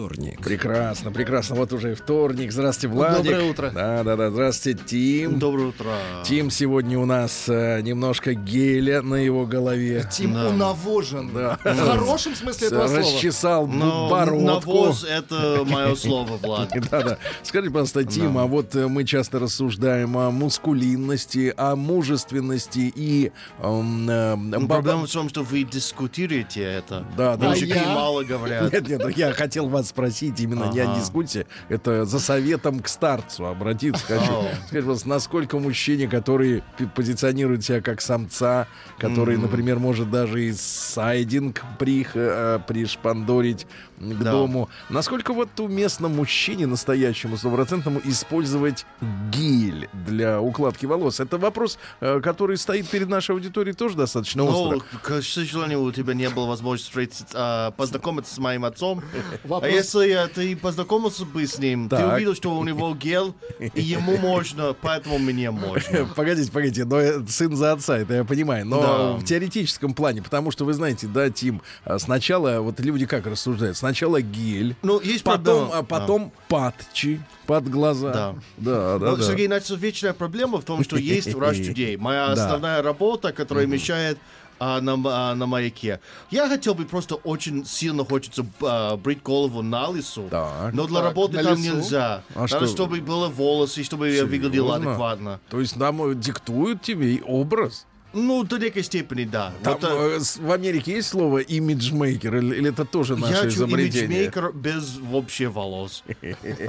вторник. 0.00 0.40
Прекрасно, 0.42 1.12
прекрасно. 1.12 1.56
Вот 1.56 1.72
уже 1.72 1.92
и 1.92 1.94
вторник. 1.94 2.52
Здравствуйте, 2.52 2.94
Владик. 2.94 3.24
Доброе 3.24 3.50
утро. 3.50 3.70
Да, 3.74 4.02
да, 4.02 4.16
да. 4.16 4.30
Здравствуйте, 4.30 4.80
Тим. 4.86 5.38
Доброе 5.38 5.66
утро. 5.68 5.92
Тим 6.24 6.50
сегодня 6.50 6.98
у 6.98 7.04
нас 7.04 7.44
э, 7.48 7.80
немножко 7.82 8.32
геля 8.34 9.02
на 9.02 9.16
его 9.16 9.44
голове. 9.46 10.08
Тим 10.10 10.32
Да. 10.34 10.48
унавожен. 10.48 11.30
Да. 11.34 11.58
В 11.62 11.76
хорошем 11.86 12.34
смысле 12.34 12.68
этого 12.68 12.86
слова. 12.86 13.00
Расчесал 13.00 13.66
Но 13.66 14.08
бородку. 14.08 14.44
навоз— 14.46 15.04
это 15.08 15.64
мое 15.66 15.94
слово, 15.94 16.36
Влад. 16.38 16.70
Да, 16.90 17.02
да. 17.02 17.18
Скажите, 17.42 17.70
пожалуйста, 17.72 18.04
Тим, 18.04 18.38
а 18.38 18.46
вот 18.46 18.74
э, 18.74 18.88
мы 18.88 19.04
часто 19.04 19.38
рассуждаем 19.38 20.16
о 20.16 20.30
мускулинности, 20.30 21.52
о 21.56 21.76
мужественности 21.76 22.90
и... 22.94 23.32
эм, 23.62 24.08
э, 24.08 24.36
ба- 24.36 24.66
Проблема 24.66 25.06
в 25.06 25.12
том, 25.12 25.28
что 25.28 25.42
вы 25.42 25.62
дискутируете 25.64 26.62
это. 26.62 27.04
Да, 27.16 27.36
да. 27.36 27.50
Мужики 27.50 27.74
А 27.76 27.94
мало 27.94 28.24
говорят. 28.24 28.72
Нет, 28.72 28.88
нет, 28.88 29.16
я 29.18 29.32
хотел 29.32 29.68
вас 29.68 29.89
спросить 29.90 30.40
именно 30.40 30.70
не 30.72 30.80
о 30.80 30.90
Ага. 30.90 31.00
дискуссии, 31.00 31.46
это 31.68 32.04
за 32.04 32.18
советом 32.18 32.80
к 32.80 32.88
старцу 32.88 33.46
обратиться 33.46 34.04
хочу. 34.06 34.22
Скажите, 34.22 34.58
пожалуйста, 34.72 35.08
насколько 35.08 35.58
мужчине, 35.58 36.08
который 36.08 36.62
позиционирует 36.94 37.64
себя 37.64 37.80
как 37.80 38.00
самца, 38.00 38.66
который, 38.98 39.36
например, 39.36 39.78
может 39.78 40.10
даже 40.10 40.44
и 40.44 40.52
сайдинг 40.52 41.62
прих, 41.78 42.12
э, 42.14 42.58
пришпандорить 42.66 43.66
к 44.00 44.18
Да. 44.22 44.32
дому, 44.32 44.68
насколько 44.88 45.32
вот 45.34 45.48
уместно 45.60 46.08
мужчине 46.08 46.66
настоящему, 46.66 47.36
стопроцентному, 47.36 48.00
использовать 48.04 48.86
гель 49.30 49.88
для 49.92 50.40
укладки 50.40 50.86
волос? 50.86 51.20
Это 51.20 51.36
вопрос, 51.38 51.78
э, 52.00 52.20
который 52.20 52.56
стоит 52.56 52.88
перед 52.88 53.08
нашей 53.08 53.32
аудиторией 53.32 53.76
тоже 53.76 53.96
достаточно 53.96 54.44
остро. 54.44 54.76
Ну, 54.76 54.82
к 55.02 55.22
сожалению, 55.22 55.82
у 55.82 55.92
тебя 55.92 56.14
не 56.14 56.30
было 56.30 56.46
возможности 56.46 56.88
встретиться, 56.88 57.26
а, 57.34 57.70
познакомиться 57.72 58.34
с 58.34 58.38
моим 58.38 58.64
отцом. 58.64 59.02
А 59.44 59.48
Вопрос. 59.48 59.70
если 59.72 60.08
э, 60.24 60.28
ты 60.28 60.56
познакомился 60.56 61.26
бы 61.26 61.46
с 61.46 61.58
ним, 61.58 61.88
ты 61.90 61.96
Так. 61.96 62.14
увидел, 62.14 62.34
что 62.34 62.56
у 62.56 62.64
него 62.64 62.94
гел, 62.94 63.34
и 63.58 63.80
ему 63.82 64.16
можно, 64.16 64.74
поэтому 64.80 65.18
мне 65.18 65.50
можно. 65.50 66.06
Погодите, 66.16 66.50
погодите, 66.50 66.84
но 66.86 66.98
э, 67.00 67.20
сын 67.28 67.54
за 67.54 67.72
отца, 67.72 67.98
это 67.98 68.14
я 68.14 68.24
понимаю. 68.24 68.64
Но 68.66 68.80
Да. 68.80 69.12
в 69.12 69.24
теоретическом 69.24 69.92
плане, 69.92 70.22
потому 70.22 70.50
что 70.50 70.64
вы 70.64 70.72
знаете, 70.72 71.06
да, 71.06 71.28
Тим, 71.28 71.60
а, 71.84 71.98
сначала, 71.98 72.60
вот 72.60 72.80
люди 72.80 73.04
как 73.04 73.26
рассуждают, 73.26 73.76
сначала 73.76 73.89
гель, 73.92 74.76
Ну, 74.82 75.00
есть 75.00 75.24
потом, 75.24 75.68
проблема. 75.68 75.78
а 75.78 75.82
потом 75.82 76.32
патчи 76.48 77.20
под 77.46 77.68
глаза. 77.68 78.12
Да. 78.12 78.34
да, 78.56 78.98
да. 78.98 79.10
Ну, 79.10 79.16
да. 79.16 79.22
Сергей, 79.22 79.46
значит, 79.46 79.70
вечная 79.78 80.12
проблема 80.12 80.60
в 80.60 80.64
том, 80.64 80.84
что 80.84 80.96
есть 80.96 81.28
Rush 81.28 81.60
Today. 81.60 81.96
Моя 81.98 82.26
Да. 82.34 82.44
основная 82.44 82.82
работа, 82.82 83.32
которая 83.32 83.66
мешает 83.66 84.18
а, 84.62 84.80
на, 84.82 84.92
а, 85.06 85.34
на 85.34 85.46
маяке. 85.46 86.00
Я 86.30 86.46
хотел 86.46 86.74
бы 86.74 86.84
просто 86.84 87.14
очень 87.14 87.64
сильно 87.64 88.04
хочется 88.04 88.44
а, 88.60 88.96
брить 88.98 89.22
голову 89.22 89.62
на 89.62 89.88
лысо, 89.88 90.28
Так. 90.30 90.74
но 90.74 90.86
для 90.86 90.96
Так, 90.98 91.04
работы 91.06 91.42
там 91.42 91.52
лысо? 91.54 91.62
нельзя. 91.74 92.22
А 92.34 92.40
Надо, 92.42 92.48
что? 92.48 92.66
чтобы 92.66 93.00
было 93.00 93.28
волосы, 93.28 93.82
чтобы 93.82 94.10
я 94.10 94.24
выглядел 94.26 94.66
Серьезно? 94.68 94.90
адекватно. 94.90 95.40
То 95.48 95.60
есть 95.60 95.76
нам 95.76 96.02
э, 96.10 96.14
диктуют 96.14 96.82
тебе 96.82 97.14
и 97.14 97.22
образ? 97.22 97.86
Ну, 98.12 98.42
до 98.44 98.58
некой 98.58 98.82
степени, 98.82 99.24
да. 99.24 99.52
Там 99.62 99.74
Вот, 99.74 99.84
э, 99.84 100.18
э, 100.18 100.42
в 100.42 100.50
Америке 100.50 100.92
есть 100.94 101.08
слово 101.08 101.38
имиджмейкер 101.38 102.36
или, 102.36 102.56
или 102.56 102.70
это 102.70 102.84
тоже 102.84 103.16
наше 103.16 103.34
я 103.34 103.48
изобретение? 103.48 104.04
имиджмейкер 104.04 104.52
без 104.52 104.96
вообще 104.98 105.48
волос. 105.48 106.02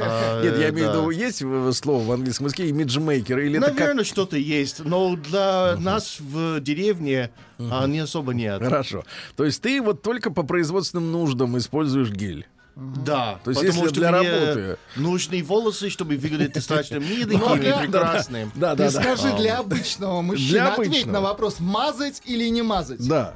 А, 0.04 0.44
Нет, 0.44 0.58
я 0.58 0.70
имею 0.70 0.90
в 0.90 0.92
виду, 0.92 1.10
есть 1.10 1.40
слово 1.78 2.04
в 2.04 2.12
английском 2.12 2.46
языке 2.48 2.70
имиджмейкер 2.70 3.40
или 3.40 3.58
Наверное, 3.58 4.04
что-то 4.04 4.38
есть, 4.38 4.84
но 4.84 5.16
для 5.16 5.76
нас 5.78 6.18
в 6.20 6.60
деревне 6.60 7.32
а, 7.60 7.88
не 7.88 8.00
особо 8.00 8.34
нет. 8.34 8.62
Хорошо. 8.62 9.04
То 9.36 9.46
есть 9.46 9.62
ты 9.62 9.82
вот 9.82 10.02
только 10.02 10.32
по 10.32 10.44
производственным 10.44 11.12
нуждам 11.12 11.58
используешь 11.58 12.10
гель. 12.12 12.48
Да, 12.76 13.40
То 13.44 13.52
есть 13.52 13.62
потому 13.62 13.84
если 13.84 13.94
что 13.94 14.00
для 14.00 14.12
мне 14.12 14.32
работы. 14.32 14.78
нужны 14.96 15.44
волосы, 15.44 15.90
чтобы 15.90 16.16
выглядеть 16.16 16.54
достаточно 16.54 17.00
Ну, 17.00 17.56
и 17.56 17.62
да, 17.62 17.78
прекрасным. 17.80 18.52
Да, 18.56 18.72
Ты 18.76 18.84
да, 18.84 18.92
да. 18.92 19.02
скажи 19.02 19.36
для 19.36 19.58
обычного 19.60 20.22
мужчины, 20.22 20.60
ответь 20.60 21.06
на 21.06 21.22
вопрос, 21.22 21.60
мазать 21.60 22.22
или 22.26 22.48
не 22.48 22.62
мазать? 22.62 23.06
Да. 23.06 23.34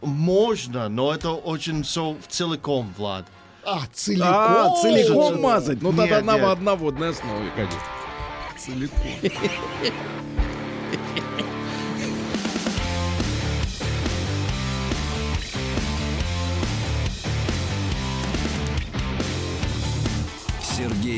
Можно, 0.00 0.88
но 0.88 1.14
это 1.14 1.30
очень 1.30 1.82
все 1.82 2.16
целиком, 2.28 2.92
Влад. 2.96 3.26
А, 3.64 3.82
целиком? 3.92 4.26
А, 4.28 4.82
целиком 4.82 5.40
мазать. 5.40 5.80
Ну 5.82 5.92
тогда 5.92 6.22
на, 6.22 6.38
нет. 6.38 6.60
на 6.60 6.74
водной 6.74 7.10
основе, 7.10 7.50
конечно. 7.54 7.78
Целиком. 8.58 8.98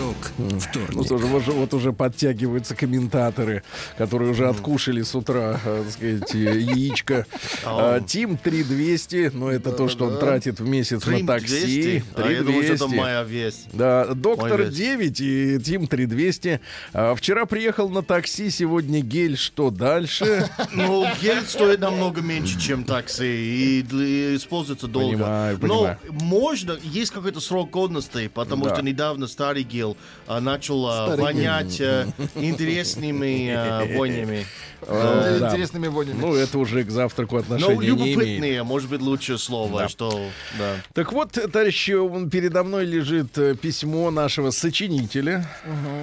Рок 0.00 0.16
Ну 0.38 0.58
вторник. 0.58 1.04
что 1.04 1.18
же, 1.18 1.26
вот, 1.26 1.46
вот 1.46 1.74
уже 1.74 1.92
подтягиваются 1.92 2.74
комментаторы, 2.74 3.62
которые 3.98 4.30
уже 4.30 4.48
откушали 4.48 5.02
с 5.02 5.14
утра, 5.14 5.60
э, 5.64 5.82
так 5.84 5.92
сказать, 5.92 6.34
э, 6.34 6.60
яичко. 6.60 7.26
А, 7.64 8.00
Тим 8.00 8.36
3200, 8.38 9.30
но 9.34 9.50
это 9.50 9.72
то, 9.72 9.88
что 9.88 10.06
он 10.06 10.18
тратит 10.18 10.58
в 10.60 10.66
месяц 10.66 11.04
на 11.06 11.26
такси. 11.26 12.00
200. 12.00 12.04
А 12.16 12.20
это 12.22 12.44
3200. 12.44 12.94
моя 12.94 13.22
весть. 13.22 13.68
Да, 13.72 14.06
доктор 14.14 14.58
Мой 14.58 14.66
вес. 14.66 14.74
9 14.74 15.20
и 15.20 15.58
Тим 15.60 15.86
3200. 15.86 16.60
А, 16.92 17.14
вчера 17.14 17.44
приехал 17.44 17.88
на 17.90 18.02
такси, 18.02 18.50
сегодня 18.50 19.00
гель. 19.00 19.36
Что 19.36 19.70
дальше? 19.70 20.48
Ну, 20.72 21.04
гель 21.20 21.44
стоит 21.46 21.80
намного 21.80 22.20
меньше, 22.22 22.58
чем 22.58 22.84
такси, 22.84 23.80
и, 23.80 24.36
используется 24.36 24.86
долго. 24.86 25.12
Понимаю, 25.16 25.58
Но 25.60 25.68
понимаю. 25.68 25.98
можно, 26.10 26.78
есть 26.82 27.10
какой-то 27.10 27.40
срок 27.40 27.70
годности, 27.70 28.30
потому 28.32 28.68
что 28.68 28.82
недавно 28.82 29.26
старый 29.26 29.62
гел 29.64 29.89
начал 30.28 30.86
а, 30.86 31.06
Старый 31.06 31.22
вонять 31.22 31.80
а, 31.80 32.06
интересными. 32.34 33.50
Э, 33.50 33.86
да. 33.86 34.44
Интересными 34.82 35.88
вонями. 35.88 36.18
Ну, 36.20 36.34
это 36.34 36.58
уже 36.58 36.84
к 36.84 36.90
завтраку 36.90 37.36
Ну, 37.36 37.40
отношения 37.42 37.90
не 37.92 38.14
имеет. 38.14 38.64
может 38.64 38.88
быть, 38.90 39.00
лучшее 39.00 39.38
слово, 39.38 39.88
что... 39.88 40.10
Да. 40.58 40.76
Так 40.94 41.12
вот, 41.12 41.32
товарищи, 41.32 41.92
м, 41.92 42.30
передо 42.30 42.62
мной 42.64 42.84
лежит 42.84 43.36
э, 43.38 43.54
письмо 43.54 44.10
нашего 44.10 44.50
сочинителя. 44.50 45.46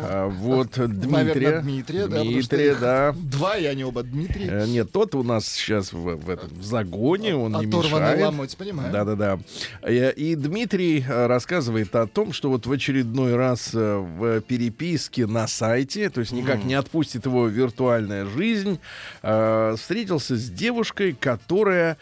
А, 0.03 0.27
Вот 0.27 0.71
Дмитрия. 0.77 1.61
Дмитрия, 1.61 2.07
да, 2.07 2.21
Дмитрия, 2.23 2.75
да. 2.75 3.13
Два, 3.17 3.57
и 3.57 3.65
они 3.65 3.83
оба 3.83 4.03
Дмитрий. 4.03 4.47
Э, 4.49 4.65
Нет, 4.67 4.91
тот 4.91 5.15
у 5.15 5.23
нас 5.23 5.47
сейчас 5.47 5.93
в, 5.93 6.29
этом 6.29 6.49
загоне, 6.61 7.35
он 7.35 7.53
не 7.59 7.65
мешает. 7.65 8.21
ломоть, 8.21 8.55
понимаю. 8.57 8.91
Да-да-да. 8.91 9.39
Э, 9.81 10.11
И 10.13 10.35
Дмитрий 10.35 11.03
рассказывает 11.07 11.95
о 11.95 12.07
том, 12.07 12.33
что 12.33 12.49
вот 12.49 12.65
в 12.65 12.71
очередной 12.71 13.35
раз 13.35 13.73
в 13.73 14.41
переписке 14.41 15.25
на 15.25 15.47
сайте, 15.47 16.09
то 16.09 16.19
есть 16.21 16.31
никак 16.31 16.63
не 16.63 16.73
отпустит 16.73 17.25
его 17.25 17.47
виртуальная 17.47 18.25
жизнь, 18.25 18.66
э, 19.21 19.75
встретился 19.77 20.35
с 20.35 20.49
девушкой, 20.49 21.13
которая 21.13 21.97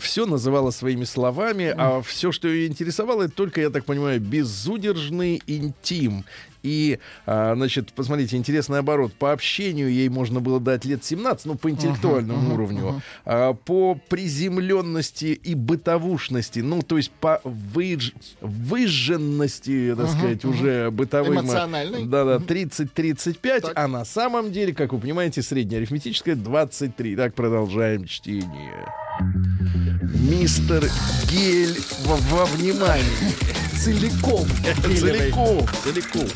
все 0.00 0.26
называла 0.26 0.70
своими 0.70 1.04
словами, 1.04 1.74
а 1.76 2.02
все, 2.02 2.32
что 2.32 2.48
ее 2.48 2.66
интересовало, 2.66 3.24
это 3.24 3.34
только, 3.34 3.60
я 3.60 3.70
так 3.70 3.84
понимаю, 3.84 4.20
безудержный 4.20 5.42
интим. 5.46 6.24
И, 6.62 6.98
а, 7.26 7.54
значит, 7.54 7.92
посмотрите, 7.92 8.36
интересный 8.36 8.78
оборот. 8.78 9.12
По 9.14 9.32
общению 9.32 9.90
ей 9.90 10.08
можно 10.08 10.40
было 10.40 10.60
дать 10.60 10.84
лет 10.84 11.04
17, 11.04 11.46
ну, 11.46 11.54
по 11.56 11.70
интеллектуальному 11.70 12.54
уровню. 12.54 13.02
А, 13.24 13.54
по 13.54 13.98
приземленности 14.08 15.26
и 15.26 15.54
бытовушности, 15.54 16.60
ну, 16.60 16.82
то 16.82 16.96
есть 16.96 17.10
по 17.10 17.40
выж... 17.44 18.12
выжженности, 18.40 19.94
так 19.96 20.08
сказать, 20.08 20.44
уже 20.44 20.90
бытовым... 20.90 21.40
Эмоциональной. 21.40 22.04
Да-да, 22.04 22.36
30-35, 22.36 23.60
Так. 23.60 23.72
а 23.74 23.88
на 23.88 24.04
самом 24.04 24.52
деле, 24.52 24.74
как 24.74 24.92
вы 24.92 24.98
понимаете, 24.98 25.42
среднеарифметическое 25.42 26.34
23. 26.36 27.16
Так, 27.16 27.34
продолжаем 27.34 28.06
чтение. 28.06 28.86
Мистер 30.14 30.88
Гель 31.28 31.78
во, 32.04 32.16
во 32.16 32.44
внимании. 32.46 33.34
Целиком. 33.78 34.46
Целиком, 34.94 35.66
целиком. 35.84 36.28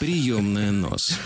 Приемная 0.00 0.70
нос. 0.70 1.18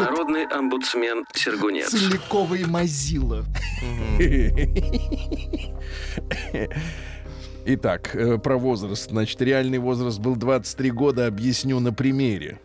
Народный 0.00 0.44
омбудсмен 0.46 1.24
Сергунец. 1.34 1.90
Целиковый 1.90 2.64
мазила. 2.64 3.44
Итак, 7.64 8.14
э, 8.14 8.38
про 8.38 8.56
возраст. 8.56 9.10
Значит, 9.10 9.40
реальный 9.42 9.78
возраст 9.78 10.18
был 10.18 10.36
23 10.36 10.90
года, 10.90 11.26
объясню 11.26 11.78
на 11.80 11.92
примере. 11.92 12.58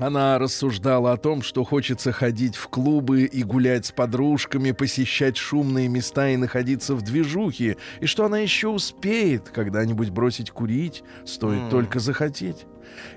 Она 0.00 0.38
рассуждала 0.38 1.12
о 1.12 1.18
том, 1.18 1.42
что 1.42 1.62
хочется 1.62 2.10
ходить 2.10 2.56
в 2.56 2.68
клубы 2.68 3.24
и 3.24 3.42
гулять 3.42 3.84
с 3.84 3.92
подружками, 3.92 4.72
посещать 4.72 5.36
шумные 5.36 5.88
места 5.88 6.30
и 6.30 6.38
находиться 6.38 6.94
в 6.94 7.02
движухе, 7.02 7.76
и 8.00 8.06
что 8.06 8.24
она 8.24 8.38
еще 8.38 8.68
успеет 8.68 9.50
когда-нибудь 9.50 10.08
бросить 10.08 10.50
курить, 10.52 11.04
стоит 11.26 11.68
только 11.68 12.00
захотеть. 12.00 12.64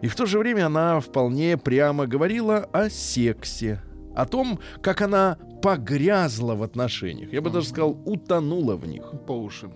И 0.01 0.09
в 0.09 0.15
то 0.15 0.25
же 0.25 0.38
время 0.38 0.65
она 0.65 1.00
вполне 1.00 1.57
прямо 1.57 2.06
говорила 2.06 2.68
о 2.74 2.89
сексе, 2.89 3.81
о 4.13 4.25
том, 4.25 4.59
как 4.81 5.01
она 5.01 5.38
погрязла 5.62 6.56
в 6.56 6.63
отношениях. 6.63 7.31
Я 7.31 7.41
бы 7.41 7.50
даже 7.50 7.69
сказал, 7.69 7.97
утонула 8.06 8.75
в 8.75 8.85
них 8.85 9.03
По 9.25 9.31
уши. 9.31 9.69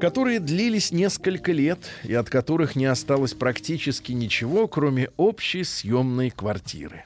Которые 0.00 0.40
длились 0.40 0.92
несколько 0.92 1.52
лет 1.52 1.78
и 2.04 2.14
от 2.14 2.30
которых 2.30 2.76
не 2.76 2.86
осталось 2.86 3.34
практически 3.34 4.12
ничего, 4.12 4.68
кроме 4.68 5.10
общей 5.16 5.64
съемной 5.64 6.30
квартиры. 6.30 7.04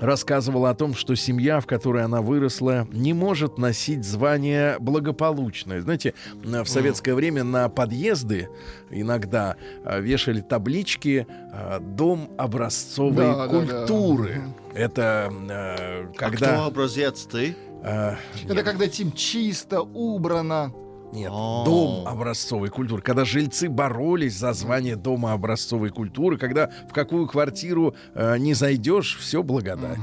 Рассказывала 0.00 0.70
о 0.70 0.74
том, 0.74 0.92
что 0.94 1.14
семья, 1.14 1.60
в 1.60 1.66
которой 1.66 2.02
она 2.02 2.20
выросла, 2.20 2.88
не 2.92 3.12
может 3.12 3.58
носить 3.58 4.04
звание 4.04 4.76
благополучное. 4.80 5.80
Знаете, 5.80 6.14
на- 6.42 6.64
в 6.64 6.68
советское 6.68 7.14
время 7.14 7.44
на 7.44 7.68
подъезды 7.68 8.48
иногда 8.90 9.54
а, 9.84 10.00
вешали 10.00 10.40
таблички 10.40 11.28
а, 11.52 11.78
«Дом 11.78 12.28
образцовой 12.36 13.14
Да, 13.24 13.36
да, 13.36 13.46
да. 13.46 13.48
культуры». 13.48 14.42
Это 14.74 15.32
э, 15.48 16.06
Кто 16.08 16.18
когда... 16.18 16.64
образец 16.66 17.28
ты? 17.30 17.54
э, 17.84 18.16
Это 18.48 18.62
когда 18.64 18.88
тим 18.88 19.12
чисто, 19.12 19.80
убрано. 19.82 20.72
Нет, 21.14 21.30
О. 21.32 21.62
дом 21.64 22.08
образцовой 22.08 22.70
культуры. 22.70 23.00
Когда 23.00 23.24
жильцы 23.24 23.68
боролись 23.68 24.36
за 24.36 24.52
звание 24.52 24.96
дома 24.96 25.32
образцовой 25.32 25.90
культуры, 25.90 26.36
когда 26.38 26.70
в 26.90 26.92
какую 26.92 27.28
квартиру 27.28 27.94
э, 28.14 28.36
не 28.38 28.52
зайдешь, 28.54 29.16
все 29.20 29.44
благодать. 29.44 29.98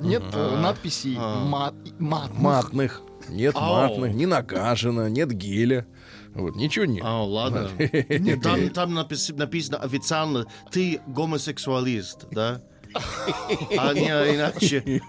Нет 0.00 0.24
э, 0.32 0.56
надписей 0.60 1.16
А. 1.18 1.44
мат, 1.44 1.74
матных. 2.00 2.40
Матных, 2.42 3.02
нет 3.28 3.54
Ау. 3.56 3.74
матных, 3.76 4.12
не 4.14 4.26
нагажено, 4.26 5.06
нет 5.06 5.30
геля. 5.32 5.86
Вот, 6.34 6.56
ничего 6.56 6.84
нет. 6.84 7.02
А, 7.02 7.22
ладно. 7.24 7.70
Нет. 7.78 8.42
Там, 8.42 8.68
там 8.68 8.98
напис- 8.98 9.34
написано 9.34 9.78
официально, 9.78 10.44
ты 10.70 11.00
гомосексуалист, 11.06 12.26
да? 12.30 12.60
А 13.78 13.92
не 13.92 14.08
иначе. 14.08 15.00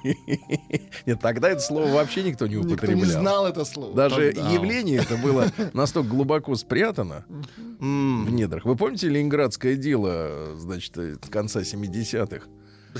Нет, 1.06 1.19
тогда 1.19 1.50
это 1.50 1.62
слово 1.62 1.89
вообще 1.92 2.24
никто 2.24 2.48
не 2.48 2.56
Никто 2.56 2.68
не 2.69 2.74
употреблял. 2.74 3.22
знал 3.22 3.48
это 3.48 3.66
слово. 3.66 3.94
Даже 3.95 4.31
Тогда. 4.34 4.50
явление 4.51 4.98
это 5.01 5.18
было 5.18 5.45
настолько 5.74 6.10
глубоко 6.10 6.56
спрятано 6.56 7.25
в 7.80 8.30
недрах. 8.31 8.66
Вы 8.66 8.75
помните 8.75 9.10
ленинградское 9.10 9.75
дело, 9.75 10.56
значит, 10.57 10.95
конца 11.30 11.62
70-х? 11.62 12.45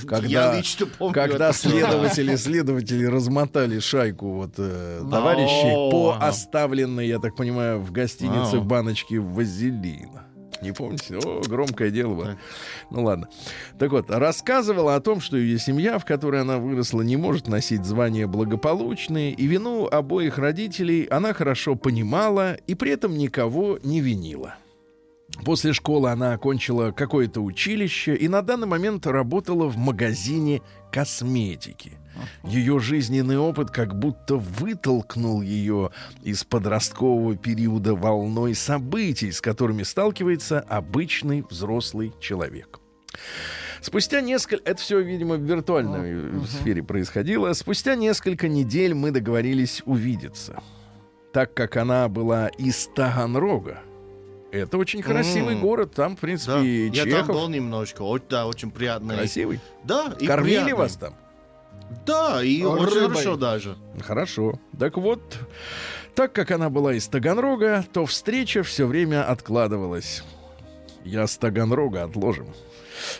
Когда, 0.06 0.28
Я 0.28 0.56
лично 0.56 0.86
помню 0.86 1.12
когда 1.12 1.48
это. 1.48 1.58
следователи 1.58 2.36
следователи 2.36 3.04
размотали 3.04 3.80
шайку 3.80 4.32
вот 4.34 4.52
э, 4.58 5.02
товарищей 5.10 5.90
по 5.90 6.16
оставленной, 6.20 7.08
я 7.08 7.18
так 7.18 7.34
понимаю, 7.34 7.80
в 7.80 7.90
гостинице 7.90 8.58
Вау. 8.58 8.62
баночке 8.64 9.18
вазелина. 9.18 10.27
Не 10.62 10.72
помните? 10.72 11.18
О, 11.18 11.42
громкое 11.46 11.90
дело 11.90 12.14
было. 12.14 12.38
Ну 12.90 13.04
ладно. 13.04 13.28
Так 13.78 13.92
вот, 13.92 14.10
рассказывала 14.10 14.94
о 14.94 15.00
том, 15.00 15.20
что 15.20 15.36
ее 15.36 15.58
семья, 15.58 15.98
в 15.98 16.04
которой 16.04 16.40
она 16.40 16.58
выросла, 16.58 17.02
не 17.02 17.16
может 17.16 17.48
носить 17.48 17.84
звание 17.84 18.26
благополучные, 18.26 19.32
и 19.32 19.46
вину 19.46 19.86
обоих 19.86 20.38
родителей 20.38 21.04
она 21.04 21.32
хорошо 21.32 21.74
понимала 21.74 22.54
и 22.66 22.74
при 22.74 22.92
этом 22.92 23.16
никого 23.16 23.78
не 23.82 24.00
винила. 24.00 24.56
После 25.44 25.72
школы 25.72 26.10
она 26.10 26.32
окончила 26.32 26.90
какое-то 26.90 27.40
училище 27.40 28.14
и 28.14 28.28
на 28.28 28.42
данный 28.42 28.66
момент 28.66 29.06
работала 29.06 29.66
в 29.68 29.76
магазине 29.76 30.62
косметики. 30.90 31.98
Ее 32.44 32.78
жизненный 32.78 33.38
опыт 33.38 33.70
как 33.70 33.98
будто 33.98 34.36
вытолкнул 34.36 35.42
ее 35.42 35.90
из 36.22 36.44
подросткового 36.44 37.36
периода 37.36 37.94
волной 37.94 38.54
событий, 38.54 39.32
с 39.32 39.40
которыми 39.40 39.82
сталкивается 39.82 40.60
обычный 40.60 41.44
взрослый 41.48 42.12
человек. 42.20 42.80
Спустя 43.80 44.20
несколько... 44.20 44.62
Это 44.68 44.80
все, 44.80 45.00
видимо, 45.00 45.36
в 45.36 45.42
виртуальной 45.42 46.42
э, 46.42 46.46
сфере 46.48 46.82
происходило. 46.82 47.52
Спустя 47.52 47.94
несколько 47.94 48.48
недель 48.48 48.94
мы 48.94 49.12
договорились 49.12 49.82
увидеться. 49.86 50.60
Так 51.32 51.54
как 51.54 51.76
она 51.76 52.08
была 52.08 52.48
из 52.48 52.88
Таганрога, 52.94 53.78
это 54.50 54.78
очень 54.78 55.02
красивый 55.02 55.54
М. 55.54 55.60
город. 55.60 55.92
Там, 55.94 56.16
в 56.16 56.20
принципе, 56.20 56.52
Да, 56.54 56.60
и 56.62 56.88
я 56.90 57.02
там 57.04 57.10
Чехов. 57.12 57.26
был 57.36 57.48
немножко, 57.48 58.02
да, 58.28 58.46
очень 58.46 58.70
приятно. 58.70 59.14
Красивый. 59.14 59.60
Да, 59.84 60.12
и 60.18 60.26
Кормили 60.26 60.54
приятно. 60.56 60.76
вас 60.76 60.96
там? 60.96 61.14
Да, 62.06 62.42
и 62.42 62.62
А, 62.62 62.68
очень 62.68 62.84
рыбой? 62.94 63.08
хорошо 63.08 63.36
даже. 63.36 63.76
Хорошо. 64.00 64.58
Так 64.78 64.96
вот, 64.96 65.20
так 66.14 66.32
как 66.32 66.50
она 66.50 66.70
была 66.70 66.94
из 66.94 67.06
Таганрога, 67.08 67.84
то 67.92 68.06
встреча 68.06 68.62
все 68.62 68.86
время 68.86 69.28
откладывалась. 69.28 70.22
Я 71.04 71.26
с 71.26 71.36
Таганрога 71.38 72.04
отложим. 72.04 72.48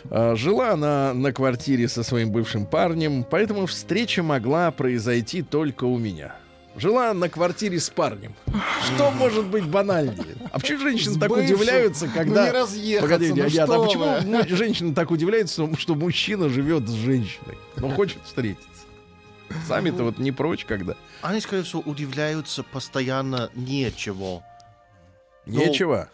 А, 0.09 0.35
Жила 0.35 0.71
она 0.71 1.13
на 1.13 1.31
квартире 1.31 1.87
со 1.87 2.03
своим 2.03 2.31
бывшим 2.31 2.65
парнем, 2.65 3.23
поэтому 3.23 3.65
встреча 3.65 4.21
могла 4.23 4.71
произойти 4.71 5.41
только 5.41 5.85
у 5.85 5.97
меня. 5.97 6.35
Жила 6.79 7.13
на 7.13 7.27
квартире 7.29 7.79
с 7.79 7.89
парнем. 7.89 8.33
Что 8.85 9.11
может 9.11 9.45
быть 9.45 9.65
банальнее? 9.65 10.37
А 10.51 10.59
почему 10.59 10.79
женщины 10.79 11.19
так 11.19 11.31
удивляются, 11.31 12.07
когда... 12.07 12.41
Ну 12.41 12.47
не 12.47 12.51
разъехаться, 12.51 13.01
Погодите, 13.01 13.33
ну 13.35 13.43
Аят, 13.43 13.69
а 13.69 13.79
почему 13.83 14.43
вы? 14.43 14.55
женщины 14.55 14.93
так 14.95 15.11
удивляются, 15.11 15.75
что 15.77 15.95
мужчина 15.95 16.47
живет 16.49 16.87
с 16.87 16.93
женщиной? 16.93 17.57
Но 17.75 17.89
хочет 17.89 18.19
встретиться. 18.23 18.67
Сами-то 19.67 20.03
вот 20.03 20.19
не 20.19 20.31
прочь, 20.31 20.63
когда. 20.65 20.95
Они, 21.21 21.41
скорее 21.41 21.63
всего, 21.63 21.81
удивляются 21.81 22.63
постоянно 22.63 23.49
нечего. 23.55 24.43
Ну, 25.45 25.59
Нечего. 25.65 26.09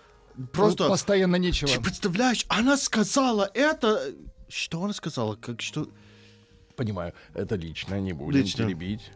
Просто, 0.52 0.88
Постоянно 0.90 1.36
нечего. 1.38 1.70
ты 1.70 1.80
представляешь, 1.80 2.46
она 2.50 2.78
сказала 2.78 3.50
это... 3.54 4.14
Что 4.50 4.84
она 4.84 4.94
сказала? 4.94 5.36
Как 5.36 5.62
что? 5.62 5.88
Понимаю, 6.76 7.14
это 7.34 7.56
лично, 7.56 8.00
не 8.00 8.14
будем 8.14 8.42
Лично. 8.42 8.66
теребить. 8.66 9.12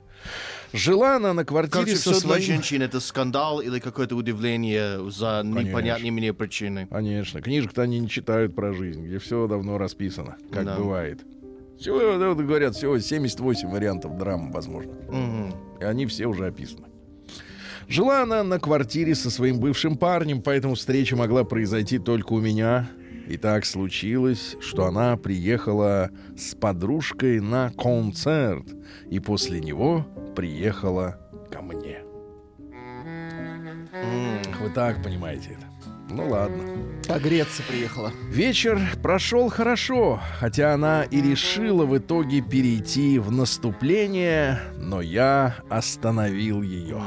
Жила 0.71 1.15
она 1.15 1.33
на 1.33 1.45
квартире 1.45 1.85
Короче, 1.85 1.95
со 1.95 2.11
все 2.11 2.21
для 2.21 2.29
своим... 2.29 2.43
женщин 2.43 2.81
это 2.83 2.99
скандал 2.99 3.59
или 3.59 3.79
какое-то 3.79 4.15
удивление 4.15 5.09
за 5.09 5.41
непонятные 5.43 6.11
мне 6.11 6.31
причины. 6.33 6.87
Конечно, 6.91 7.41
книжек-то 7.41 7.81
они 7.81 7.99
не 7.99 8.07
читают 8.07 8.53
про 8.55 8.73
жизнь, 8.73 9.03
где 9.05 9.17
все 9.17 9.47
давно 9.47 9.77
расписано, 9.79 10.37
как 10.51 10.65
Да. 10.65 10.75
бывает. 10.75 11.21
Всего, 11.79 11.97
вот 11.97 12.37
говорят, 12.37 12.75
всего 12.75 12.99
78 12.99 13.69
вариантов 13.71 14.17
драм 14.17 14.51
возможно. 14.51 14.91
Мгм. 15.09 15.55
И 15.79 15.83
они 15.83 16.05
все 16.05 16.27
уже 16.27 16.45
описаны. 16.45 16.85
Жила 17.87 18.21
она 18.21 18.43
на 18.43 18.59
квартире 18.59 19.15
со 19.15 19.31
своим 19.31 19.59
бывшим 19.59 19.97
парнем, 19.97 20.43
поэтому 20.43 20.75
встреча 20.75 21.15
могла 21.15 21.43
произойти 21.43 21.97
только 21.97 22.33
у 22.33 22.39
меня. 22.39 22.87
И 23.29 23.37
так 23.37 23.63
случилось, 23.65 24.57
что 24.59 24.87
она 24.87 25.15
приехала 25.15 26.09
с 26.35 26.55
подружкой 26.55 27.39
на 27.39 27.71
концерт, 27.71 28.65
и 29.11 29.19
после 29.19 29.59
него 29.59 30.05
приехала 30.35 31.19
ко 31.51 31.61
мне. 31.61 31.99
Вы 34.59 34.69
так 34.73 35.03
понимаете 35.03 35.51
это. 35.51 35.65
Ну 36.09 36.29
ладно. 36.29 36.63
Погреться 37.07 37.61
приехала. 37.67 38.11
Вечер 38.29 38.79
прошел 39.03 39.49
хорошо, 39.49 40.19
хотя 40.39 40.73
она 40.73 41.03
и 41.03 41.21
решила 41.21 41.85
в 41.85 41.95
итоге 41.97 42.41
перейти 42.41 43.19
в 43.19 43.31
наступление, 43.31 44.59
но 44.75 45.01
я 45.01 45.57
остановил 45.69 46.63
ее. 46.63 47.03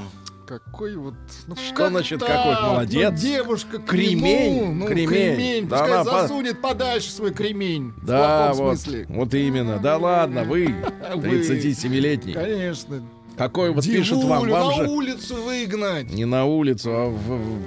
Какой 0.59 0.97
вот... 0.97 1.14
Ну, 1.47 1.56
Что 1.56 1.75
как 1.75 1.90
значит, 1.92 2.21
так? 2.21 2.28
какой 2.28 2.54
Ну, 2.61 2.68
молодец? 2.73 3.18
девушка 3.18 3.78
к 3.78 3.87
Кремень, 3.87 4.54
нему. 4.56 4.73
Ну, 4.75 4.87
кремень. 4.87 5.09
кремень. 5.09 5.68
Да 5.68 5.78
Пускай 5.78 5.94
она 6.00 6.04
по- 6.04 6.21
засунет 6.23 6.61
подальше 6.61 7.11
свой 7.11 7.32
кремень. 7.32 7.94
Да, 8.02 8.52
в 8.52 8.56
вот, 8.59 8.78
смысле. 8.78 9.06
вот 9.09 9.32
именно. 9.32 9.78
Да 9.78 9.97
ладно, 9.97 10.44
вы, 10.44 10.75
Вы. 11.14 11.40
37-летний. 11.40 12.35
Конечно. 12.35 13.02
Какой 13.38 13.71
вот 13.71 13.82
пишут 13.85 14.25
вам, 14.25 14.40
Дивулю 14.42 14.52
вам 14.52 14.68
на 14.68 14.75
же 14.75 14.90
улицу 14.90 15.42
выгнать. 15.42 16.12
не 16.12 16.26
на 16.26 16.44
улицу, 16.44 16.90
а 16.92 17.06
в... 17.09 17.14
в- 17.14 17.62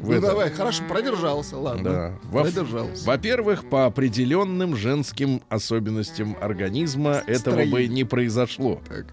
в 0.00 0.08
ну 0.10 0.12
это. 0.12 0.26
давай, 0.28 0.50
хорошо, 0.50 0.82
продержался, 0.88 1.56
ладно. 1.56 1.82
Да. 1.90 2.12
Во- 2.24 2.42
Продержался. 2.42 3.04
Во-первых, 3.06 3.68
по 3.70 3.86
определенным 3.86 4.76
женским 4.76 5.40
особенностям 5.48 6.36
организма 6.40 7.22
этого 7.26 7.64
бы 7.64 7.86
не 7.88 8.04
произошло. 8.04 8.80
Так. 8.86 9.06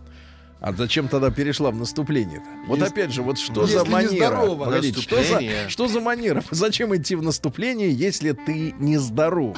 А 0.61 0.73
зачем 0.73 1.07
тогда 1.07 1.29
перешла 1.31 1.69
в 1.71 1.75
наступление-то? 1.75 2.45
Вот 2.67 2.79
Если- 2.79 2.91
опять 2.91 3.11
же, 3.11 3.21
вот 3.21 3.37
что 3.37 3.63
если 3.63 3.77
за 3.77 3.85
не 3.85 3.89
манера? 3.91 4.55
Погодите, 4.55 5.01
что 5.01 5.15
за, 5.15 5.21
Наступление. 5.21 5.69
что 5.69 5.87
за 5.87 5.99
манера? 6.01 6.43
Зачем 6.49 6.95
идти 6.95 7.15
в 7.15 7.21
наступление, 7.21 7.91
если 7.91 8.31
ты 8.31 8.73
нездорова? 8.79 9.57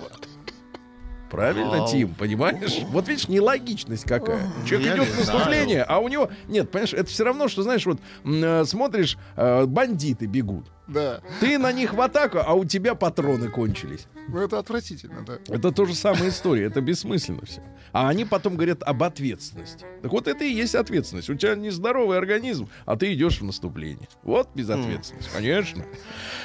Правильно, 1.29 1.79
Вау. 1.79 1.87
Тим, 1.87 2.13
понимаешь? 2.13 2.79
Вот 2.89 3.07
видишь, 3.07 3.27
нелогичность 3.27 4.05
какая. 4.05 4.39
Человек 4.65 4.87
Я 4.87 4.95
идет 4.95 5.07
в 5.09 5.19
наступление, 5.19 5.83
а 5.83 5.99
у 5.99 6.07
него... 6.07 6.29
Нет, 6.47 6.71
понимаешь, 6.71 6.93
это 6.93 7.09
все 7.09 7.23
равно, 7.23 7.47
что, 7.47 7.63
знаешь, 7.63 7.85
вот 7.85 7.99
э, 8.23 8.65
смотришь, 8.65 9.17
э, 9.35 9.65
бандиты 9.65 10.25
бегут. 10.25 10.71
Да. 10.87 11.19
Ты 11.41 11.57
на 11.57 11.71
них 11.73 11.93
в 11.93 12.01
атаку, 12.01 12.39
а 12.43 12.53
у 12.53 12.63
тебя 12.63 12.95
патроны 12.95 13.49
кончились. 13.49 14.07
Ну, 14.29 14.39
это 14.39 14.57
отвратительно, 14.59 15.23
да. 15.25 15.37
Это 15.47 15.71
то 15.71 15.85
же 15.85 15.93
самая 15.93 16.29
история, 16.29 16.65
это 16.65 16.79
бессмысленно 16.79 17.45
все. 17.45 17.61
А 17.91 18.07
они 18.07 18.23
потом 18.25 18.55
говорят 18.55 18.83
об 18.83 19.03
ответственности. 19.03 19.85
Так 20.01 20.11
вот 20.11 20.27
это 20.27 20.43
и 20.43 20.51
есть 20.51 20.75
ответственность. 20.75 21.29
У 21.29 21.35
тебя 21.35 21.55
нездоровый 21.55 22.17
организм, 22.17 22.69
а 22.85 22.95
ты 22.95 23.13
идешь 23.13 23.41
в 23.41 23.43
наступление. 23.43 24.07
Вот 24.23 24.49
безответственность, 24.55 25.29
конечно. 25.33 25.83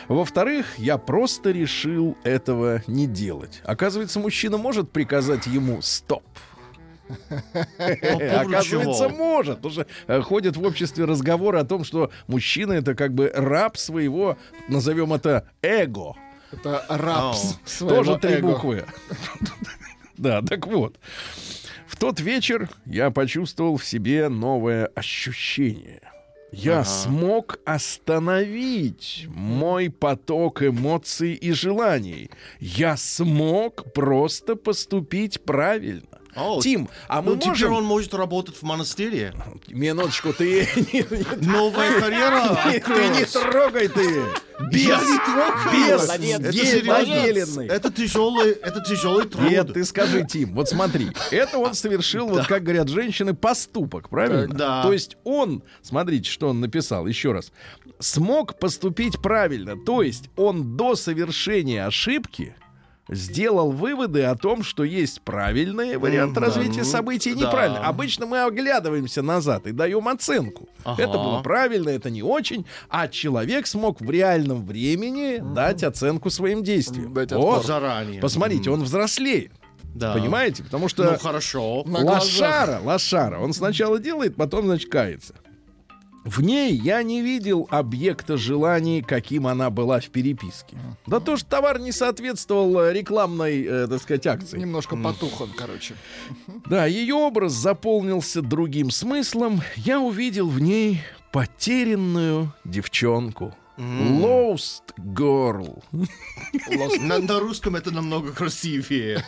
Во-вторых, 0.09 0.79
я 0.79 0.99
просто 0.99 1.51
решил 1.51 2.17
этого 2.25 2.83
не 2.87 3.07
делать. 3.07 3.61
Оказывается, 3.65 4.19
мужчина 4.19 4.59
может 4.59 4.72
приказать 4.81 5.47
ему 5.47 5.83
стоп. 5.83 6.23
Оказывается, 7.79 8.63
чего? 8.63 9.09
может. 9.11 9.57
Потому 9.57 9.73
что 9.73 9.87
э, 10.07 10.21
ходят 10.23 10.57
в 10.57 10.65
обществе 10.65 11.05
разговоры 11.05 11.59
о 11.59 11.65
том, 11.65 11.85
что 11.85 12.11
мужчина 12.27 12.73
это 12.73 12.95
как 12.95 13.15
бы 13.15 13.31
раб 13.35 13.77
своего, 13.77 14.39
назовем 14.69 15.13
это 15.13 15.49
эго. 15.63 16.15
Это 16.51 16.85
рапс. 16.89 17.59
Тоже 17.79 18.19
три 18.19 18.35
эго. 18.35 18.49
буквы. 18.49 18.85
Да, 20.19 20.41
так 20.41 20.69
вот. 20.69 21.01
В 21.87 21.97
тот 21.97 22.21
вечер 22.21 22.69
я 22.87 23.11
почувствовал 23.11 23.77
в 23.77 23.85
себе 23.85 24.29
новое 24.29 24.87
ощущение. 24.95 26.12
Я 26.53 26.81
Ага. 26.81 26.85
смог 26.85 27.59
остановить 27.65 29.27
мой 29.35 29.89
поток 29.91 30.63
эмоций 30.63 31.33
и 31.33 31.53
желаний. 31.53 32.31
Я 32.61 32.97
смог 32.97 33.93
просто 33.95 34.57
поступить 34.57 35.41
правильно. 35.45 36.12
О, 36.35 36.61
Тим, 36.61 36.89
а 37.09 37.21
мы 37.21 37.33
Ну, 37.33 37.37
теперь 37.37 37.49
можем... 37.51 37.73
он 37.75 37.85
может 37.85 38.15
работать 38.15 38.57
в 38.57 38.63
монастыре. 38.63 39.35
Минуточку, 39.69 40.33
ты... 40.33 40.67
Новая 41.41 42.01
карьера 42.01 42.81
Ты 42.81 43.09
не 43.09 43.25
трогай 43.25 43.89
ты! 43.89 44.25
Без, 44.71 44.87
Я 44.87 45.01
не 45.01 45.19
трогаю. 45.19 46.53
без 46.53 46.85
Молодец. 46.87 47.57
Это. 47.59 47.73
Это 47.73 47.93
тяжелый, 47.93 48.53
это 48.53 48.81
тяжелый 48.81 49.27
труд. 49.27 49.51
Нет, 49.51 49.73
ты 49.73 49.85
скажи, 49.85 50.25
Тим, 50.25 50.55
вот 50.55 50.69
смотри, 50.69 51.09
это 51.31 51.59
он 51.59 51.75
совершил, 51.75 52.29
вот 52.29 52.47
как 52.47 52.63
говорят 52.63 52.89
женщины, 52.89 53.35
поступок, 53.35 54.09
правильно? 54.09 54.47
Да. 54.55 54.83
То 54.83 54.93
есть 54.93 55.17
он, 55.25 55.63
смотрите, 55.83 56.31
что 56.31 56.49
он 56.49 56.61
написал, 56.61 57.07
еще 57.07 57.33
раз, 57.33 57.53
смог 57.99 58.59
поступить 58.59 59.21
правильно, 59.21 59.77
то 59.77 60.03
есть 60.03 60.31
он 60.37 60.77
до 60.77 60.95
совершения 60.95 61.87
ошибки 61.87 62.55
сделал 63.15 63.71
выводы 63.71 64.25
о 64.25 64.35
том, 64.37 64.63
что 64.63 64.85
есть 64.85 65.21
правильный 65.23 65.97
вариант 65.97 66.35
да, 66.35 66.43
развития 66.43 66.81
ну, 66.81 66.85
событий 66.85 67.31
и 67.31 67.35
да. 67.35 67.47
неправильный. 67.47 67.81
Обычно 67.81 68.27
мы 68.27 68.43
оглядываемся 68.43 69.23
назад 69.23 69.67
и 69.67 69.73
даем 69.73 70.09
оценку. 70.09 70.69
Ага. 70.85 71.03
Это 71.03 71.19
было 71.19 71.41
правильно, 71.43 71.91
это 71.91 72.11
не 72.11 72.23
очень, 72.23 72.67
а 72.89 73.09
человек 73.09 73.67
смог 73.67 74.01
в 74.01 74.11
реальном 74.11 74.65
времени 74.65 75.39
дать 75.55 75.83
оценку 75.83 76.31
своим 76.31 76.63
действиям. 76.63 77.13
Дать 77.15 77.33
Вот. 77.33 77.65
Заранее. 77.67 78.21
Посмотрите, 78.21 78.71
он 78.71 78.83
взрослеет. 78.83 79.53
Да. 79.95 80.15
Понимаете? 80.15 80.63
Потому 80.65 80.89
что 80.89 81.05
Ну, 81.05 81.19
хорошо. 81.19 81.83
Лошара, 81.83 82.81
лошара, 82.83 83.39
он 83.39 83.53
сначала 83.53 83.99
делает, 83.99 84.37
потом, 84.37 84.67
значит, 84.67 84.91
кается. 84.91 85.35
В 86.25 86.41
ней 86.41 86.73
я 86.75 87.03
не 87.03 87.21
видел 87.21 87.67
объекта 87.71 88.37
желаний, 88.37 89.03
каким 89.03 89.47
она 89.47 89.71
была 89.71 89.99
в 90.01 90.09
переписке. 90.09 90.77
Да 91.07 91.19
то, 91.19 91.37
что 91.37 91.49
товар 91.49 91.81
не 91.81 91.91
соответствовал 91.91 92.81
э, 92.81 92.93
рекламной, 92.93 93.65
э, 93.65 93.87
так 93.89 94.01
сказать, 94.01 94.27
акции. 94.27 94.59
Немножко 94.59 94.97
потух 94.97 95.41
он, 95.41 95.51
короче. 95.57 95.95
Да, 96.67 96.87
ее 96.87 97.15
образ 97.15 97.53
заполнился 97.53 98.41
другим 98.41 98.91
смыслом. 98.91 99.63
Я 99.77 100.01
увидел 100.01 100.49
в 100.49 100.61
ней 100.61 101.01
потерянную 101.33 102.53
девчонку. 102.65 103.55
Lost 103.77 104.95
girl. 104.99 105.83
На, 107.01 107.19
на 107.19 107.41
русском 107.41 107.77
это 107.77 107.91
намного 107.91 108.33
красивее. 108.33 109.25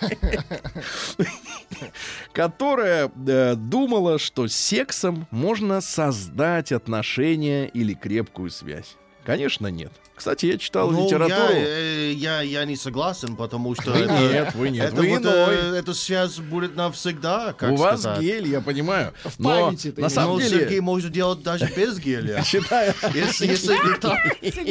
которая 2.33 3.11
э, 3.27 3.55
думала, 3.55 4.19
что 4.19 4.49
сексом 4.49 5.27
можно 5.31 5.81
создать 5.81 6.73
отношения 6.73 7.67
или 7.67 7.95
крепкую 7.95 8.51
связь. 8.51 8.97
Конечно, 9.25 9.69
нет. 9.69 9.93
Кстати, 10.15 10.47
я 10.47 10.59
читал 10.59 10.91
Ну, 10.93 11.05
литературу. 11.07 11.53
Я, 11.55 11.67
э, 11.67 12.13
я, 12.13 12.41
я 12.43 12.65
не 12.65 12.77
согласен, 12.77 13.35
потому 13.35 13.75
что 13.75 13.91
Вы 13.91 13.99
это, 14.01 14.13
нет, 14.21 14.55
вы 14.55 14.71
нет, 14.71 14.87
это 14.87 14.97
вы 14.97 15.09
вот, 15.11 15.23
иной. 15.23 15.55
э, 15.57 15.77
эта 15.81 15.93
связь 15.93 16.39
будет 16.39 16.77
навсегда, 16.77 17.53
как 17.53 17.73
У 17.73 17.77
вас 17.77 18.01
сказать. 18.03 18.21
гель, 18.23 18.47
я 18.47 18.61
понимаю. 18.61 19.13
В 19.25 19.39
Но 19.41 19.49
памяти 19.67 19.93
на 19.97 20.09
самом 20.09 20.35
Ну, 20.37 20.41
деле, 20.41 20.61
Сергей 20.61 20.79
может 20.81 21.11
делать 21.11 21.43
даже 21.43 21.69
без 21.77 21.99
геля. 21.99 22.43
считаю, 22.47 22.95
Если, 23.13 23.49
если 23.49 23.75
ты 23.77 24.01
так, 24.01 24.19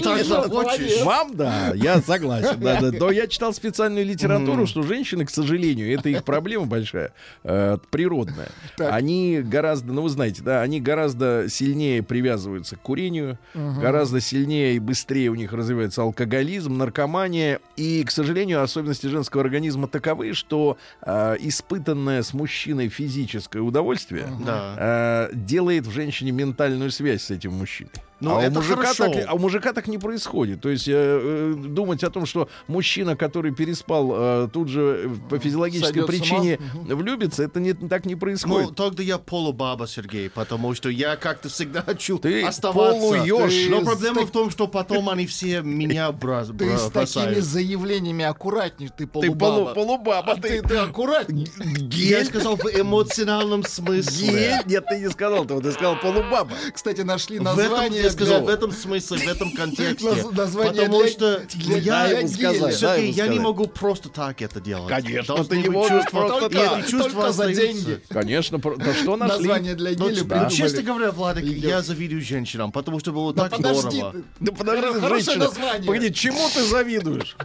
так 0.01 0.23
захочешь. 0.25 1.01
Вам, 1.03 1.35
да, 1.35 1.73
я 1.75 2.01
согласен. 2.01 2.59
Да, 2.61 2.79
да. 2.79 2.91
Но 2.97 3.11
я 3.11 3.27
читал 3.27 3.53
специальную 3.53 4.05
литературу, 4.05 4.65
что 4.65 4.81
женщины, 4.83 5.25
к 5.25 5.29
сожалению, 5.29 5.93
это 5.93 6.07
их 6.07 6.23
проблема 6.23 6.67
большая, 6.67 7.13
э, 7.43 7.77
природная. 7.91 8.47
Они 8.77 9.41
гораздо, 9.43 9.91
ну 9.91 10.03
вы 10.03 10.09
знаете, 10.09 10.41
да, 10.41 10.61
они 10.61 10.79
гораздо 10.79 11.47
сильнее 11.49 12.01
привязываются 12.01 12.77
к 12.77 12.81
курению, 12.81 13.37
гораздо 13.53 14.21
сильнее 14.21 14.75
и 14.75 14.79
быстрее 14.79 15.33
у 15.33 15.35
них 15.35 15.42
развивается 15.51 16.01
алкоголизм, 16.03 16.77
наркомания. 16.77 17.59
И, 17.75 18.03
к 18.03 18.11
сожалению, 18.11 18.61
особенности 18.63 19.07
женского 19.07 19.43
организма 19.43 19.87
таковы, 19.87 20.33
что 20.33 20.77
э, 21.01 21.35
испытанное 21.39 22.21
с 22.21 22.33
мужчиной 22.33 22.87
физическое 22.89 23.61
удовольствие 23.61 24.27
Да. 24.45 25.29
э, 25.31 25.35
делает 25.35 25.85
в 25.87 25.91
женщине 25.91 26.31
ментальную 26.31 26.91
связь 26.91 27.23
с 27.23 27.31
этим 27.31 27.53
мужчиной. 27.53 27.91
Ну, 28.23 28.31
а, 28.39 28.47
у 28.47 28.51
мужика 28.51 28.75
хорошо. 28.75 29.09
так, 29.09 29.25
а 29.27 29.33
у 29.33 29.39
мужика 29.39 29.73
так 29.73 29.87
не 29.87 29.97
происходит. 29.97 30.61
То 30.61 30.69
есть 30.69 30.87
э, 30.87 30.93
э, 30.95 31.53
думать 31.57 32.03
о 32.03 32.09
том, 32.09 32.25
что 32.25 32.47
мужчина, 32.67 33.15
который 33.15 33.53
переспал, 33.53 34.13
э, 34.15 34.47
тут 34.51 34.69
же 34.69 35.11
по 35.29 35.37
физиологической 35.37 35.89
Сойдет 35.93 36.07
причине 36.07 36.59
влюбится, 36.73 37.43
это 37.43 37.59
не, 37.59 37.73
так 37.73 38.05
не 38.05 38.13
Ну, 38.13 38.19
происходит. 38.19 38.75
тогда 38.75 39.03
я 39.03 39.17
полубаба, 39.17 39.87
Сергей, 39.87 40.29
потому 40.29 40.73
что 40.73 40.89
я 40.89 41.15
как-то 41.17 41.49
всегда 41.49 41.81
хочу 41.85 42.17
Ты 42.17 42.43
оставаться. 42.43 42.99
полуёж. 42.99 43.53
Но 43.69 43.79
Ты 43.79 43.85
проблема 43.85 44.21
с 44.21 44.25
в 44.29 44.31
том, 44.31 44.49
что 44.49 44.67
потом 44.67 45.09
они 45.09 45.25
все 45.27 45.61
меня 45.61 46.11
бра- 46.11 46.45
Ты 46.45 46.77
с 46.77 46.83
такими 46.89 46.93
бросают. 46.93 47.43
заявлениями 47.43 48.23
аккуратней, 48.23 48.87
ты 48.87 49.03
ты 49.03 49.07
полу, 49.07 49.33
полубаба. 49.35 49.73
полубаба. 49.73 50.31
А 50.31 50.35
ты, 50.41 50.61
ты 50.61 50.77
аккуратней. 50.77 51.47
Я 51.91 52.23
сказал 52.25 52.55
в 52.55 52.65
эмоциональном 52.67 53.63
смысле. 53.63 54.27
Гель? 54.27 54.61
Нет, 54.65 54.85
ты 54.87 54.99
не 54.99 55.09
сказал 55.09 55.43
этого, 55.45 55.61
ты 55.61 55.71
сказал 55.71 55.97
полубаба. 55.99 56.51
Кстати, 56.73 57.01
нашли 57.01 57.39
название 57.39 58.09
сказал, 58.13 58.41
для- 58.41 58.45
в 58.45 58.49
этом 58.49 58.71
смысле, 58.71 59.17
в 59.17 59.27
этом 59.27 59.51
контексте. 59.51 60.23
Потому 60.23 61.07
что 61.07 61.41
я 61.59 62.27
Сергей, 62.27 63.11
я 63.11 63.27
не 63.27 63.39
могу 63.39 63.67
просто 63.67 64.09
так 64.09 64.41
это 64.41 64.61
делать. 64.61 64.89
Конечно, 64.89 65.43
ты 65.43 65.57
не 65.57 65.69
можешь 65.69 66.09
просто 66.09 66.49
так. 66.49 66.89
Только 66.89 67.31
за 67.31 67.53
деньги. 67.53 68.01
Конечно, 68.09 68.57
да 68.59 68.93
что 68.93 69.15
нашли? 69.17 69.37
Название 69.37 69.75
для 69.75 69.91
Ну, 69.97 70.09
геля 70.09 70.23
ну, 70.43 70.49
честно 70.49 70.81
говоря, 70.83 71.11
Владик, 71.11 71.45
я 71.45 71.81
завидую 71.81 72.21
женщинам, 72.21 72.71
потому 72.71 72.99
что 72.99 73.11
было 73.11 73.33
так 73.33 73.55
здорово. 73.57 74.15
Да 74.39 74.51
подожди, 74.51 74.85
Хоро- 74.87 74.99
хорошее 75.01 75.37
название. 75.37 75.87
Погоди, 75.87 76.13
чему 76.13 76.47
ты 76.53 76.63
завидуешь? 76.63 77.35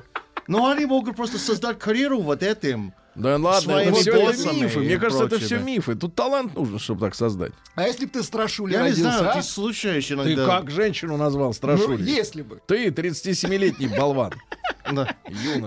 Но 0.47 0.67
они 0.71 0.87
могут 0.87 1.17
просто 1.17 1.39
создать 1.39 1.79
карьеру 1.79 2.21
вот 2.21 2.43
этим. 2.43 2.95
Да 3.19 3.37
ладно, 3.37 3.73
это 3.73 3.95
все 4.33 4.53
мифы. 4.53 4.79
Мне 4.81 4.99
кажется, 4.99 5.25
это 5.25 5.39
все 5.39 5.59
мифы. 5.59 5.95
Тут 5.97 6.15
талант 6.15 6.55
нужен, 6.55 6.79
чтобы 6.79 7.01
так 7.01 7.15
создать. 7.15 7.53
А 7.75 7.83
если 7.87 8.07
бы 8.07 8.13
ты 8.13 8.23
страшули 8.23 8.73
Я 8.73 8.79
не 8.83 8.91
родился, 8.91 9.03
знаю, 9.19 9.31
а? 9.31 9.35
ты 9.35 9.43
Ты 10.25 10.33
иногда. 10.35 10.47
как 10.61 10.71
женщину 10.71 11.17
назвал, 11.17 11.49
Ну, 11.49 11.53
страшули? 11.53 12.09
если 12.09 12.43
бы. 12.43 12.61
Ты 12.67 12.89
37-летний 12.89 13.89
болван. 13.89 14.33
Да. 14.91 15.15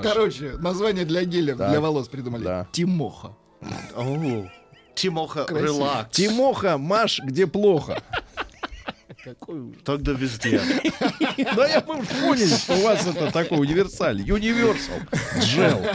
Короче, 0.02 0.54
название 0.58 1.06
для 1.06 1.24
геля, 1.26 1.54
для 1.54 1.80
волос 1.80 2.08
придумали. 2.08 2.66
Тимоха. 2.72 3.36
О, 3.96 4.48
Тимоха, 4.96 5.46
релакс. 5.48 6.16
Тимоха, 6.18 6.80
Маш, 6.80 7.20
где 7.24 7.46
плохо. 7.46 8.02
Тогда 9.86 10.14
везде. 10.14 10.60
Да 11.56 11.68
я 11.68 11.84
мы 11.88 12.00
уж 12.00 12.08
поняли, 12.08 12.48
что 12.56 12.74
у 12.76 12.82
вас 12.82 13.06
это 13.06 13.32
такой 13.32 13.60
универсаль. 13.60 14.22
Universal. 14.22 15.00
Джел. 15.40 15.86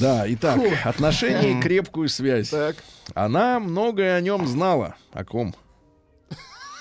Да, 0.00 0.24
итак, 0.32 0.60
отношения 0.84 1.58
и 1.58 1.60
крепкую 1.62 2.08
связь. 2.08 2.50
Так. 2.50 2.76
Она 3.14 3.58
многое 3.60 4.16
о 4.16 4.20
нем 4.20 4.46
знала. 4.46 4.96
О 5.12 5.24
ком? 5.24 5.54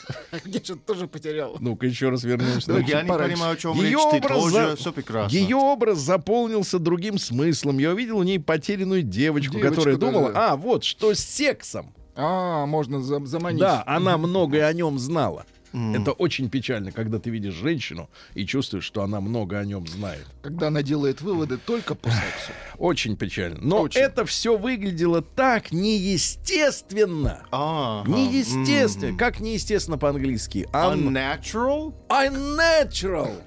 Я 0.46 0.60
что-то 0.64 0.82
тоже 0.94 1.08
потерял. 1.08 1.58
Ну-ка 1.60 1.86
еще 1.88 2.10
раз 2.10 2.24
вернемся. 2.24 2.68
Давайте 2.68 2.92
Я 2.92 3.02
не 3.04 3.10
понимаю, 3.10 3.54
о 3.54 3.56
чем 3.58 3.74
Ее 3.76 3.92
речь. 3.92 3.98
Ты 4.12 4.18
образ 4.18 4.38
тоже 4.44 4.54
за- 4.70 4.76
все 4.76 4.92
прекрасно. 4.92 5.36
Ее 5.36 5.56
образ 5.56 5.98
заполнился 6.00 6.78
другим 6.78 7.18
смыслом. 7.18 7.80
Я 7.80 7.92
увидел 7.92 8.20
в 8.20 8.26
ней 8.26 8.40
потерянную 8.40 9.02
девочку, 9.02 9.60
которая 9.60 9.96
думала, 9.98 10.32
да. 10.32 10.52
а, 10.52 10.56
вот, 10.58 10.84
что 10.84 11.14
с 11.14 11.20
сексом. 11.20 11.94
А, 12.16 12.66
можно 12.66 13.02
за- 13.02 13.26
заманить. 13.26 13.60
Да, 13.60 13.84
она 13.88 14.18
многое 14.18 14.68
о 14.68 14.74
нем 14.74 15.00
знала. 15.00 15.46
Это 15.94 16.12
очень 16.14 16.50
печально, 16.50 16.92
когда 16.92 17.20
ты 17.20 17.30
видишь 17.30 17.54
женщину 17.54 18.10
и 18.34 18.46
чувствуешь, 18.46 18.86
что 18.86 19.04
она 19.04 19.20
много 19.20 19.60
о 19.60 19.66
нем 19.66 19.86
знает. 19.88 20.26
Когда 20.42 20.68
она 20.68 20.82
делает 20.82 21.22
выводы 21.22 21.58
только 21.58 21.96
по 21.96 22.10
сексу. 22.12 22.52
Очень 22.78 23.18
печально. 23.18 23.60
Но 23.62 23.82
Очень. 23.82 24.00
это 24.02 24.26
все 24.26 24.58
выглядело 24.58 25.22
так 25.22 25.72
неестественно. 25.72 27.44
А, 27.52 28.04
Неестественно. 28.08 29.18
Как 29.18 29.40
неестественно 29.40 29.98
по-английски? 29.98 30.68
Un- 30.72 31.10
Unnatural? 31.10 31.94
unnatural. 32.10 33.42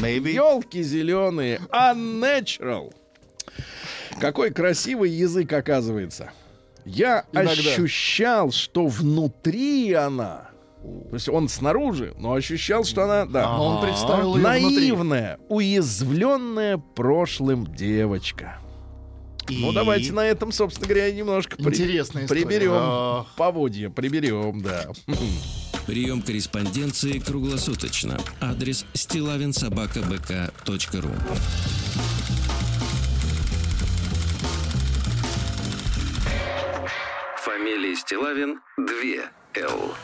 Maybe. 0.00 0.32
Елки 0.32 0.82
зеленые. 0.82 1.60
Unnatural. 1.70 2.92
Какой 4.20 4.50
красивый 4.52 5.10
язык 5.10 5.52
оказывается. 5.52 6.30
Я 6.84 7.24
Иногда. 7.32 7.50
ощущал, 7.52 8.50
что 8.52 8.86
внутри 8.86 9.92
она. 9.92 10.50
То 11.10 11.14
есть 11.14 11.28
он 11.28 11.48
снаружи, 11.48 12.14
но 12.18 12.32
ощущал, 12.34 12.84
что 12.84 13.02
она, 13.04 13.24
да, 13.26 13.56
Но 13.56 13.66
он 13.76 13.80
представил 13.82 14.34
наивная, 14.36 15.38
уязвленная 15.48 16.78
прошлым 16.78 17.66
девочка. 17.74 18.58
Ну, 19.48 19.70
И- 19.70 19.74
давайте 19.74 20.12
на 20.12 20.20
этом, 20.24 20.50
собственно 20.52 20.88
говоря, 20.88 21.10
немножко 21.12 21.56
при- 21.56 21.66
Интересная 21.68 22.24
история. 22.24 22.46
приберем 22.46 22.72
Ах. 22.74 23.26
поводья, 23.36 23.90
приберем, 23.90 24.62
да. 24.62 24.86
Прием 25.86 26.22
корреспонденции 26.22 27.18
круглосуточно. 27.18 28.18
Адрес 28.40 28.86
стилавинсобакабк.ру 28.94 31.10
Фамилия 37.36 37.94
Стилавин 37.96 38.60
2 38.78 39.30
Л. 39.56 39.94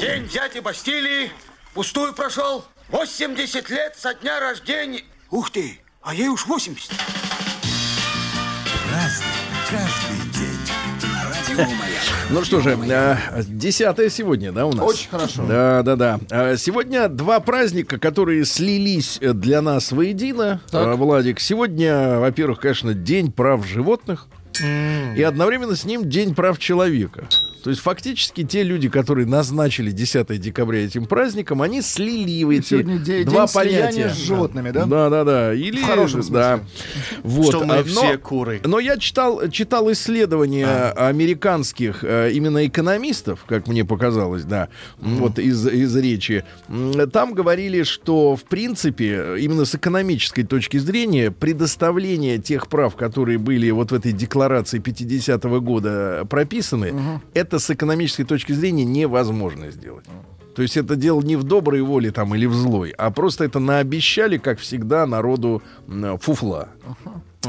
День 0.00 0.28
дяди 0.28 0.60
Бастилии 0.60 1.30
пустую 1.74 2.12
прошел. 2.14 2.64
80 2.88 3.68
лет 3.70 3.96
со 3.96 4.14
дня 4.14 4.38
рождения. 4.40 5.02
Ух 5.30 5.50
ты, 5.50 5.80
а 6.02 6.14
ей 6.14 6.28
уж 6.28 6.46
80. 6.46 6.92
Ну 12.30 12.44
что 12.44 12.60
же, 12.60 12.70
э, 12.88 13.16
десятое 13.46 14.08
сегодня, 14.10 14.52
да, 14.52 14.66
у 14.66 14.72
нас? 14.72 14.84
Очень 14.84 15.08
хорошо. 15.08 15.46
Да, 15.46 15.82
да, 15.82 15.96
да. 15.96 16.20
Э, 16.30 16.56
Сегодня 16.56 17.08
два 17.08 17.40
праздника, 17.40 17.98
которые 17.98 18.44
слились 18.44 19.18
э, 19.20 19.32
для 19.32 19.62
нас 19.62 19.92
воедино, 19.92 20.60
Так. 20.70 20.86
э, 20.86 20.94
Владик. 20.94 21.40
Сегодня, 21.40 22.18
во-первых, 22.18 22.60
конечно, 22.60 22.94
День 22.94 23.32
прав 23.32 23.66
животных. 23.66 24.26
И 25.16 25.22
одновременно 25.22 25.76
с 25.76 25.84
ним 25.84 26.08
День 26.08 26.34
прав 26.34 26.58
человека. 26.58 27.26
То 27.66 27.70
есть 27.70 27.82
фактически 27.82 28.44
те 28.44 28.62
люди, 28.62 28.88
которые 28.88 29.26
назначили 29.26 29.90
10 29.90 30.38
декабря 30.40 30.84
этим 30.84 31.04
праздником, 31.04 31.62
они 31.62 31.82
слили 31.82 32.44
в 32.44 32.50
эти 32.50 32.64
Сегодня 32.68 32.98
де- 32.98 33.24
два 33.24 33.46
день 33.46 33.54
понятия. 33.54 34.10
с 34.10 34.18
животными, 34.18 34.70
да? 34.70 34.84
Да, 34.86 35.10
да, 35.10 35.24
да. 35.24 35.52
Или, 35.52 35.82
В 35.82 35.84
хорошем 35.84 36.22
да. 36.30 36.60
Вот. 37.24 37.48
Что 37.48 37.64
мы 37.64 37.74
А, 37.74 37.78
но- 37.78 37.84
все 37.84 38.18
куры. 38.18 38.60
но 38.64 38.78
я 38.78 38.96
читал, 38.98 39.48
читал 39.50 39.90
исследования 39.90 40.92
американских 40.92 42.04
э, 42.04 42.30
именно 42.34 42.64
экономистов, 42.68 43.44
как 43.48 43.66
мне 43.66 43.84
показалось, 43.84 44.44
да, 44.44 44.68
м, 45.02 45.16
вот 45.16 45.40
из, 45.40 45.66
из 45.66 45.96
речи. 45.96 46.44
Там 47.12 47.34
говорили, 47.34 47.82
что 47.82 48.36
в 48.36 48.44
принципе 48.44 49.38
именно 49.40 49.64
с 49.64 49.74
экономической 49.74 50.44
точки 50.44 50.76
зрения 50.76 51.32
предоставление 51.32 52.38
тех 52.38 52.68
прав, 52.68 52.94
которые 52.94 53.38
были 53.38 53.68
вот 53.72 53.90
в 53.90 53.94
этой 53.94 54.12
декларации 54.12 54.78
50-го 54.78 55.60
года 55.60 56.24
прописаны, 56.30 56.94
это 57.34 57.55
с 57.58 57.70
экономической 57.70 58.24
точки 58.24 58.52
зрения 58.52 58.84
невозможно 58.84 59.70
сделать. 59.70 60.06
То 60.54 60.62
есть 60.62 60.76
это 60.76 60.96
дело 60.96 61.20
не 61.20 61.36
в 61.36 61.44
доброй 61.44 61.82
воле 61.82 62.10
там 62.10 62.34
или 62.34 62.46
в 62.46 62.54
злой, 62.54 62.90
а 62.96 63.10
просто 63.10 63.44
это 63.44 63.58
наобещали, 63.58 64.38
как 64.38 64.58
всегда, 64.58 65.06
народу 65.06 65.62
фуфла. 66.20 66.70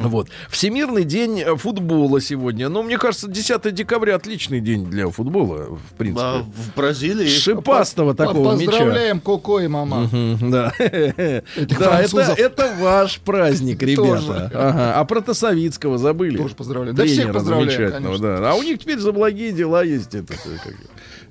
Вот. 0.04 0.30
Всемирный 0.50 1.04
день 1.04 1.39
э, 1.42 1.56
футбола 1.56 2.22
сегодня. 2.22 2.70
Ну, 2.70 2.84
мне 2.84 2.98
кажется, 2.98 3.27
10 3.27 3.74
декабря 3.74 4.16
отличный 4.16 4.60
день 4.60 4.86
для 4.86 5.10
футбола, 5.10 5.66
в 5.70 5.79
А, 5.94 5.96
принципе. 5.98 6.46
в 6.46 6.75
Бразилии 6.75 7.27
Шипастого 7.27 8.14
По- 8.14 8.25
такого 8.25 8.55
мяча. 8.55 8.72
Поздравляем 8.72 9.20
Коко 9.20 9.60
и 9.60 9.68
мама. 9.68 10.01
Мгм, 10.12 10.51
Да, 10.51 10.74
да, 10.77 10.83
это, 10.86 11.44
французов. 11.75 12.40
это 12.40 12.74
ваш 12.79 13.20
праздник, 13.20 13.81
ребята. 13.83 14.51
Ага. 14.53 14.94
А 14.96 15.05
про 15.05 15.22
Тосовицкого 15.22 15.98
забыли? 15.98 16.38
Тоже 16.38 16.55
поздравляем. 16.55 16.96
Да 16.96 17.05
всех 17.05 17.31
поздравляем, 17.33 17.92
конечно. 17.92 18.38
да. 18.38 18.51
А 18.51 18.55
у 18.55 18.64
них 18.64 18.79
теперь 18.79 19.00
за 19.00 19.12
благие 19.12 19.51
дела 19.51 19.83
есть 19.83 20.16
это, 20.16 20.33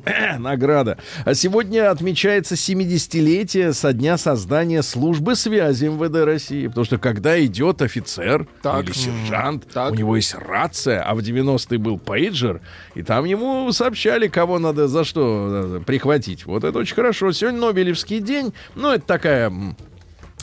награда. 0.38 0.99
А 1.25 1.35
сегодня 1.35 1.90
отмечается 1.90 2.55
70-летие 2.55 3.73
со 3.73 3.92
дня 3.92 4.16
создания 4.19 4.83
службы 4.83 5.35
связи 5.35 5.87
МВД 5.87 6.25
России. 6.25 6.66
Потому 6.69 6.85
что 6.85 6.99
когда 6.99 7.42
идет 7.45 7.83
офицер 7.83 8.47
Так. 8.62 8.85
или 8.85 8.92
сержант, 8.92 9.66
Так. 9.73 9.92
у 9.92 9.95
него 9.95 10.16
есть 10.16 10.35
рация, 10.35 11.03
а 11.03 11.14
в 11.14 11.19
90-е 11.19 11.79
был 11.79 11.99
пейджер, 11.99 12.61
и 12.95 13.03
там 13.03 13.25
ему 13.25 13.71
сообщали, 13.73 14.29
кого 14.29 14.59
надо 14.59 14.88
за 14.88 15.05
что 15.05 15.79
э, 15.79 15.81
прихватить. 15.85 16.47
Вот 16.47 16.64
это 16.64 16.79
очень 16.79 16.95
хорошо. 16.95 17.33
Сегодня 17.33 17.61
Нобелевский 17.61 18.21
день. 18.21 18.53
Ну, 18.75 18.92
это 18.92 19.05
такая 19.07 19.53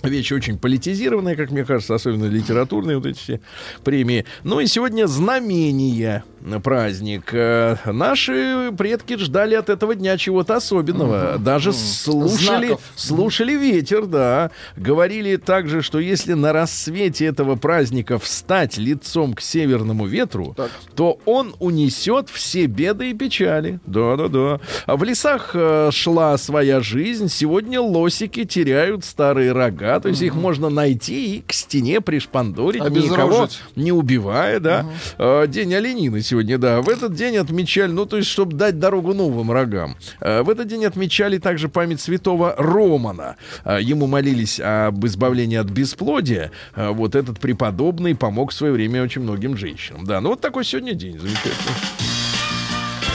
Вещь 0.04 0.34
очень 0.34 0.58
политизированная, 0.58 1.38
как 1.38 1.52
мне 1.52 1.63
кажется, 1.63 1.95
особенно 1.95 2.26
литературные 2.26 2.97
вот 2.97 3.06
эти 3.06 3.17
все 3.17 3.41
премии. 3.86 4.26
Ну 4.43 4.60
и 4.60 4.67
сегодня 4.67 5.08
знамение 5.08 6.26
э, 6.28 6.32
праздник. 6.63 7.29
Э, 7.34 7.77
Наши 7.86 8.71
предки 8.77 9.17
ждали 9.17 9.56
от 9.56 9.69
этого 9.69 9.95
дня 9.95 10.17
чего-то 10.17 10.56
особенного. 10.56 11.38
Даже 11.38 11.71
слушали, 11.73 12.67
Знаков. 12.67 12.82
слушали 12.95 13.53
ветер, 13.53 14.06
да. 14.06 14.51
Говорили 14.75 15.38
также, 15.38 15.82
что 15.82 15.99
если 15.99 16.34
на 16.34 16.53
рассвете 16.53 17.25
этого 17.25 17.56
праздника 17.56 18.19
встать 18.19 18.77
лицом 18.77 19.34
к 19.34 19.41
северному 19.41 20.06
ветру, 20.06 20.53
Так. 20.58 20.69
то 20.95 21.19
он 21.25 21.56
унесет 21.60 22.29
все 22.29 22.65
беды 22.65 23.12
и 23.12 23.13
печали. 23.13 23.79
Да-да-да. 23.86 24.60
В 24.88 25.03
лесах 25.03 25.51
э, 25.53 25.89
шла 25.91 26.38
своя 26.38 26.82
жизнь. 26.82 27.29
Сегодня 27.29 27.79
лосики 27.79 28.43
теряют 28.43 29.06
старые 29.06 29.51
рога. 29.53 29.99
То 29.99 30.10
есть 30.10 30.21
их 30.21 30.36
можно 30.36 30.69
найти 30.69 31.38
и 31.38 31.41
к 31.41 31.53
стене 31.53 32.01
пришпандорить, 32.01 32.84
никого 32.84 33.47
не 33.75 33.91
убивая, 33.91 34.60
да. 34.60 34.86
Э, 35.17 35.45
День 35.47 35.73
оленины 35.75 36.21
сегодня, 36.21 36.32
да. 36.41 36.81
В 36.81 36.89
этот 36.89 37.13
день 37.13 37.37
отмечали, 37.37 37.91
ну, 37.91 38.05
то 38.05 38.17
есть, 38.17 38.29
чтобы 38.29 38.55
дать 38.55 38.79
дорогу 38.79 39.13
новым 39.13 39.51
рогам. 39.51 39.95
Э, 40.19 40.41
В 40.41 40.49
этот 40.49 40.67
день 40.67 40.85
отмечали 40.85 41.37
также 41.37 41.69
память 41.69 42.01
святого 42.01 42.55
Романа. 42.57 43.35
Э, 43.63 43.79
Ему 43.81 44.07
молились 44.07 44.59
об 44.59 45.05
избавлении 45.05 45.57
от 45.57 45.67
бесплодия. 45.67 46.51
Э, 46.75 46.89
Вот 46.89 47.15
этот 47.15 47.39
преподобный 47.39 48.15
помог 48.15 48.51
в 48.51 48.53
свое 48.53 48.73
время 48.73 49.03
очень 49.03 49.21
многим 49.21 49.57
женщинам. 49.57 50.05
Да, 50.05 50.21
ну 50.21 50.29
вот 50.29 50.41
такой 50.41 50.65
сегодня 50.65 50.93
день 50.93 51.19
замечательный. 51.19 51.53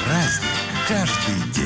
Праздник 0.04 0.48
каждый 0.88 1.52
день. 1.52 1.57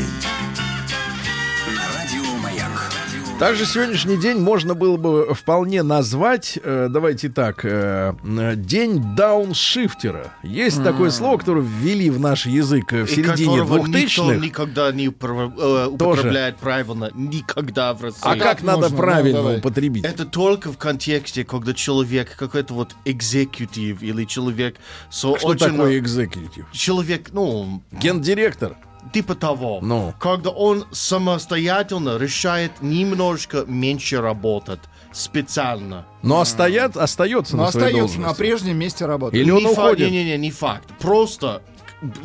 Также 3.42 3.66
сегодняшний 3.66 4.16
день 4.18 4.38
можно 4.38 4.74
было 4.74 4.96
бы 4.96 5.34
вполне 5.34 5.82
назвать, 5.82 6.60
э, 6.62 6.86
давайте 6.88 7.28
так, 7.28 7.64
э, 7.64 8.14
день 8.54 9.02
дауншифтера. 9.16 10.32
Есть 10.44 10.84
такое 10.84 11.10
слово, 11.10 11.38
которое 11.38 11.62
ввели 11.62 12.08
в 12.08 12.20
наш 12.20 12.46
язык 12.46 12.92
э, 12.92 13.04
в 13.04 13.10
и 13.10 13.16
середине 13.16 13.64
двухтысячных. 13.64 14.40
никогда 14.40 14.92
не 14.92 15.08
упра- 15.08 15.52
э, 15.58 15.88
употребляет 15.88 16.58
правильно. 16.58 17.10
Никогда 17.14 17.94
в 17.94 18.02
России. 18.04 18.20
А 18.22 18.36
как 18.36 18.58
Как 18.58 18.62
надо 18.62 18.82
можно? 18.82 18.96
Ну, 18.96 19.02
правильно 19.02 19.38
давай. 19.38 19.58
употребить? 19.58 20.04
Это 20.04 20.24
только 20.24 20.70
в 20.70 20.78
контексте, 20.78 21.44
когда 21.44 21.74
человек, 21.74 22.36
какой-то 22.36 22.74
вот 22.74 22.94
экзекутив 23.04 24.02
или 24.02 24.24
человек 24.24 24.76
со 25.10 25.36
Что 25.36 25.48
очень... 25.48 25.66
такое 25.66 25.98
экзекутив? 25.98 26.66
Человек, 26.70 27.30
ну, 27.32 27.82
Гендиректор. 27.90 28.76
Типа 29.12 29.34
того. 29.34 29.78
Ну. 29.82 30.14
Когда 30.18 30.50
он 30.50 30.84
самостоятельно 30.92 32.18
решает 32.18 32.72
немножко 32.80 33.64
меньше 33.66 34.20
работать 34.20 34.80
специально. 35.12 36.06
Но 36.22 36.40
остаят, 36.40 36.96
остается 36.96 37.56
Но 37.56 37.64
на 37.64 37.72
своей 37.72 37.86
остается 37.88 38.16
на 38.18 38.24
должности. 38.26 38.38
прежнем 38.38 38.76
месте 38.78 39.06
работы. 39.06 39.36
Или 39.36 39.50
он 39.50 39.58
не 39.64 39.74
фа- 39.74 39.86
уходит. 39.86 40.10
Не-не-не, 40.10 40.38
не 40.38 40.50
факт. 40.50 40.88
Просто 41.00 41.62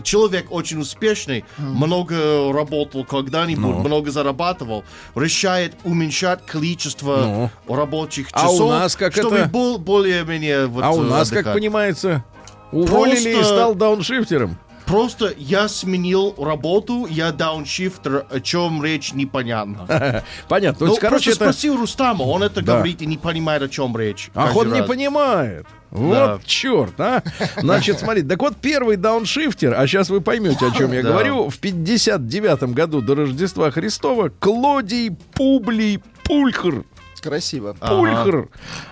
человек 0.03 0.47
очень 0.51 0.79
успешный, 0.79 1.45
много 1.57 2.51
работал 2.51 3.03
когда-нибудь, 3.05 3.75
Ну. 3.75 3.79
много 3.79 4.09
зарабатывал, 4.09 4.83
решает 5.15 5.75
уменьшать 5.83 6.45
количество 6.45 7.51
рабочих 7.67 8.29
А 8.31 8.49
у 8.49 8.53
часов, 8.53 8.69
нас 8.71 8.95
как 8.95 9.13
чтобы 9.13 9.37
это- 9.37 9.49
был 9.49 9.77
более-менее 9.77 10.65
вот, 10.67 10.83
А 10.83 10.91
у 10.91 11.03
э, 11.03 11.07
нас, 11.07 11.29
как 11.29 11.53
понимается, 11.53 12.23
уволили 12.71 13.29
и 13.29 13.33
Просто- 13.33 13.53
стал 13.55 13.75
дауншифтером. 13.75 14.57
Просто 14.88 15.34
я 15.38 15.67
сменил 15.67 16.34
работу, 16.38 17.06
я 17.10 17.32
дауншифтер, 17.34 18.26
о 18.32 18.39
чем 18.39 18.84
речь 18.84 19.13
непонятно. 19.13 20.23
Понятно. 20.47 20.88
Ну, 20.88 20.95
короче, 20.95 21.32
это... 21.32 21.36
спросил 21.36 21.78
Рустама, 21.78 22.23
он 22.23 22.41
это 22.43 22.62
Да. 22.63 22.76
говорит 22.76 23.02
и 23.02 23.06
не 23.06 23.17
понимает, 23.17 23.62
о 23.62 23.67
чем 23.69 23.95
речь. 23.97 24.30
Ах, 24.34 24.56
он 24.56 24.71
не 24.71 24.80
раз. 24.80 24.88
понимает. 24.88 25.67
Вот 25.91 26.13
Да. 26.13 26.39
черт, 26.45 27.00
а. 27.00 27.21
Значит, 27.58 28.00
смотрите, 28.00 28.28
так 28.28 28.39
вот 28.41 28.56
первый 28.58 28.95
дауншифтер, 28.97 29.73
а 29.78 29.86
сейчас 29.88 30.10
вы 30.10 30.21
поймете, 30.21 30.65
о 30.67 30.71
чем 30.71 30.91
я 30.93 31.02
Да. 31.04 31.10
говорю, 31.12 31.50
в 31.50 31.58
59 31.60 32.73
году 32.73 33.02
до 33.02 33.15
Рождества 33.15 33.71
Христова 33.71 34.30
Клодий 34.39 35.12
Публий 35.34 36.02
Пульхр, 36.23 36.84
Красиво. 37.21 37.73
Пульхр 37.80 38.47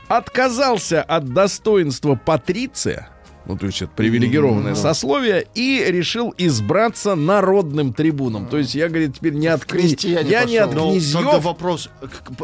отказался 0.08 1.02
от 1.04 1.34
достоинства 1.34 2.16
патриция, 2.16 3.10
ну, 3.48 3.58
то 3.58 3.66
есть 3.68 3.82
это 3.82 3.92
привилегированное 3.96 4.76
сословие, 4.76 5.46
и 5.54 5.84
решил 5.88 6.34
избраться 6.38 7.16
народным 7.16 7.94
трибуном. 7.94 8.48
То 8.48 8.58
есть 8.58 8.74
я, 8.76 8.88
говорит, 8.90 9.16
теперь 9.16 9.34
не 9.34 9.48
от 9.48 9.66
крестьяне 9.66 10.30
Я 10.30 10.46
не 10.46 10.58
от. 10.58 10.74
Но 10.74 10.92
князьев, 10.92 11.24
только 11.24 11.40
вопрос, 11.40 11.90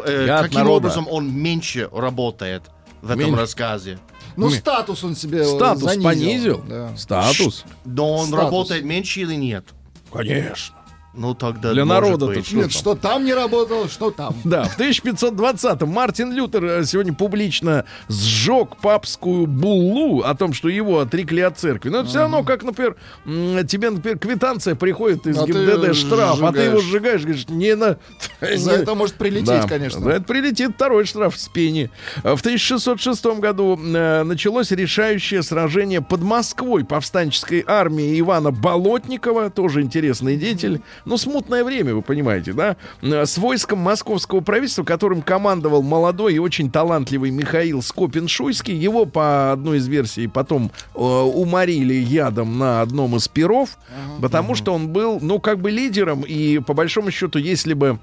э, 0.04 0.24
Я 0.26 0.42
каким 0.42 0.68
образом 0.68 1.06
он 1.08 1.32
меньше 1.32 1.88
работает 1.92 2.62
в 3.00 3.10
этом 3.10 3.18
Меньше. 3.18 3.36
рассказе? 3.40 3.98
Ну, 4.36 4.48
статус 4.50 5.04
он 5.04 5.14
себе 5.16 5.44
статус 5.44 5.82
занизил. 5.82 6.02
понизил. 6.04 6.64
Да. 6.68 6.96
Статус. 6.96 7.64
Но 7.84 8.14
он 8.14 8.26
Статус. 8.28 8.44
работает 8.44 8.84
меньше 8.84 9.20
или 9.20 9.34
нет? 9.34 9.64
Конечно. 10.12 10.76
Ну 11.14 11.34
тогда 11.34 11.72
Для 11.74 11.84
народа-то 11.84 12.32
быть. 12.32 12.46
что 12.46 12.54
Нет, 12.56 12.64
там? 12.64 12.70
что 12.70 12.94
там 12.94 13.24
не 13.26 13.34
работало, 13.34 13.86
что 13.88 14.10
там. 14.10 14.34
Да, 14.44 14.64
в 14.64 14.78
1520-м 14.78 15.88
Мартин 15.90 16.32
Лютер 16.32 16.64
э, 16.64 16.84
сегодня 16.86 17.12
публично 17.12 17.84
сжег 18.08 18.76
папскую 18.78 19.46
буллу 19.46 20.22
о 20.22 20.34
том, 20.34 20.54
что 20.54 20.70
его 20.70 21.00
отрекли 21.00 21.42
от 21.42 21.58
церкви. 21.58 21.90
Но 21.90 21.98
это 21.98 22.08
все 22.08 22.20
равно, 22.20 22.42
как, 22.44 22.62
например, 22.62 22.96
тебе, 23.26 23.90
например, 23.90 24.18
квитанция 24.18 24.74
приходит 24.74 25.26
из 25.26 25.38
А 25.38 25.44
ГИБДД 25.46 25.94
штраф, 25.94 26.42
а 26.42 26.50
ты 26.52 26.60
его 26.62 26.80
сжигаешь. 26.80 27.22
говоришь, 27.22 27.46
не 27.48 27.74
на... 27.76 27.98
За 28.40 28.70
не- 28.72 28.76
это 28.82 28.94
может 28.94 29.16
прилететь, 29.16 29.46
Да, 29.48 29.68
конечно. 29.68 30.00
За 30.00 30.10
это 30.12 30.22
прилетит 30.24 30.72
второй 30.76 31.04
штраф 31.04 31.36
с 31.38 31.46
пени. 31.48 31.90
В 32.22 32.40
1606 32.40 33.26
году 33.38 33.78
э, 33.78 34.22
началось 34.22 34.70
решающее 34.70 35.42
сражение 35.42 36.00
под 36.00 36.22
Москвой 36.22 36.86
повстанческой 36.86 37.64
армии 37.66 38.18
Ивана 38.18 38.50
Болотникова, 38.50 39.50
тоже 39.50 39.82
интересный 39.82 40.36
деятель. 40.36 40.80
Ну, 41.04 41.16
смутное 41.16 41.64
время, 41.64 41.94
вы 41.94 42.02
понимаете, 42.02 42.52
да? 42.52 42.76
Э, 43.02 43.26
С 43.26 43.38
войском 43.38 43.78
московского 43.78 44.40
правительства, 44.40 44.84
которым 44.84 45.22
командовал 45.22 45.82
молодой 45.82 46.34
и 46.34 46.38
очень 46.38 46.70
талантливый 46.70 47.30
Михаил 47.30 47.80
Скопин-Шуйский. 47.80 48.74
Его, 48.74 49.06
по 49.06 49.52
одной 49.52 49.78
из 49.78 49.88
версий, 49.88 50.28
потом 50.28 50.70
э, 50.94 50.98
уморили 50.98 51.94
ядом 51.94 52.58
на 52.58 52.80
одном 52.80 53.16
из 53.16 53.28
перов, 53.28 53.78
потому 54.20 54.54
что 54.54 54.72
он 54.74 54.88
был, 54.88 55.18
ну, 55.20 55.40
как 55.40 55.60
бы 55.60 55.70
лидером, 55.70 56.22
и 56.22 56.58
по 56.58 56.74
большому 56.74 57.10
счету, 57.10 57.38
если 57.38 57.74
бы 57.74 57.98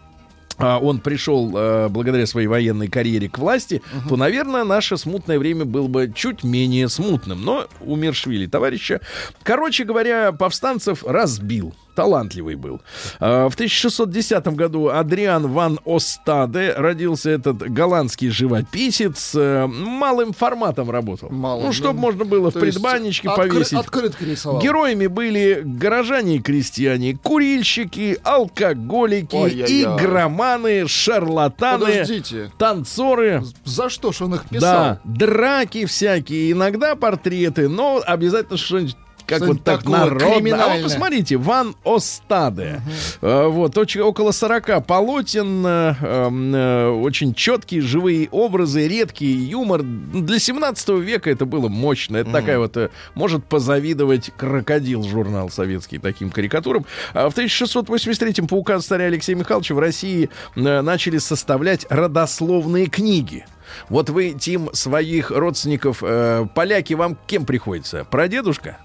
а, 0.59 0.77
он 0.77 0.99
пришел 0.99 1.51
э, 1.55 1.87
благодаря 1.87 2.25
своей 2.25 2.47
военной 2.47 2.89
карьере 2.89 3.29
к 3.29 3.37
власти, 3.37 3.81
то, 4.09 4.17
наверное, 4.17 4.65
наше 4.65 4.97
смутное 4.97 5.39
время 5.39 5.63
было 5.63 5.87
бы 5.87 6.11
чуть 6.13 6.43
менее 6.43 6.89
смутным. 6.89 7.43
Но 7.45 7.67
умершвили 7.79 8.45
товарища. 8.45 8.99
Короче 9.43 9.85
говоря, 9.85 10.33
повстанцев 10.33 11.03
разбил. 11.05 11.73
Талантливый 12.03 12.55
был. 12.55 12.81
А, 13.19 13.49
В 13.49 13.53
1610 13.55 14.47
году 14.55 14.87
Адриан 14.89 15.47
ван 15.47 15.79
Остаде 15.85 16.73
родился 16.77 17.29
этот 17.29 17.57
голландский 17.57 18.29
живописец. 18.29 19.33
э, 19.35 19.67
Малым 19.67 20.33
форматом 20.33 20.89
работал. 20.89 21.29
Малым, 21.29 21.65
ну, 21.67 21.73
чтобы 21.73 21.95
да. 21.95 21.99
можно 22.01 22.25
было 22.25 22.49
в 22.49 22.53
То 22.53 22.65
есть 22.65 22.77
предбанничке 22.77 23.27
откры- 23.27 23.49
повесить. 23.49 23.73
Открытки 23.79 24.23
рисовал. 24.23 24.61
Героями 24.61 25.07
были 25.07 25.61
горожане 25.63 26.37
и 26.37 26.39
крестьяне, 26.41 27.17
курильщики, 27.21 28.17
алкоголики, 28.23 29.35
Ой-ой-ой. 29.35 29.83
игроманы, 29.83 30.87
шарлатаны, 30.87 31.85
Подождите. 31.85 32.51
танцоры. 32.57 33.43
За 33.65 33.89
что 33.89 34.11
ж 34.11 34.21
он 34.21 34.35
их 34.35 34.45
писал? 34.49 34.59
Да, 34.61 34.99
драки 35.03 35.85
всякие, 35.85 36.51
иногда 36.51 36.95
портреты, 36.95 37.67
но 37.67 38.01
обязательно 38.05 38.57
что-нибудь 38.57 38.95
как 39.29 39.41
вот 39.41 39.63
так 39.63 39.85
народно. 39.85 40.63
А 40.63 40.73
вот 40.75 40.83
посмотрите, 40.83 41.37
Ван 41.37 41.75
Остаде. 41.83 42.81
Э, 43.21 43.47
Вот, 43.47 43.77
очень, 43.77 44.01
около 44.01 44.31
40 44.31 44.85
полотен, 44.85 45.65
э, 45.65 45.95
эм, 46.01 46.55
э, 46.55 46.89
очень 46.89 47.33
четкие 47.33 47.81
живые 47.81 48.29
образы, 48.29 48.87
редкий 48.87 49.31
юмор. 49.31 49.81
Для 49.83 50.39
17 50.39 50.99
века 50.99 51.29
это 51.29 51.45
было 51.45 51.67
мощно. 51.69 52.17
Это 52.17 52.31
такая 52.31 52.59
вот, 52.59 52.75
э, 52.77 52.89
может 53.15 53.45
позавидовать 53.45 54.31
крокодил 54.37 55.03
журнал 55.03 55.49
советский 55.49 55.99
таким 55.99 56.29
карикатурам. 56.31 56.85
А 57.13 57.29
в 57.29 57.33
1683-м 57.35 58.47
по 58.47 58.55
указу 58.55 58.87
царя 58.87 59.05
Алексея 59.05 59.35
Михайловича 59.35 59.75
в 59.75 59.79
России 59.79 60.29
начали 60.55 61.17
составлять 61.17 61.85
родословные 61.89 62.87
книги. 62.87 63.45
Вот 63.89 64.09
вы, 64.09 64.31
Тим, 64.39 64.69
своих 64.73 65.31
родственников, 65.31 65.99
э, 66.01 66.45
поляки, 66.55 66.93
вам 66.93 67.17
кем 67.27 67.45
приходится? 67.45 68.05
Прадедушка? 68.05 68.77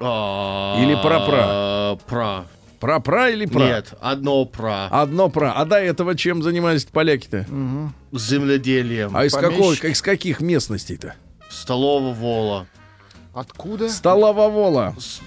Или 0.00 0.94
пра-пра? 1.02 1.98
Пра. 2.06 2.46
Пра-пра 2.80 3.28
или 3.28 3.44
пра? 3.44 3.60
Нет, 3.66 3.94
одно 4.00 4.46
пра. 4.46 4.88
Одно 4.90 5.28
пра. 5.28 5.52
А 5.52 5.66
до 5.66 5.76
этого 5.76 6.16
чем 6.16 6.42
занимались 6.42 6.86
поляки-то? 6.86 7.44
Земледелием. 8.10 9.14
А 9.14 9.26
из, 9.26 9.34
какой, 9.34 9.76
из 9.76 10.00
каких 10.00 10.40
местностей-то? 10.40 11.14
Столового 11.50 12.14
вола. 12.14 12.66
Откуда? 13.34 13.90
Столововола. 13.90 14.94
С 14.98 15.20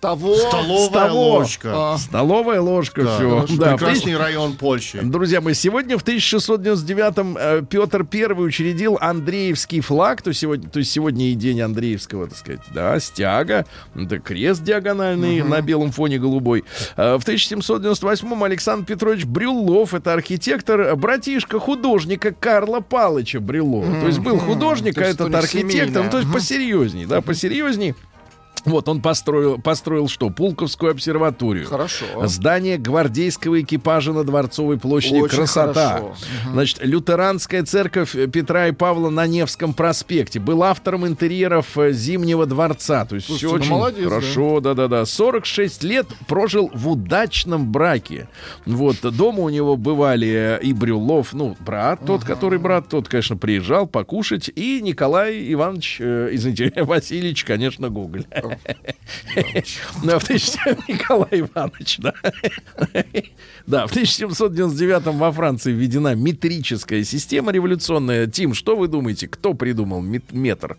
того. 0.00 0.34
Столовая 0.36 0.86
С 0.86 0.88
того. 0.90 1.28
ложка. 1.30 1.70
А, 1.74 1.98
Столовая 1.98 2.60
ложка, 2.60 3.02
Да. 3.02 3.16
все. 3.16 3.46
Прекрасный 3.56 4.16
район 4.16 4.54
Польши. 4.54 5.00
Друзья 5.02 5.40
мои, 5.40 5.54
сегодня 5.54 5.98
в 5.98 6.04
1699-м 6.04 7.36
э, 7.38 7.62
Петр 7.68 8.06
I 8.12 8.24
учредил 8.32 8.98
Андреевский 9.00 9.80
флаг, 9.80 10.22
то, 10.22 10.32
сегодня, 10.32 10.68
то 10.68 10.78
есть 10.78 10.90
сегодня 10.90 11.26
и 11.30 11.34
день 11.34 11.60
Андреевского, 11.60 12.26
так 12.28 12.38
сказать, 12.38 12.60
да, 12.72 12.98
стяга, 13.00 13.66
это 13.94 14.18
крест 14.18 14.62
диагональный 14.62 15.42
на 15.42 15.60
белом 15.60 15.92
фоне 15.92 16.18
голубой. 16.18 16.64
Э, 16.96 17.16
в 17.16 17.26
1798-м 17.26 18.42
Александр 18.44 18.86
Петрович 18.86 19.24
Брюллов, 19.24 19.94
это 19.94 20.12
архитектор, 20.12 20.96
братишка 20.96 21.58
художника 21.58 22.32
Карла 22.32 22.80
Палыча 22.80 23.40
Брюллова. 23.40 24.00
То 24.00 24.06
есть 24.06 24.18
был 24.18 24.38
художник, 24.38 24.98
а 24.98 25.02
есть 25.02 25.14
этот 25.20 25.34
архитектор, 25.34 26.04
ну, 26.04 26.10
то 26.10 26.18
есть 26.18 26.32
посерьезней, 26.32 27.06
да, 27.06 27.20
посерьезней. 27.20 27.94
Вот 28.64 28.88
он 28.88 29.00
построил, 29.00 29.58
построил 29.58 30.08
что? 30.08 30.30
Пулковскую 30.30 30.92
обсерваторию. 30.92 31.66
Хорошо. 31.66 32.04
Здание 32.24 32.78
гвардейского 32.78 33.60
экипажа 33.60 34.12
на 34.12 34.24
Дворцовой 34.24 34.78
площади. 34.78 35.16
Очень 35.16 35.36
Красота. 35.36 35.88
хорошо. 35.88 36.14
Значит, 36.52 36.78
лютеранская 36.82 37.64
церковь 37.64 38.12
Петра 38.32 38.68
и 38.68 38.72
Павла 38.72 39.10
на 39.10 39.26
Невском 39.26 39.74
проспекте. 39.74 40.40
Был 40.40 40.62
автором 40.62 41.06
интерьеров 41.06 41.76
э, 41.76 41.92
Зимнего 41.92 42.46
дворца. 42.46 43.04
То 43.04 43.16
есть 43.16 43.26
Слушайте, 43.26 43.46
все 43.46 43.56
ну, 43.56 43.62
очень 43.62 43.70
молодец, 43.70 44.08
хорошо. 44.08 44.60
Да-да-да. 44.60 45.04
46 45.04 45.82
лет 45.84 46.06
прожил 46.26 46.70
в 46.72 46.88
удачном 46.88 47.70
браке. 47.70 48.28
Вот. 48.64 48.96
Дома 49.02 49.40
у 49.40 49.48
него 49.48 49.76
бывали 49.76 50.58
э, 50.58 50.60
и 50.62 50.72
Брюлов, 50.72 51.32
ну, 51.32 51.56
брат 51.60 52.00
тот, 52.06 52.24
который 52.24 52.58
брат, 52.58 52.88
тот, 52.88 53.08
конечно, 53.08 53.36
приезжал 53.36 53.86
покушать. 53.86 54.50
И 54.54 54.80
Николай 54.82 55.52
Иванович, 55.52 55.98
э, 56.00 56.28
извините, 56.32 56.72
Васильевич, 56.82 57.44
конечно, 57.44 57.88
Гоголь. 57.88 58.24
Ну, 60.02 60.18
в 60.18 60.24
1700 60.24 60.88
Николай 60.88 61.40
Иванович, 61.40 61.98
да. 61.98 62.14
Да, 63.66 63.86
в 63.86 63.90
1799 63.90 65.06
во 65.06 65.32
Франции 65.32 65.72
введена 65.72 66.14
метрическая 66.14 67.04
система 67.04 67.52
революционная. 67.52 68.26
Тим, 68.26 68.54
что 68.54 68.76
вы 68.76 68.88
думаете, 68.88 69.28
кто 69.28 69.54
придумал 69.54 70.00
мет- 70.02 70.32
метр? 70.32 70.76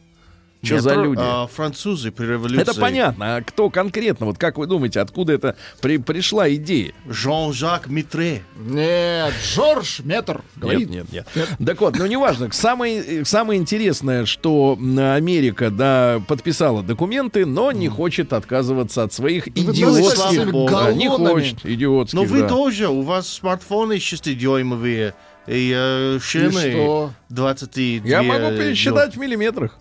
Что 0.65 0.79
за 0.79 0.95
люди? 0.95 1.21
а, 1.23 1.47
французы 1.47 2.11
при 2.11 2.25
революции. 2.25 2.61
Это 2.61 2.73
понятно. 2.79 3.37
А 3.37 3.41
кто 3.41 3.69
конкретно? 3.69 4.25
Вот 4.25 4.37
как 4.37 4.57
вы 4.57 4.67
думаете, 4.67 4.99
откуда 4.99 5.33
это 5.33 5.55
при- 5.81 5.97
пришла 5.97 6.51
идея? 6.55 6.93
Жан-Жак 7.07 7.87
Митре. 7.87 8.43
Нет, 8.57 9.33
Жорж 9.53 9.99
Метр 10.03 10.43
говорит. 10.55 10.89
Нет, 10.89 11.11
нет, 11.11 11.27
нет. 11.35 11.49
Так 11.65 11.81
вот, 11.81 11.97
ну 11.97 12.05
неважно. 12.05 12.49
Самое, 12.51 13.25
самое 13.25 13.59
интересное, 13.59 14.25
что 14.25 14.77
Америка, 14.79 15.69
да, 15.69 16.21
подписала 16.27 16.83
документы, 16.83 17.45
но 17.45 17.71
не 17.71 17.87
хочет 17.89 18.33
отказываться 18.33 19.03
от 19.03 19.13
своих 19.13 19.47
идиотских... 19.47 20.51
Да, 20.71 20.93
не 20.93 21.09
хочет, 21.09 21.65
идиотских, 21.65 22.19
Но 22.19 22.25
вы 22.25 22.41
да. 22.41 22.47
тоже, 22.47 22.87
у 22.87 23.01
вас 23.01 23.27
смартфоны 23.27 23.93
6-дюймовые 23.93 25.13
и 25.47 25.71
э, 25.75 26.19
шины 26.21 26.71
что? 26.71 27.11
22. 27.29 28.07
Я 28.09 28.23
могу 28.23 28.49
пересчитать 28.57 29.15
в 29.15 29.19
миллиметрах. 29.19 29.77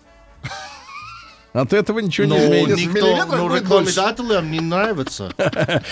От 1.55 1.71
этого 1.71 1.99
ничего 1.99 2.27
Но 2.27 2.37
не 2.37 2.45
изменится. 2.45 2.85
никто, 2.85 3.47
будет 3.47 3.61
рекламодателям 3.63 4.51
не 4.51 4.59
нравится. 4.59 5.31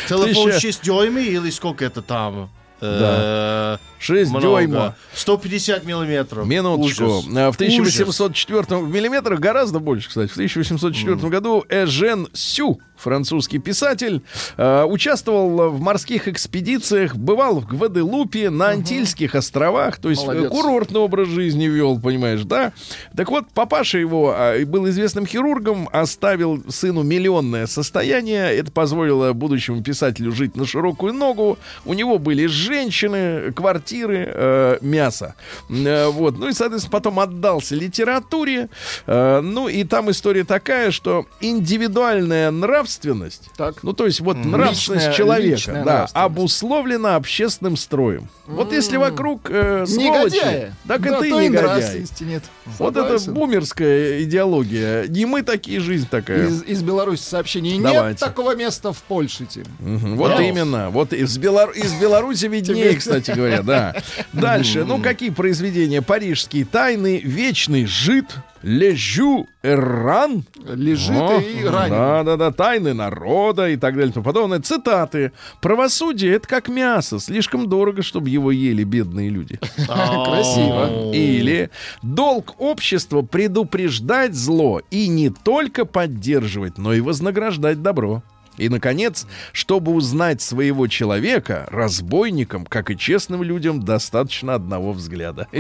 Телефон 0.10 0.50
Тысяча- 0.52 0.60
6 0.60 0.84
дюймов 0.84 1.24
или 1.24 1.50
сколько 1.52 1.86
это 1.86 2.02
там? 2.02 2.50
Э, 2.82 3.78
6 3.98 4.30
много. 4.32 4.46
дюйма. 4.46 4.96
150 5.14 5.86
миллиметров. 5.86 6.46
Минуточку. 6.46 7.06
Ужас. 7.06 7.26
А 7.34 7.52
В 7.52 7.56
Ужас. 7.56 7.56
1804 7.56 8.82
в 8.82 8.90
миллиметрах 8.90 9.40
гораздо 9.40 9.80
больше, 9.80 10.10
кстати. 10.10 10.30
В 10.30 10.34
1804 10.34 11.16
году 11.30 11.64
Эжен 11.70 12.28
Сю 12.34 12.82
французский 13.04 13.60
писатель, 13.60 14.22
э, 14.58 14.84
участвовал 14.84 15.70
в 15.70 15.80
морских 15.80 16.28
экспедициях, 16.28 17.16
бывал 17.16 17.60
в 17.60 17.68
Гваделупе, 17.68 18.50
на 18.50 18.70
Антильских 18.70 19.36
островах, 19.36 19.98
то 19.98 20.10
есть 20.10 20.24
э, 20.24 20.28
Молодец. 20.28 20.52
курортный 20.52 21.00
образ 21.00 21.28
жизни 21.28 21.66
вел, 21.66 22.00
понимаешь, 22.00 22.42
да? 22.44 22.74
Так 23.16 23.30
вот, 23.30 23.46
папаша 23.54 23.98
его 23.98 24.34
а, 24.36 24.66
был 24.66 24.90
известным 24.90 25.26
хирургом, 25.26 25.90
оставил 25.92 26.64
сыну 26.70 27.04
миллионное 27.04 27.68
состояние, 27.68 28.56
это 28.56 28.72
позволило 28.72 29.34
будущему 29.34 29.84
писателю 29.84 30.32
жить 30.32 30.56
на 30.56 30.66
широкую 30.66 31.14
ногу, 31.14 31.58
у 31.86 31.94
него 31.94 32.18
были 32.18 32.48
женщины, 32.48 33.52
квартиры, 33.52 34.28
э, 34.28 34.78
мясо. 34.82 35.36
Э, 35.70 36.08
вот, 36.08 36.38
ну 36.38 36.48
и, 36.48 36.54
соответственно, 36.54 36.92
потом 36.92 37.20
отдался 37.20 37.76
литературе, 37.76 38.70
Э, 39.06 39.42
ну 39.42 39.68
и 39.68 39.84
там 39.84 40.12
история 40.12 40.44
такая, 40.44 40.92
что 40.92 41.26
индивидуальная 41.42 42.52
нравственность, 42.98 43.50
Так. 43.58 43.84
ну 43.84 43.94
то 43.94 44.06
есть 44.06 44.20
вот 44.22 44.38
нравственность 44.38 45.08
Личная- 45.08 45.14
человека, 45.18 45.48
личная 45.56 45.84
да, 45.84 45.94
нравственность. 45.94 46.26
обусловлена 46.26 47.16
общественным 47.16 47.78
строем. 47.78 48.30
Вот 48.48 48.72
если 48.74 48.98
вокруг 48.98 49.50
э, 49.50 49.86
сволочи, 49.88 50.36
Негодяи. 50.36 50.74
так 50.88 51.02
да, 51.02 51.18
и 51.18 51.22
ты 51.22 51.30
то 51.30 51.40
и 51.40 51.46
негодяй. 51.48 51.50
нравственности 51.64 52.24
нет. 52.24 52.44
Вот 52.78 52.98
это 52.98 53.32
бумерская 53.32 54.24
идеология. 54.24 55.08
Не 55.08 55.26
мы 55.26 55.42
такие, 55.44 55.80
жизнь 55.80 56.08
такая. 56.10 56.48
Из, 56.48 56.64
из 56.64 56.84
Беларуси 56.84 57.24
сообщение. 57.24 57.78
Нет 57.78 57.94
Давайте. 57.94 58.20
такого 58.20 58.56
места 58.56 58.92
в 58.94 59.02
Польше, 59.04 59.46
Тим. 59.46 59.64
Мгм, 59.80 60.18
Вот 60.18 60.38
Да. 60.38 60.44
именно. 60.44 60.90
Вот 60.90 61.14
из, 61.14 61.38
Белор... 61.38 61.72
из 61.72 61.94
Беларуси 61.94 62.46
виднее, 62.46 62.96
кстати 62.96 63.32
говоря, 63.32 63.62
да. 63.64 63.96
Дальше. 64.34 64.84
Ну, 64.86 65.02
какие 65.02 65.30
произведения? 65.30 66.02
Парижские 66.02 66.66
тайны, 66.66 67.20
Вечный 67.24 67.86
жид, 67.86 68.26
Лежу 68.62 69.48
Эрран. 69.64 70.44
Лежит 70.66 71.16
О, 71.16 71.40
и 71.40 71.64
ранен. 71.64 71.90
Да, 71.90 72.24
да, 72.24 72.38
да, 72.38 72.52
тайны 72.52 72.94
народа 72.94 73.70
и 73.70 73.78
так 73.78 73.96
далее 73.96 74.10
и 74.10 74.14
тому 74.14 74.26
подобное. 74.26 74.60
Цитаты. 74.60 75.32
Правосудие 75.62 76.34
это 76.34 76.48
как 76.48 76.68
мясо. 76.68 77.18
Слишком 77.20 77.70
дорого, 77.70 78.02
чтобы 78.02 78.30
его 78.30 78.52
ели 78.52 78.84
бедные 78.84 79.30
люди. 79.30 79.58
Красиво. 79.88 81.14
Или 81.14 81.70
долг 82.02 82.56
общества 82.60 83.22
предупреждать 83.22 84.36
зло 84.36 84.82
и 84.92 85.08
не 85.08 85.30
только 85.30 85.86
поддерживать, 85.86 86.78
но 86.78 86.94
и 86.94 87.00
вознаграждать 87.00 87.82
добро. 87.82 88.22
И, 88.58 88.70
наконец, 88.70 89.26
чтобы 89.52 89.94
узнать 89.94 90.42
своего 90.42 90.88
человека, 90.88 91.68
разбойникам, 91.72 92.66
как 92.66 92.92
и 92.92 92.98
честным 92.98 93.42
людям, 93.44 93.84
достаточно 93.84 94.54
одного 94.54 94.94
взгляда. 94.94 95.48
В 95.52 95.58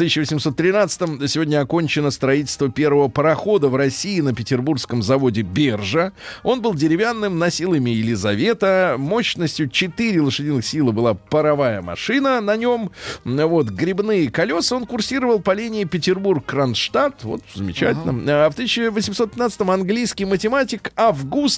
1813-м 0.00 1.28
сегодня 1.28 1.60
окончено 1.60 2.10
строительство 2.10 2.70
первого 2.70 3.08
парохода 3.08 3.68
в 3.68 3.76
России 3.76 4.20
на 4.20 4.34
петербургском 4.34 5.02
заводе 5.02 5.42
«Биржа». 5.42 6.12
Он 6.42 6.62
был 6.62 6.74
деревянным, 6.74 7.38
носил 7.38 7.74
имя 7.74 7.92
Елизавета. 7.92 8.96
Мощностью 8.98 9.68
4 9.68 10.20
лошадиных 10.20 10.64
силы 10.64 10.92
была 10.92 11.14
паровая 11.14 11.82
машина 11.82 12.40
на 12.40 12.56
нем. 12.56 12.90
Вот, 13.24 13.68
грибные 13.68 14.30
колеса. 14.30 14.76
Он 14.76 14.86
курсировал 14.86 15.40
по 15.40 15.52
линии 15.52 15.84
Петербург-Кронштадт. 15.84 17.24
Вот, 17.24 17.42
замечательно. 17.54 18.46
А 18.46 18.50
в 18.50 18.58
1815-м 18.58 19.70
английский 19.70 20.24
математик 20.24 20.92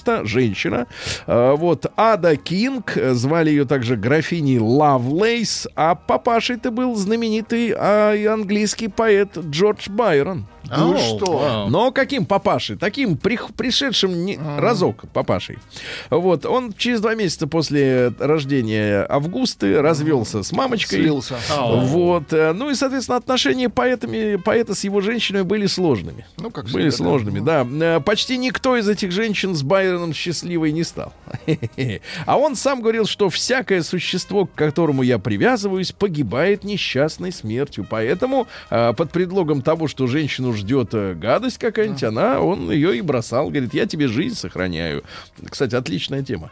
Августа, 0.09 0.25
женщина. 0.25 0.87
а, 1.27 1.55
Вот, 1.55 1.85
Ада 1.95 2.35
Кинг, 2.35 2.97
э, 2.97 3.13
звали 3.13 3.49
ее 3.49 3.65
также 3.65 3.95
графиней 3.95 4.59
Лавлейс. 4.59 5.67
А 5.75 5.95
папашей-то 5.95 6.71
был 6.71 6.95
знаменитый 6.95 7.73
а, 7.75 8.13
английский 8.33 8.87
поэт 8.87 9.37
Джордж 9.37 9.89
Байрон. 9.89 10.47
Ну 10.65 10.93
Ау, 10.93 10.97
что? 10.97 11.37
вау. 11.37 11.69
Но 11.69 11.91
каким 11.91 12.25
папашей? 12.25 12.75
Таким 12.77 13.15
прих- 13.15 13.53
пришедшим 13.55 14.25
не- 14.25 14.37
разок 14.57 15.05
папашей. 15.13 15.57
Вот, 16.09 16.45
он 16.45 16.73
через 16.73 17.01
два 17.01 17.15
месяца 17.15 17.47
после 17.47 18.13
рождения 18.19 19.05
Августы 19.09 19.81
развелся 19.81 20.43
с 20.43 20.51
мамочкой. 20.51 20.99
Слился. 21.01 21.35
Вот. 21.57 22.31
э, 22.33 22.53
Ну 22.53 22.69
и, 22.69 22.75
соответственно, 22.75 23.17
отношения 23.17 23.69
поэтами, 23.69 24.35
поэта 24.35 24.75
с 24.75 24.83
его 24.83 25.01
женщиной 25.01 25.43
были 25.43 25.65
сложными. 25.65 26.25
Ну, 26.37 26.51
как 26.51 26.65
Были 26.65 26.89
всегда, 26.89 27.03
да. 27.05 27.09
сложными, 27.09 27.39
да. 27.39 27.67
Э, 27.97 27.99
Почти 28.01 28.37
никто 28.37 28.75
из 28.77 28.87
этих 28.89 29.11
женщин 29.11 29.55
с 29.55 29.63
Байроном 29.63 30.13
счастливой 30.13 30.71
не 30.71 30.83
стал. 30.83 31.13
А 32.25 32.37
он 32.37 32.55
сам 32.55 32.81
говорил, 32.81 33.05
что 33.05 33.29
всякое 33.29 33.81
существо, 33.81 34.45
к 34.45 34.53
которому 34.53 35.01
я 35.03 35.17
привязываюсь, 35.19 35.91
погибает 35.91 36.63
несчастной 36.63 37.31
смертью. 37.31 37.85
Поэтому 37.89 38.47
э, 38.69 38.93
под 38.93 39.11
предлогом 39.11 39.61
того, 39.61 39.87
что 39.87 40.07
женщину 40.07 40.48
ждет 40.53 40.89
э, 40.93 41.13
гадость 41.13 41.57
какая-нибудь, 41.57 42.03
она, 42.03 42.39
он 42.41 42.71
ее 42.71 42.97
и 42.97 43.01
бросал. 43.01 43.49
Говорит, 43.49 43.73
я 43.73 43.85
тебе 43.85 44.07
жизнь 44.07 44.35
сохраняю. 44.35 45.03
Кстати, 45.49 45.75
отличная 45.75 46.23
тема. 46.23 46.51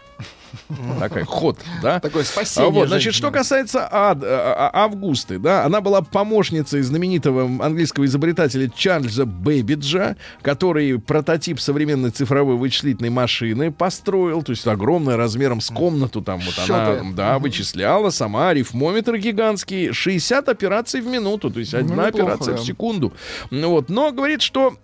Такой 1.00 1.24
ход, 1.24 1.60
да? 1.82 2.00
Такое 2.00 2.24
спасение 2.24 2.70
А 2.70 2.72
вот, 2.74 2.88
значит, 2.88 3.14
что 3.14 3.32
касается 3.32 3.88
Ад- 3.90 4.24
а- 4.24 4.70
а- 4.74 4.84
Августы, 4.86 5.40
да, 5.40 5.66
она 5.66 5.82
была 5.82 6.02
помощницей 6.02 6.82
знаменитого 6.82 7.44
английского 7.66 8.06
изобретателя 8.06 8.70
Чарльза 8.76 9.26
Бэббиджа, 9.26 10.16
который 10.42 11.00
прототип 11.00 11.60
современной 11.60 12.12
цифровой 12.12 12.56
вычислительной 12.56 13.10
машины 13.10 13.72
построил, 13.72 14.42
то 14.44 14.52
есть 14.52 14.66
огромная 14.68 15.18
размером 15.18 15.62
с 15.62 15.70
комнату 15.70 16.22
там 16.22 16.40
вот 16.40 16.54
она, 16.70 16.96
Счеты. 16.96 17.06
да, 17.14 17.40
вычисляла 17.40 18.10
сама, 18.10 18.50
арифмометр 18.50 19.18
гигантский, 19.18 19.92
60 19.94 20.50
операций 20.50 21.02
в 21.02 21.08
минуту, 21.08 21.50
то 21.52 21.60
есть 21.60 21.74
одна 21.74 22.04
Ну, 22.04 22.08
операция 22.08 22.54
в 22.56 22.60
да. 22.60 22.64
секунду. 22.64 23.14
Вот, 23.52 23.90
но 23.90 24.12
говорит, 24.12 24.42
что 24.42 24.76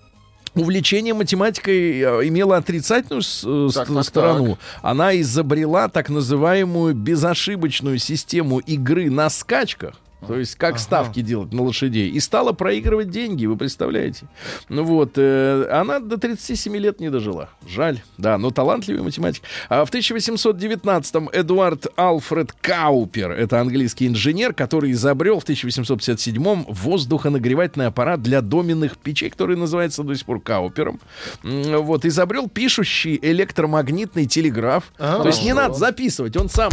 Увлечение 0.56 1.14
математикой 1.16 2.00
э, 2.00 2.28
имело 2.28 2.58
отрицательную 2.58 3.24
э, 3.24 3.74
Так, 3.74 3.88
так, 3.88 4.04
сторону. 4.04 4.60
Она 4.82 5.20
изобрела 5.20 5.90
так 5.90 6.10
называемую 6.10 6.94
безошибочную 6.94 7.98
систему 7.98 8.60
игры 8.60 9.10
на 9.10 9.30
скачках. 9.30 9.96
То 10.28 10.38
есть 10.38 10.56
как 10.56 10.80
ставки 10.80 11.22
делать 11.22 11.54
на 11.54 11.64
лошадей. 11.64 12.10
И 12.10 12.20
стала 12.20 12.54
проигрывать 12.54 13.10
деньги, 13.10 13.46
вы 13.46 13.58
представляете? 13.58 14.28
Ну 14.70 14.84
вот, 14.84 15.14
э, 15.18 15.68
она 15.72 16.00
до 16.00 16.18
37 16.18 16.76
лет 16.78 17.00
не 17.00 17.10
дожила. 17.10 17.50
Жаль. 17.68 18.02
Да, 18.18 18.38
но 18.38 18.52
талантливый 18.52 19.04
математик. 19.04 19.44
А 19.70 19.86
в 19.86 19.92
1819-м 19.92 21.30
Эдуард 21.34 21.88
Алфред 21.96 22.54
Каупер, 22.54 23.32
это 23.32 23.60
английский 23.60 24.08
инженер, 24.08 24.54
который 24.54 24.92
изобрел 24.92 25.40
в 25.40 25.46
1857-м 25.46 26.66
воздухонагревательный 26.68 27.88
аппарат 27.88 28.22
для 28.22 28.42
доменных 28.42 28.98
печей, 28.98 29.30
который 29.30 29.58
называется 29.58 30.04
до 30.04 30.16
сих 30.16 30.26
пор 30.26 30.42
Каупером. 30.42 31.00
Вот, 31.44 32.06
изобрел 32.06 32.50
пишущий 32.50 33.20
электромагнитный 33.22 34.26
телеграф. 34.26 34.92
То 34.98 35.28
есть 35.28 35.44
не 35.44 35.54
надо 35.54 35.74
записывать, 35.74 36.38
он 36.38 36.50
сам 36.50 36.72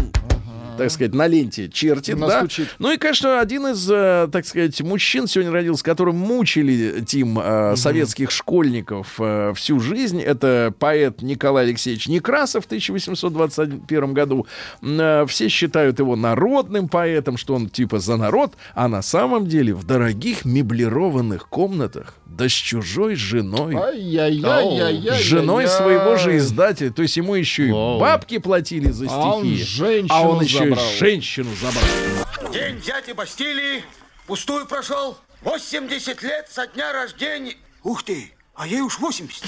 так 0.81 0.91
сказать, 0.91 1.13
на 1.13 1.27
ленте 1.27 1.69
чертит, 1.69 2.19
да? 2.19 2.47
Ну 2.79 2.91
и, 2.91 2.97
конечно, 2.97 3.39
один 3.39 3.67
из, 3.67 3.87
э, 3.91 4.29
так 4.33 4.47
сказать, 4.47 4.81
мужчин 4.81 5.27
сегодня 5.27 5.53
родился, 5.53 5.85
которым 5.85 6.17
мучили, 6.17 7.05
Тим, 7.07 7.39
э, 7.39 7.77
советских 7.77 8.31
школьников 8.31 9.17
э, 9.19 9.53
всю 9.55 9.79
жизнь. 9.79 10.23
Это 10.23 10.73
поэт 10.79 11.21
Николай 11.21 11.65
Алексеевич 11.65 12.09
Некрасов 12.09 12.65
в 12.65 12.67
1821 12.67 14.15
году. 14.15 14.47
Э, 14.81 15.27
все 15.29 15.49
считают 15.49 15.99
его 15.99 16.17
народным 16.17 16.89
поэтом, 16.89 17.37
что 17.37 17.55
он 17.55 17.69
типа 17.69 17.99
за 17.99 18.17
народ, 18.17 18.55
а 18.75 18.89
на 18.89 19.03
самом 19.03 19.47
деле 19.47 19.75
в 19.75 19.85
дорогих 19.85 20.47
меблированных 20.47 21.47
комнатах, 21.51 22.15
да 22.31 22.49
с 22.49 22.53
чужой 22.53 23.17
женой. 23.17 23.75
Ай-яй-яй-яй-яй. 23.75 25.19
С 25.19 25.23
женой 25.23 25.67
своего 25.67 26.17
же 26.17 26.37
издателя. 26.37 26.91
То 26.91 27.03
есть 27.03 27.17
ему 27.17 27.35
еще 27.35 27.69
и 27.69 27.73
бабки 27.73 28.39
платили 28.39 28.91
за 28.91 29.07
стихи. 29.07 29.21
А 29.21 29.35
он 29.35 29.45
женщину 29.57 30.09
а 30.11 30.23
он 30.23 30.43
еще 30.43 30.59
забрал. 30.59 30.87
и 30.87 30.97
женщину 30.97 31.51
забрал. 31.61 32.53
День 32.53 32.81
дяди 32.81 33.13
Бастилии 33.13 33.85
пустую 34.27 34.67
прошел. 34.67 35.19
80 35.43 36.23
лет 36.23 36.49
со 36.51 36.67
дня 36.67 36.93
рождения. 36.93 37.57
Ух 37.83 38.03
ты, 38.05 38.33
а 38.55 38.67
ей 38.67 38.81
уж 38.81 38.99
80. 38.99 39.43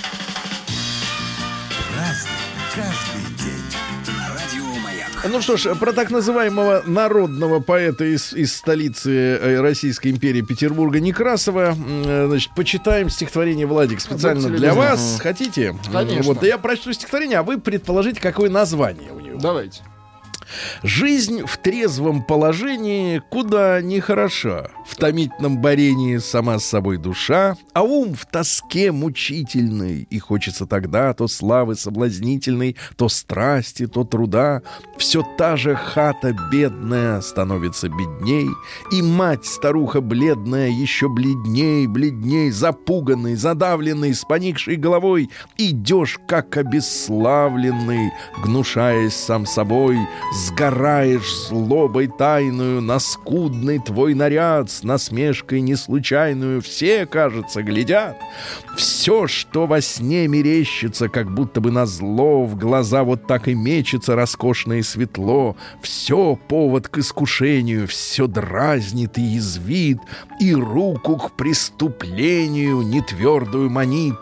Ну 5.28 5.40
что 5.40 5.56
ж, 5.56 5.74
про 5.76 5.92
так 5.92 6.10
называемого 6.10 6.82
народного 6.84 7.60
поэта 7.60 8.04
из, 8.04 8.32
из 8.32 8.54
столицы 8.56 9.10
э, 9.10 9.60
Российской 9.60 10.08
империи 10.08 10.40
Петербурга 10.40 10.98
Некрасова, 11.00 11.76
э, 11.76 12.26
значит, 12.28 12.52
почитаем 12.56 13.08
стихотворение 13.08 13.66
Владик 13.66 14.00
специально 14.00 14.42
Будьте 14.42 14.56
для 14.56 14.74
вас. 14.74 15.18
Хотите? 15.20 15.76
Конечно. 15.92 16.22
Вот, 16.22 16.40
да 16.40 16.46
я 16.48 16.58
прочту 16.58 16.92
стихотворение, 16.92 17.38
а 17.38 17.42
вы 17.42 17.58
предположите, 17.58 18.20
какое 18.20 18.50
название 18.50 19.12
у 19.12 19.20
него. 19.20 19.38
Давайте. 19.38 19.82
Жизнь 20.82 21.42
в 21.46 21.56
трезвом 21.58 22.22
положении 22.22 23.22
куда 23.30 23.80
не 23.80 24.00
хороша. 24.00 24.70
В 24.86 24.96
томительном 24.96 25.58
борении 25.58 26.18
сама 26.18 26.58
с 26.58 26.64
собой 26.64 26.98
душа, 26.98 27.56
а 27.72 27.82
ум 27.82 28.14
в 28.14 28.26
тоске 28.26 28.92
мучительной. 28.92 30.06
И 30.10 30.18
хочется 30.18 30.66
тогда 30.66 31.14
то 31.14 31.28
славы 31.28 31.76
соблазнительной, 31.76 32.76
то 32.96 33.08
страсти, 33.08 33.86
то 33.86 34.04
труда. 34.04 34.62
Все 34.98 35.22
та 35.38 35.56
же 35.56 35.74
хата 35.74 36.34
бедная 36.50 37.20
становится 37.20 37.88
бедней, 37.88 38.48
и 38.90 39.02
мать 39.02 39.46
старуха 39.46 40.00
бледная 40.00 40.68
еще 40.68 41.08
бледней, 41.08 41.86
бледней, 41.86 42.50
запуганный, 42.50 43.34
задавленный, 43.34 44.14
с 44.14 44.24
поникшей 44.24 44.76
головой, 44.76 45.30
идешь 45.56 46.18
как 46.26 46.56
обесславленный, 46.56 48.12
гнушаясь 48.44 49.14
сам 49.14 49.46
собой, 49.46 49.98
Сгораешь 50.42 51.32
злобой 51.48 52.08
тайную 52.08 52.82
На 52.82 52.98
скудный 52.98 53.78
твой 53.78 54.14
наряд 54.14 54.72
С 54.72 54.82
насмешкой 54.82 55.60
неслучайную 55.60 56.60
Все, 56.60 57.06
кажется, 57.06 57.62
глядят. 57.62 58.16
Все, 58.76 59.28
что 59.28 59.66
во 59.68 59.80
сне 59.80 60.26
мерещится 60.26 61.08
Как 61.08 61.32
будто 61.32 61.60
бы 61.60 61.70
на 61.70 61.86
зло 61.86 62.44
В 62.44 62.56
глаза 62.56 63.04
вот 63.04 63.28
так 63.28 63.46
и 63.46 63.54
мечется 63.54 64.16
Роскошно 64.16 64.72
и 64.72 64.82
светло. 64.82 65.56
Все 65.80 66.36
повод 66.48 66.88
к 66.88 66.98
искушению 66.98 67.86
Все 67.86 68.26
дразнит 68.26 69.18
и 69.18 69.22
язвит 69.22 69.98
И 70.40 70.52
руку 70.52 71.18
к 71.18 71.36
преступлению 71.36 72.82
Нетвердую 72.82 73.70
манит 73.70 74.16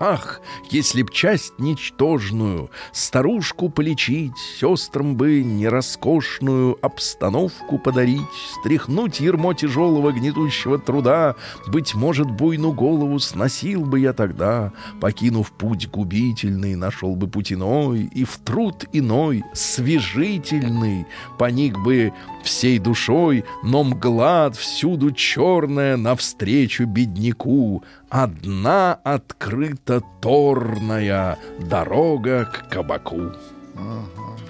Ах, 0.00 0.40
если 0.70 1.02
б 1.02 1.12
часть 1.12 1.58
ничтожную, 1.58 2.70
старушку 2.92 3.68
полечить, 3.68 4.36
сестрам 4.38 5.16
бы 5.16 5.42
нероскошную 5.42 6.78
обстановку 6.82 7.78
подарить, 7.78 8.20
стряхнуть 8.60 9.18
ермо 9.18 9.54
тяжелого 9.54 10.12
гнетущего 10.12 10.78
труда, 10.78 11.34
быть 11.66 11.96
может, 11.96 12.30
буйну 12.30 12.72
голову 12.72 13.18
сносил 13.18 13.84
бы 13.84 13.98
я 13.98 14.12
тогда, 14.12 14.72
покинув 15.00 15.50
путь 15.50 15.88
губительный, 15.90 16.76
нашел 16.76 17.16
бы 17.16 17.26
путь 17.26 17.52
иной, 17.52 18.08
и 18.14 18.24
в 18.24 18.38
труд 18.38 18.84
иной, 18.92 19.42
свежительный, 19.52 21.06
поник 21.38 21.76
бы 21.76 22.12
всей 22.44 22.78
душой, 22.78 23.44
но 23.64 23.82
мгла 23.82 24.50
всюду 24.52 25.10
черная 25.10 25.96
навстречу 25.96 26.86
бедняку, 26.86 27.82
одна 28.10 28.98
открыта 29.04 30.02
торная 30.20 31.38
дорога 31.58 32.44
к 32.44 32.68
кабаку. 32.70 33.32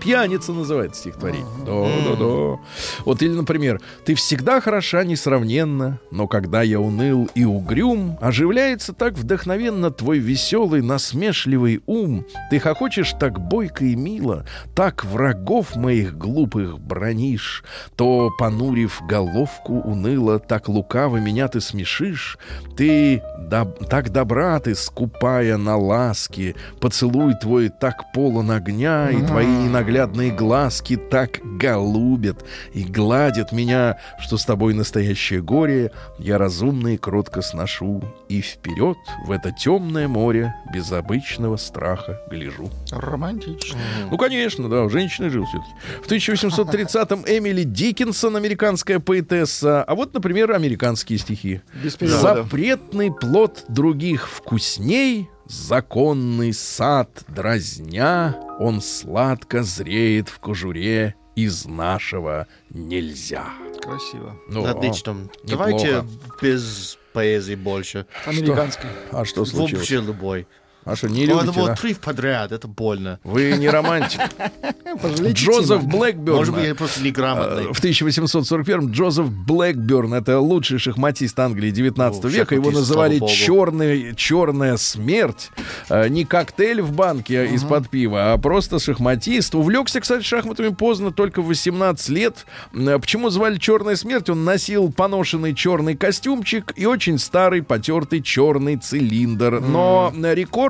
Пьяница 0.00 0.52
называется 0.52 1.00
стихотворение. 1.00 1.46
Да, 1.66 2.10
да, 2.10 2.16
да. 2.16 2.60
Вот 3.04 3.22
или, 3.22 3.32
например, 3.32 3.80
ты 4.04 4.14
всегда 4.14 4.60
хороша 4.60 5.04
несравненно, 5.04 5.98
но 6.10 6.26
когда 6.26 6.62
я 6.62 6.80
уныл 6.80 7.28
и 7.34 7.44
угрюм, 7.44 8.18
оживляется 8.20 8.92
так 8.92 9.14
вдохновенно 9.14 9.90
твой 9.90 10.18
веселый, 10.18 10.82
насмешливый 10.82 11.82
ум. 11.86 12.24
Ты 12.50 12.60
хохочешь 12.60 13.14
так 13.18 13.40
бойко 13.40 13.84
и 13.84 13.96
мило, 13.96 14.44
так 14.74 15.04
врагов 15.04 15.76
моих 15.76 16.16
глупых 16.16 16.78
бронишь, 16.78 17.64
то, 17.96 18.30
понурив 18.38 19.00
головку 19.08 19.80
уныло, 19.80 20.38
так 20.38 20.68
лукаво 20.68 21.18
меня 21.18 21.48
ты 21.48 21.60
смешишь. 21.60 22.38
Ты 22.76 23.22
доб- 23.50 23.86
так 23.88 24.10
добра 24.10 24.58
ты, 24.60 24.74
скупая 24.74 25.56
на 25.56 25.76
ласки, 25.76 26.54
поцелуй 26.80 27.34
твой 27.34 27.68
так 27.68 28.12
полон 28.12 28.50
огня, 28.50 29.10
и 29.10 29.20
твои 29.22 29.46
ненаглядные 29.88 30.30
глазки 30.30 30.96
так 30.96 31.40
голубят 31.42 32.44
и 32.74 32.84
гладят 32.84 33.52
меня, 33.52 33.98
что 34.20 34.36
с 34.36 34.44
тобой 34.44 34.74
настоящее 34.74 35.40
горе 35.40 35.92
я 36.18 36.36
разумно 36.36 36.88
и 36.88 36.98
кротко 36.98 37.40
сношу, 37.40 38.02
и 38.28 38.42
вперед 38.42 38.98
в 39.24 39.30
это 39.30 39.50
темное 39.50 40.06
море 40.06 40.54
без 40.74 40.92
обычного 40.92 41.56
страха 41.56 42.20
гляжу. 42.30 42.70
Романтично. 42.90 43.78
Ну, 44.10 44.18
конечно, 44.18 44.68
да, 44.68 44.82
у 44.82 44.90
женщины 44.90 45.30
жил 45.30 45.46
все-таки. 45.46 45.72
В 46.02 46.10
1830-м 46.10 47.24
Эмили 47.26 47.62
Диккенсон, 47.62 48.36
американская 48.36 48.98
поэтесса. 48.98 49.82
А 49.82 49.94
вот, 49.94 50.12
например, 50.12 50.52
американские 50.52 51.18
стихи. 51.18 51.62
Без 51.82 51.96
перевода. 51.96 52.42
Запретный 52.42 53.10
плод 53.10 53.64
других 53.68 54.28
вкусней, 54.28 55.30
законный 55.48 56.52
сад 56.52 57.24
дразня, 57.28 58.36
он 58.58 58.80
сладко 58.80 59.62
зреет 59.62 60.28
в 60.28 60.38
кожуре, 60.38 61.14
из 61.34 61.66
нашего 61.66 62.48
нельзя. 62.70 63.46
Красиво. 63.80 64.36
Ну, 64.48 64.64
Отлично. 64.64 65.12
неплохо. 65.12 65.30
Давайте 65.44 66.04
без 66.42 66.98
поэзии 67.12 67.54
больше. 67.54 68.06
Американская. 68.26 68.90
А 69.12 69.24
что 69.24 69.44
случилось? 69.44 69.72
Вообще 69.90 70.00
любой. 70.00 70.46
А 70.88 70.96
что, 70.96 71.08
не 71.08 71.26
Ну, 71.26 71.36
это 71.36 71.44
любите, 71.44 71.60
вот 71.60 71.66
да? 71.68 71.74
три 71.76 71.92
подряд, 71.94 72.50
это 72.50 72.66
больно. 72.66 73.20
Вы 73.22 73.52
не 73.58 73.68
романтик. 73.68 74.20
Джозеф. 75.32 75.84
Блэкберн. 75.84 76.36
Может 76.38 76.54
быть, 76.54 76.64
я 76.64 76.74
просто 76.74 77.02
неграмотный. 77.02 77.64
Э, 77.64 77.72
В 77.74 77.84
1841-м 77.84 78.90
Джозеф 78.90 79.26
Блэкберн, 79.30 80.14
это 80.14 80.40
лучший 80.40 80.78
шахматист 80.78 81.38
Англии 81.38 81.70
19 81.70 82.22
Ну, 82.22 82.28
века, 82.30 82.54
его 82.54 82.70
называли 82.70 83.20
черный, 83.26 84.14
черная 84.16 84.78
смерть. 84.78 85.50
Э, 85.90 86.08
Не 86.08 86.24
коктейль 86.24 86.80
в 86.80 86.92
банке 86.92 87.46
из-под 87.48 87.90
пива, 87.90 88.32
а 88.32 88.38
просто 88.38 88.78
шахматист. 88.78 89.54
Увлекся, 89.54 90.00
кстати, 90.00 90.22
шахматами 90.24 90.68
поздно, 90.68 91.12
только 91.12 91.42
в 91.42 91.46
18 91.48 92.08
лет. 92.08 92.46
Э, 92.72 92.98
Почему 92.98 93.28
звали 93.28 93.58
черная 93.58 93.96
смерть? 93.96 94.30
Он 94.30 94.44
носил 94.44 94.90
поношенный 94.90 95.54
черный 95.54 95.96
костюмчик 95.96 96.72
и 96.76 96.86
очень 96.86 97.18
старый 97.18 97.62
потертый 97.62 98.22
черный 98.22 98.76
цилиндр. 98.76 99.60
Но 99.60 100.12
э, 100.14 100.18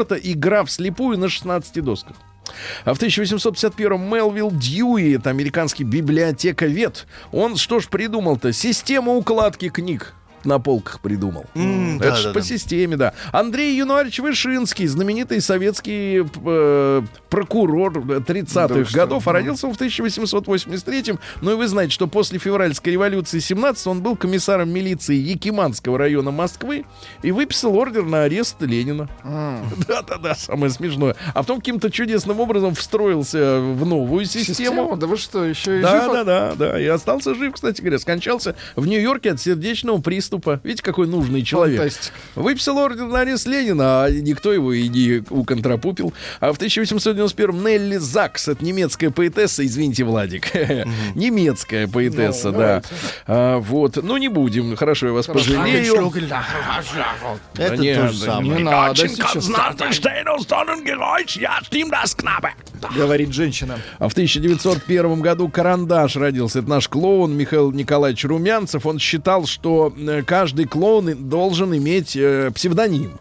рекорд 0.09 0.27
игра 0.27 0.65
вслепую 0.65 1.19
на 1.19 1.29
16 1.29 1.83
досках. 1.83 2.17
А 2.85 2.95
в 2.95 2.99
1851-м 2.99 4.01
Мелвилл 4.09 4.51
Дьюи, 4.51 5.17
это 5.17 5.31
американский 5.31 5.85
библиотековед, 5.85 7.07
он 7.31 7.57
что 7.57 7.79
ж 7.79 7.89
придумал-то? 7.89 8.53
Систему 8.53 9.17
укладки 9.17 9.69
книг 9.69 10.15
на 10.45 10.59
полках 10.59 11.01
придумал. 11.01 11.47
М, 11.55 11.97
Это 11.97 12.11
да, 12.11 12.17
ж 12.17 12.25
да, 12.25 12.29
по 12.33 12.41
да. 12.41 12.45
системе, 12.45 12.97
да. 12.97 13.13
Андрей 13.33 13.77
Януарьевич 13.77 14.21
Вышинский, 14.21 14.87
знаменитый 14.87 15.41
советский 15.41 16.25
э, 16.45 17.03
прокурор 17.29 17.99
30-х 17.99 18.69
Да 18.69 18.85
что? 18.85 18.97
годов, 18.97 19.29
а 19.29 19.33
родился 19.33 19.67
он 19.67 19.75
в 19.75 19.81
1883-м. 19.81 21.19
Ну 21.41 21.53
и 21.53 21.55
вы 21.55 21.69
знаете, 21.69 21.93
что 21.93 22.07
после 22.07 22.39
февральской 22.39 22.93
революции 22.93 23.39
17 23.39 23.87
он 23.87 24.03
был 24.03 24.17
комиссаром 24.17 24.71
милиции 24.71 25.15
Якиманского 25.17 25.99
района 25.99 26.31
Москвы 26.31 26.85
и 27.23 27.33
выписал 27.33 27.77
ордер 27.77 28.05
на 28.05 28.25
арест 28.25 28.57
Ленина. 28.61 29.09
Да-да-да, 29.87 30.35
самое 30.35 30.71
смешное. 30.71 31.17
А 31.35 31.41
потом 31.43 31.59
каким-то 31.59 31.91
чудесным 31.91 32.41
образом 32.41 32.75
встроился 32.75 33.61
в 33.61 33.85
новую 33.87 34.25
систему. 34.25 34.45
Система? 34.57 34.97
Да 34.97 35.07
вы 35.07 35.17
что, 35.17 35.45
еще 35.45 35.79
и 35.79 35.83
Да, 35.83 36.01
жив? 36.03 36.13
да, 36.13 36.25
да, 36.25 36.55
да. 36.55 36.81
И 36.81 36.87
остался 36.87 37.35
жив, 37.35 37.55
кстати 37.55 37.81
говоря. 37.81 37.99
Скончался 37.99 38.55
в 38.77 38.87
Нью-Йорке 38.87 39.33
от 39.33 39.41
сердечного 39.41 40.01
приступа. 40.01 40.28
Видите, 40.63 40.83
какой 40.83 41.07
нужный 41.07 41.43
человек. 41.43 41.79
Фантастика. 41.79 42.15
Выписал 42.35 42.79
ордер 42.79 43.07
на 43.07 43.21
арест 43.21 43.47
Ленина, 43.47 44.05
а 44.05 44.11
никто 44.11 44.53
его 44.53 44.73
и 44.73 44.89
не 44.89 45.23
уконтропупил. 45.31 46.13
А 46.41 46.53
в 46.53 46.59
1891-м 46.59 47.65
Нелли 47.65 47.97
Закс, 47.97 48.49
это 48.49 48.65
немецкая 48.65 49.11
поэтесса, 49.11 49.65
извините, 49.65 50.05
Владик. 50.05 50.49
Немецкая 51.15 51.89
поэтесса, 51.89 52.51
Ну, 52.51 52.59
да. 52.59 52.83
А, 53.27 53.59
вот. 53.59 54.03
Ну, 54.03 54.17
не 54.17 54.29
будем. 54.29 54.77
Хорошо, 54.77 55.09
я 55.09 55.13
вас 55.13 55.27
пожалею. 55.27 56.13
Это 57.57 57.77
не, 57.77 57.95
то 57.95 58.09
же 58.09 58.21
да, 58.21 58.27
самое. 58.27 58.59
Не 58.59 58.65
надо 58.65 59.09
сейчас. 59.09 59.49
Говорит 62.97 63.33
женщина. 63.33 63.79
А 63.99 64.09
в 64.09 64.13
1901 64.13 65.21
году 65.21 65.49
Карандаш 65.49 66.17
родился. 66.17 66.61
Это 66.61 66.69
наш 66.69 66.89
клоун 66.89 67.37
Михаил 67.37 67.73
Николаевич 67.73 68.25
Румянцев. 68.25 68.87
Он 68.87 68.99
считал, 68.99 69.47
что 69.47 69.93
э, 69.97 70.18
каждый 70.23 70.67
клоун 70.67 71.11
и- 71.11 71.15
должен 71.15 71.75
иметь 71.77 72.17
э, 72.17 72.51
псевдоним. 72.55 73.19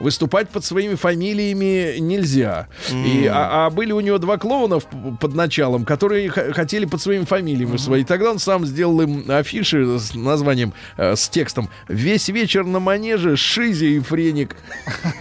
Выступать 0.00 0.48
под 0.48 0.64
своими 0.64 0.94
фамилиями 0.94 1.98
нельзя. 1.98 2.68
И, 2.90 3.26
а, 3.26 3.66
а 3.66 3.70
были 3.70 3.92
у 3.92 4.00
него 4.00 4.18
два 4.18 4.38
клоуна 4.38 4.78
под 4.78 5.34
началом, 5.34 5.84
которые 5.84 6.30
хотели 6.30 6.84
под 6.84 7.00
своими 7.02 7.24
фамилиями 7.24 7.76
свои. 7.76 8.04
Тогда 8.04 8.30
он 8.30 8.38
сам 8.38 8.66
сделал 8.66 9.00
им 9.00 9.24
афиши 9.28 9.98
с 9.98 10.14
названием, 10.14 10.72
э, 10.96 11.16
с 11.16 11.28
текстом 11.28 11.68
«Весь 11.88 12.28
вечер 12.28 12.64
на 12.64 12.80
манеже 12.80 13.36
Шизи 13.36 13.96
и 13.96 14.00
Френик». 14.00 14.56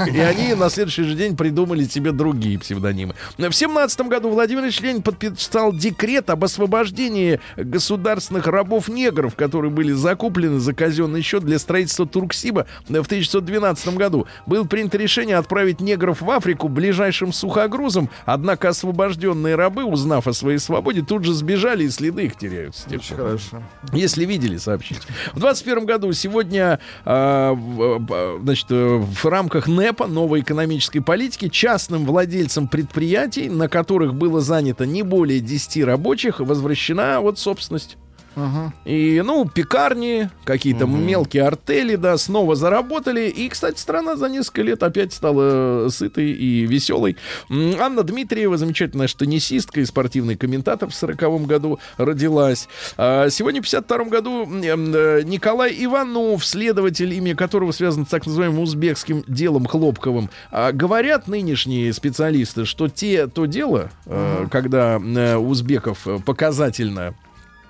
И 0.05 0.19
они 0.19 0.53
на 0.53 0.69
следующий 0.69 1.03
же 1.03 1.15
день 1.15 1.35
придумали 1.35 1.83
себе 1.85 2.11
другие 2.11 2.59
псевдонимы. 2.59 3.15
В 3.37 3.51
семнадцатом 3.51 4.09
году 4.09 4.29
Владимир 4.29 4.63
Ильич 4.63 4.79
Ленин 4.81 5.01
подписал 5.01 5.73
декрет 5.73 6.29
об 6.29 6.43
освобождении 6.43 7.39
государственных 7.55 8.47
рабов-негров, 8.47 9.35
которые 9.35 9.71
были 9.71 9.91
закуплены 9.91 10.59
за 10.59 10.73
казенные 10.73 11.16
пополненный 11.17 11.21
счет 11.23 11.43
для 11.43 11.59
строительства 11.59 12.05
Турксиба 12.05 12.67
в 12.87 12.89
1912 12.89 13.95
году. 13.95 14.27
Было 14.45 14.63
принято 14.63 14.97
решение 14.97 15.37
отправить 15.37 15.81
негров 15.81 16.21
в 16.21 16.29
Африку 16.29 16.67
ближайшим 16.69 17.33
сухогрузом, 17.33 18.09
однако 18.25 18.69
освобожденные 18.69 19.55
рабы, 19.55 19.83
узнав 19.83 20.27
о 20.27 20.33
своей 20.33 20.59
свободе, 20.59 21.01
тут 21.01 21.23
же 21.23 21.33
сбежали, 21.33 21.85
и 21.85 21.89
следы 21.89 22.25
их 22.25 22.35
теряются. 22.37 22.87
Очень 22.89 23.15
хорошо. 23.15 23.63
Если 23.93 24.25
видели, 24.25 24.57
сообщите. 24.57 25.01
В 25.33 25.39
21 25.39 25.85
году 25.85 26.13
сегодня, 26.13 26.79
а, 27.05 27.53
в- 27.53 27.99
в- 27.99 28.39
значит, 28.43 28.67
э, 28.69 28.97
в 28.97 29.25
рамках 29.25 29.67
НЭПа, 29.67 30.07
новой 30.07 30.41
экономической 30.41 30.99
политики, 30.99 31.49
частным 31.49 32.05
владельцам 32.05 32.67
предприятий, 32.67 33.49
на 33.49 33.67
которых 33.67 34.13
было 34.13 34.41
занято 34.41 34.85
не 34.85 35.03
более 35.03 35.39
10 35.39 35.83
рабочих, 35.83 36.39
возвращена 36.39 37.19
вот 37.21 37.39
собственность. 37.39 37.97
Ага. 38.37 38.71
И, 38.85 39.21
ну, 39.25 39.49
пекарни, 39.49 40.29
какие-то 40.45 40.85
мелкие 40.85 41.43
артели, 41.43 41.95
да, 41.95 42.17
снова 42.17 42.55
заработали. 42.55 43.29
И, 43.29 43.49
кстати, 43.49 43.79
страна 43.79 44.15
за 44.15 44.29
несколько 44.29 44.61
лет 44.61 44.83
опять 44.83 45.11
стала 45.11 45.87
э, 45.87 45.89
сытой 45.89 46.31
и 46.31 46.67
веселой. 46.67 47.17
Анна 47.49 48.03
Дмитриева, 48.03 48.57
замечательная 48.57 49.07
теннисистка 49.07 49.81
и 49.81 49.85
спортивный 49.85 50.35
комментатор 50.35 50.87
в 50.87 50.93
40 50.93 51.47
году 51.47 51.79
родилась. 51.97 52.67
А 52.95 53.29
сегодня, 53.31 53.61
в 53.61 53.65
52 53.65 54.05
году, 54.05 54.43
м, 54.43 54.61
э, 54.61 55.23
Николай 55.23 55.75
Иванов, 55.79 56.45
следователь, 56.45 57.11
имя 57.15 57.35
которого 57.35 57.71
связано 57.71 58.05
с 58.05 58.09
так 58.09 58.27
называемым 58.27 58.59
узбекским 58.59 59.23
делом 59.27 59.65
Хлопковым. 59.65 60.29
А 60.51 60.71
говорят 60.71 61.27
нынешние 61.27 61.91
специалисты, 61.91 62.65
что 62.65 62.87
те, 62.87 63.25
то 63.25 63.47
дело, 63.47 63.89
э, 64.05 64.45
когда 64.51 64.99
э, 64.99 65.35
узбеков 65.37 66.07
э, 66.07 66.19
показательно 66.23 67.15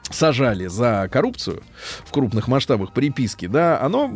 сажали 0.10 0.68
за 0.68 1.10
коррупцию 1.12 1.64
в 2.06 2.12
крупных 2.12 2.48
масштабах 2.48 2.92
приписки, 2.94 3.48
да, 3.48 3.80
оно, 3.82 4.12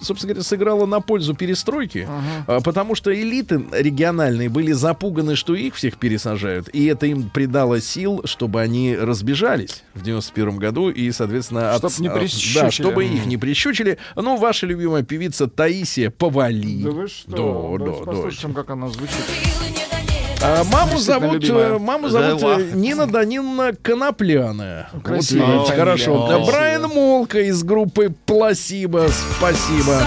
собственно 0.00 0.34
говоря, 0.34 0.44
сыграло 0.44 0.86
на 0.86 1.00
пользу 1.00 1.34
перестройки, 1.34 2.08
а, 2.46 2.60
потому 2.60 2.94
что 2.94 3.14
элиты 3.14 3.64
региональные 3.72 4.48
были 4.48 4.72
запуганы, 4.72 5.36
что 5.36 5.54
их 5.54 5.74
всех 5.74 5.98
пересажают, 5.98 6.68
и 6.72 6.86
это 6.86 7.06
им 7.06 7.30
придало 7.30 7.80
сил, 7.80 8.22
чтобы 8.24 8.60
они 8.60 8.96
разбежались 8.96 9.84
в 9.94 10.02
91 10.02 10.56
году 10.56 10.90
и, 10.90 11.10
соответственно, 11.12 11.74
Чтоб 11.78 11.98
не 11.98 12.08
а, 12.08 12.14
прищучили. 12.14 12.60
Да, 12.60 12.70
чтобы 12.70 13.04
их 13.04 13.26
не 13.26 13.36
прищучили. 13.36 13.98
Ну, 14.16 14.36
ваша 14.36 14.66
любимая 14.66 15.02
певица 15.02 15.46
Таисия 15.48 16.10
Повали. 16.10 16.82
Да 16.82 16.90
вы 16.90 17.08
что? 17.08 17.76
Да, 17.78 17.84
да, 17.84 17.98
да. 17.98 18.04
послушаем, 18.04 18.54
как 18.54 18.70
она 18.70 18.88
звучит. 18.88 19.24
А, 20.46 20.62
маму 20.64 20.98
зовут, 20.98 21.34
любимая. 21.34 21.70
э, 21.74 21.78
маму 21.78 22.08
зовут 22.08 22.42
э, 22.42 22.70
Нина 22.74 23.06
Даниловна 23.06 23.72
Конопляная. 23.82 24.90
Вот 24.92 25.02
Красивая 25.02 25.58
видите, 25.58 25.72
хорошо. 25.74 26.26
Да, 26.28 26.34
Красивая. 26.36 26.52
Брайан 26.52 26.82
Молка 26.94 27.40
из 27.40 27.62
группы 27.62 28.14
Пласиба. 28.26 29.06
Спасибо. 29.38 30.02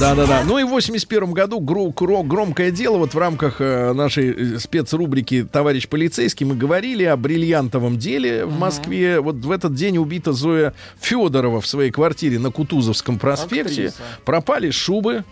Да-да-да. 0.00 0.44
Ну 0.46 0.56
и 0.58 0.64
в 0.64 0.68
81 0.68 1.32
году 1.32 1.60
гру- 1.60 1.92
гро- 1.92 2.26
громкое 2.26 2.70
дело 2.70 2.96
вот 2.96 3.12
в 3.12 3.18
рамках 3.18 3.56
э, 3.60 3.92
нашей 3.92 4.54
э, 4.54 4.58
спецрубрики 4.58 5.44
«Товарищ 5.50 5.86
полицейский» 5.88 6.46
мы 6.46 6.56
говорили 6.56 7.04
о 7.04 7.16
бриллиантовом 7.18 7.98
деле 7.98 8.46
в 8.46 8.58
Москве. 8.58 9.20
Вот 9.20 9.36
в 9.36 9.50
этот 9.50 9.74
день 9.74 9.98
убита 9.98 10.32
Зоя 10.32 10.72
Федорова 11.00 11.60
в 11.60 11.66
своей 11.66 11.90
квартире 11.90 12.38
на 12.38 12.50
Кутузовском 12.50 13.18
проспекте. 13.18 13.60
Актриса. 13.88 13.96
Пропали 14.24 14.70
шубы. 14.70 15.22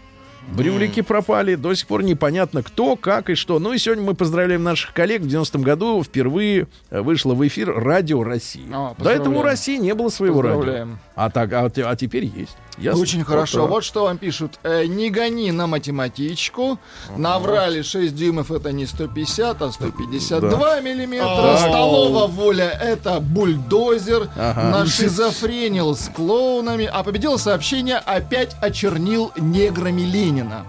Брюлики 0.46 1.02
пропали, 1.02 1.54
до 1.54 1.74
сих 1.74 1.86
пор 1.86 2.02
непонятно 2.02 2.62
кто, 2.62 2.96
как 2.96 3.30
и 3.30 3.34
что. 3.34 3.58
Ну 3.58 3.72
и 3.72 3.78
сегодня 3.78 4.04
мы 4.04 4.14
поздравляем 4.14 4.62
наших 4.62 4.92
коллег. 4.92 5.22
В 5.22 5.26
90-м 5.26 5.62
году 5.62 6.02
впервые 6.02 6.68
э, 6.90 7.00
вышло 7.00 7.34
в 7.34 7.46
эфир 7.46 7.72
Радио 7.74 8.22
России. 8.22 8.64
А, 8.72 8.94
До 8.98 9.10
этого 9.10 9.38
у. 9.38 9.42
России 9.42 9.76
не 9.76 9.94
было 9.94 10.08
своего 10.08 10.40
радио. 10.42 10.88
А, 11.14 11.30
так, 11.30 11.52
а, 11.52 11.70
а 11.74 11.96
теперь 11.96 12.24
есть. 12.24 12.56
Ясно? 12.78 13.02
Очень 13.02 13.24
хорошо. 13.24 13.62
Вот 13.62 13.70
Вот 13.70 13.84
что 13.84 14.04
вам 14.04 14.18
пишут. 14.18 14.58
Э, 14.62 14.84
не 14.86 15.10
гони 15.10 15.50
на 15.50 15.66
математичку. 15.66 16.78
Наврали 17.16 17.82
6 17.82 18.14
дюймов 18.14 18.50
это 18.50 18.72
не 18.72 18.86
150, 18.86 19.62
а 19.62 19.72
152 19.72 20.80
миллиметра. 20.80 21.56
Столова 21.58 22.26
воля 22.26 22.68
это 22.70 23.20
бульдозер. 23.20 24.28
Ага. 24.36 24.78
Нашизофренил 24.78 25.96
с 25.96 26.08
клоунами. 26.08 26.88
А 26.92 27.02
победило 27.02 27.36
сообщение 27.36 27.96
опять 27.96 28.56
очернил 28.60 29.32
неграми 29.36 30.02
Ленина. 30.02 30.64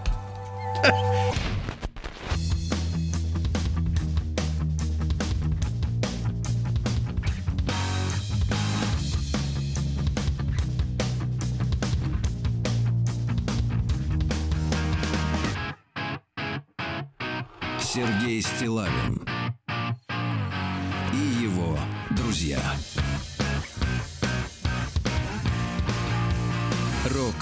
Сергей 18.39 18.43
Стилавин 18.43 19.21
и 21.13 21.43
его 21.43 21.77
друзья. 22.11 22.59
Рок 27.13 27.35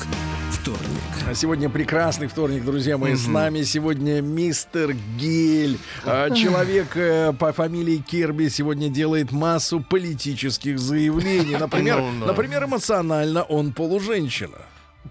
вторник. 0.51 0.79
А 1.27 1.35
Сегодня 1.35 1.69
прекрасный 1.69 2.27
вторник, 2.27 2.63
друзья 2.63 2.97
мои. 2.97 3.15
С 3.15 3.27
нами 3.27 3.63
сегодня 3.63 4.21
мистер 4.21 4.95
Гель. 5.17 5.77
А, 6.05 6.31
Человек 6.31 6.95
э, 6.95 7.33
по 7.33 7.53
фамилии 7.53 7.97
Кирби 7.97 8.47
сегодня 8.47 8.89
делает 8.89 9.31
массу 9.31 9.81
политических 9.81 10.79
заявлений. 10.79 11.55
Например, 11.59 11.99
Ну, 12.01 12.25
например, 12.25 12.63
эмоционально 12.63 13.43
он 13.43 13.71
полуженщина. 13.71 14.57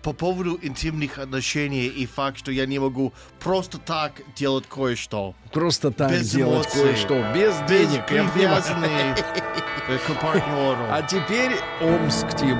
По 0.02 0.12
поводу 0.12 0.58
интимных 0.62 1.18
отношений 1.18 1.86
и 1.86 2.06
факт, 2.06 2.38
что 2.38 2.50
я 2.52 2.66
не 2.66 2.78
могу 2.78 3.12
просто 3.40 3.78
так 3.78 4.20
делать 4.36 4.64
кое-что. 4.68 5.34
Просто 5.52 5.90
так 5.90 6.10
Без 6.10 6.30
делать 6.30 6.66
эмоций. 6.66 6.82
кое-что. 6.82 7.32
Без 7.34 7.54
Без 7.68 7.90
денег. 7.90 8.06
привязанный 8.06 9.14
к 9.86 10.14
партнеру. 10.20 10.84
А 10.90 11.02
теперь 11.02 11.52
Омск, 11.80 12.26
Тим. 12.38 12.58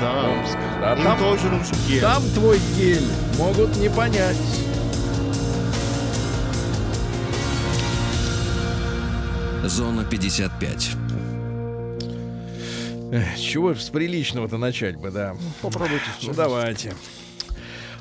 Да. 0.00 0.28
Омск. 0.30 0.56
Да, 0.80 0.94
Им 0.94 1.02
там, 1.04 1.18
тоже 1.18 1.48
нужен 1.48 1.76
гель. 1.88 2.00
там 2.00 2.22
твой 2.34 2.58
гель. 2.76 3.06
Могут 3.38 3.76
не 3.76 3.88
понять. 3.90 4.36
Зона 9.64 10.04
55. 10.04 10.92
Эх, 13.10 13.38
чего 13.40 13.74
ж 13.74 13.82
с 13.82 13.90
приличного-то 13.90 14.58
начать 14.58 14.96
бы, 14.96 15.10
да. 15.10 15.36
Попробуйте 15.62 16.04
Ну 16.22 16.34
давайте. 16.34 16.92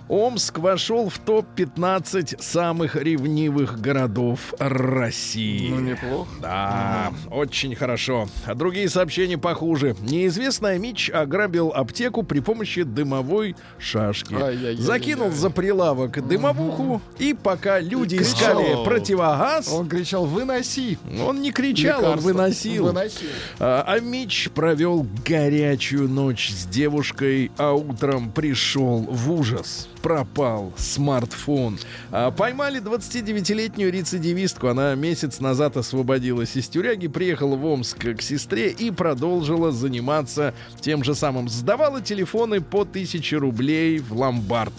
Омск 0.09 0.59
вошел 0.59 1.09
в 1.09 1.17
топ-15 1.19 2.41
самых 2.41 2.95
ревнивых 2.95 3.81
городов 3.81 4.53
России. 4.57 5.69
Ну, 5.69 5.81
неплохо. 5.81 6.29
Да, 6.41 7.13
очень 7.29 7.75
хорошо. 7.75 8.27
А 8.45 8.55
другие 8.55 8.87
сообщения 8.89 9.37
похуже. 9.37 9.95
Неизвестный 10.01 10.75
Амич 10.75 11.09
ограбил 11.09 11.73
аптеку 11.75 12.23
при 12.23 12.39
помощи 12.39 12.83
дымовой 12.83 13.55
шашки. 13.77 14.33
Ай-яй-яй-яй-яй. 14.33 14.81
Закинул 14.81 15.31
за 15.31 15.49
прилавок 15.49 16.25
дымовуху, 16.25 17.01
и 17.19 17.33
пока 17.33 17.79
люди 17.79 18.17
кричал. 18.17 18.61
искали 18.61 18.85
противогаз, 18.85 19.67
Он 19.71 19.89
кричал, 19.89 20.25
выноси. 20.25 20.97
он 21.25 21.41
не 21.41 21.51
кричал, 21.51 21.97
он 21.99 22.05
лекарство». 22.05 22.27
выносил. 22.29 22.85
Выносил. 22.85 23.27
А 23.59 23.83
а 23.87 23.99
Мич 23.99 24.49
провел 24.53 25.05
горячую 25.25 26.07
ночь 26.07 26.49
с 26.51 26.65
девушкой, 26.65 27.51
а 27.57 27.73
утром 27.73 28.31
пришел 28.31 28.99
в 29.09 29.31
ужас. 29.31 29.89
Пропал 30.01 30.73
смартфон. 30.77 31.79
А 32.11 32.31
поймали 32.31 32.81
29-летнюю 32.81 33.91
рецидивистку. 33.91 34.67
Она 34.67 34.95
месяц 34.95 35.39
назад 35.39 35.77
освободилась 35.77 36.55
из 36.55 36.67
тюряги, 36.67 37.07
приехала 37.07 37.55
в 37.55 37.65
Омск 37.65 38.17
к 38.17 38.21
сестре 38.21 38.69
и 38.69 38.91
продолжила 38.91 39.71
заниматься 39.71 40.53
тем 40.79 41.03
же 41.03 41.15
самым. 41.15 41.49
Сдавала 41.49 42.01
телефоны 42.01 42.61
по 42.61 42.81
1000 42.81 43.39
рублей 43.39 43.99
в 43.99 44.13
ломбард. 44.13 44.73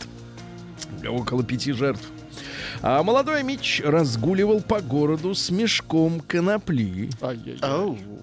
Около 1.06 1.42
пяти 1.44 1.72
жертв. 1.72 2.08
А 2.82 3.02
молодой 3.02 3.42
Мич 3.42 3.82
разгуливал 3.84 4.60
по 4.60 4.80
городу 4.80 5.34
с 5.34 5.50
мешком 5.50 6.20
конопли. 6.20 7.10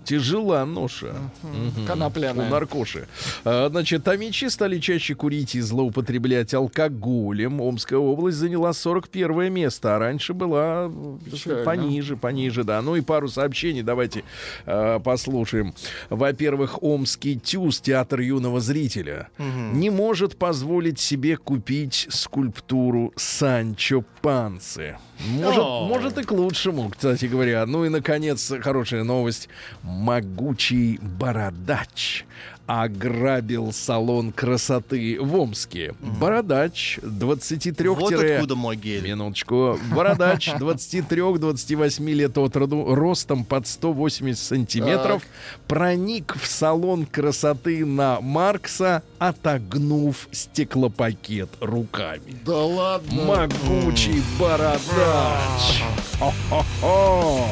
Тяжела 0.05 0.65
ноша. 0.65 1.13
Мгм. 1.41 1.83
У 1.83 1.87
Конопляная. 1.87 2.49
наркоши. 2.49 3.07
А, 3.43 3.69
Значит, 3.69 4.07
амичи 4.07 4.45
стали 4.49 4.77
чаще 4.79 5.15
курить 5.15 5.55
и 5.55 5.61
злоупотреблять 5.61 6.53
алкоголем. 6.53 7.59
Омская 7.59 7.99
область 7.99 8.37
заняла 8.37 8.71
41 8.73 9.49
место, 9.51 9.95
а 9.95 9.99
раньше 9.99 10.33
была 10.33 10.91
Печально. 11.29 11.63
пониже, 11.63 12.15
пониже, 12.17 12.63
да. 12.63 12.81
Ну 12.81 12.95
и 12.95 13.01
пару 13.01 13.27
сообщений 13.27 13.81
давайте 13.81 14.23
э, 14.65 14.99
послушаем. 15.03 15.73
Во-первых, 16.09 16.83
Омский 16.83 17.39
ТЮЗ, 17.39 17.81
театр 17.81 18.19
юного 18.21 18.61
зрителя, 18.61 19.29
не 19.39 19.89
может 19.89 20.37
позволить 20.37 20.99
себе 20.99 21.35
купить 21.37 22.07
скульптуру 22.11 23.11
Санчо 23.15 24.03
Панцы. 24.45 24.95
Может, 25.27 25.59
О. 25.59 25.87
может 25.87 26.19
и 26.19 26.23
к 26.23 26.31
лучшему, 26.31 26.91
кстати 26.91 27.25
говоря. 27.25 27.65
Ну 27.65 27.83
и, 27.83 27.89
наконец, 27.89 28.51
хорошая 28.61 29.03
новость. 29.03 29.49
Могучий 29.81 30.99
бородач 30.99 32.25
ограбил 32.67 33.71
салон 33.71 34.31
красоты 34.31 35.17
в 35.19 35.35
Омске. 35.35 35.93
Бородач 36.01 36.99
23 37.01 37.89
Вот 37.89 38.13
откуда 38.13 38.55
мой 38.55 38.75
гель. 38.75 39.03
Минуточку. 39.03 39.79
Бородач 39.93 40.49
23-28 40.59 42.11
лет 42.11 42.37
от 42.37 42.55
роду, 42.55 42.95
ростом 42.95 43.43
под 43.45 43.67
180 43.67 44.43
сантиметров, 44.43 45.23
проник 45.67 46.35
в 46.41 46.45
салон 46.47 47.05
красоты 47.05 47.85
на 47.85 48.19
Маркса, 48.21 49.03
отогнув 49.19 50.27
стеклопакет 50.31 51.49
руками. 51.59 52.35
Да 52.45 52.57
ладно. 52.57 53.23
Могучий 53.23 54.23
бородач. 54.39 55.83
Хо-хо-хо. 56.19 57.45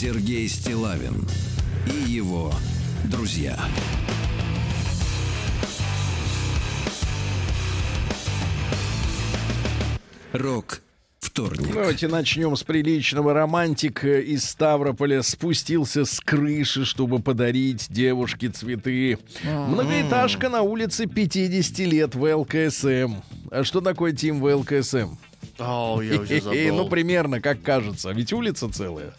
Сергей 0.00 0.48
Стилавин 0.48 1.28
и 1.86 2.10
его 2.10 2.50
друзья. 3.04 3.54
Рок 10.32 10.80
вторник. 11.18 11.74
Давайте 11.74 12.08
начнем 12.08 12.56
с 12.56 12.62
приличного. 12.62 13.34
Романтик 13.34 14.02
э, 14.04 14.22
из 14.22 14.44
Ставрополя 14.44 15.20
спустился 15.20 16.06
с 16.06 16.18
крыши, 16.20 16.86
чтобы 16.86 17.18
подарить 17.18 17.88
девушке 17.90 18.48
цветы. 18.48 19.18
Многоэтажка 19.44 20.48
на 20.48 20.62
улице 20.62 21.04
50 21.04 21.78
лет 21.80 22.14
в 22.14 22.24
ЛКСМ. 22.36 23.16
А 23.50 23.64
что 23.64 23.82
такое 23.82 24.12
Тим 24.12 24.40
в 24.40 24.46
ЛКСМ? 24.46 25.16
О, 25.58 26.00
я 26.00 26.20
уже 26.20 26.40
Ну, 26.42 26.76
забыл. 26.76 26.88
примерно, 26.88 27.42
как 27.42 27.60
кажется. 27.60 28.12
Ведь 28.12 28.32
улица 28.32 28.70
целая. 28.72 29.12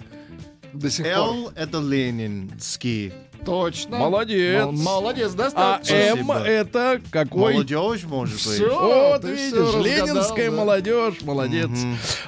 До 0.74 0.89
сих 0.89 1.05
пор. 1.05 1.13
Л 1.15 1.51
это 1.55 1.80
Ленинский. 1.80 3.13
Точно. 3.45 3.97
Молодец. 3.97 4.65
Мол- 4.65 4.72
Молодец, 5.01 5.32
А 5.34 5.38
достаточно. 5.38 5.95
М 5.95 6.26
Спасибо. 6.26 6.39
это 6.45 7.01
какой? 7.09 7.53
Молодежь, 7.53 8.03
может 8.03 8.36
быть. 8.36 8.43
Всё. 8.43 9.15
О, 9.15 9.19
всё 9.19 9.28
видишь, 9.32 9.53
разгадал, 9.57 9.84
ленинская 9.84 10.51
да. 10.51 10.57
молодежь, 10.57 11.22
молодец. 11.24 11.69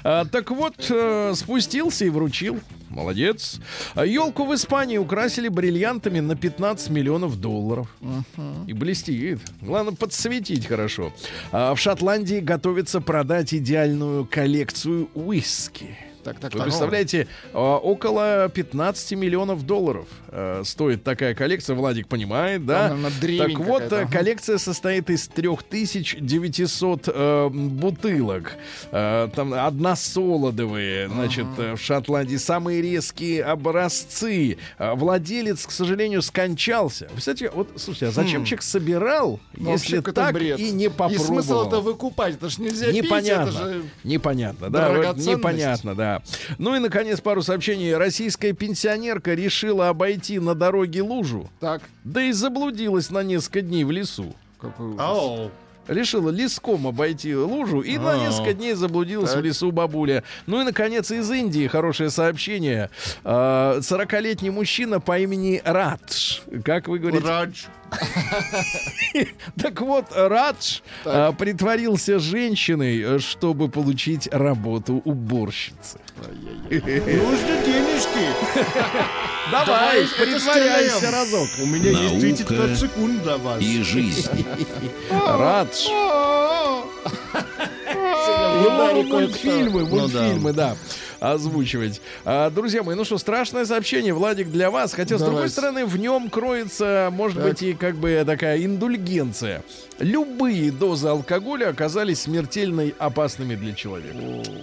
А, 0.03 0.25
так 0.25 0.49
вот, 0.49 0.73
э, 0.89 1.33
спустился 1.35 2.05
и 2.05 2.09
вручил. 2.09 2.59
Молодец. 2.89 3.59
елку 3.95 4.45
в 4.45 4.53
Испании 4.55 4.97
украсили 4.97 5.47
бриллиантами 5.49 6.19
на 6.19 6.35
15 6.35 6.89
миллионов 6.89 7.39
долларов. 7.39 7.87
И 8.67 8.73
блестит. 8.73 9.39
Главное, 9.61 9.93
подсветить 9.95 10.65
хорошо. 10.67 11.11
А 11.51 11.73
в 11.75 11.79
Шотландии 11.79 12.39
готовится 12.39 13.01
продать 13.01 13.53
идеальную 13.53 14.25
коллекцию 14.25 15.09
уиски. 15.13 15.95
Так, 16.23 16.39
так, 16.39 16.53
Вы 16.53 16.59
так. 16.59 16.67
представляете, 16.67 17.27
а, 17.53 17.77
около 17.77 18.49
15 18.49 19.13
миллионов 19.13 19.65
долларов 19.65 20.07
э, 20.33 20.63
стоит 20.65 21.03
такая 21.03 21.35
коллекция. 21.35 21.75
Владик 21.75 22.07
понимает, 22.07 22.65
да? 22.65 22.87
Она 22.87 23.09
Так 23.09 23.19
древненькая 23.19 23.65
вот, 23.65 23.81
э, 23.83 24.01
ага. 24.01 24.11
коллекция 24.11 24.57
состоит 24.57 25.09
из 25.09 25.27
3900 25.27 27.09
э, 27.13 27.49
бутылок. 27.49 28.55
Э, 28.91 29.29
там 29.35 29.53
односолодовые, 29.53 31.07
значит, 31.09 31.45
э, 31.57 31.75
в 31.75 31.81
Шотландии 31.81 32.37
самые 32.37 32.81
резкие 32.81 33.43
образцы. 33.43 34.57
Владелец, 34.79 35.65
к 35.65 35.71
сожалению, 35.71 36.21
скончался. 36.21 37.07
Кстати, 37.15 37.49
вот, 37.53 37.69
слушайте, 37.75 38.07
а 38.07 38.11
зачем 38.11 38.45
человек 38.45 38.63
собирал, 38.63 39.39
Ну, 39.55 39.71
если 39.71 39.99
так 40.01 40.33
бред. 40.33 40.59
и 40.59 40.71
не 40.71 40.89
попробовал? 40.89 41.23
И 41.23 41.25
смысл 41.25 41.67
это 41.67 41.79
выкупать, 41.79 42.35
это 42.35 42.49
ж 42.49 42.57
нельзя 42.57 42.87
пить, 42.91 43.03
Непонятно. 43.03 43.49
это 43.49 43.51
же... 43.73 43.83
Непонятно, 44.03 44.69
да, 44.69 45.13
непонятно, 45.15 45.95
да. 45.95 46.21
Ну 46.57 46.75
и, 46.75 46.79
наконец, 46.79 47.21
пару 47.21 47.41
сообщений. 47.41 47.95
Российская 47.95 48.53
пенсионерка 48.53 49.33
решила 49.33 49.89
обойти 49.89 50.22
на 50.31 50.55
дороге 50.55 51.01
лужу, 51.01 51.49
Так. 51.59 51.81
да 52.03 52.21
и 52.21 52.31
заблудилась 52.31 53.09
на 53.09 53.23
несколько 53.23 53.61
дней 53.61 53.83
в 53.83 53.91
лесу. 53.91 54.33
Какой 54.59 54.87
ужас. 54.87 55.01
Оу. 55.01 55.51
Решила 55.85 56.29
леском 56.29 56.87
обойти 56.87 57.35
лужу 57.35 57.81
и 57.81 57.97
на 57.97 58.13
А. 58.13 58.17
несколько 58.17 58.53
дней 58.53 58.73
заблудилась 58.73 59.31
Так. 59.31 59.41
в 59.41 59.43
лесу 59.43 59.69
бабуля. 59.73 60.23
Ну 60.45 60.61
и, 60.61 60.63
наконец, 60.63 61.11
из 61.11 61.29
Индии 61.29 61.67
хорошее 61.67 62.09
сообщение. 62.09 62.89
А, 63.25 63.79
40-летний 63.81 64.49
мужчина 64.49 65.01
по 65.01 65.19
имени 65.19 65.61
Радж. 65.65 66.39
Как 66.63 66.87
вы 66.87 66.99
говорите? 66.99 67.27
Радж. 67.27 67.65
Так 69.61 69.81
вот, 69.81 70.05
Радж 70.15 70.79
а, 71.05 71.31
притворился 71.33 72.17
женщиной, 72.17 73.19
чтобы 73.19 73.67
получить 73.69 74.27
работу 74.31 75.01
уборщицы. 75.05 75.99
Нужны 76.69 77.65
денежки. 77.65 78.29
Давай, 79.51 80.07
притворяйся 80.17 81.11
разок. 81.11 81.49
У 81.59 81.65
меня 81.65 81.89
есть 81.89 82.03
Наука 82.03 82.19
35 82.19 82.79
секунд 82.79 83.23
для 83.23 83.37
вас. 83.37 83.61
И 83.61 83.81
жизнь. 83.83 84.45
Радж. 85.09 85.87
Ну, 88.63 89.03
мультфильмы, 89.03 89.81
Ну 89.81 89.87
мультфильмы, 89.87 90.53
да. 90.53 90.75
Озвучивать. 91.23 92.01
А, 92.25 92.49
друзья 92.49 92.83
мои, 92.83 92.95
ну 92.95 93.05
что, 93.05 93.17
страшное 93.17 93.65
сообщение, 93.65 94.13
Владик, 94.13 94.51
для 94.51 94.69
вас. 94.69 94.93
Хотя, 94.93 95.17
с 95.17 95.21
другой 95.21 95.47
стороны, 95.49 95.85
в 95.85 95.97
нем 95.97 96.29
кроется, 96.29 97.09
может 97.13 97.37
Так. 97.37 97.47
быть, 97.47 97.63
и 97.63 97.73
как 97.73 97.95
бы 97.95 98.21
такая 98.25 98.63
индульгенция. 98.63 99.63
Любые 99.99 100.71
дозы 100.71 101.07
алкоголя 101.07 101.69
оказались 101.69 102.23
смертельно 102.23 102.91
опасными 102.99 103.55
для 103.55 103.73
человека. 103.73 104.17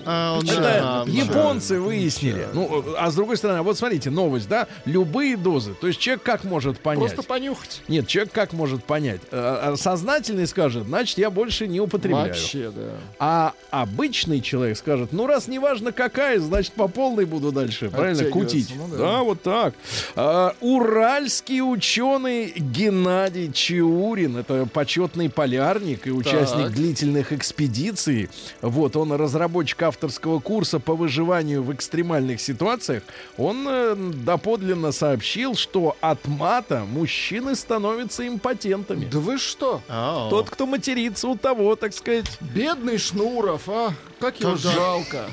А, 0.04 0.36
он- 0.38 0.44
Это 0.44 0.60
да, 0.60 1.04
японцы 1.06 1.80
выяснили. 1.80 2.46
Ну, 2.52 2.84
а 2.98 3.10
с 3.10 3.14
другой 3.14 3.38
стороны, 3.38 3.62
вот 3.62 3.78
смотрите, 3.78 4.10
новость, 4.10 4.48
да? 4.48 4.66
Любые 4.84 5.36
дозы. 5.38 5.72
То 5.72 5.86
есть 5.86 5.98
человек 5.98 6.22
как 6.22 6.44
может 6.44 6.78
понять? 6.80 6.98
Просто 7.14 7.22
понюхать. 7.22 7.80
Нет, 7.88 8.06
человек 8.06 8.32
как 8.32 8.52
может 8.52 8.84
понять? 8.84 9.20
Э, 9.30 9.72
э, 9.72 9.76
Сознательный 9.76 10.46
скажет, 10.46 10.84
значит, 10.86 11.16
я 11.16 11.30
больше 11.30 11.66
не 11.68 11.80
употребляю. 11.80 12.26
Вообще, 12.26 12.70
да. 12.74 12.82
А 13.18 13.52
обычный 13.70 14.40
человек 14.42 14.76
скажет, 14.76 15.12
ну 15.12 15.26
раз 15.26 15.48
неважно 15.48 15.92
какая, 15.92 16.38
значит 16.50 16.72
по 16.74 16.88
полной 16.88 17.24
буду 17.24 17.52
дальше, 17.52 17.88
правильно, 17.90 18.24
кутить. 18.30 18.74
ну 18.76 18.88
да. 18.88 18.96
да. 18.98 19.22
вот 19.22 19.42
так. 19.42 19.74
А, 20.16 20.54
уральский 20.60 21.62
ученый 21.62 22.52
Геннадий 22.56 23.52
Чаурин, 23.52 24.36
это 24.36 24.66
почетный 24.66 25.30
полярник 25.30 26.06
и 26.06 26.10
участник 26.10 26.66
Так. 26.66 26.72
длительных 26.74 27.32
экспедиций. 27.32 28.28
Вот 28.60 28.96
он 28.96 29.12
разработчик 29.12 29.82
авторского 29.82 30.40
курса 30.40 30.80
по 30.80 30.94
выживанию 30.94 31.62
в 31.62 31.72
экстремальных 31.72 32.40
ситуациях. 32.40 33.02
Он 33.38 33.66
э, 33.68 33.94
доподлинно 33.96 34.92
сообщил, 34.92 35.54
что 35.54 35.96
от 36.00 36.26
мата 36.26 36.84
мужчины 36.90 37.54
становятся 37.54 38.26
импотентами. 38.26 39.08
Да 39.10 39.18
вы 39.20 39.38
что? 39.38 39.80
Ау. 39.88 40.28
Тот, 40.30 40.50
кто 40.50 40.66
матерится, 40.66 41.28
у 41.28 41.36
того, 41.36 41.76
так 41.76 41.94
сказать, 41.94 42.26
Бедный 42.40 42.98
Шнуров, 42.98 43.68
а? 43.68 43.94
Как 44.18 44.40
его 44.40 44.52
Тогда- 44.56 44.72
жалко. 44.72 45.26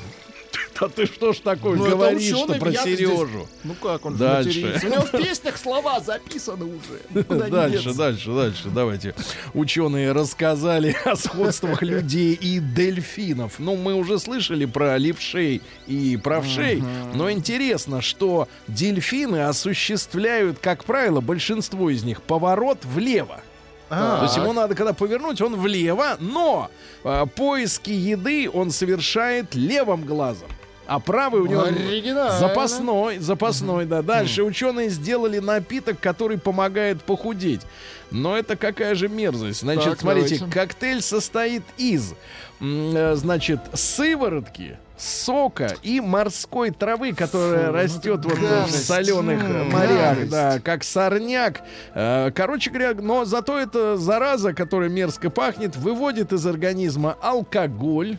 Да 0.80 0.88
ты 0.88 1.06
что 1.06 1.32
ж 1.32 1.38
такое 1.38 1.76
Ну, 1.76 1.88
говоришь 1.88 2.28
что 2.36 2.46
про 2.54 2.70
я-то 2.70 2.88
здесь- 2.88 2.98
Сережу? 3.08 3.48
Ну 3.64 3.74
как 3.74 4.06
он 4.06 4.16
Дальше. 4.16 4.60
матерится? 4.60 4.86
У 4.86 4.90
него 4.90 5.02
в 5.02 5.10
песнях 5.10 5.56
слова 5.56 6.00
записаны 6.00 6.64
уже. 6.66 7.24
Дальше, 7.50 7.94
дальше, 7.94 8.30
дальше. 8.30 8.68
Давайте. 8.74 9.14
Ученые 9.54 10.12
рассказали 10.12 10.96
о 11.04 11.16
сходствах 11.16 11.82
людей 11.82 12.34
и 12.34 12.58
дельфинов. 12.60 13.54
Ну, 13.58 13.76
мы 13.76 13.94
уже 13.94 14.18
слышали 14.18 14.64
про 14.66 14.96
левшей 14.98 15.62
и 15.86 16.16
правшей. 16.16 16.82
Но 17.14 17.30
интересно, 17.30 18.00
что 18.02 18.48
дельфины 18.68 19.46
осуществляют, 19.46 20.58
как 20.60 20.84
правило, 20.84 21.20
большинство 21.20 21.90
из 21.90 22.04
них 22.04 22.22
поворот 22.22 22.84
влево. 22.84 23.40
А, 23.90 24.18
То 24.18 24.24
есть 24.24 24.36
ему 24.36 24.52
надо, 24.52 24.74
когда 24.74 24.92
повернуть, 24.92 25.40
он 25.40 25.56
влево, 25.56 26.18
но 26.20 26.70
а, 27.04 27.24
поиски 27.24 27.90
еды 27.90 28.48
он 28.52 28.70
совершает 28.70 29.54
левым 29.54 30.04
глазом. 30.04 30.48
А 30.88 31.00
правый 31.00 31.42
у 31.42 31.46
него 31.46 31.60
запасной, 32.38 33.18
запасной, 33.18 33.84
да. 33.84 34.00
Дальше 34.00 34.42
ученые 34.42 34.88
сделали 34.88 35.38
напиток, 35.38 36.00
который 36.00 36.38
помогает 36.38 37.02
похудеть. 37.02 37.60
Но 38.10 38.38
это 38.38 38.56
какая 38.56 38.94
же 38.94 39.08
мерзость. 39.08 39.60
Значит, 39.60 39.90
Так, 39.90 40.00
смотрите, 40.00 40.36
давайте. 40.38 40.58
коктейль 40.58 41.02
состоит 41.02 41.62
из, 41.76 42.14
э, 42.60 43.12
значит, 43.16 43.60
сыворотки, 43.74 44.78
сока 44.98 45.74
и 45.82 46.00
морской 46.00 46.70
травы, 46.70 47.12
которая 47.12 47.70
растет 47.72 48.24
вот 48.24 48.34
в 48.36 48.40
гадость. 48.42 48.86
соленых 48.86 49.42
М, 49.42 49.70
морях, 49.70 50.14
гадость. 50.16 50.30
да, 50.30 50.58
как 50.60 50.84
сорняк. 50.84 51.62
Э, 51.94 52.30
Короче 52.34 52.70
говоря, 52.70 52.94
но 52.94 53.24
зато 53.24 53.58
эта 53.58 53.96
зараза, 53.96 54.52
которая 54.52 54.88
мерзко 54.88 55.30
пахнет, 55.30 55.76
выводит 55.76 56.32
из 56.32 56.46
организма 56.46 57.16
алкоголь, 57.20 58.18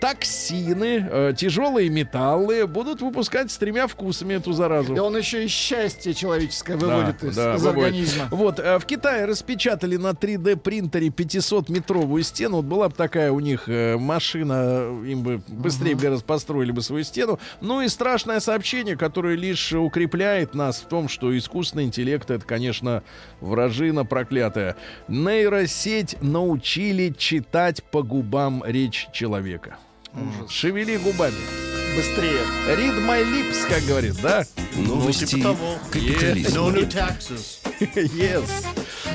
токсины, 0.00 1.06
э, 1.10 1.32
тяжелые 1.36 1.88
металлы, 1.90 2.66
будут 2.66 3.00
выпускать 3.02 3.50
с 3.50 3.56
тремя 3.58 3.86
вкусами 3.86 4.34
эту 4.34 4.52
заразу. 4.52 4.94
И 4.94 4.98
он 4.98 5.16
еще 5.16 5.44
и 5.44 5.48
счастье 5.48 6.14
человеческое 6.14 6.76
выводит 6.76 7.22
из, 7.24 7.36
да, 7.36 7.54
из 7.56 7.62
выводит. 7.62 7.84
организма. 7.84 8.28
Вот, 8.30 8.58
э, 8.58 8.78
в 8.78 8.84
Китае 8.86 9.24
распечатали 9.24 9.96
на 9.96 10.10
3D 10.14 10.56
принтере 10.56 11.08
500-метровую 11.08 12.22
стену. 12.22 12.56
Вот 12.56 12.64
была 12.66 12.88
бы 12.88 12.94
такая 12.94 13.32
у 13.32 13.40
них 13.40 13.68
машина, 13.68 14.88
им 15.04 15.22
бы 15.22 15.40
быстрее 15.48 15.94
бы 15.94 15.97
гораздо 15.98 16.24
построили 16.24 16.70
бы 16.70 16.82
свою 16.82 17.04
стену. 17.04 17.38
Ну 17.60 17.82
и 17.82 17.88
страшное 17.88 18.40
сообщение, 18.40 18.96
которое 18.96 19.36
лишь 19.36 19.72
укрепляет 19.72 20.54
нас 20.54 20.80
в 20.80 20.88
том, 20.88 21.08
что 21.08 21.36
искусственный 21.36 21.84
интеллект 21.84 22.30
это, 22.30 22.44
конечно, 22.44 23.02
вражина 23.40 24.04
проклятая. 24.04 24.76
Нейросеть 25.08 26.16
научили 26.22 27.14
читать 27.16 27.82
по 27.84 28.02
губам 28.02 28.62
речь 28.66 29.08
человека. 29.12 29.78
Шевели 30.48 30.96
губами. 30.96 31.34
Быстрее. 31.96 32.40
Read 32.68 33.06
my 33.06 33.24
lips, 33.24 33.68
как 33.68 33.82
говорит, 33.84 34.14
да? 34.22 34.46
Новости 34.76 35.24
типа 35.24 35.42
того. 35.42 35.78
капитализма. 35.90 36.56
No 36.56 36.72
new 36.72 36.88
taxes. 36.88 37.58
Yes. 37.94 38.48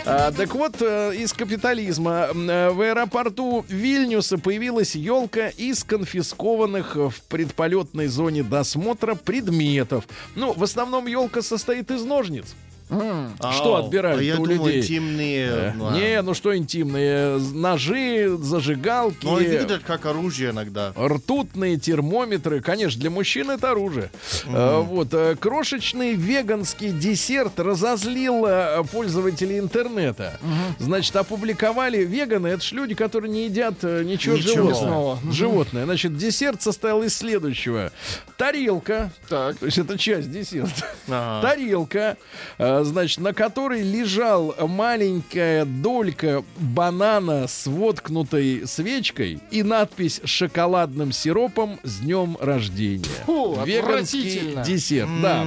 А, 0.05 0.31
так 0.31 0.53
вот, 0.53 0.81
э, 0.81 1.15
из 1.15 1.31
капитализма 1.33 2.29
э, 2.33 2.69
в 2.71 2.81
аэропорту 2.81 3.65
Вильнюса 3.69 4.37
появилась 4.37 4.95
елка 4.95 5.47
из 5.49 5.83
конфискованных 5.83 6.95
в 6.95 7.21
предполетной 7.29 8.07
зоне 8.07 8.43
досмотра 8.43 9.15
предметов. 9.15 10.05
Ну, 10.35 10.53
в 10.53 10.63
основном 10.63 11.07
елка 11.07 11.41
состоит 11.41 11.89
из 11.91 12.03
ножниц. 12.03 12.53
Что 12.87 13.75
Ау, 13.77 13.85
отбирали 13.85 14.19
а 14.19 14.21
я 14.21 14.39
у 14.39 14.45
думал, 14.45 14.67
людей? 14.67 14.81
интимные. 14.81 15.73
Ну, 15.75 15.87
а. 15.87 15.93
Не, 15.93 16.21
ну 16.21 16.33
что 16.33 16.55
интимные? 16.55 17.37
Ножи, 17.37 18.37
зажигалки. 18.39 19.25
Ну, 19.25 19.35
выглядят 19.35 19.83
как 19.83 20.05
оружие 20.05 20.51
иногда. 20.51 20.93
Ртутные 20.97 21.77
термометры, 21.77 22.61
конечно, 22.61 22.99
для 22.99 23.09
мужчин 23.09 23.49
это 23.51 23.71
оружие. 23.71 24.11
Э, 24.45 24.79
Вот 24.81 25.13
э, 25.13 25.35
крошечный 25.39 26.13
веганский 26.13 26.91
десерт 26.91 27.59
разозлил 27.59 28.45
пользователей 28.91 29.59
интернета. 29.59 30.39
Значит, 30.79 31.15
опубликовали 31.15 32.03
веганы, 32.03 32.47
это 32.49 32.63
ж 32.63 32.71
люди, 32.73 32.95
которые 32.95 33.31
не 33.31 33.45
едят 33.45 33.81
ничего, 33.83 34.35
Ничего. 34.35 34.53
животного. 34.69 35.19
Животное. 35.31 35.85
Значит, 35.85 36.17
десерт 36.17 36.61
состоял 36.61 37.01
из 37.03 37.15
следующего: 37.15 37.91
тарелка, 38.37 39.11
Так. 39.29 39.57
то 39.57 39.65
есть 39.65 39.77
это 39.77 39.97
часть 39.97 40.31
десерта. 40.31 40.85
Ага. 41.07 41.47
Тарелка, 41.47 42.17
э, 42.57 42.72
значит, 42.83 43.19
на 43.19 43.33
которой 43.33 43.83
лежал 43.83 44.55
маленькая 44.59 45.65
долька 45.65 46.43
банана 46.57 47.47
с 47.47 47.67
воткнутой 47.67 48.63
свечкой 48.65 49.39
и 49.51 49.63
надпись 49.63 50.21
шоколадным 50.23 51.11
сиропом 51.11 51.79
с 51.83 51.99
днем 51.99 52.37
рождения. 52.39 53.05
Фу, 53.25 53.59
Веганский 53.65 54.57
десерт, 54.65 55.09
да. 55.21 55.45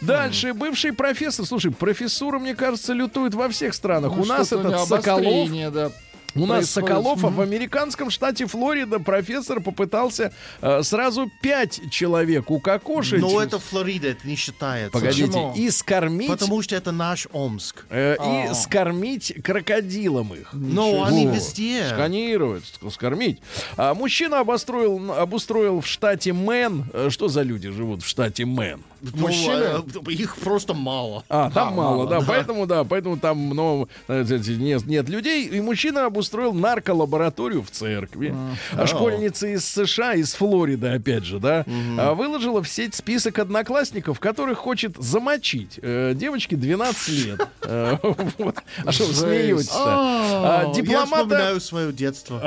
Дальше 0.00 0.54
бывший 0.54 0.92
профессор, 0.92 1.46
слушай, 1.46 1.70
профессура, 1.70 2.38
мне 2.38 2.54
кажется, 2.54 2.92
лютует 2.92 3.34
во 3.34 3.48
всех 3.48 3.74
странах. 3.74 4.12
Ну, 4.16 4.22
У 4.22 4.24
нас 4.24 4.52
этот 4.52 4.86
Соколов, 4.86 5.50
да. 5.72 5.90
У 6.34 6.46
нас. 6.46 6.70
Соколов, 6.70 7.24
а 7.24 7.28
в 7.28 7.40
американском 7.40 8.10
штате 8.10 8.46
Флорида 8.46 8.98
профессор 8.98 9.60
попытался 9.60 10.32
э, 10.60 10.82
сразу 10.82 11.30
пять 11.42 11.80
человек 11.90 12.50
укокошить. 12.50 13.20
Но 13.20 13.40
это 13.42 13.58
Флорида, 13.58 14.08
это 14.08 14.26
не 14.26 14.36
считается. 14.36 14.92
Погодите, 14.92 15.26
Почему? 15.26 15.52
и 15.54 15.70
скормить 15.70 16.28
Потому 16.28 16.62
что 16.62 16.76
это 16.76 16.92
наш 16.92 17.26
Омск. 17.32 17.84
э, 17.90 18.14
и 18.14 18.48
А. 18.50 18.54
скормить 18.54 19.32
крокодилом 19.42 20.34
их. 20.34 20.50
Но 20.52 21.04
они 21.04 21.26
Вот. 21.26 21.36
везде. 21.36 21.88
Сканировать, 21.88 22.64
ск- 22.64 22.90
скормить. 22.90 23.40
А 23.76 23.94
мужчина 23.94 24.40
обостроил, 24.40 25.12
обустроил 25.12 25.80
в 25.80 25.86
штате 25.86 26.32
Мэн. 26.32 26.84
э, 26.92 27.08
Что 27.10 27.28
за 27.28 27.42
люди 27.42 27.70
живут 27.70 28.02
в 28.02 28.06
штате 28.08 28.44
Мэн? 28.44 28.82
Ну, 29.12 29.26
Мужчины? 29.26 29.64
а, 30.06 30.10
их 30.10 30.36
просто 30.36 30.74
мало. 30.74 31.24
А, 31.28 31.50
там 31.50 31.68
А, 31.68 31.70
мало, 31.70 31.96
мало, 31.96 32.08
да, 32.08 32.20
поэтому, 32.26 32.66
да, 32.66 32.84
поэтому 32.84 33.18
там 33.18 33.38
много, 33.38 33.88
эти, 34.08 34.50
нет, 34.52 34.86
нет 34.86 35.08
людей. 35.08 35.46
И 35.46 35.60
мужчина 35.60 36.06
обустроил 36.06 36.52
нарколабораторию 36.52 37.62
в 37.62 37.70
церкви. 37.70 38.34
А 38.72 38.86
школьница 38.86 39.48
из 39.48 39.64
США, 39.66 40.14
из 40.14 40.34
Флориды, 40.34 40.88
опять 40.88 41.24
же, 41.24 41.38
да, 41.38 41.64
а, 41.98 42.14
выложила 42.14 42.62
в 42.62 42.68
сеть 42.68 42.94
список 42.94 43.38
одноклассников, 43.38 44.20
которых 44.20 44.58
хочет 44.58 44.96
замочить. 44.96 45.78
Э, 45.82 46.12
Девочке 46.14 46.56
12 46.56 47.08
лет. 47.26 47.48
Э, 47.66 47.96
вот. 48.38 48.56
А 48.84 48.92
что 48.92 49.06
вы 49.06 49.14
смеетесь-то? 49.14 49.74
А, 49.84 50.64
Я 50.66 50.74
Дипломата... 50.74 51.06
вспоминаю 51.24 51.60
свое 51.60 51.92
детство. 51.92 52.40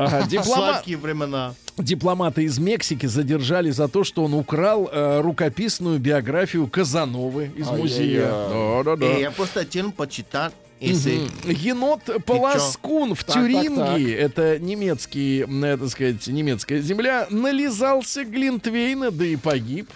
Сладкие 0.43 0.97
времена. 0.97 1.53
Дипломата 1.78 2.41
из 2.41 2.57
Мексики 2.57 3.05
задержали 3.05 3.69
за 3.69 3.88
то, 3.88 4.03
что 4.03 4.23
он 4.23 4.34
украл 4.34 4.89
э, 4.91 5.21
рукописную 5.21 5.99
биографию 5.99 6.67
Казановы 6.67 7.51
из 7.55 7.67
Ай-яй-яй. 7.67 7.82
музея. 7.82 8.32
Да-да-да. 8.32 9.05
Э, 9.05 9.21
Я 9.21 9.32
просто 9.32 9.59
хотел 9.59 9.91
почитать, 9.91 10.53
если... 10.80 11.17
Мгм. 11.17 11.30
Енот 11.49 12.01
Полоскун 12.25 13.15
в 13.15 13.23
Так, 13.23 13.36
так, 13.36 13.43
Тюрингии, 13.43 14.13
это 14.13 14.59
немецкий, 14.59 15.41
э, 15.47 15.78
так 15.78 15.89
сказать, 15.89 16.28
немецкая 16.28 16.80
земля, 16.82 17.28
нализался 17.30 18.23
Глинтвейна, 18.25 19.11
да 19.11 19.25
и 19.25 19.36
погиб. 19.36 19.89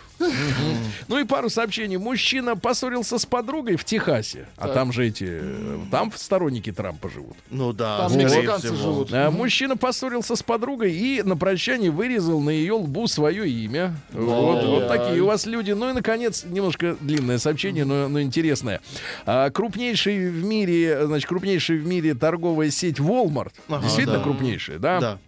Ну 1.07 1.17
и 1.17 1.23
пару 1.23 1.49
сообщений. 1.49 1.97
Мужчина 1.97 2.55
поссорился 2.55 3.17
с 3.17 3.25
подругой 3.25 3.75
в 3.75 3.83
Техасе. 3.83 4.45
А 4.57 4.67
там 4.67 4.91
же 4.93 5.07
эти... 5.07 5.25
э, 5.27 5.79
Там 5.89 6.11
сторонники 6.15 6.71
Трампа 6.71 7.09
живут. 7.09 7.35
Ну 7.49 7.73
да, 7.73 8.07
Там 8.07 8.17
мексиканцы 8.17 8.75
живут. 8.75 9.09
А, 9.11 9.31
Мужчина 9.31 9.77
поссорился 9.77 10.35
с 10.35 10.43
подругой 10.43 10.93
и 10.93 11.23
на 11.23 11.35
прощание 11.35 11.89
вырезал 11.91 12.39
на 12.39 12.51
ее 12.51 12.73
лбу 12.73 13.07
свое 13.07 13.49
имя. 13.49 13.95
Вот, 14.11 14.63
вот 14.63 14.87
такие 14.87 15.21
у 15.21 15.25
вас 15.25 15.45
люди. 15.47 15.71
Ну 15.71 15.89
и, 15.89 15.93
наконец, 15.93 16.45
немножко 16.47 16.95
длинное 17.01 17.39
сообщение, 17.39 17.83
но, 17.85 18.07
но 18.07 18.21
интересное. 18.21 18.79
А, 19.25 19.49
крупнейший 19.49 20.29
в 20.29 20.43
мире, 20.43 20.70
значит, 21.05 21.27
крупнейшая 21.27 21.77
в 21.77 21.85
мире 21.85 22.13
торговая 22.13 22.69
сеть 22.71 22.99
Walmart. 22.99 23.53
Ага, 23.67 23.83
Действительно 23.83 24.17
да. 24.17 24.23
крупнейшая, 24.23 24.79
да? 24.79 24.99
Да. 24.99 25.19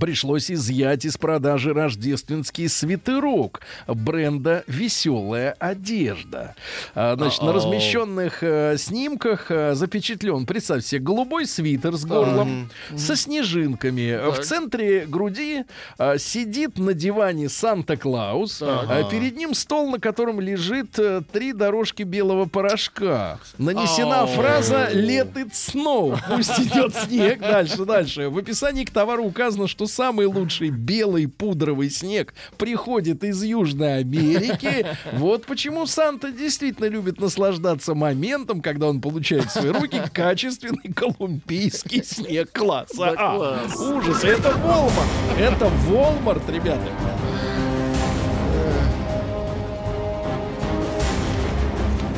Пришлось 0.00 0.50
изъять 0.50 1.04
из 1.04 1.16
продажи 1.16 1.72
рождественский 1.72 2.68
свитерок 2.68 3.60
бренда 3.86 4.62
«Веселая 4.66 5.52
одежда». 5.58 6.54
А, 6.94 7.16
значит, 7.16 7.42
на 7.42 7.52
размещенных 7.52 8.42
э, 8.42 8.76
снимках 8.78 9.50
э, 9.50 9.74
запечатлен, 9.74 10.46
представь 10.46 10.84
себе, 10.84 11.00
голубой 11.00 11.46
свитер 11.46 11.96
с 11.96 12.04
горлом, 12.04 12.70
со 12.96 13.16
снежинками. 13.16 14.30
В 14.30 14.40
центре 14.44 15.06
груди 15.06 15.64
э, 15.98 16.18
сидит 16.18 16.78
на 16.78 16.94
диване 16.94 17.48
Санта-Клаус. 17.48 18.62
а 18.62 19.08
перед 19.10 19.36
ним 19.36 19.54
стол, 19.54 19.90
на 19.90 19.98
котором 19.98 20.40
лежит 20.40 20.98
три 21.32 21.52
дорожки 21.52 22.04
белого 22.04 22.46
порошка. 22.46 23.38
Нанесена 23.58 24.26
фраза 24.26 24.90
«Let 24.92 25.34
it 25.34 25.52
snow». 25.52 26.18
Пусть 26.28 26.58
идет 26.60 26.94
снег. 26.94 27.40
Дальше, 27.40 27.84
дальше. 27.84 28.28
В 28.28 28.38
описании 28.38 28.84
к 28.84 28.90
товару 28.90 29.24
указано, 29.24 29.66
что 29.66 29.87
самый 29.88 30.26
лучший 30.26 30.70
белый 30.70 31.26
пудровый 31.26 31.90
снег 31.90 32.34
приходит 32.56 33.24
из 33.24 33.42
Южной 33.42 33.98
Америки. 33.98 34.86
Вот 35.12 35.46
почему 35.46 35.86
Санта 35.86 36.30
действительно 36.30 36.86
любит 36.86 37.18
наслаждаться 37.20 37.94
моментом, 37.94 38.60
когда 38.60 38.88
он 38.88 39.00
получает 39.00 39.46
в 39.46 39.50
свои 39.50 39.70
руки 39.70 40.00
качественный 40.12 40.92
колумбийский 40.94 42.04
снег 42.04 42.52
класса 42.52 43.14
А. 43.18 43.36
класс. 43.36 43.76
Ужас. 43.80 44.22
Это 44.24 44.52
Волмарт. 44.58 45.08
Это 45.38 45.68
Волмарт, 45.88 46.48
ребята. 46.50 46.88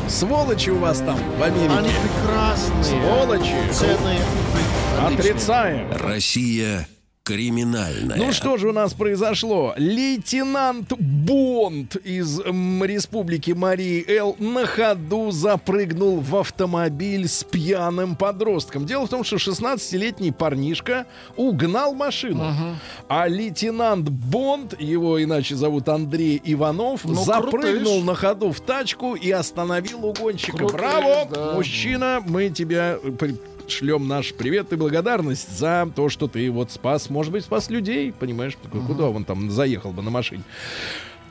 Сволочи 0.09 0.71
у 0.71 0.79
вас 0.79 0.99
там 0.99 1.17
в 1.39 1.43
Они 1.43 1.67
Америке. 1.67 1.95
прекрасные. 2.03 2.85
Сволочи. 2.85 3.55
Цены. 3.73 4.17
Отрицаем. 5.01 5.89
Россия 5.93 6.87
криминальная. 7.23 8.17
Ну 8.17 8.33
что 8.33 8.57
же 8.57 8.69
у 8.69 8.73
нас 8.73 8.93
произошло? 8.95 9.75
Лейтенант 9.77 10.93
Бонд 10.99 11.97
из 11.97 12.41
м, 12.41 12.83
республики 12.85 13.53
Марии 13.53 14.05
Эл 14.09 14.37
на 14.39 14.67
ходу 14.67 15.31
запрыгнул 15.31 16.19
в 16.21 16.37
автомобиль 16.37 17.29
с 17.29 17.45
пьяным 17.45 18.17
подростком. 18.17 18.87
Дело 18.87 19.07
в 19.07 19.11
том, 19.11 19.23
что 19.25 19.37
16-летний 19.37 20.33
парнишка 20.33 21.07
угнал 21.37 21.95
машину. 21.95 22.45
А 23.09 23.29
лейтенант 23.29 24.09
Бонд, 24.09 24.81
его 24.81 25.23
иначе 25.23 25.55
зовут 25.57 25.89
Андрей 25.89 26.41
Иванов, 26.45 27.05
Ну, 27.05 27.15
запрыгнул 27.15 28.01
крутыш. 28.01 28.07
на 28.07 28.15
ходу 28.15 28.53
в 28.53 28.61
тачку 28.61 29.15
и 29.15 29.31
остановил 29.31 30.05
угонщика. 30.07 30.57
Крутыш, 30.57 30.73
Браво! 30.77 31.29
да. 31.33 31.53
Мужчина, 31.55 32.23
мы 32.27 32.49
тебя... 32.49 32.99
э, 33.71 33.77
шлем 33.77 34.09
наш 34.09 34.35
привет 34.35 34.73
и 34.73 34.77
благодарность 34.77 35.57
за 35.57 35.89
то, 35.95 36.09
что 36.09 36.29
ты 36.29 36.51
вот 36.51 36.71
спас, 36.71 37.11
может 37.11 37.33
быть, 37.33 37.45
спас 37.45 37.71
людей, 37.71 38.13
понимаешь, 38.13 38.57
куда 38.87 39.09
он 39.09 39.25
там 39.25 39.51
заехал 39.51 39.93
бы 39.93 40.03
на 40.03 40.11
машине. 40.11 40.43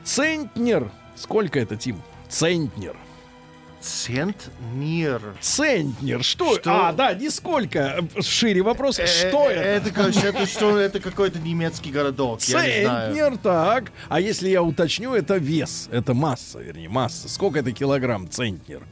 Центнер. 0.04 0.90
Сколько 1.16 1.58
это, 1.60 1.76
Тим? 1.76 2.00
Центнер. 2.28 2.96
Центнер. 3.80 5.22
Центнер. 5.40 6.22
Что? 6.22 6.54
Что? 6.58 6.88
А, 6.88 6.92
да, 6.92 7.14
нисколько. 7.14 8.04
Шире 8.20 8.62
вопрос. 8.62 8.96
Что 8.96 9.48
Э, 9.50 9.54
это? 9.54 9.88
Это, 9.88 9.90
кажется, 9.90 10.26
это 10.26 10.46
что? 10.46 10.78
Это 10.78 11.00
какой-то 11.00 11.38
немецкий 11.38 11.90
городок. 11.90 12.40
Центнер, 12.40 13.38
так. 13.38 13.90
А 14.08 14.20
если 14.20 14.50
я 14.50 14.62
уточню, 14.62 15.14
это 15.14 15.36
вес, 15.36 15.88
это 15.90 16.12
масса, 16.12 16.58
вернее, 16.60 16.88
масса. 16.90 17.28
Сколько 17.28 17.60
это 17.60 17.72
килограмм 17.72 18.28
центнер? 18.28 18.82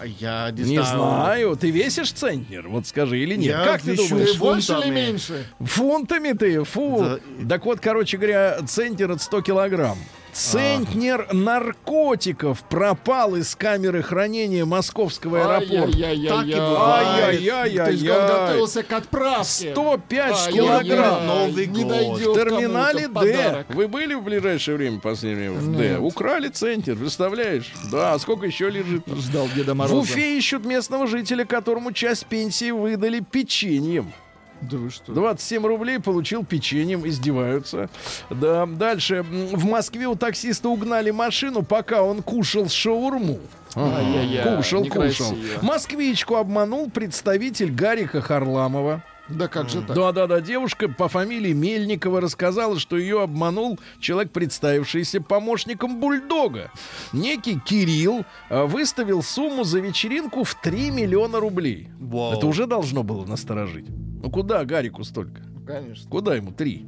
А 0.00 0.06
Я 0.06 0.50
не, 0.50 0.62
Не 0.76 0.82
знаю. 0.82 1.56
Ты 1.56 1.70
весишь 1.70 2.12
центнер? 2.12 2.68
Вот 2.68 2.86
скажи 2.86 3.18
или 3.18 3.36
нет? 3.36 3.48
Я 3.48 3.64
как 3.64 3.82
ты 3.82 3.94
думаешь? 3.96 4.36
Больше 4.38 4.72
или 4.72 4.80
фунтами. 4.80 4.94
меньше? 4.94 5.46
Фунтами 5.60 6.32
ты? 6.32 6.64
Фу. 6.64 6.98
Да. 7.00 7.48
Так 7.48 7.66
вот, 7.66 7.80
короче 7.80 8.16
говоря, 8.16 8.60
центнер 8.66 9.10
это 9.10 9.22
100 9.22 9.42
килограмм. 9.42 9.98
Центнер 10.32 11.28
наркотиков 11.32 12.62
пропал 12.68 13.36
из 13.36 13.54
камеры 13.54 14.02
хранения 14.02 14.64
московского 14.64 15.56
аэропорта. 15.56 15.92
Так 15.92 16.46
и 16.46 16.54
бывает. 16.54 17.24
Ай-яй-яй-яй. 17.24 17.86
Ты 17.92 17.96
же 17.98 18.06
готовился 18.06 18.82
к 18.82 18.92
отправке. 18.92 19.72
105 19.72 20.32
Ай-яй-яй, 20.32 20.52
килограмм. 20.52 21.26
Новый 21.26 21.66
не 21.66 21.82
год. 21.84 21.88
дойдет 21.92 22.28
В 22.28 22.34
терминале 22.34 23.08
Д. 23.08 23.66
Вы 23.68 23.88
были 23.88 24.14
в 24.14 24.22
ближайшее 24.22 24.76
время, 24.76 24.98
в 24.98 25.00
последнее 25.00 25.50
время, 25.50 25.62
в 25.62 25.76
Д? 25.76 25.98
Украли 25.98 26.48
центр, 26.48 26.96
представляешь? 26.96 27.72
Да, 27.90 28.14
а 28.14 28.18
сколько 28.18 28.46
еще 28.46 28.70
лежит? 28.70 29.02
Ждал 29.06 29.48
Деда 29.54 29.74
В 29.74 29.76
Мороза. 29.76 29.96
Уфе 29.96 30.38
ищут 30.38 30.64
местного 30.64 31.06
жителя, 31.06 31.44
которому 31.44 31.92
часть 31.92 32.26
пенсии 32.26 32.70
выдали 32.70 33.20
печеньем. 33.20 34.12
Да 34.60 34.76
вы 34.76 34.90
что? 34.90 35.12
27 35.12 35.64
рублей 35.66 35.98
получил 35.98 36.44
печеньем, 36.44 37.06
издеваются. 37.06 37.88
Да, 38.28 38.66
дальше. 38.66 39.22
В 39.22 39.64
Москве 39.64 40.06
у 40.06 40.14
таксиста 40.14 40.68
угнали 40.68 41.10
машину, 41.10 41.62
пока 41.62 42.02
он 42.02 42.22
кушал 42.22 42.68
шаурму. 42.68 43.38
Ай-яй-яй, 43.74 44.56
Кушал, 44.56 44.82
некрасиво. 44.84 45.28
кушал. 45.28 45.38
Москвичку 45.62 46.34
обманул 46.36 46.90
представитель 46.90 47.70
Гарика 47.72 48.20
Харламова. 48.20 49.02
Да 49.28 49.46
как 49.46 49.68
же 49.70 49.80
так? 49.82 49.94
Да-да-да, 49.94 50.40
девушка 50.40 50.88
по 50.88 51.08
фамилии 51.08 51.52
Мельникова 51.52 52.20
рассказала, 52.20 52.80
что 52.80 52.98
ее 52.98 53.22
обманул 53.22 53.78
человек, 54.00 54.32
представившийся 54.32 55.20
помощником 55.20 56.00
бульдога. 56.00 56.72
Некий 57.12 57.60
Кирилл 57.60 58.24
э, 58.48 58.64
выставил 58.64 59.22
сумму 59.22 59.62
за 59.62 59.78
вечеринку 59.78 60.42
в 60.42 60.56
3 60.60 60.90
миллиона 60.90 61.38
рублей. 61.38 61.90
Вау. 62.00 62.32
Это 62.32 62.46
уже 62.48 62.66
должно 62.66 63.04
было 63.04 63.24
насторожить. 63.24 63.86
Ну 64.22 64.30
куда 64.30 64.64
Гарику 64.64 65.02
столько? 65.04 65.42
Конечно. 65.66 66.10
Куда 66.10 66.34
ему 66.34 66.52
три? 66.52 66.86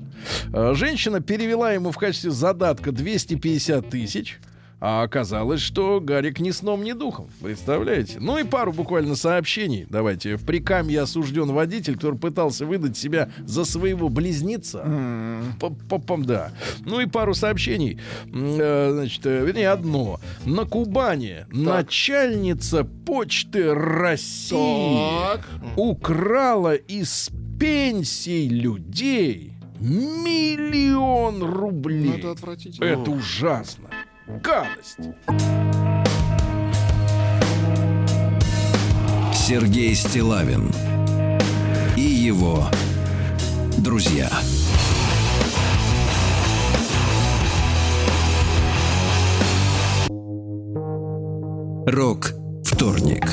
Э, 0.53 0.75
Женщина 0.75 1.21
перевела 1.21 1.73
ему 1.73 1.93
в 1.93 1.99
качестве 1.99 2.31
задатка 2.31 2.93
250 2.93 3.89
тысяч. 3.89 4.39
А 4.85 5.05
оказалось, 5.05 5.61
что 5.61 6.01
Гарик 6.01 6.41
ни 6.41 6.51
сном, 6.51 6.83
ни 6.83 6.91
духом. 6.91 7.29
Представляете? 7.41 8.17
Ну 8.19 8.37
и 8.39 8.43
пару 8.43 8.73
буквально 8.73 9.15
сообщений. 9.15 9.87
Давайте. 9.89 10.35
В 10.35 10.45
Прикамье 10.45 11.03
осужден 11.03 11.53
водитель, 11.53 11.95
который 11.95 12.19
пытался 12.19 12.67
выдать 12.67 12.97
себя 12.97 13.31
за 13.47 13.65
своего 13.65 14.09
близнеца. 14.09 14.85
П-п-пам, 15.61 16.25
Да. 16.25 16.51
Ну 16.81 16.99
и 16.99 17.07
пару 17.07 17.33
сообщений. 17.33 18.01
Э, 18.35 18.91
Значит, 18.93 19.25
э, 19.25 19.45
вернее, 19.47 19.69
одно. 19.71 20.19
На 20.45 20.65
Кубани 20.65 21.47
начальница 21.53 22.83
почты 22.83 23.73
России 23.73 24.99
Так. 25.23 25.49
украла 25.77 26.75
из 26.75 27.31
пенсий 27.61 28.49
людей 28.49 29.53
миллион 29.79 31.43
рублей. 31.43 32.09
Ну, 32.11 32.15
это 32.17 32.31
отвратительно. 32.33 32.85
Это 32.85 33.11
ужасно. 33.13 33.91
Гадость. 34.27 34.99
Сергей 39.35 39.95
Стилавин 39.97 40.71
и 41.97 42.03
его 42.03 42.69
друзья. 43.79 44.31
Рок 51.87 52.33
вторник. 52.65 53.25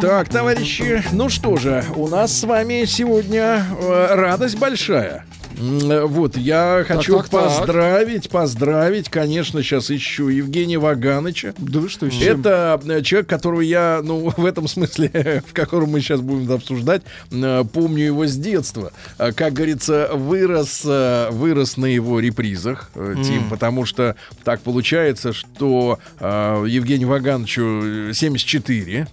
Так, 0.00 0.28
товарищи, 0.28 1.02
ну 1.12 1.28
что 1.28 1.56
же, 1.56 1.84
у 1.96 2.06
нас 2.06 2.32
с 2.32 2.44
вами 2.44 2.84
сегодня 2.84 3.64
э, 3.80 4.14
радость 4.14 4.58
большая. 4.58 5.25
Э, 5.58 6.04
Вот, 6.06 6.36
я 6.36 6.84
хочу 6.86 7.16
так, 7.16 7.28
так. 7.28 7.44
поздравить, 7.44 8.28
поздравить, 8.30 9.08
конечно, 9.08 9.62
сейчас 9.62 9.90
ищу 9.90 10.28
Евгения 10.28 10.78
Ваганыча. 10.78 11.54
Да 11.58 11.80
вы 11.80 11.88
что, 11.88 12.10
с 12.10 12.14
чем? 12.14 12.40
Это 12.40 12.80
э, 12.86 13.02
человек, 13.02 13.28
которого 13.28 13.60
я, 13.60 14.00
ну, 14.02 14.30
в 14.36 14.44
этом 14.44 14.68
смысле, 14.68 15.42
в 15.46 15.52
котором 15.52 15.90
мы 15.90 16.00
сейчас 16.00 16.20
будем 16.20 16.50
обсуждать, 16.52 17.02
э, 17.30 17.64
помню 17.72 18.04
его 18.04 18.26
с 18.26 18.36
детства. 18.36 18.92
Как 19.16 19.52
говорится, 19.52 20.10
вырос, 20.12 20.84
вырос 20.84 21.76
на 21.76 21.86
его 21.86 22.20
репризах, 22.20 22.90
Тим, 22.94 23.48
потому 23.48 23.84
что 23.86 24.16
так 24.44 24.60
получается, 24.60 25.32
что 25.32 25.98
Евгению 26.20 27.08
Вагановичу 27.08 28.08
э, 28.10 28.12
74, 28.12 29.08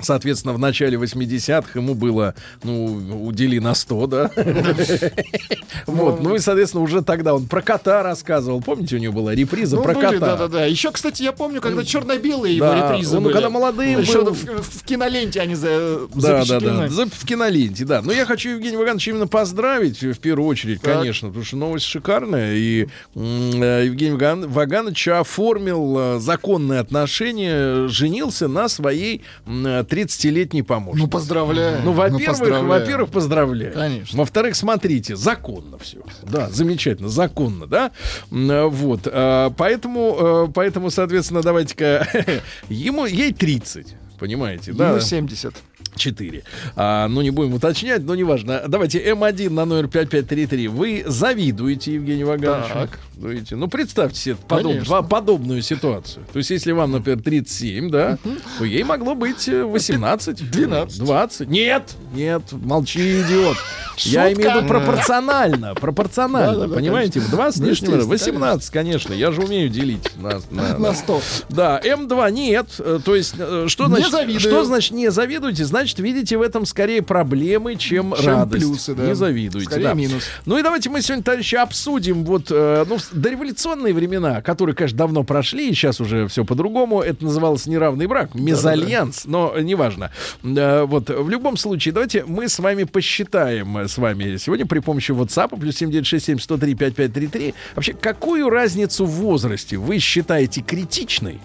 соответственно, 0.00 0.54
в 0.54 0.58
начале 0.58 0.98
80-х 0.98 1.78
ему 1.78 1.94
было, 1.94 2.34
ну, 2.62 3.26
удели 3.26 3.60
на 3.60 3.74
100, 3.74 4.06
да? 4.06 4.30
Вот, 5.86 6.22
ну 6.22 6.34
и, 6.34 6.38
соответственно, 6.38 6.82
уже 6.82 7.02
тогда 7.02 7.34
он 7.34 7.46
про 7.46 7.60
кота 7.62 8.02
рассказывал. 8.02 8.60
Помните, 8.62 8.96
у 8.96 8.98
него 8.98 9.12
была 9.14 9.34
реприза 9.34 9.76
Ну, 9.76 9.82
про 9.82 9.94
кота? 9.94 10.18
да-да-да. 10.18 10.64
Еще, 10.66 10.90
кстати, 10.90 11.22
я 11.22 11.32
помню, 11.32 11.60
когда 11.60 11.84
черно-белые 11.84 12.56
его 12.56 12.72
репризы 12.72 13.20
были. 13.20 13.32
когда 13.32 13.50
молодым 13.50 14.00
Еще 14.00 14.22
в, 14.24 14.84
киноленте 14.84 15.40
они 15.40 15.54
за, 15.54 16.00
Да, 16.14 16.20
да, 16.20 16.38
запечатлены. 16.44 16.80
да. 16.82 16.88
За- 16.88 17.06
В 17.06 17.24
киноленте, 17.26 17.84
да. 17.84 18.02
Но 18.02 18.12
я 18.12 18.24
хочу 18.26 18.50
Евгения 18.50 18.76
Вагановича 18.78 19.10
именно 19.10 19.26
поздравить, 19.26 20.00
в 20.02 20.18
первую 20.18 20.46
очередь, 20.48 20.80
конечно, 20.80 21.28
потому 21.28 21.44
что 21.44 21.56
новость 21.56 21.86
шикарная. 21.86 22.54
И 22.54 22.86
э, 23.14 23.82
Евгений 23.86 24.16
Ваган- 24.16 24.46
Ваганович 24.48 25.08
оформил 25.08 26.16
э, 26.16 26.20
законные 26.20 26.80
отношения, 26.80 27.88
женился 27.88 28.48
на 28.48 28.68
своей 28.68 29.22
м, 29.46 29.66
э, 29.66 29.82
30-летней 29.84 30.62
помощнице. 30.62 31.04
Ну, 31.04 31.10
поздравляю. 31.10 31.80
Ну, 31.84 31.92
во-первых, 31.92 32.26
поздравляю. 32.26 32.66
во-первых, 32.66 33.10
поздравляю. 33.10 33.72
Конечно. 33.72 34.18
Во-вторых, 34.18 34.56
смотрите, 34.56 35.16
законно 35.42 35.78
все. 35.78 35.98
Да, 36.22 36.48
замечательно, 36.50 37.08
законно, 37.08 37.66
да. 37.66 37.90
Э, 38.30 38.64
Вот, 38.66 39.00
э, 39.06 39.50
поэтому, 39.56 40.46
э, 40.48 40.52
поэтому, 40.54 40.90
соответственно, 40.90 41.42
давайте-ка 41.42 42.06
ему 42.68 43.06
ей 43.06 43.32
30. 43.32 43.94
Понимаете, 44.18 44.72
да? 44.72 44.90
Ему 44.90 45.00
70. 45.00 45.54
4. 45.96 46.42
А, 46.76 47.08
ну, 47.08 47.22
не 47.22 47.30
будем 47.30 47.54
уточнять, 47.54 48.02
но 48.04 48.14
неважно. 48.14 48.62
Давайте 48.68 48.98
М1 49.04 49.50
на 49.50 49.64
номер 49.64 49.88
5533. 49.88 50.68
Вы 50.68 51.04
завидуете 51.06 51.94
Евгению 51.94 52.26
Вагановичу? 52.28 52.72
Так. 52.74 52.98
Завидуете? 53.20 53.56
Ну, 53.56 53.68
представьте 53.68 54.18
себе 54.18 54.36
подоб- 54.48 55.08
подобную 55.08 55.62
ситуацию. 55.62 56.24
То 56.32 56.38
есть, 56.38 56.50
если 56.50 56.72
вам, 56.72 56.92
например, 56.92 57.20
37, 57.22 57.90
да, 57.90 58.18
то 58.58 58.64
ей 58.64 58.82
могло 58.84 59.14
быть 59.14 59.48
э, 59.48 59.62
18. 59.64 60.50
12. 60.50 60.98
20. 60.98 61.48
Нет, 61.48 61.94
нет, 62.14 62.42
молчи, 62.52 63.20
идиот. 63.22 63.56
Я 63.98 64.28
Шутка. 64.28 64.32
имею 64.42 64.50
в 64.52 64.56
виду 64.56 64.68
пропорционально. 64.68 65.74
Пропорционально, 65.74 66.68
понимаете? 66.68 67.20
В 67.20 67.30
20 67.30 67.60
лишним 67.62 67.94
раз. 67.94 68.04
естественно, 68.04 68.38
18, 68.40 68.70
конечно. 68.70 69.12
Я 69.12 69.30
же 69.32 69.42
умею 69.42 69.68
делить 69.68 70.08
на, 70.16 70.40
на- 70.50 70.78
На 70.78 70.94
100. 70.94 71.20
да, 71.50 71.80
М2 71.84 72.30
нет. 72.32 72.66
Э, 72.78 72.98
То 73.04 73.14
есть, 73.14 73.34
э, 73.38 73.66
что 73.68 73.86
значит, 73.88 74.40
что 74.40 74.64
значит 74.64 74.92
не 74.92 75.10
завидуете? 75.10 75.64
Значит, 75.64 75.81
видите 75.84 76.36
в 76.36 76.42
этом 76.42 76.66
скорее 76.66 77.02
проблемы, 77.02 77.76
чем, 77.76 78.14
Чем 78.16 78.26
радость. 78.26 78.64
плюсы, 78.64 78.94
да. 78.94 79.06
Не 79.06 79.14
завидуйте. 79.14 79.66
Скорее 79.66 79.84
да. 79.84 79.94
минус. 79.94 80.24
Ну 80.46 80.58
и 80.58 80.62
давайте 80.62 80.90
мы 80.90 81.02
сегодня, 81.02 81.24
товарищи, 81.24 81.54
обсудим 81.56 82.24
вот 82.24 82.46
э, 82.50 82.84
ну, 82.88 82.98
дореволюционные 83.12 83.94
времена, 83.94 84.42
которые, 84.42 84.74
конечно, 84.74 84.98
давно 84.98 85.24
прошли, 85.24 85.68
и 85.70 85.74
сейчас 85.74 86.00
уже 86.00 86.28
все 86.28 86.44
по-другому. 86.44 87.00
Это 87.00 87.24
называлось 87.24 87.66
неравный 87.66 88.06
брак, 88.06 88.34
мезальянс, 88.34 89.24
но 89.24 89.54
неважно. 89.58 90.10
Э, 90.42 90.84
вот 90.84 91.10
в 91.10 91.28
любом 91.28 91.56
случае, 91.56 91.92
давайте 91.92 92.24
мы 92.24 92.48
с 92.48 92.58
вами 92.58 92.84
посчитаем 92.84 93.78
э, 93.78 93.88
с 93.88 93.98
вами 93.98 94.36
сегодня 94.36 94.66
при 94.66 94.78
помощи 94.80 95.12
WhatsApp 95.12 95.58
плюс 95.58 95.76
7967 95.76 96.38
103 96.38 96.74
5533 96.74 97.54
вообще 97.74 97.92
какую 97.92 98.50
разницу 98.50 99.04
в 99.04 99.10
возрасте 99.10 99.76
вы 99.76 99.98
считаете 99.98 100.62
критичной? 100.62 101.40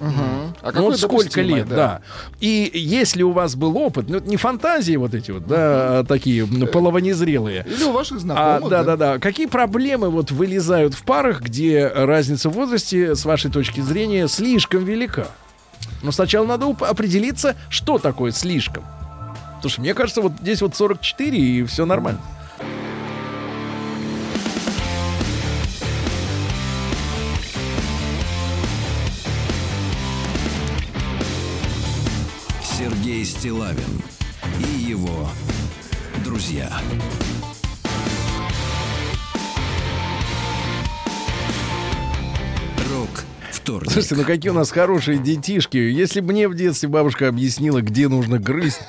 А 0.62 0.72
Ну, 0.74 0.84
вот 0.84 1.00
сколько 1.00 1.42
лет, 1.42 1.68
да. 1.68 2.02
И 2.40 2.70
если 2.74 3.24
у 3.24 3.32
вас 3.32 3.56
был 3.56 3.78
опыт, 3.78 4.10
ну, 4.10 4.20
не 4.28 4.38
фантазии 4.38 4.96
вот 4.96 5.14
эти 5.14 5.32
вот, 5.32 5.48
да, 5.48 6.04
такие 6.04 6.44
м, 6.44 6.68
половонезрелые. 6.68 7.66
Или 7.68 7.84
у 7.86 7.92
ваших 7.92 8.18
А, 8.18 8.20
знакомых. 8.20 8.70
да, 8.70 8.84
да, 8.84 8.96
да. 8.98 9.20
Какие 9.20 9.46
проблемы 9.48 10.10
вот 10.10 10.32
вылезают 10.32 10.94
в 10.94 11.04
парах, 11.04 11.42
где 11.42 11.88
разница 11.88 12.50
в 12.50 12.54
возрасте, 12.54 13.16
с 13.16 13.26
вашей 13.26 13.50
точки 13.50 13.80
зрения, 13.80 14.28
слишком 14.28 14.84
велика? 14.84 15.28
Но 16.04 16.12
сначала 16.12 16.46
надо 16.46 16.68
определиться, 16.82 17.56
что 17.70 17.98
такое 17.98 18.32
слишком. 18.32 18.84
Слушай, 19.62 19.80
мне 19.80 19.94
кажется, 19.94 20.22
вот 20.22 20.34
здесь 20.42 20.62
вот 20.62 20.76
44 20.76 21.38
и 21.38 21.64
все 21.64 21.86
нормально. 21.86 22.20
Стилавин 33.38 34.02
и 34.60 34.82
его 34.90 35.30
друзья. 36.26 36.72
Рок 42.92 43.10
вторник. 43.52 43.92
Слушайте, 43.92 44.16
ну 44.16 44.24
какие 44.24 44.50
у 44.50 44.56
нас 44.56 44.72
хорошие 44.72 45.20
детишки. 45.20 45.78
Если 45.78 46.22
бы 46.22 46.34
мне 46.34 46.48
в 46.48 46.56
детстве 46.56 46.90
бабушка 46.90 47.28
объяснила, 47.28 47.82
где 47.82 48.08
нужно 48.08 48.40
грызть, 48.40 48.82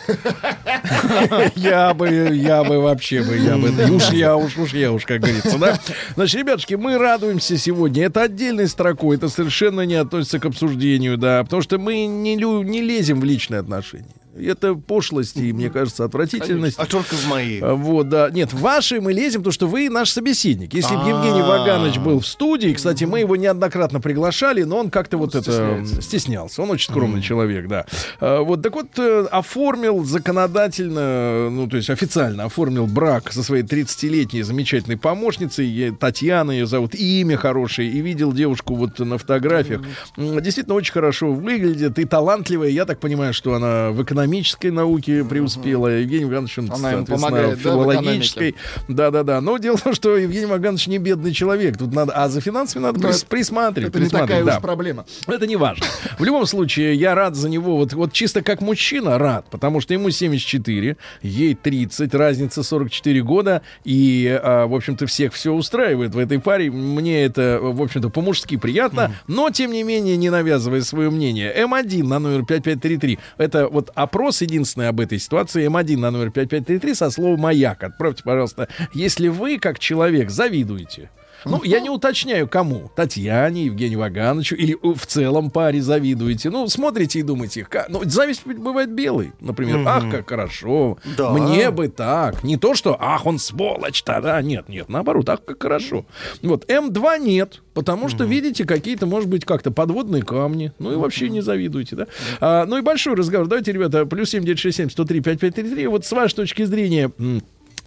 я 1.55 1.92
бы, 1.92 2.09
я 2.09 2.64
бы 2.64 2.80
вообще 2.80 3.22
бы, 3.22 3.36
я 3.36 3.59
бы, 3.59 3.70
уж 3.94 4.11
я, 4.12 4.34
уж, 4.34 4.57
уж 4.57 4.72
я, 4.72 4.92
уж, 4.92 5.05
как 5.05 5.20
говорится, 5.20 5.59
да? 5.59 5.78
Значит, 6.14 6.40
ребятушки, 6.40 6.72
мы 6.72 6.96
радуемся 6.96 7.59
сегодня. 7.59 8.07
Это 8.07 8.22
отдельной 8.22 8.66
строкой, 8.66 9.18
это 9.18 9.28
совершенно 9.28 9.82
не 9.82 9.96
относится 9.96 10.38
к 10.38 10.46
обсуждению, 10.46 11.18
да, 11.18 11.44
потому 11.44 11.61
что 11.61 11.78
мы 11.78 12.07
не, 12.07 12.34
не 12.36 12.80
лезем 12.80 13.20
в 13.20 13.24
личные 13.24 13.61
отношения. 13.61 14.07
Это 14.41 14.74
пошлость 14.74 15.36
и, 15.36 15.53
мне 15.53 15.70
кажется, 15.70 16.05
отвратительность. 16.05 16.78
А 16.78 16.86
только 16.86 17.14
в 17.14 17.26
мои. 17.28 17.61
А, 17.61 17.74
Вот, 17.74 18.09
да. 18.09 18.30
Нет, 18.30 18.53
в 18.53 18.61
ваши 18.61 19.01
мы 19.01 19.12
лезем, 19.12 19.41
потому 19.41 19.53
что 19.53 19.66
вы 19.66 19.89
наш 19.91 20.11
собеседник. 20.11 20.74
Если 20.74 20.95
бы 20.95 21.03
Евгений 21.03 21.43
Ваганович 21.43 21.99
был 21.99 22.20
в 22.20 22.26
студии, 22.26 22.72
кстати, 22.72 23.05
мы 23.05 23.20
его 23.20 23.36
неоднократно 23.36 24.01
приглашали, 24.01 24.62
но 24.62 24.78
он 24.78 24.91
как-то 24.91 25.16
вот 25.18 25.34
это 25.34 25.84
стеснялся. 26.01 26.62
Он 26.62 26.70
очень 26.70 26.91
скромный 26.91 27.22
человек, 27.22 27.66
да. 27.68 27.86
А, 28.20 28.41
Вот, 28.43 28.62
так 28.62 28.74
вот, 28.74 28.99
э, 28.99 29.26
оформил 29.30 30.05
законодательно, 30.05 31.51
ну, 31.51 31.66
то 31.68 31.76
есть 31.76 31.91
официально 31.91 32.45
оформил 32.45 32.86
брак 32.86 33.32
со 33.32 33.43
своей 33.43 33.62
30-летней 33.62 34.43
замечательной 34.43 34.97
помощницей. 34.97 35.93
Татьяна 35.99 36.53
ее 36.53 36.66
зовут, 36.66 36.95
и 36.95 37.20
имя 37.20 37.36
хорошее. 37.36 37.91
И 37.91 38.01
видел 38.01 38.32
девушку 38.32 38.74
вот 38.74 38.99
на 38.99 39.18
фотографиях. 39.18 39.82
Действительно 40.16 40.74
очень 40.74 40.93
хорошо 40.93 41.32
выглядит 41.32 41.99
и 41.99 42.05
талантливая. 42.05 42.68
Я 42.68 42.84
так 42.84 43.01
понимаю, 43.01 43.32
что 43.34 43.55
она 43.55 43.91
в 43.91 44.01
экономической 44.29 44.70
науке 44.70 45.24
преуспела. 45.24 45.89
Евгений 45.89 46.24
Иванович, 46.24 46.59
он, 46.59 46.64
Она 46.66 46.76
соответственно, 46.76 47.16
помогает, 47.18 47.59
филологической. 47.59 48.55
Да-да-да. 48.89 49.41
Но 49.41 49.57
дело 49.59 49.76
в 49.76 49.83
том, 49.83 49.95
что 49.95 50.16
Евгений 50.16 50.47
Ваганович 50.47 50.87
не 50.89 50.99
бедный 50.99 51.33
человек. 51.33 51.76
Тут 51.79 51.93
надо, 51.95 52.12
а 52.12 52.29
за 52.29 52.41
финансами 52.41 52.83
надо 52.83 53.01
Но 53.01 53.09
прис- 53.09 53.18
это- 53.18 53.26
присматривать. 53.26 53.95
Это 53.95 54.01
не 54.05 54.11
такая 54.11 54.45
да. 54.45 54.57
уж 54.57 54.62
проблема. 54.62 55.07
Это 55.26 55.47
не 55.47 55.57
важно. 55.57 55.87
В 56.18 56.24
любом 56.24 56.47
случае, 56.47 56.95
я 56.95 57.14
рад 57.14 57.35
за 57.37 57.49
него. 57.49 57.76
Вот, 57.76 57.93
вот 57.95 58.12
чисто 58.12 58.43
как 58.43 58.61
мужчина 58.61 59.18
рад, 59.18 59.47
потому 59.51 59.81
что 59.81 59.95
ему 59.95 60.11
74, 60.11 60.97
ей 61.22 61.55
30, 61.55 62.14
разница 62.14 62.62
44 62.62 63.22
года. 63.22 63.62
И, 63.85 64.29
а, 64.43 64.66
в 64.66 64.74
общем-то, 64.74 65.07
всех 65.07 65.33
все 65.33 65.53
устраивает 65.53 66.14
в 66.14 66.18
этой 66.18 66.39
паре. 66.39 66.70
Мне 66.70 67.24
это, 67.24 67.59
в 67.62 67.81
общем-то, 67.83 68.11
по-мужски 68.11 68.57
приятно. 68.57 69.14
Но, 69.26 69.51
тем 69.51 69.72
не 69.72 69.83
менее, 69.83 70.16
не 70.16 70.31
навязывая 70.31 70.83
свое 70.83 71.11
мнение. 71.11 71.53
М1 71.57 72.03
на 72.05 72.18
номер 72.18 72.45
5533. 72.45 73.18
Это 73.39 73.68
вот 73.68 73.91
опрос 73.95 74.18
единственный 74.41 74.89
об 74.89 75.01
этой 75.01 75.19
ситуации. 75.19 75.66
М1 75.69 75.97
на 75.97 76.11
номер 76.11 76.31
5533 76.31 76.95
со 76.95 77.11
словом 77.11 77.41
«Маяк». 77.41 77.83
Отправьте, 77.83 78.23
пожалуйста, 78.23 78.69
если 78.93 79.29
вы, 79.29 79.59
как 79.59 79.79
человек, 79.79 80.31
завидуете. 80.31 81.11
Ну, 81.45 81.62
я 81.64 81.80
не 81.80 81.91
уточняю, 81.91 82.49
кому. 82.49 82.91
Татьяне, 82.95 83.66
Евгению 83.66 84.01
Вагановичу 84.01 84.55
или 84.57 84.76
в 84.82 85.07
целом 85.07 85.51
паре 85.51 85.80
завидуете. 85.80 86.51
Ну, 86.51 86.66
смотрите 86.68 87.20
и 87.20 87.22
думаете. 87.22 87.64
ка- 87.64 87.86
Ну, 87.89 88.03
зависть 88.05 88.47
бывает 88.47 88.91
белой. 88.91 89.32
Например, 89.41 89.82
ах, 89.86 90.11
как 90.11 90.28
хорошо. 90.28 90.99
Да. 91.16 91.30
Мне 91.32 91.70
бы 91.70 91.89
так. 91.89 92.43
Не 92.45 92.57
то, 92.57 92.74
что, 92.74 92.97
ах, 92.99 93.26
он 93.26 93.39
сволочь-то, 93.39 94.20
да. 94.20 94.41
Нет, 94.43 94.68
нет, 94.68 94.89
наоборот, 94.89 95.28
ах, 95.28 95.45
как 95.45 95.62
хорошо. 95.62 96.05
Вот, 96.43 96.64
М2 96.70 97.18
нет. 97.18 97.62
Потому 97.74 98.09
что, 98.09 98.24
видите, 98.24 98.64
какие-то, 98.64 99.07
может 99.07 99.28
быть, 99.28 99.45
как-то 99.45 99.70
подводные 99.70 100.22
камни. 100.24 100.72
Ну 100.80 100.93
и 100.93 100.97
вообще 100.97 101.28
не 101.28 101.41
завидуйте, 101.43 101.95
да. 101.95 102.07
А, 102.41 102.66
ну 102.66 102.76
и 102.78 102.80
большой 102.80 103.14
разговор. 103.14 103.47
Давайте, 103.47 103.70
ребята, 103.72 104.05
плюс 104.05 104.30
7967 104.30 104.91
103 104.91 105.20
5533. 105.20 105.86
Вот 105.86 106.05
с 106.05 106.11
вашей 106.11 106.34
точки 106.34 106.64
зрения, 106.64 107.12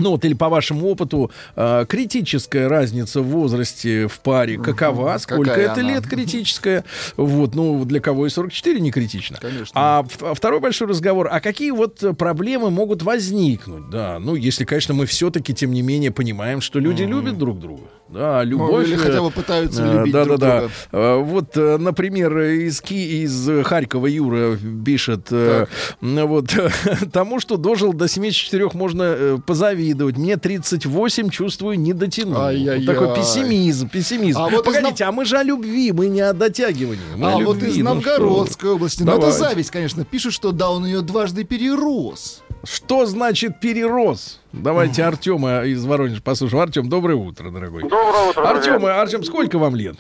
ну 0.02 0.12
вот 0.12 0.26
или 0.26 0.34
по 0.34 0.50
вашему 0.50 0.88
опыту, 0.88 1.32
э, 1.56 1.86
критическая 1.88 2.68
разница 2.68 3.22
в 3.22 3.26
возрасте 3.28 4.08
в 4.08 4.20
паре 4.20 4.58
какова? 4.58 5.18
Сколько 5.20 5.52
Какая 5.52 5.66
это 5.72 5.82
она? 5.82 5.90
лет 5.94 6.08
критическая? 6.08 6.84
Вот, 7.18 7.56
ну 7.56 7.86
для 7.86 8.00
кого 8.00 8.26
и 8.28 8.30
44 8.30 8.80
не 8.80 8.92
критично. 8.92 9.38
Конечно. 9.40 9.72
А 9.76 10.04
в- 10.04 10.24
а 10.24 10.34
второй 10.34 10.60
большой 10.60 10.88
разговор, 10.88 11.28
а 11.32 11.40
какие 11.40 11.72
вот 11.72 12.04
проблемы 12.18 12.70
могут 12.72 13.04
возникнуть? 13.04 13.90
Да, 13.90 14.18
ну 14.20 14.36
если, 14.36 14.66
конечно, 14.66 14.94
мы 14.94 15.06
все-таки, 15.06 15.54
тем 15.54 15.72
не 15.72 15.82
менее, 15.82 16.12
понимаем, 16.12 16.62
что 16.62 16.80
люди 16.80 17.04
любят 17.04 17.38
друг 17.38 17.60
друга. 17.60 17.84
Да, 18.12 18.44
любовь. 18.44 18.88
или 18.88 18.96
э, 18.96 18.98
хотя 18.98 19.22
бы 19.22 19.32
пытаются 19.32 19.84
э, 19.86 19.94
любить 20.00 20.14
да, 20.14 20.26
друг 20.26 20.40
да, 20.40 20.48
да. 20.48 20.60
друга. 20.60 20.74
Э, 20.92 21.18
Вот, 21.24 21.56
э, 21.58 21.78
например, 21.78 22.38
из, 22.40 22.82
Ки- 22.82 23.24
из 23.24 23.48
э, 23.50 23.64
Харькова 23.64 24.08
Юра 24.08 24.58
пишет, 24.86 25.28
э, 25.32 25.66
м, 26.02 26.28
вот, 26.28 26.54
тому, 27.14 27.40
что 27.40 27.58
дожил 27.58 27.94
до 27.94 28.08
74 28.08 28.70
можно 28.74 29.04
э, 29.04 29.38
позавидовать. 29.46 30.18
Мне 30.18 30.38
38, 30.38 31.30
чувствую, 31.30 31.80
не 31.80 31.94
дотянул. 31.94 32.36
Вот 32.36 32.86
такой 32.86 33.16
пессимизм, 33.16 33.90
пессимизм. 33.90 34.40
А 34.40 34.50
вот 34.50 34.68
из 34.68 34.74
Погодите, 34.76 35.06
а 35.06 35.12
мы 35.12 35.26
же 35.26 35.38
о 35.38 35.44
любви, 35.44 35.92
мы 35.92 36.08
не 36.08 36.22
о 36.22 36.34
дотягивании. 36.34 37.00
мы 37.16 37.28
А 37.32 37.36
о 37.36 37.40
вот 37.40 37.56
любви, 37.58 37.72
из 37.72 37.78
ну 37.78 37.94
Новгородской 37.94 38.72
области. 38.72 39.04
Ну, 39.04 39.18
это 39.18 39.32
зависть, 39.32 39.72
конечно. 39.72 40.04
Пишут, 40.04 40.34
что 40.34 40.52
да, 40.52 40.70
он 40.70 40.86
ее 40.86 41.02
дважды 41.02 41.44
перерос. 41.44 42.44
Что 42.64 43.06
значит 43.06 43.60
перерос? 43.60 44.40
Давайте 44.52 45.04
Артема 45.04 45.64
из 45.64 45.84
Воронежа 45.86 46.22
послушаем. 46.22 46.62
Артем, 46.62 46.90
доброе 46.90 47.16
утро, 47.16 47.50
дорогой. 47.50 47.84
Доброе 47.84 48.30
утро, 48.30 48.50
Артем, 48.50 48.86
Артем, 48.86 49.24
сколько 49.24 49.58
вам 49.58 49.76
лет? 49.76 49.96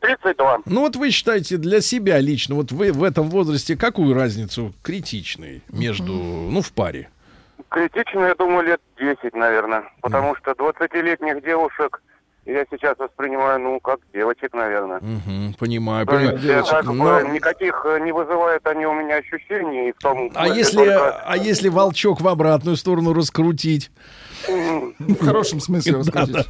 32. 0.00 0.60
Ну 0.66 0.80
вот 0.82 0.96
вы 0.96 1.10
считаете 1.10 1.56
для 1.56 1.80
себя 1.80 2.18
лично, 2.20 2.54
вот 2.54 2.70
вы 2.72 2.92
в 2.92 3.02
этом 3.02 3.30
возрасте 3.30 3.76
какую 3.76 4.14
разницу 4.14 4.72
критичной 4.82 5.62
между, 5.70 6.12
ну, 6.12 6.60
в 6.60 6.72
паре? 6.72 7.08
Критично, 7.68 8.20
я 8.20 8.34
думаю, 8.34 8.64
лет 8.64 8.80
10, 8.98 9.34
наверное. 9.34 9.84
Потому 10.00 10.36
что 10.36 10.52
20-летних 10.52 11.42
девушек 11.42 12.02
я 12.48 12.64
сейчас 12.70 12.98
воспринимаю, 12.98 13.60
ну, 13.60 13.78
как 13.80 14.00
девочек, 14.12 14.54
наверное. 14.54 14.98
Мгм, 15.00 15.54
понимаю, 15.58 16.06
То 16.06 16.12
понимаю. 16.12 16.38
есть, 16.38 16.68
э, 16.68 16.72
как 16.72 16.86
бы, 16.86 16.94
Но- 16.94 17.20
никаких 17.22 17.82
э, 17.86 18.00
не 18.00 18.12
вызывают 18.12 18.66
они 18.66 18.86
у 18.86 18.94
меня 18.94 19.16
ощущений 19.16 19.92
в 19.92 20.02
том... 20.02 20.30
а 20.34 20.48
если, 20.48 20.78
только- 20.78 21.22
а 21.26 21.36
если 21.36 21.68
волчок 21.68 22.20
в 22.20 22.28
обратную 22.28 22.76
сторону 22.76 23.12
раскрутить, 23.12 23.90
В 24.48 25.24
хорошем 25.24 25.60
смысле 25.60 25.96
раскрутить. 25.98 26.46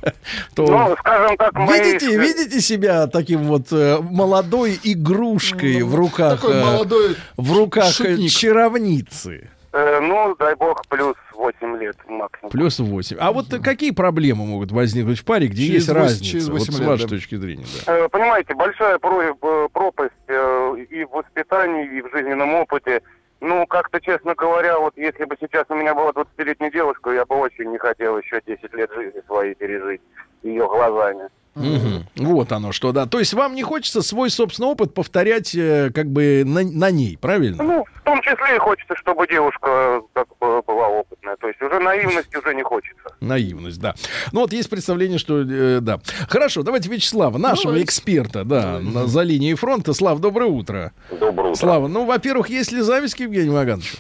то 0.55 0.66
Ну, 0.66 0.96
скажем 0.99 1.36
так, 1.38 1.53
видите, 1.70 2.18
видите 2.18 2.61
себя 2.61 3.07
таким 3.07 3.44
вот 3.44 3.72
э, 3.72 3.99
молодой 4.01 4.78
игрушкой 4.82 5.82
в 5.82 5.94
руках, 5.94 6.40
Такой 6.40 6.57
э, 6.57 6.64
молодой 6.64 7.16
в 7.36 7.57
руках 7.57 7.88
э, 7.88 7.92
шутник. 7.92 8.30
чаровницы. 8.30 9.49
Э, 9.73 10.01
ну, 10.01 10.35
дай 10.39 10.55
бог, 10.57 10.87
плюс 10.89 11.14
8 11.35 11.77
лет 11.79 11.97
максимум. 12.09 12.51
Плюс 12.51 12.79
8. 12.79 13.16
А 13.21 13.33
вот 13.33 13.47
какие 13.62 13.91
проблемы 13.93 14.45
могут 14.47 14.73
возникнуть 14.73 15.19
в 15.21 15.25
паре, 15.25 15.47
где 15.49 15.62
Через 15.66 15.75
есть 15.75 15.89
восемь- 15.89 16.01
разница? 16.03 16.25
через 16.25 16.49
вот 16.49 16.59
восемь 16.59 16.73
с 16.75 16.79
лет, 16.81 16.89
вашей 16.89 17.03
да. 17.03 17.09
точки 17.09 17.35
зрения, 17.37 17.64
да. 17.87 17.97
Э, 18.05 18.09
Понимаете, 18.09 18.55
большая 18.55 18.99
про- 18.99 19.69
пропасть 19.73 20.12
э, 20.29 20.77
и 20.91 21.05
в 21.05 21.11
воспитании, 21.11 21.99
и 21.99 22.03
в 22.03 22.11
жизненном 22.12 22.55
опыте. 22.55 23.03
Ну, 23.41 23.66
как-то, 23.69 24.01
честно 24.01 24.35
говоря, 24.35 24.81
вот 24.81 24.95
если 24.97 25.25
бы 25.25 25.37
сейчас 25.41 25.64
у 25.69 25.75
меня 25.77 25.95
была 25.95 26.11
20-летняя 26.11 26.73
девушка, 26.73 27.11
я 27.12 27.25
бы 27.25 27.37
очень 27.37 27.71
не 27.71 27.79
хотел 27.79 28.19
еще 28.19 28.41
10 28.45 28.75
лет 28.75 28.91
жизни 28.93 29.21
своей 29.29 29.55
пережить 29.55 30.01
ее 30.43 30.66
глазами. 30.66 31.29
Мгм. 31.59 32.07
Вот 32.17 32.53
оно 32.53 32.73
что, 32.73 32.93
да. 32.93 33.07
То 33.07 33.19
есть 33.19 33.35
вам 33.35 33.55
не 33.55 33.63
хочется 33.63 34.03
свой 34.03 34.31
собственный 34.31 34.69
опыт 34.69 34.95
повторять 34.95 35.55
э, 35.55 35.91
как 35.95 36.07
бы 36.07 36.43
на, 36.47 36.63
на 36.63 36.91
ней, 36.91 37.19
правильно? 37.21 37.63
Ну, 37.63 37.85
в 37.85 38.03
том 38.03 38.21
числе 38.23 38.57
и 38.57 38.59
хочется, 38.59 38.95
чтобы 38.97 39.27
девушка 39.27 40.03
как 40.13 40.29
бы 40.41 40.63
была 40.63 40.89
опытная. 40.89 41.37
То 41.37 41.49
есть 41.49 41.61
уже 41.61 41.79
наивность 41.81 42.35
уже 42.35 42.55
не 42.55 42.63
хочется. 42.63 43.15
Наивность, 43.21 43.81
да. 43.81 43.95
Ну 44.33 44.41
вот 44.41 44.53
есть 44.53 44.71
представление, 44.71 45.19
что 45.19 45.41
э, 45.41 45.81
да. 45.81 45.99
Хорошо, 46.29 46.63
давайте 46.63 46.89
Вячеслава, 46.89 47.39
нашего 47.39 47.73
Давайте. 47.73 47.87
эксперта, 47.87 48.45
да, 48.45 48.79
на, 48.81 49.07
за 49.07 49.23
линией 49.23 49.55
фронта. 49.55 49.93
Слав, 49.93 50.21
доброе 50.21 50.51
утро. 50.51 50.93
Доброе 51.11 51.51
утро. 51.51 51.55
Слава, 51.55 51.89
ну, 51.89 52.05
во-первых, 52.05 52.49
есть 52.49 52.73
ли 52.73 52.81
зависть 52.81 53.15
к 53.17 53.21
Евгению 53.21 53.53
Вагановичу? 53.53 53.97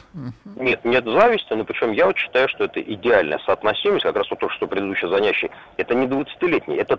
Нет, 0.56 0.84
нет 0.84 1.04
зависти, 1.04 1.52
но 1.52 1.64
причем 1.64 1.92
я 1.92 2.06
вот 2.06 2.16
считаю, 2.16 2.48
что 2.48 2.64
это 2.64 2.80
идеальная 2.80 3.38
соотносимость, 3.46 4.04
как 4.04 4.16
раз 4.16 4.30
вот 4.30 4.38
то, 4.40 4.48
что 4.50 4.66
предыдущий 4.66 5.08
занятий. 5.08 5.50
Это 5.76 5.94
не 5.94 6.06
20-летняя, 6.06 6.78
это 6.78 6.96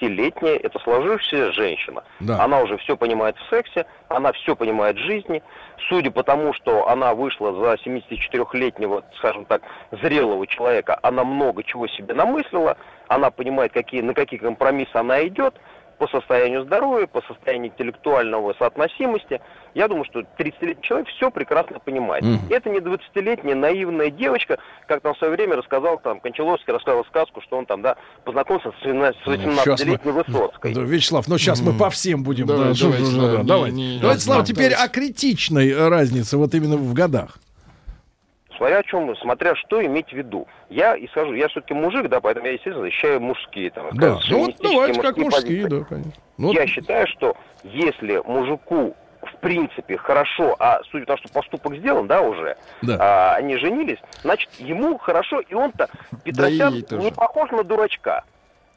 30-летняя, 0.00 0.56
это 0.56 0.78
сложившаяся 0.80 1.52
женщина. 1.52 2.02
Да. 2.20 2.42
Она 2.42 2.60
уже 2.60 2.76
все 2.78 2.96
понимает 2.96 3.36
в 3.36 3.50
сексе, 3.50 3.86
она 4.08 4.32
все 4.32 4.56
понимает 4.56 4.96
в 4.96 5.00
жизни. 5.00 5.42
Судя 5.88 6.10
по 6.10 6.22
тому, 6.22 6.52
что 6.52 6.88
она 6.88 7.14
вышла 7.14 7.52
за 7.52 7.74
74-летнего, 7.74 9.04
скажем 9.18 9.44
так, 9.44 9.62
зрелого 10.02 10.46
человека, 10.46 10.98
она 11.02 11.24
много 11.24 11.62
чего 11.62 11.86
себе 11.86 12.14
намыслила, 12.14 12.76
она 13.08 13.30
понимает, 13.30 13.72
какие, 13.72 14.02
на 14.02 14.14
какие 14.14 14.38
компромиссы 14.38 14.94
она 14.94 15.26
идет, 15.26 15.54
по 16.00 16.08
состоянию 16.08 16.64
здоровья, 16.64 17.06
по 17.06 17.20
состоянию 17.28 17.70
интеллектуального 17.70 18.54
соотносимости. 18.58 19.38
Я 19.74 19.86
думаю, 19.86 20.06
что 20.06 20.20
30-летний 20.20 20.82
человек 20.82 21.08
все 21.08 21.30
прекрасно 21.30 21.78
понимает. 21.78 22.24
Мгм. 22.24 22.40
Это 22.48 22.70
не 22.70 22.78
20-летняя 22.78 23.54
наивная 23.54 24.10
девочка, 24.10 24.58
как 24.88 25.02
там 25.02 25.12
в 25.14 25.18
свое 25.18 25.34
время 25.34 25.56
рассказал, 25.56 25.98
там, 25.98 26.20
Кончаловский 26.20 26.72
рассказал 26.72 27.04
сказку, 27.04 27.42
что 27.42 27.58
он 27.58 27.66
там, 27.66 27.82
да, 27.82 27.96
познакомился 28.24 28.72
с 28.80 28.82
17 28.82 29.20
с 29.22 29.26
Ну, 29.26 29.52
щас 29.62 29.80
18-летней 29.82 30.12
Высоцкой. 30.12 30.74
Да, 30.74 30.80
Вячеслав, 30.80 31.28
ну 31.28 31.36
сейчас 31.36 31.60
мы 31.60 31.74
по 31.74 31.90
всем 31.90 32.22
будем. 32.24 32.46
Да, 32.46 32.56
да, 32.56 32.72
давайте, 32.80 33.42
да, 33.44 33.68
не- 33.70 33.98
Давайте, 34.00 34.22
Слава, 34.22 34.44
теперь 34.44 34.72
о 34.72 34.88
критичной 34.88 35.88
разнице 35.88 36.38
вот 36.38 36.54
именно 36.54 36.78
в 36.78 36.94
годах. 36.94 37.36
Смотря 38.60 38.76
о 38.80 38.82
чем, 38.82 39.16
смотря 39.16 39.54
что 39.56 39.82
иметь 39.86 40.10
в 40.10 40.12
виду. 40.12 40.46
Я 40.68 40.94
исхожу, 40.94 41.32
я 41.32 41.48
все-таки 41.48 41.72
мужик, 41.72 42.08
да, 42.10 42.20
поэтому 42.20 42.44
я, 42.44 42.52
естественно, 42.52 42.84
защищаю 42.84 43.18
мужские 43.18 43.70
там. 43.70 43.86
Да, 43.92 44.18
ну 44.28 44.38
вот 44.44 44.54
давайте 44.60 45.00
как 45.00 45.16
мужские 45.16 45.62
позиции. 45.66 45.78
да, 45.78 45.84
конечно. 45.88 46.12
Ну, 46.36 46.46
вот 46.48 46.56
Я 46.56 46.66
считаю, 46.66 47.06
что 47.06 47.36
если 47.64 48.18
мужику 48.26 48.94
в 49.22 49.34
принципе 49.40 49.96
хорошо, 49.96 50.56
а 50.58 50.80
судя 50.90 51.06
по 51.06 51.06
тому, 51.06 51.18
что 51.24 51.28
поступок 51.32 51.74
сделан, 51.76 52.06
да, 52.06 52.20
уже, 52.20 52.58
Да. 52.82 52.96
а, 53.00 53.34
они 53.36 53.56
женились, 53.56 53.98
значит, 54.20 54.50
ему 54.58 54.98
хорошо, 54.98 55.40
и 55.40 55.54
он-то, 55.54 55.88
Петросян, 56.22 56.82
тоже. 56.82 57.02
не 57.02 57.12
похож 57.12 57.50
на 57.52 57.64
дурачка. 57.64 58.24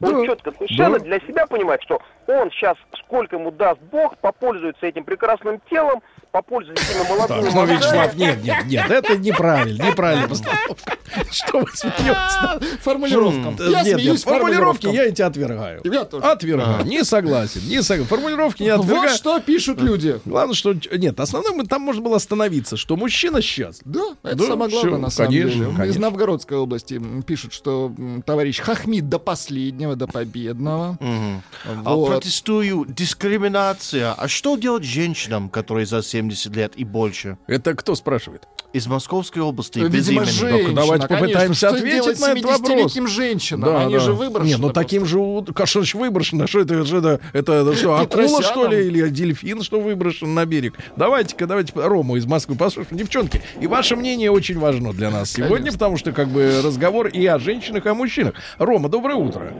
Он 0.00 0.20
Да, 0.22 0.26
четко 0.26 0.52
совершенно 0.52 0.98
да. 0.98 1.04
для 1.04 1.20
себя 1.20 1.46
понимает, 1.46 1.82
что 1.82 2.00
он 2.26 2.50
сейчас, 2.52 2.76
сколько 3.04 3.36
ему 3.36 3.50
даст 3.50 3.80
Бог, 3.92 4.16
попользуется 4.16 4.86
этим 4.86 5.04
прекрасным 5.04 5.60
телом, 5.68 6.02
этими 6.38 7.08
молодыми 7.08 7.42
Так, 7.44 7.54
ну. 7.54 7.66
Вячеслав, 7.66 8.16
нет, 8.16 8.42
нет, 8.44 8.66
нет, 8.66 8.90
это 8.90 9.16
неправильно, 9.16 9.82
неправильная 9.84 10.28
постановка. 10.28 10.96
Что 11.30 11.60
вы 11.60 11.66
смеетесь? 11.72 12.78
Формулировкам. 12.82 13.56
Э, 13.60 13.70
Я 13.70 13.84
смеюсь 13.84 14.24
формулировки 14.24 14.86
я 14.86 15.04
эти 15.04 15.22
отвергаю. 15.22 15.80
Я 15.84 16.04
тоже. 16.04 16.24
Отвергаю. 16.26 16.84
Не 16.86 17.04
согласен. 17.04 17.60
Не 17.68 17.82
согласен. 17.82 18.08
Формулировки 18.08 18.62
не 18.62 18.74
Вот 18.76 18.84
отвергаю. 18.84 19.16
что 19.16 19.40
пишут 19.40 19.80
люди. 19.80 20.20
Главное, 20.24 20.54
что... 20.54 20.74
Нет, 20.92 21.20
основное, 21.20 21.64
там 21.66 21.82
можно 21.82 22.02
было 22.02 22.16
остановиться, 22.16 22.76
что 22.76 22.96
мужчина 22.96 23.40
сейчас. 23.40 23.80
Да, 23.84 24.14
это 24.22 24.44
самое 24.44 24.70
главное, 24.70 24.98
на 24.98 25.10
самом 25.10 25.30
деле. 25.32 25.52
Из. 25.86 25.96
Новгородской 25.96 26.58
области 26.58 27.00
пишут, 27.26 27.52
что 27.52 27.92
товарищ 28.26 28.60
Хахмид 28.60 29.08
до 29.08 29.18
последнего, 29.18 29.94
до 29.96 30.06
победного. 30.06 30.98
А 31.00 31.94
Вот. 31.94 32.08
протестую. 32.10 32.86
Дискриминация. 32.88 34.12
А 34.12 34.28
что 34.28 34.56
делать 34.56 34.84
женщинам, 34.84 35.48
которые 35.48 35.86
за 35.86 36.02
70 36.02 36.23
лет 36.54 36.72
и 36.76 36.84
больше? 36.84 37.38
Это 37.46 37.74
кто 37.74 37.94
спрашивает? 37.94 38.48
Из 38.72 38.86
Московской 38.86 39.42
области. 39.42 39.78
Видимо, 39.78 39.96
безименных. 39.96 40.30
женщина, 40.30 40.74
давайте 40.74 41.06
конечно. 41.06 41.26
попытаемся 41.26 41.68
Что 41.68 41.76
ответить 41.76 42.20
на 42.20 42.32
этот 42.32 42.44
вопрос. 42.44 42.70
70-летним 42.70 43.06
женщинам? 43.06 43.76
Они 43.76 43.98
же 43.98 44.12
выброшены. 44.12 44.48
Не, 44.48 44.56
ну 44.56 44.70
таким 44.70 45.06
же, 45.06 45.18
значит 45.56 45.94
выброшено? 45.94 46.46
Что 46.46 46.60
это, 46.60 46.84
что 46.84 46.98
это, 46.98 47.20
это, 47.32 47.52
это 47.52 47.74
что, 47.74 47.96
акула, 47.96 48.42
что 48.42 48.66
ли, 48.66 48.86
или 48.86 49.08
дельфин, 49.08 49.62
что 49.62 49.80
выброшен 49.80 50.34
на 50.34 50.44
берег? 50.44 50.74
Давайте-ка, 50.96 51.46
давайте 51.46 51.72
Рому 51.74 52.16
из 52.16 52.26
Москвы 52.26 52.56
послушаем. 52.56 52.96
Девчонки, 52.98 53.42
и 53.60 53.66
ваше 53.66 53.96
мнение 53.96 54.30
очень 54.30 54.58
важно 54.58 54.92
для 54.92 55.10
нас 55.10 55.30
сегодня, 55.30 55.56
Конечно. 55.56 55.78
потому 55.78 55.96
что 55.96 56.12
как 56.12 56.28
бы 56.28 56.60
разговор 56.64 57.08
и 57.08 57.24
о 57.26 57.38
женщинах, 57.38 57.86
и 57.86 57.88
о 57.88 57.94
мужчинах. 57.94 58.34
Рома, 58.58 58.88
доброе 58.88 59.16
утро. 59.16 59.52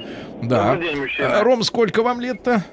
Да. 0.42 0.72
Добрый 0.72 0.88
день, 0.88 1.00
мужчина. 1.00 1.42
Ром, 1.42 1.62
сколько 1.62 2.02
вам 2.02 2.20
лет-то? 2.20 2.64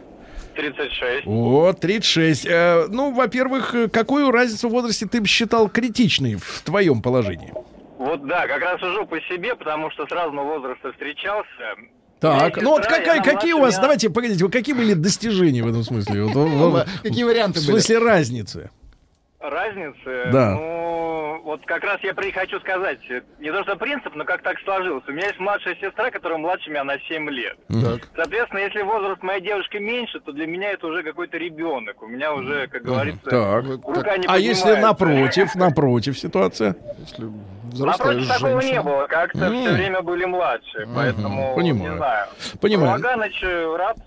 36. 0.56 1.24
О, 1.26 1.74
36. 1.74 2.46
Э, 2.46 2.88
ну, 2.90 3.12
во-первых, 3.14 3.76
какую 3.92 4.32
разницу 4.32 4.70
в 4.70 4.72
возрасте 4.72 5.06
ты 5.08 5.22
бы 5.22 5.28
считал 5.28 5.70
критичной 5.70 6.36
в 6.36 6.62
твоем 6.64 7.02
положении? 7.02 7.54
Вот 7.98 8.26
да, 8.28 8.48
как 8.48 8.62
раз 8.62 8.80
сужу 8.80 9.06
по 9.06 9.20
себе, 9.22 9.56
потому 9.56 9.92
что 9.92 10.08
с 10.08 10.12
разного 10.12 10.46
возраста 10.58 10.92
встречался. 10.92 11.76
Так, 12.20 12.62
ну 12.62 12.72
вот 12.72 12.86
какая, 12.86 13.22
какие 13.24 13.54
у 13.54 13.60
вас, 13.60 13.74
меня. 13.74 13.82
давайте, 13.82 14.10
погодите, 14.10 14.44
вот 14.44 14.54
какие 14.54 14.76
были 14.76 14.94
достижения 14.94 15.64
в 15.64 15.68
этом 15.68 15.84
смысле? 15.84 16.28
Какие 17.02 17.24
варианты 17.24 17.60
в 17.60 17.66
были? 17.66 17.80
смысле 17.80 17.98
разницы? 17.98 18.70
Разницы? 19.42 20.30
Да. 20.32 20.52
Ну, 20.56 21.42
вот 21.44 21.66
как 21.66 21.84
раз 21.84 22.00
я 22.04 22.14
при- 22.14 22.32
хочу 22.32 22.60
сказать, 22.60 23.00
не 23.40 23.52
то 23.52 23.64
что 23.64 23.76
принцип, 23.76 24.14
но 24.16 24.24
как 24.24 24.42
так 24.44 24.60
сложилось. 24.64 25.04
У 25.08 25.12
меня 25.12 25.28
есть 25.28 25.40
младшая 25.40 25.76
сестра, 25.76 26.12
которая 26.12 26.38
младше 26.38 26.70
меня 26.70 26.84
на 26.84 27.00
7 27.00 27.30
лет. 27.30 27.58
Так. 27.68 28.08
Соответственно, 28.16 28.60
если 28.60 28.82
возраст 28.84 29.24
моей 29.24 29.42
девушки 29.42 29.78
меньше, 29.78 30.20
то 30.20 30.32
для 30.32 30.46
меня 30.46 30.72
это 30.72 30.86
уже 30.88 31.02
какой-то 31.04 31.38
ребенок. 31.38 32.02
У 32.04 32.08
меня 32.08 32.34
уже, 32.34 32.68
как 32.68 32.84
говорится, 32.84 33.30
Так. 33.30 33.64
Рука 33.84 34.02
как- 34.04 34.18
не 34.20 34.26
А 34.28 34.38
если 34.38 34.76
напротив, 34.76 35.56
напротив 35.56 36.20
ситуация? 36.20 36.76
Если 37.00 37.26
взрослая 37.72 38.16
Напротив, 38.16 38.28
такого 38.34 38.56
не 38.58 38.62
женщина. 38.62 38.84
было. 38.84 39.08
Как-то 39.08 39.46
М. 39.46 39.62
все 39.62 39.72
время 39.74 40.02
были 40.02 40.26
младше. 40.26 40.88
Поэтому, 40.96 41.56
Понимаю. 41.56 41.92
не 41.92 41.98
знаю. 41.98 42.28
Понимаю. 42.62 42.92
Ваганыч 42.92 43.40
э, 43.44 43.76
рад. 43.78 43.98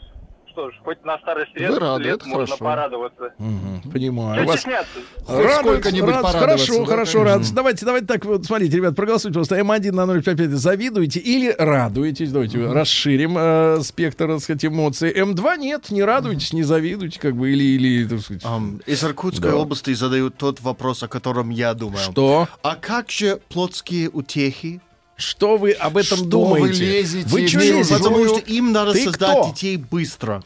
Что 0.54 0.70
ж, 0.70 0.74
хоть 0.84 1.04
на 1.04 1.18
старость 1.18 1.50
лет, 1.56 1.68
Вы 1.72 1.80
рады, 1.80 2.04
лет 2.04 2.20
это 2.20 2.28
можно 2.28 2.46
хорошо. 2.46 2.64
порадоваться. 2.64 3.32
Мгм, 3.38 3.82
Понимаю. 3.90 4.36
Что 4.40 4.46
Вас 4.52 4.60
стесняться? 4.60 4.98
Сколько-нибудь 5.24 6.10
радует. 6.14 6.22
порадоваться, 6.32 6.38
Хорошо, 6.38 6.78
да, 6.78 6.86
хорошо, 6.86 7.12
конечно. 7.18 7.24
радость. 7.24 7.54
Давайте, 7.54 7.84
давайте 7.86 8.06
так 8.06 8.24
вот, 8.24 8.44
смотрите, 8.44 8.76
ребят, 8.76 8.94
проголосуйте 8.94 9.34
просто 9.34 9.58
М1 9.58 9.90
на 9.92 10.06
055. 10.06 10.50
Завидуете 10.50 11.18
или 11.18 11.50
радуетесь? 11.58 12.30
Давайте 12.30 12.64
расширим 12.70 13.34
э, 13.36 13.80
спектр, 13.82 14.28
так 14.28 14.40
сказать, 14.40 14.64
эмоций. 14.64 15.12
М2 15.12 15.58
нет, 15.58 15.90
не 15.90 16.04
радуйтесь, 16.04 16.52
не 16.52 16.62
завидуйте, 16.62 17.18
как 17.18 17.34
бы, 17.34 17.50
или, 17.50 17.64
или, 17.64 18.06
так 18.06 18.20
сказать, 18.20 18.42
Ам, 18.44 18.80
из 18.86 19.02
Иркутской 19.02 19.50
Да. 19.50 19.56
области 19.56 19.92
задают 19.92 20.36
тот 20.36 20.60
вопрос, 20.60 21.02
о 21.02 21.08
котором 21.08 21.50
я 21.50 21.74
думаю. 21.74 21.98
что? 21.98 22.46
А 22.62 22.76
как 22.76 23.10
же 23.10 23.40
плотские 23.48 24.08
утехи? 24.08 24.80
Что 25.16 25.56
вы 25.56 25.70
об 25.72 25.96
этом 25.96 26.18
Что 26.18 26.26
думаете? 26.26 26.66
вы 26.84 26.90
лезете 26.90 27.28
Вы 27.28 27.46
чужую- 27.46 27.78
лезете? 27.78 27.94
Потому 27.98 28.26
что 28.26 28.38
им 28.38 28.72
надо 28.72 28.92
Ты 28.92 29.04
создать 29.04 29.30
кто? 29.30 29.48
детей 29.50 29.76
быстро. 29.76 30.42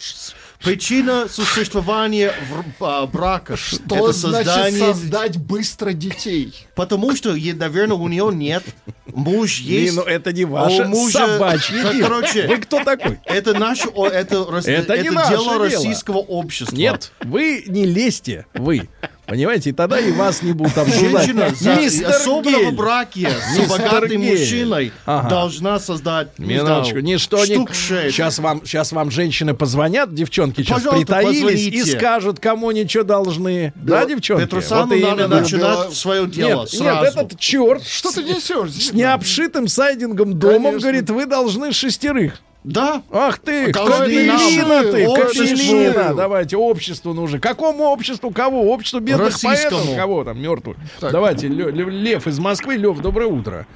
Причина 0.62 1.27
существования 1.31 2.33
в- 2.51 2.85
а, 2.85 3.07
брака 3.07 3.57
Что 3.57 3.97
это 3.97 4.12
значит 4.12 4.47
создание... 4.47 4.79
создать 4.93 5.37
быстро 5.39 5.93
детей? 5.93 6.53
Потому 6.75 7.14
что, 7.16 7.31
наверное, 7.31 7.97
у 7.97 8.09
нее 8.09 8.31
нет. 8.35 8.62
Муж 9.07 9.61
Не, 9.61 9.66
есть. 9.83 9.97
ну 9.97 10.03
это 10.03 10.33
не 10.33 10.43
а 10.43 10.47
ваше 10.49 10.85
мужа- 10.85 11.19
собачье 11.19 11.81
дело. 11.81 12.01
Короче, 12.03 12.47
Вы 12.49 12.59
кто 12.59 12.85
такой? 12.85 13.21
это 13.25 13.55
наше, 13.59 13.89
это, 13.89 14.47
Это 14.66 14.95
это, 14.95 15.03
не 15.03 15.11
наше 15.11 15.31
дело 15.31 15.45
дело. 15.45 15.64
российского 15.64 16.19
общества. 16.19 16.75
Нет, 16.77 17.12
вы 17.23 17.64
не 17.69 17.87
лезьте, 17.87 18.45
вы. 18.55 18.89
Понимаете, 19.29 19.70
и 19.70 19.72
тогда 19.74 20.01
и 20.01 20.11
вас 20.11 20.43
не 20.43 20.53
будут 20.53 20.76
обсуждать. 20.79 21.26
Женщина 21.61 22.12
за 22.18 22.43
Гель. 22.43 22.72
браке 22.74 23.29
с 23.29 23.68
богатым 23.68 24.22
мужчиной 24.22 24.91
Ага. 25.05 25.29
должна 25.29 25.79
создать, 25.79 26.39
Минуточку, 26.39 27.01
не... 27.01 27.18
штук 27.18 27.74
шесть. 27.74 28.16
Сейчас 28.16 28.39
вам, 28.39 28.62
сейчас 28.64 28.93
вам 28.93 29.11
женщины 29.11 29.53
позвонят, 29.53 30.14
девчонки 30.14 30.62
сейчас 30.62 30.79
Пожалуйста, 30.83 31.05
притаились 31.05 31.66
и 31.66 31.85
скажут, 31.85 32.41
кому 32.41 32.70
ничего 32.70 33.05
должны. 33.05 33.74
Да, 33.76 34.07
девчонки? 34.07 34.45
Петросяну 34.45 34.87
Вот 34.87 34.99
надо 34.99 35.24
именно. 35.24 35.41
начинать 35.41 35.93
свое 35.93 36.26
дело 36.26 36.61
Нет, 36.61 36.70
сразу. 36.70 37.05
нет, 37.05 37.14
этот 37.16 37.39
черт 37.39 37.85
Что 37.85 38.11
ты 38.11 38.22
несешь? 38.22 38.70
с 38.70 38.93
необшитым 38.95 39.68
сайдингом 39.68 40.39
домом 40.39 40.79
говорит, 40.79 41.11
вы 41.11 41.26
должны 41.26 41.72
шестерых. 41.72 42.41
Да, 42.71 43.03
Ах 43.11 43.39
ты, 43.39 43.73
нам. 43.73 43.89
ты. 43.89 45.07
Капелина. 45.07 46.14
Давайте, 46.14 46.57
обществу 46.59 47.14
нужно. 47.14 47.41
Какому 47.41 47.85
обществу? 47.85 48.31
Кого? 48.31 48.71
Обществу 48.73 49.01
бедных 49.01 49.29
Российскому. 49.29 49.81
поэтов? 49.81 49.97
Кого 49.97 50.25
там, 50.25 50.41
мертвых? 50.43 50.77
Давайте, 51.01 51.49
Лё- 51.49 51.71
Лё- 51.71 51.89
Лев 51.89 52.27
из 52.27 52.39
Москвы. 52.39 52.77
Лев, 52.77 52.99
доброе 53.01 53.29
утро. 53.29 53.66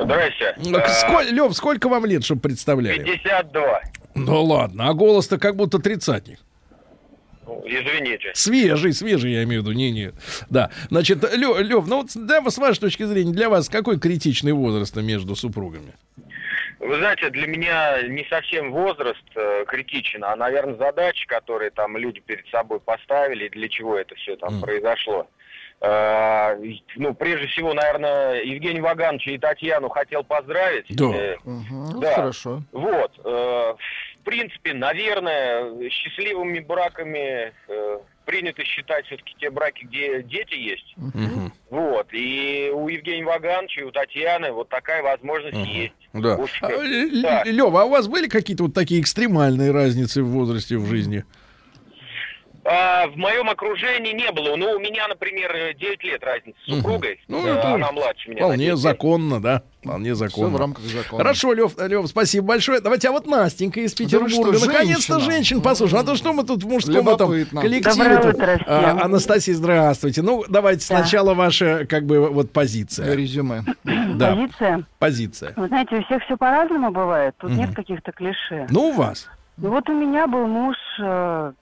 Здрасте. 0.00 0.56
Сколь- 1.00 1.26
Лев, 1.30 1.54
сколько 1.54 1.88
вам 1.90 2.06
лет, 2.06 2.24
чтобы 2.24 2.40
представляли? 2.40 3.02
52. 3.02 3.82
Ну 4.14 4.42
ладно, 4.44 4.88
а 4.88 4.94
голос-то 4.94 5.36
как 5.38 5.54
будто 5.54 5.78
тридцатник. 5.78 6.38
Извините. 7.64 8.30
Свежий, 8.34 8.92
свежий, 8.92 9.32
я 9.32 9.44
имею 9.44 9.62
в 9.62 9.66
виду, 9.66 9.76
не-не. 9.76 10.12
Да, 10.50 10.70
значит, 10.90 11.22
Лев, 11.34 11.58
Лев, 11.60 11.86
ну 11.86 11.98
вот 12.02 12.10
да, 12.14 12.42
с 12.48 12.56
вашей 12.58 12.80
точки 12.80 13.04
зрения, 13.04 13.32
для 13.32 13.48
вас 13.48 13.68
какой 13.68 13.98
критичный 13.98 14.52
возраст 14.52 14.94
между 14.96 15.34
супругами? 15.36 15.92
Вы 16.80 16.96
знаете, 16.98 17.30
для 17.30 17.46
меня 17.48 18.02
не 18.02 18.24
совсем 18.30 18.70
возраст 18.72 19.22
э, 19.34 19.64
критичен, 19.66 20.22
а, 20.24 20.36
наверное, 20.36 20.76
задачи, 20.76 21.26
которые 21.26 21.70
там 21.70 21.96
люди 21.96 22.20
перед 22.20 22.46
собой 22.48 22.78
поставили, 22.80 23.46
и 23.46 23.50
для 23.50 23.68
чего 23.68 23.98
это 23.98 24.14
все 24.14 24.36
там 24.36 24.54
Мгм. 24.54 24.62
произошло. 24.62 25.28
Э, 25.80 26.56
ну, 26.96 27.14
прежде 27.14 27.46
всего, 27.48 27.72
наверное, 27.72 28.42
Евгений 28.42 28.80
Вагановича 28.80 29.30
и 29.32 29.38
Татьяну 29.38 29.88
хотел 29.88 30.22
поздравить. 30.24 30.86
Да. 30.96 31.04
Э, 31.14 31.36
Мгм, 31.44 32.00
Да. 32.00 32.14
Хорошо. 32.14 32.62
Вот, 32.72 33.12
э, 33.24 33.74
в 34.20 34.24
принципе, 34.24 34.74
наверное, 34.74 35.88
счастливыми 35.90 36.58
браками 36.60 37.52
э, 37.68 37.98
принято 38.24 38.62
считать 38.64 39.06
все-таки 39.06 39.34
те 39.38 39.50
браки, 39.50 39.84
где 39.84 40.22
дети 40.22 40.54
есть. 40.54 40.94
Мгм. 40.96 41.52
Вот, 41.70 42.08
и 42.12 42.70
у 42.74 42.88
Евгения 42.88 43.24
Вагановича, 43.24 43.80
и 43.80 43.84
у 43.84 43.90
Татьяны 43.92 44.52
вот 44.52 44.68
такая 44.68 45.02
возможность 45.02 45.54
Мгм. 45.56 45.64
есть. 45.64 45.94
Да. 46.20 46.36
Уж, 46.36 46.50
А, 46.62 46.70
Л- 46.70 47.22
да. 47.22 47.44
Лева, 47.44 47.82
а 47.82 47.84
у 47.84 47.90
вас 47.90 48.08
были 48.08 48.28
какие-то 48.28 48.64
вот 48.64 48.74
такие 48.74 49.00
экстремальные 49.00 49.70
разницы 49.70 50.22
в 50.22 50.28
возрасте 50.28 50.76
в 50.78 50.86
жизни? 50.86 51.24
В 52.68 53.16
моем 53.16 53.48
окружении 53.48 54.12
не 54.12 54.30
было. 54.32 54.56
Ну, 54.56 54.72
у 54.72 54.78
меня, 54.78 55.08
например, 55.08 55.50
9 55.74 56.04
лет 56.04 56.22
разница 56.22 56.58
с 56.66 56.74
супругой. 56.76 57.18
Ну, 57.28 57.42
Да, 57.42 57.48
это 57.58 57.74
она 57.74 57.92
младше 57.92 58.28
меня. 58.30 58.40
Вполне 58.40 58.56
10 58.66 58.68
лет. 58.70 58.78
законно, 58.78 59.40
да. 59.40 59.62
Вполне 59.82 60.10
Все 60.14 60.28
законно. 60.28 60.48
в 60.56 60.60
рамках 60.60 60.84
закона. 60.84 61.22
Хорошо, 61.22 61.52
Лев, 61.54 61.72
Лев, 61.78 62.06
спасибо 62.08 62.46
большое. 62.48 62.80
Давайте, 62.80 63.08
а 63.08 63.12
вот 63.12 63.26
Настенька 63.26 63.80
из 63.80 63.94
Петербурга. 63.94 64.58
Наконец-то 64.58 65.14
женщина? 65.14 65.20
женщин 65.20 65.62
послушаем. 65.62 66.02
А 66.02 66.04
то 66.04 66.14
что 66.16 66.32
мы 66.32 66.44
тут 66.44 66.62
в 66.64 66.68
мужском 66.68 67.08
этом 67.08 67.28
коллективе? 67.28 67.80
Доброе 67.94 68.18
тут? 68.22 68.34
утро 68.34 68.54
всем. 68.56 68.66
А, 68.66 69.04
Анастасия, 69.04 69.54
здравствуйте. 69.54 70.22
Ну, 70.22 70.44
давайте 70.48 70.86
Да. 70.88 70.98
сначала 70.98 71.34
ваша, 71.34 71.86
как 71.88 72.04
бы, 72.04 72.28
вот 72.28 72.50
позиция. 72.52 73.14
Резюме. 73.14 73.62
Да, 73.84 74.34
Позиция. 74.34 74.84
позиция. 74.98 75.52
Вы 75.56 75.68
знаете, 75.68 75.96
у 75.96 76.02
всех 76.04 76.22
все 76.24 76.36
по-разному 76.36 76.90
бывает. 76.90 77.34
Тут 77.38 77.50
Мгм. 77.50 77.60
нет 77.60 77.74
каких-то 77.74 78.12
клише. 78.12 78.66
Ну, 78.70 78.88
у 78.88 78.92
вас. 78.92 79.28
Ну 79.56 79.70
вот 79.70 79.88
у 79.88 79.92
меня 79.92 80.26
был 80.26 80.46
муж, 80.46 80.76
э, 81.00 81.52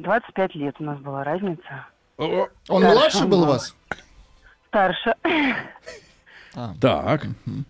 25 0.00 0.54
лет 0.54 0.74
у 0.78 0.84
нас 0.84 0.98
была 1.00 1.22
разница. 1.24 1.86
Он 2.16 2.48
Да, 2.68 2.92
младше 2.92 3.18
он 3.24 3.30
был 3.30 3.40
был. 3.40 3.46
вас? 3.48 3.74
Старше. 4.68 5.14
Так, 6.80 7.26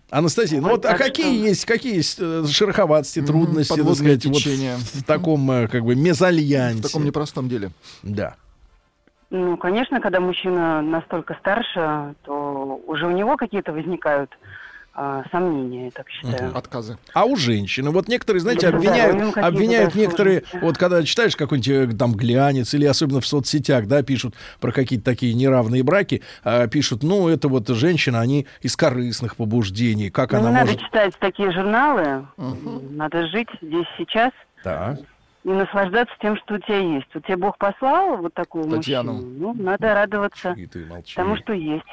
Анастасия, 0.09 0.59
ну 0.59 0.71
вот, 0.71 0.85
а 0.85 0.97
какие 0.97 1.37
что- 1.37 1.47
есть, 1.47 1.65
какие 1.65 1.95
есть 1.95 2.17
э, 2.19 2.43
шероховатости, 2.45 3.21
трудности, 3.25 3.77
так 3.81 3.95
сказать, 3.95 4.25
вот 4.25 4.35
течения. 4.35 4.75
в 4.75 5.03
таком, 5.05 5.49
э, 5.51 5.67
как 5.69 5.85
бы, 5.85 5.95
мезальянсе? 5.95 6.79
В 6.79 6.81
таком 6.81 7.05
непростом 7.05 7.47
деле. 7.47 7.71
Да. 8.03 8.35
Ну, 9.29 9.55
конечно, 9.55 10.01
когда 10.01 10.19
мужчина 10.19 10.81
настолько 10.81 11.33
старше, 11.35 12.15
то 12.25 12.81
уже 12.85 13.07
у 13.07 13.11
него 13.11 13.37
какие-то 13.37 13.71
возникают 13.71 14.29
а, 14.95 15.23
сомнения, 15.31 15.85
я 15.85 15.91
так 15.91 16.07
считаю. 16.09 16.55
Отказы. 16.55 16.97
А 17.13 17.25
у 17.25 17.35
женщины, 17.35 17.89
вот 17.89 18.07
некоторые, 18.07 18.41
знаете, 18.41 18.69
Да, 18.69 18.77
обвиняют, 18.77 19.17
какие-то, 19.17 19.47
обвиняют 19.47 19.93
да, 19.93 19.99
некоторые, 19.99 20.43
вот 20.61 20.77
когда 20.77 21.01
читаешь 21.03 21.35
какой-нибудь 21.35 21.93
э, 21.95 21.97
там 21.97 22.13
глянец 22.13 22.73
или 22.73 22.85
особенно 22.85 23.19
в 23.19 23.25
соцсетях, 23.25 23.87
да, 23.87 24.03
пишут 24.03 24.35
про 24.59 24.71
какие-то 24.71 25.05
такие 25.05 25.33
неравные 25.33 25.81
браки, 25.83 26.21
а, 26.43 26.67
пишут, 26.67 27.01
ну, 27.03 27.27
это 27.27 27.47
вот 27.47 27.67
женщина, 27.69 28.19
они 28.21 28.45
из 28.61 28.75
корыстных 28.75 29.35
побуждений, 29.35 30.09
как 30.11 30.31
Ну, 30.33 30.39
она 30.39 30.49
не 30.51 30.55
может... 30.59 30.75
надо 30.75 30.85
читать 30.85 31.13
такие 31.19 31.51
журналы, 31.51 32.27
надо 32.37 33.27
жить 33.27 33.49
здесь 33.61 33.87
сейчас 33.97 34.31
Так. 34.63 34.99
и 35.43 35.49
наслаждаться 35.49 36.13
тем, 36.21 36.37
что 36.37 36.55
у 36.55 36.57
тебя 36.59 36.77
есть. 36.77 37.07
Вот 37.13 37.25
тебе 37.25 37.37
Бог 37.37 37.57
послал 37.57 38.17
вот 38.17 38.33
такую 38.33 38.65
Татьяну. 38.69 39.13
мужчину, 39.13 39.33
ну, 39.39 39.53
надо 39.63 39.93
радоваться 39.95 40.51
И 40.51 40.67
ты 40.67 40.85
молчи. 40.85 41.15
тому, 41.15 41.35
что 41.37 41.53
есть. 41.53 41.83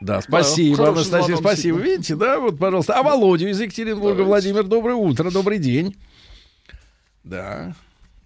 Да, 0.00 0.20
спасибо, 0.22 0.76
хороший 0.76 0.94
Анастасия, 0.98 1.36
спасибо. 1.36 1.78
действительно. 1.78 1.82
Видите, 1.82 2.14
да, 2.16 2.38
вот, 2.40 2.58
пожалуйста. 2.58 2.94
А 2.94 3.02
Володю 3.02 3.48
из 3.50 3.60
Екатеринбурга, 3.60 4.22
Владимир, 4.22 4.62
доброе 4.64 4.94
утро, 4.96 5.30
добрый 5.30 5.58
день. 5.58 5.94
Да. 7.22 7.74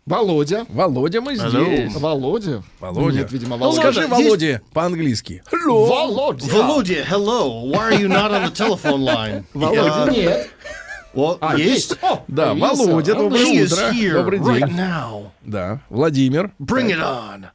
Володя. 0.07 0.67
Володя, 0.69 1.21
мы 1.21 1.35
здесь. 1.35 1.95
Володя? 1.97 2.63
Володя. 2.79 3.19
Нет, 3.21 3.33
видимо, 3.33 3.57
Ну, 3.57 3.65
Володя. 3.65 3.81
скажи 3.81 4.01
Есть- 4.03 4.11
Володе 4.13 4.63
по-английски. 4.73 5.43
Hello. 5.51 5.87
Володя. 5.89 6.47
Володя, 6.53 7.05
hello. 7.11 7.65
Why 7.73 7.91
are 7.91 7.99
you 8.01 8.09
not 8.09 8.31
on 8.31 8.45
the 8.45 8.53
telephone 8.53 9.03
line? 9.03 9.45
Володя, 9.55 10.13
нет. 10.13 10.51
Well, 11.15 11.39
А, 11.41 11.57
есть. 11.57 11.97
О, 12.03 12.23
Да, 12.29 12.51
появился. 12.51 12.85
Володя, 12.87 13.15
доброе 13.15 13.45
He 13.47 13.65
утро. 13.65 14.23
Добрый 14.23 14.39
right 14.41 14.69
день. 14.69 14.77
now. 14.79 15.31
Да, 15.43 15.81
Владимир. 15.89 16.53
Bring 16.61 16.91
it 16.91 17.01
on. 17.01 17.47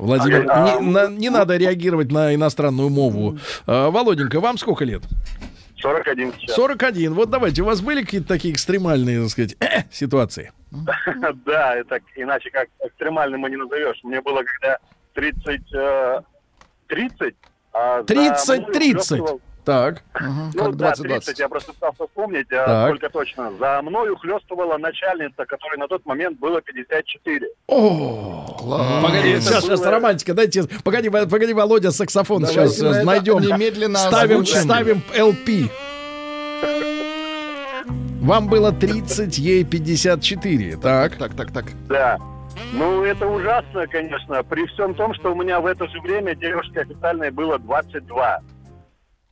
Владимир, 0.00 0.46
а, 0.48 0.80
не, 0.80 0.90
на, 0.90 1.08
не 1.08 1.28
а, 1.28 1.30
надо 1.30 1.56
реагировать 1.56 2.10
на 2.10 2.34
иностранную 2.34 2.88
мову. 2.88 3.38
А, 3.66 3.90
Володенька, 3.90 4.40
вам 4.40 4.56
сколько 4.56 4.84
лет? 4.84 5.02
41 5.76 6.32
сейчас. 6.38 6.56
41. 6.56 7.14
Вот 7.14 7.30
давайте, 7.30 7.62
у 7.62 7.66
вас 7.66 7.80
были 7.80 8.02
какие-то 8.02 8.28
такие 8.28 8.52
экстремальные, 8.54 9.20
так 9.20 9.30
сказать, 9.30 9.56
э, 9.60 9.82
ситуации? 9.92 10.52
Да, 11.44 11.74
это 11.76 12.00
иначе 12.16 12.50
как 12.50 12.68
экстремальным 12.84 13.46
и 13.46 13.50
не 13.50 13.56
назовешь. 13.56 14.00
Мне 14.02 14.20
было 14.20 14.42
когда 14.42 14.78
30... 15.14 15.62
30? 16.86 17.34
30-30? 17.72 19.40
Так. 19.70 20.02
Мгм, 20.20 20.50
Ну 20.54 20.64
Как 20.64 20.76
да, 20.76 20.92
20-20. 20.94 21.02
30, 21.02 21.38
я 21.38 21.48
просто 21.48 21.72
пытался 21.72 22.04
вспомнить, 22.08 22.46
а 22.50 22.66
Так. 22.66 22.88
сколько 22.88 23.08
точно. 23.10 23.52
За 23.60 23.80
мною 23.82 24.16
хлестывала 24.16 24.78
начальница, 24.78 25.44
которой 25.46 25.78
на 25.78 25.86
тот 25.86 26.04
момент 26.06 26.40
было 26.40 26.60
54. 26.60 27.46
О, 27.68 28.56
Класс. 28.58 29.04
Погоди, 29.04 29.28
это 29.30 29.42
сейчас, 29.42 29.62
сейчас, 29.62 29.80
романтика, 29.86 30.34
дайте, 30.34 30.64
погоди, 30.82 31.08
погоди, 31.08 31.52
Володя, 31.52 31.92
саксофон 31.92 32.42
Давайте 32.42 32.68
сейчас 32.74 32.82
это 32.96 33.04
найдем. 33.04 33.38
немедленно 33.42 33.96
Ставим, 34.00 34.40
озвучим. 34.40 34.60
ставим 34.62 35.02
LP. 35.14 35.70
Вам 38.22 38.48
было 38.48 38.72
30, 38.72 39.38
ей 39.38 39.62
54, 39.64 40.76
так? 40.78 41.16
Так, 41.16 41.34
так, 41.36 41.52
так. 41.52 41.64
Да. 41.88 42.18
Ну, 42.72 43.04
это 43.04 43.24
ужасно, 43.28 43.86
конечно, 43.86 44.42
при 44.42 44.66
всем 44.66 44.94
том, 44.94 45.14
что 45.14 45.32
у 45.32 45.36
меня 45.36 45.60
в 45.60 45.66
это 45.66 45.86
же 45.88 46.00
время 46.00 46.34
девушке 46.34 46.80
официальной 46.80 47.30
было 47.30 47.56
22. 47.60 48.40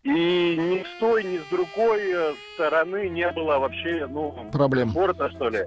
И 0.09 0.57
ни 0.57 0.83
с 0.83 1.01
той, 1.01 1.23
ни 1.23 1.39
с 1.39 1.43
другой 1.51 2.01
стороны 2.55 3.09
не 3.11 3.31
было 3.31 3.59
вообще, 3.59 4.07
ну, 4.11 4.35
Проблем. 4.53 4.89
комфорта, 4.89 5.31
что 5.31 5.51
ли. 5.51 5.67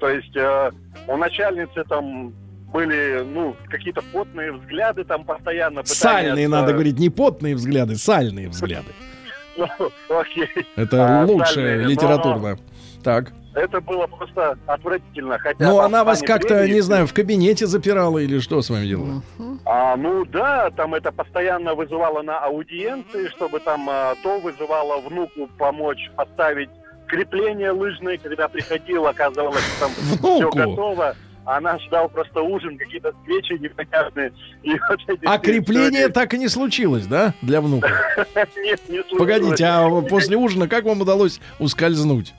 То 0.00 0.08
есть 0.08 0.34
э, 0.36 0.70
у 1.06 1.16
начальницы 1.16 1.84
там 1.84 2.34
были, 2.72 3.22
ну, 3.24 3.54
какие-то 3.68 4.02
потные 4.12 4.52
взгляды 4.52 5.04
там 5.04 5.24
постоянно. 5.24 5.82
пытание 5.82 6.30
Сальные, 6.30 6.48
надо 6.48 6.70
э, 6.72 6.74
говорить, 6.74 6.98
не 6.98 7.10
потные 7.10 7.54
взгляды, 7.54 7.96
сальные 7.96 8.48
взгляды. 8.48 8.88
ну, 9.56 9.68
окей. 10.08 10.48
Это 10.74 11.22
А, 11.22 11.24
лучше 11.24 11.54
сальные, 11.54 11.78
но- 11.82 11.88
литературно. 11.88 12.58
Так. 13.04 13.32
Это 13.56 13.80
было 13.80 14.06
просто 14.06 14.58
отвратительно. 14.66 15.38
Хотя 15.38 15.56
Ну, 15.68 15.76
там 15.78 15.86
она 15.86 16.04
вас 16.04 16.20
как-то, 16.20 16.54
времени- 16.56 16.74
не 16.74 16.80
знаю, 16.82 17.06
в 17.06 17.14
кабинете 17.14 17.66
запирала 17.66 18.18
или 18.18 18.38
что 18.38 18.60
с 18.60 18.68
вами 18.68 18.86
делала? 18.86 19.22
А, 19.64 19.96
ну 19.96 20.24
да, 20.26 20.70
там 20.70 20.94
это 20.94 21.10
постоянно 21.10 21.74
вызывало 21.74 22.20
на 22.22 22.38
аудиенции, 22.38 23.28
чтобы 23.28 23.58
там 23.60 23.88
а, 23.88 24.14
то 24.22 24.38
вызывало 24.40 25.00
внуку 25.00 25.48
помочь 25.58 26.10
поставить 26.16 26.68
крепление 27.08 27.70
лыжное, 27.70 28.18
когда 28.18 28.46
приходил, 28.48 29.06
оказалось, 29.06 29.62
там 29.80 29.90
все 29.90 30.38
Внуку? 30.38 30.58
готово. 30.58 31.16
А 31.46 31.58
Она 31.58 31.78
ждал 31.78 32.08
просто 32.08 32.42
ужин, 32.42 32.76
какие-то 32.76 33.12
свечи 33.24 33.52
непонятные. 33.54 34.32
И 34.64 34.70
вот 34.90 34.98
эти 35.06 35.24
А 35.24 35.38
все 35.38 35.52
крепление 35.52 36.00
истории. 36.00 36.12
так 36.12 36.34
и 36.34 36.38
не 36.38 36.48
случилось, 36.48 37.06
да, 37.06 37.34
для 37.40 37.60
внука? 37.60 37.88
Нет, 38.56 38.80
не 38.88 38.98
случилось. 39.02 39.18
Погодите, 39.18 39.64
а 39.64 39.88
после 40.02 40.36
ужина 40.36 40.68
как 40.68 40.84
вам 40.84 41.00
удалось 41.00 41.40
ускользнуть? 41.60 42.34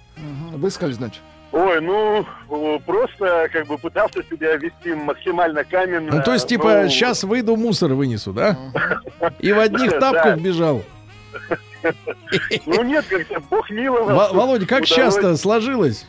Выскользнуть. 0.51 1.21
Ой, 1.51 1.79
ну, 1.81 2.25
просто 2.85 3.47
как 3.51 3.67
бы 3.67 3.77
пытался 3.77 4.21
себя 4.29 4.57
вести 4.57 4.93
максимально 4.93 5.63
каменно. 5.63 6.17
Ну, 6.17 6.21
то 6.23 6.33
есть, 6.33 6.47
типа, 6.47 6.81
ну, 6.83 6.89
сейчас 6.89 7.23
выйду, 7.23 7.55
мусор 7.55 7.93
вынесу, 7.93 8.33
да? 8.33 8.57
И 9.39 9.51
в 9.51 9.59
одних 9.59 9.91
тапках 9.99 10.39
бежал. 10.39 10.83
Ну, 12.65 12.83
нет, 12.83 13.05
как-то 13.07 13.39
бог 13.49 13.69
миловал. 13.69 14.07
Во- 14.15 14.33
Володя, 14.33 14.65
как 14.65 14.85
часто 14.85 15.37
сложилось? 15.37 16.05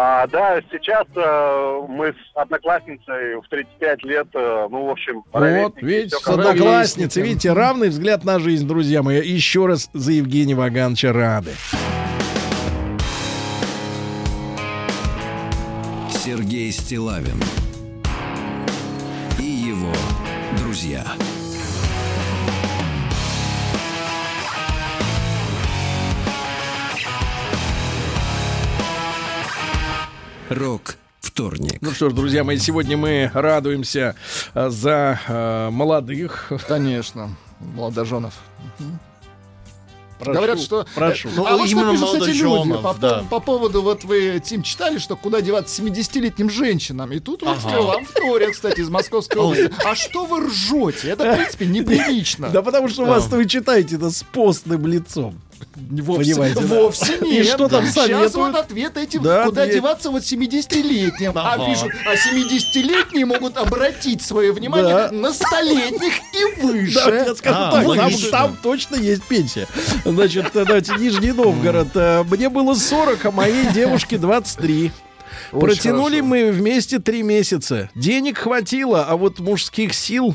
А, 0.00 0.28
да, 0.28 0.60
сейчас 0.70 1.06
э, 1.16 1.80
мы 1.88 2.10
с 2.10 2.16
одноклассницей 2.36 3.34
в 3.40 3.48
35 3.50 4.04
лет, 4.04 4.28
э, 4.32 4.68
ну, 4.70 4.86
в 4.86 4.90
общем, 4.90 5.24
Вот, 5.32 5.82
видите, 5.82 6.16
с 6.16 6.26
одноклассницей, 6.28 7.20
видите, 7.20 7.52
равный 7.52 7.88
взгляд 7.88 8.24
на 8.24 8.38
жизнь, 8.38 8.66
друзья 8.68 9.02
мои. 9.02 9.20
Еще 9.20 9.66
раз 9.66 9.90
за 9.92 10.12
Евгения 10.12 10.54
Вагановича 10.54 11.12
рады. 11.12 11.50
Сергей 16.28 16.70
Стилавин 16.72 17.42
и 19.38 19.44
его 19.44 19.94
друзья. 20.58 21.02
Рок 30.50 30.96
вторник. 31.20 31.78
Ну 31.80 31.92
что 31.92 32.10
ж, 32.10 32.12
друзья 32.12 32.44
мои, 32.44 32.58
сегодня 32.58 32.98
мы 32.98 33.30
радуемся 33.32 34.14
э, 34.52 34.68
за 34.68 35.18
э, 35.26 35.70
молодых. 35.70 36.52
Конечно. 36.68 37.30
Молодоженов. 37.58 38.34
Прошу, 40.18 40.32
Говорят, 40.36 40.60
что... 40.60 40.86
прошу. 40.94 41.28
Э, 41.28 41.32
Ну, 41.36 41.46
а 41.46 41.56
вот 41.56 41.68
что 41.68 41.76
именно 41.76 41.92
пишут, 41.92 42.20
кстати, 42.20 42.36
люди 42.36 42.82
по, 42.82 42.94
да. 42.94 43.24
по 43.30 43.40
поводу, 43.40 43.82
вот 43.82 44.04
вы, 44.04 44.40
Тим, 44.44 44.62
читали, 44.62 44.98
что 44.98 45.16
куда 45.16 45.40
деваться 45.40 45.80
70-летним 45.82 46.50
женщинам. 46.50 47.12
И 47.12 47.20
тут 47.20 47.42
вот 47.42 47.58
Ага. 47.64 47.82
вам 47.82 48.04
Флория, 48.04 48.50
кстати, 48.50 48.80
из 48.80 48.88
Московской 48.88 49.40
области. 49.40 49.70
А 49.84 49.94
что 49.94 50.24
вы 50.24 50.46
ржете? 50.46 51.10
Это, 51.10 51.32
в 51.32 51.36
принципе, 51.36 51.66
неприлично. 51.98 52.48
Да 52.50 52.62
потому 52.62 52.88
что 52.88 53.04
вас 53.04 53.26
вы 53.28 53.46
читаете 53.46 53.96
это 53.96 54.10
с 54.10 54.22
постным 54.22 54.86
лицом. 54.86 55.40
Вовсе, 55.76 56.32
Понимаете, 56.34 56.60
да? 56.60 56.66
вовсе 56.66 57.16
И 57.18 57.24
нет. 57.24 57.46
что 57.46 57.68
там 57.68 57.84
Сейчас 57.84 57.94
советуют? 58.06 58.34
вот 58.34 58.54
ответ 58.56 58.96
этим, 58.96 59.22
Да, 59.22 59.44
куда 59.44 59.62
ответ. 59.62 59.76
деваться 59.76 60.10
вот 60.10 60.22
70-летним. 60.22 61.32
А 61.34 61.66
пишут, 61.66 61.92
а 62.06 62.14
70-летние 62.14 63.26
могут 63.26 63.56
обратить 63.56 64.22
свое 64.22 64.52
внимание 64.52 64.88
Да. 64.94 65.10
на 65.12 65.32
столетних 65.32 66.12
и 66.34 66.60
выше. 66.62 66.94
Да, 66.94 67.14
я 67.26 67.34
скажу 67.34 67.56
А, 67.58 67.70
так, 67.72 67.80
там, 67.82 67.86
логично. 67.86 68.30
там 68.30 68.56
точно 68.62 68.96
есть 68.96 69.22
пенсия. 69.24 69.66
Значит, 70.04 70.46
давайте, 70.54 70.94
Нижний 70.96 71.32
Новгород. 71.32 71.88
Э, 71.94 72.24
Мне 72.24 72.48
было 72.48 72.74
40, 72.74 73.24
а 73.26 73.30
моей 73.30 73.66
девушке 73.72 74.18
23. 74.18 74.90
Очень 75.52 75.60
Протянули 75.60 76.16
хорошо. 76.16 76.24
мы 76.26 76.50
вместе 76.52 76.98
три 76.98 77.22
месяца. 77.22 77.88
Денег 77.94 78.38
хватило, 78.38 79.04
а 79.04 79.16
вот 79.16 79.38
мужских 79.38 79.94
сил 79.94 80.34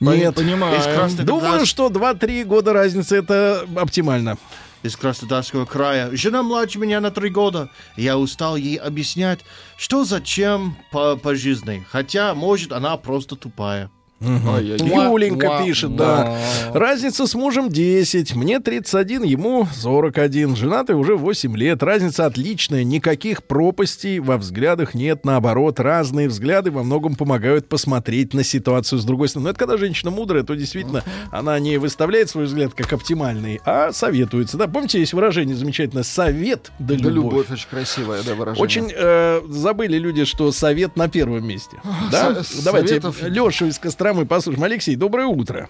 нет. 0.00 0.34
Понимаю. 0.34 0.78
Из 0.78 0.84
Краснодар- 0.84 1.26
Думаю, 1.26 1.66
что 1.66 1.88
2-3 1.88 2.44
года 2.44 2.72
разницы 2.72 3.16
это 3.16 3.66
оптимально. 3.76 4.36
из 4.82 4.96
Краснодарского 4.96 5.66
края. 5.66 6.08
Жена 6.12 6.42
младше 6.42 6.78
меня 6.78 7.00
на 7.00 7.10
три 7.10 7.28
года. 7.28 7.68
Я 7.96 8.16
устал 8.16 8.56
ей 8.56 8.76
объяснять, 8.76 9.40
что 9.76 10.04
зачем 10.04 10.76
по, 10.90 11.16
по 11.16 11.34
жизни. 11.34 11.84
Хотя, 11.90 12.34
может, 12.34 12.72
она 12.72 12.96
просто 12.96 13.36
тупая. 13.36 13.90
Ой-ой-ой. 14.20 14.78
Юленька 14.78 15.62
пишет, 15.64 15.96
да. 15.96 16.36
Разница 16.74 17.26
с 17.26 17.34
мужем 17.34 17.70
10. 17.70 18.34
Мне 18.36 18.60
31, 18.60 19.22
ему 19.24 19.66
41. 19.72 20.56
Женатый 20.56 20.94
уже 20.96 21.16
8 21.16 21.56
лет. 21.56 21.82
Разница 21.82 22.26
отличная. 22.26 22.84
Никаких 22.84 23.42
пропастей 23.44 24.18
во 24.18 24.36
взглядах 24.36 24.92
нет. 24.94 25.24
Наоборот, 25.24 25.80
разные 25.80 26.28
взгляды 26.28 26.70
во 26.70 26.82
многом 26.82 27.14
помогают 27.14 27.66
посмотреть 27.68 28.34
на 28.34 28.44
ситуацию 28.44 28.98
с 28.98 29.04
другой 29.04 29.28
стороны. 29.28 29.44
Но 29.44 29.50
это 29.50 29.58
когда 29.58 29.78
женщина 29.78 30.10
мудрая, 30.10 30.42
то 30.42 30.54
действительно 30.54 31.02
она 31.30 31.58
не 31.58 31.78
выставляет 31.78 32.28
свой 32.28 32.44
взгляд 32.44 32.74
как 32.74 32.92
оптимальный, 32.92 33.60
а 33.64 33.90
советуется. 33.92 34.58
Да, 34.58 34.66
помните, 34.68 35.00
есть 35.00 35.14
выражение 35.14 35.56
замечательное 35.56 36.02
«совет 36.02 36.70
да 36.78 36.94
Да, 36.94 37.08
любовь». 37.08 37.14
любовь 37.32 37.50
очень 37.50 37.68
красивая, 37.70 38.22
да, 38.22 38.34
выражение. 38.34 38.62
Очень 38.62 38.92
э, 38.94 39.40
забыли 39.48 39.96
люди, 39.96 40.24
что 40.26 40.52
совет 40.52 40.96
на 40.96 41.08
первом 41.08 41.46
месте. 41.46 41.78
Да? 42.12 42.42
Со- 42.44 42.62
Давайте 42.64 42.88
советов- 43.00 43.22
Лешу 43.22 43.66
из 43.66 43.78
Костромы 43.78 44.09
послушаем. 44.26 44.64
Алексей, 44.64 44.96
доброе 44.96 45.26
утро. 45.26 45.68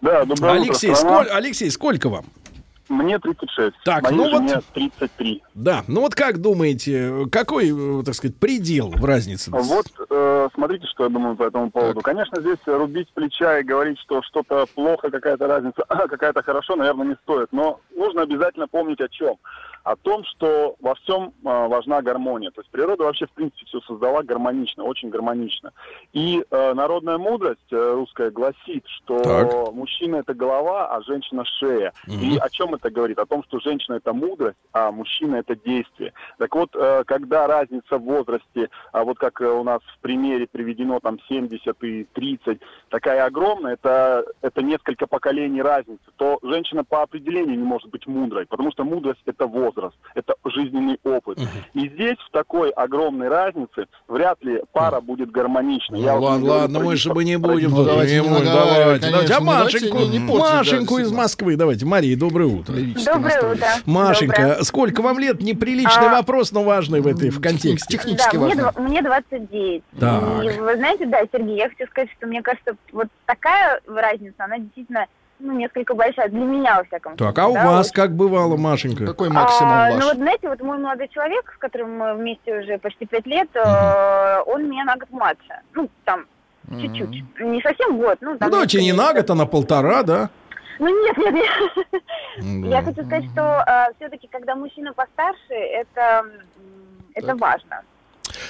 Да, 0.00 0.24
доброе 0.24 0.52
Алексей, 0.60 0.90
утро, 0.90 0.96
страна. 0.98 1.24
сколь- 1.24 1.32
Алексей, 1.36 1.70
сколько 1.70 2.08
вам? 2.08 2.24
Мне 2.88 3.18
36. 3.18 3.74
Так, 3.84 4.02
Моей 4.02 4.16
ну 4.16 4.22
вот- 4.24 4.32
жене 4.48 4.60
33. 4.74 5.42
Да, 5.54 5.82
ну 5.86 6.00
вот 6.02 6.14
как 6.14 6.38
думаете, 6.42 7.26
какой, 7.30 7.70
э, 7.70 8.02
так 8.04 8.14
сказать, 8.14 8.36
предел 8.36 8.90
в 8.90 9.04
разнице? 9.04 9.50
Вот, 9.50 9.86
э, 10.10 10.48
смотрите, 10.54 10.86
что 10.88 11.04
я 11.04 11.08
думаю 11.08 11.36
по 11.36 11.44
этому 11.44 11.70
поводу. 11.70 12.00
Конечно, 12.02 12.40
здесь 12.40 12.58
рубить 12.66 13.08
плеча 13.14 13.60
и 13.60 13.62
говорить, 13.62 13.98
что 14.00 14.20
что-то 14.22 14.66
плохо, 14.74 15.10
какая-то 15.10 15.46
разница, 15.46 15.84
какая-то 15.88 16.42
хорошо, 16.42 16.76
наверное, 16.76 17.06
не 17.06 17.16
стоит. 17.22 17.48
Но 17.52 17.80
нужно 17.96 18.22
обязательно 18.22 18.66
помнить 18.68 19.00
о 19.00 19.08
чем. 19.08 19.36
О 19.84 19.96
том, 19.96 20.24
что 20.24 20.76
во 20.80 20.94
всем 20.94 21.32
э, 21.44 21.68
важна 21.68 22.02
гармония. 22.02 22.50
То 22.50 22.60
есть 22.60 22.70
природа 22.70 23.04
вообще, 23.04 23.26
в 23.26 23.32
принципе, 23.32 23.66
все 23.66 23.80
создала 23.80 24.22
гармонично, 24.22 24.84
очень 24.84 25.10
гармонично. 25.10 25.72
И 26.12 26.44
э, 26.50 26.74
народная 26.74 27.18
мудрость 27.18 27.60
э, 27.72 27.92
русская 27.94 28.30
гласит, 28.30 28.84
что 28.86 29.18
Так. 29.18 29.72
мужчина 29.72 30.16
это 30.16 30.34
голова, 30.34 30.86
а 30.94 31.02
женщина 31.02 31.44
шея. 31.44 31.92
И 32.06 32.36
о 32.38 32.48
чем 32.50 32.74
это 32.74 32.90
говорит? 32.90 33.18
О 33.18 33.26
том, 33.26 33.42
что 33.44 33.58
женщина 33.60 33.96
это 33.96 34.12
мудрость, 34.12 34.58
а 34.72 34.92
мужчина 34.92 35.36
это 35.36 35.56
действие. 35.56 36.12
Так 36.38 36.54
вот, 36.54 36.70
э, 36.74 37.04
когда 37.06 37.46
разница 37.46 37.98
в 37.98 38.02
возрасте, 38.02 38.68
а 38.92 39.04
вот 39.04 39.18
как 39.18 39.40
э, 39.40 39.46
у 39.46 39.64
нас 39.64 39.80
в 39.82 39.98
примере 40.00 40.46
приведено 40.46 41.00
там 41.00 41.18
70 41.28 41.84
и 41.84 42.04
30, 42.12 42.60
такая 42.88 43.24
огромная, 43.24 43.74
это, 43.74 44.24
это 44.40 44.62
несколько 44.62 45.06
поколений 45.06 45.62
разницы, 45.62 46.02
то 46.16 46.38
женщина 46.42 46.84
по 46.84 47.02
определению 47.02 47.56
не 47.56 47.64
может 47.64 47.90
быть 47.90 48.06
мудрой, 48.06 48.46
потому 48.46 48.70
что 48.72 48.84
мудрость 48.84 49.22
это 49.26 49.46
возраст, 49.46 49.71
это 50.14 50.34
жизненный 50.44 50.98
опыт. 51.04 51.38
И 51.74 51.88
здесь 51.88 52.16
в 52.28 52.30
такой 52.32 52.70
огромной 52.70 53.28
разнице 53.28 53.86
вряд 54.08 54.42
ли 54.44 54.62
пара 54.72 55.00
будет 55.00 55.30
гармоничной. 55.30 55.98
Ну, 55.98 56.04
Я 56.04 56.14
ладно, 56.14 56.50
ладно, 56.50 56.78
про 56.78 56.86
мы 56.88 56.96
же 56.96 57.12
бы 57.12 57.24
не 57.24 57.36
будем. 57.36 57.70
Ну, 57.70 57.84
давайте 57.84 58.20
не 58.20 58.28
будем, 58.28 58.44
давайте, 58.44 59.10
конечно, 59.10 59.10
давайте. 59.10 59.34
А 59.34 59.40
Машеньку, 59.40 59.98
не- 59.98 60.08
не 60.18 60.28
портить, 60.28 60.38
Машеньку 60.56 60.96
да, 60.96 61.02
из. 61.02 61.12
Москвы, 61.12 61.56
давайте. 61.56 61.86
Мария, 61.86 62.16
доброе 62.16 62.46
утро. 62.46 62.74
Доброе 63.04 63.52
утро. 63.54 63.66
Машенька, 63.86 64.42
Доброе. 64.42 64.62
сколько 64.64 65.02
вам 65.02 65.18
лет? 65.18 65.40
Неприличный 65.40 66.08
А. 66.08 66.12
вопрос, 66.16 66.52
но 66.52 66.62
важный 66.64 67.00
в 67.00 67.06
этой 67.06 67.30
в 67.30 67.40
контексте. 67.40 67.96
Технически 67.96 68.36
да, 68.36 68.38
мне, 68.40 68.54
важно. 68.56 68.72
два- 68.72 68.82
мне 68.82 69.02
29. 69.02 69.82
Так. 69.98 70.22
И 70.44 70.58
вы 70.60 70.76
знаете, 70.76 71.06
да, 71.06 71.20
Сергей, 71.32 71.56
я 71.56 71.68
хочу 71.68 71.86
сказать, 71.90 72.10
что 72.16 72.26
мне 72.26 72.42
кажется, 72.42 72.76
вот 72.92 73.08
такая 73.26 73.80
разница, 73.86 74.34
она 74.44 74.58
действительно 74.58 75.06
ну, 75.42 75.52
несколько 75.52 75.94
большая. 75.94 76.28
Для 76.28 76.40
меня, 76.40 76.76
во 76.78 76.84
всяком 76.84 77.16
Так, 77.16 77.34
случае. 77.36 77.44
а 77.44 77.48
у 77.48 77.54
да, 77.54 77.66
вас 77.66 77.86
очень. 77.88 77.94
как 77.94 78.14
бывало, 78.16 78.56
Машенька? 78.56 79.04
Какой 79.06 79.28
максимум 79.28 79.72
А, 79.72 79.90
ваш? 79.90 80.00
ну 80.00 80.06
вот 80.08 80.16
знаете, 80.16 80.48
вот 80.48 80.60
мой 80.62 80.78
молодой 80.78 81.08
человек, 81.08 81.52
с 81.54 81.58
которым 81.58 81.98
мы 81.98 82.14
вместе 82.14 82.58
уже 82.58 82.78
почти 82.78 83.06
пять 83.06 83.26
лет, 83.26 83.48
э, 83.54 84.38
он 84.46 84.68
меня 84.70 84.84
на 84.84 84.96
год 84.96 85.10
младше. 85.10 85.60
Ну, 85.74 85.88
там, 86.04 86.26
чуть-чуть. 86.80 87.10
Не 87.40 87.60
совсем 87.62 87.98
год, 87.98 88.18
ну, 88.20 88.32
Ну, 88.32 88.38
там... 88.38 88.50
давайте 88.50 88.80
не 88.82 88.92
на 88.92 89.12
год, 89.12 89.28
а 89.30 89.34
на 89.34 89.46
полтора, 89.46 90.02
да? 90.02 90.30
Ну 90.78 90.88
нет, 91.04 91.16
нет, 91.18 91.34
нет. 91.34 92.02
Да. 92.62 92.68
Я 92.68 92.82
хочу 92.82 93.04
сказать, 93.04 93.24
что 93.32 93.64
все-таки, 93.96 94.26
когда 94.32 94.56
мужчина 94.56 94.92
постарше, 94.94 95.52
это, 95.52 96.24
это 97.14 97.36
важно. 97.36 97.82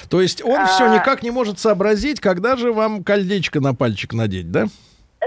То 0.09 0.21
есть 0.21 0.43
он 0.45 0.61
А. 0.61 0.67
все 0.67 0.95
никак 0.95 1.23
не 1.23 1.31
может 1.31 1.59
сообразить, 1.59 2.21
когда 2.21 2.57
же 2.57 2.73
вам 2.73 3.03
колечко 3.03 3.61
на 3.61 3.75
пальчик 3.75 4.13
надеть, 4.13 4.51
да? 4.53 4.67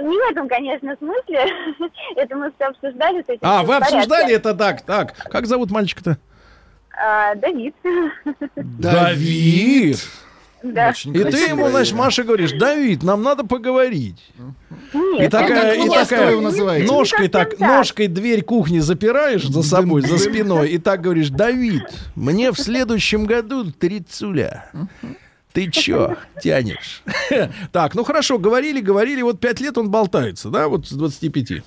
Не 0.01 0.17
в 0.17 0.31
этом, 0.31 0.47
конечно, 0.47 0.95
смысле. 0.97 1.45
Это 2.15 2.35
мы 2.35 2.51
все 2.55 2.65
обсуждали. 2.65 3.21
с 3.21 3.29
этим 3.29 3.39
А, 3.41 3.63
вы 3.63 3.75
обсуждали 3.75 4.33
это 4.33 4.53
так, 4.53 4.81
так. 4.81 5.15
Как 5.29 5.45
зовут 5.45 5.71
мальчика-то? 5.71 6.17
А, 6.97 7.35
Давид. 7.35 7.75
Давид. 8.55 9.99
Да. 10.63 10.89
Очень 10.89 11.15
И 11.15 11.23
ты 11.23 11.37
ему, 11.49 11.69
значит, 11.69 11.93
имя. 11.93 12.01
Маша 12.03 12.23
говоришь, 12.23 12.51
Давид, 12.53 13.03
нам 13.03 13.21
надо 13.21 13.45
поговорить. 13.45 14.31
И 14.93 14.97
Нет, 14.97 15.31
такая, 15.31 15.75
и 15.75 15.79
вы 15.79 15.89
ласково 15.89 16.05
такая 16.05 16.31
его 16.31 16.41
называете? 16.41 16.91
ножкой 16.91 17.27
так. 17.27 17.59
ножкой 17.59 18.07
дверь 18.07 18.41
кухни 18.43 18.79
запираешь 18.79 19.43
за 19.45 19.61
собой, 19.61 20.01
за 20.01 20.17
спиной, 20.17 20.69
и 20.69 20.77
так 20.79 21.01
говоришь, 21.01 21.29
Давид, 21.29 21.83
мне 22.15 22.51
в 22.51 22.57
следующем 22.57 23.25
году 23.25 23.71
трицуля. 23.71 24.69
Ты 25.55 25.71
чё 25.71 26.17
тянешь? 26.41 27.01
Так, 27.71 27.95
ну 27.95 28.03
хорошо, 28.03 28.37
говорили, 28.37 28.81
говорили, 28.81 29.21
вот 29.21 29.39
пять 29.39 29.61
лет 29.61 29.77
он 29.77 29.89
болтается, 29.89 30.49
да, 30.49 30.67
вот 30.67 30.85
с 30.87 30.91
25. 30.91 31.63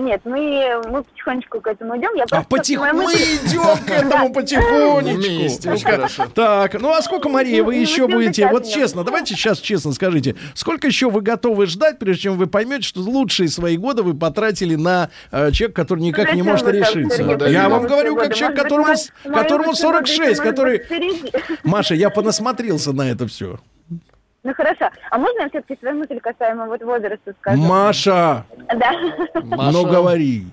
Нет, 0.00 0.22
мы, 0.24 0.80
мы 0.88 1.02
потихонечку 1.02 1.60
к 1.60 1.66
этому 1.66 1.98
идем. 1.98 2.14
Я 2.14 2.24
А 2.30 2.42
моя 2.78 2.92
мы 2.92 3.12
идем 3.12 3.84
к 3.84 3.90
этому 3.90 4.32
потихонечку. 4.32 5.20
Вместе, 5.20 5.70
очень 5.70 5.84
Ну-ка. 5.84 5.96
хорошо. 5.96 6.26
Так, 6.34 6.80
ну 6.80 6.90
а 6.90 7.02
сколько, 7.02 7.28
Мария, 7.28 7.62
вы 7.62 7.74
Ну, 7.76 7.80
еще 7.80 8.06
ну, 8.06 8.14
будете? 8.16 8.46
Вот 8.48 8.66
честно, 8.66 9.04
давайте 9.04 9.34
сейчас 9.34 9.58
честно 9.60 9.92
скажите, 9.92 10.36
сколько 10.54 10.86
еще 10.86 11.10
вы 11.10 11.20
готовы 11.20 11.66
ждать, 11.66 11.98
прежде 11.98 12.22
чем 12.22 12.38
вы 12.38 12.46
поймете, 12.46 12.82
что 12.82 13.00
лучшие 13.00 13.48
свои 13.48 13.76
годы 13.76 14.02
вы 14.02 14.14
потратили 14.14 14.74
на 14.74 15.10
э, 15.30 15.50
человека, 15.52 15.82
который 15.82 16.00
никак 16.00 16.34
не 16.34 16.42
может 16.42 16.66
решиться? 16.68 17.22
Я 17.48 17.68
вам 17.68 17.86
говорю, 17.86 18.16
как 18.16 18.34
человек, 18.34 18.58
которому, 18.58 18.94
которому 19.24 19.68
лучшие 19.68 19.88
годы 19.92 20.06
46, 20.06 20.30
еще, 20.40 20.42
может 20.42 20.42
который... 20.42 20.82
Маша, 21.64 21.94
я 21.94 22.10
понасмотрелся 22.10 22.92
на 22.92 23.10
это 23.10 23.26
все. 23.26 23.58
Ну 24.42 24.54
хорошо. 24.54 24.90
А 25.10 25.18
можно 25.18 25.42
я 25.42 25.48
все-таки 25.48 25.78
свою 25.80 25.96
мысль 25.96 26.18
касаемо 26.20 26.66
вот 26.66 26.82
возраста 26.82 27.34
скажу? 27.40 27.60
Маша, 27.62 28.44
Да. 28.74 28.92
Маша, 29.44 29.72
ну 29.72 29.84
говори. 29.86 30.44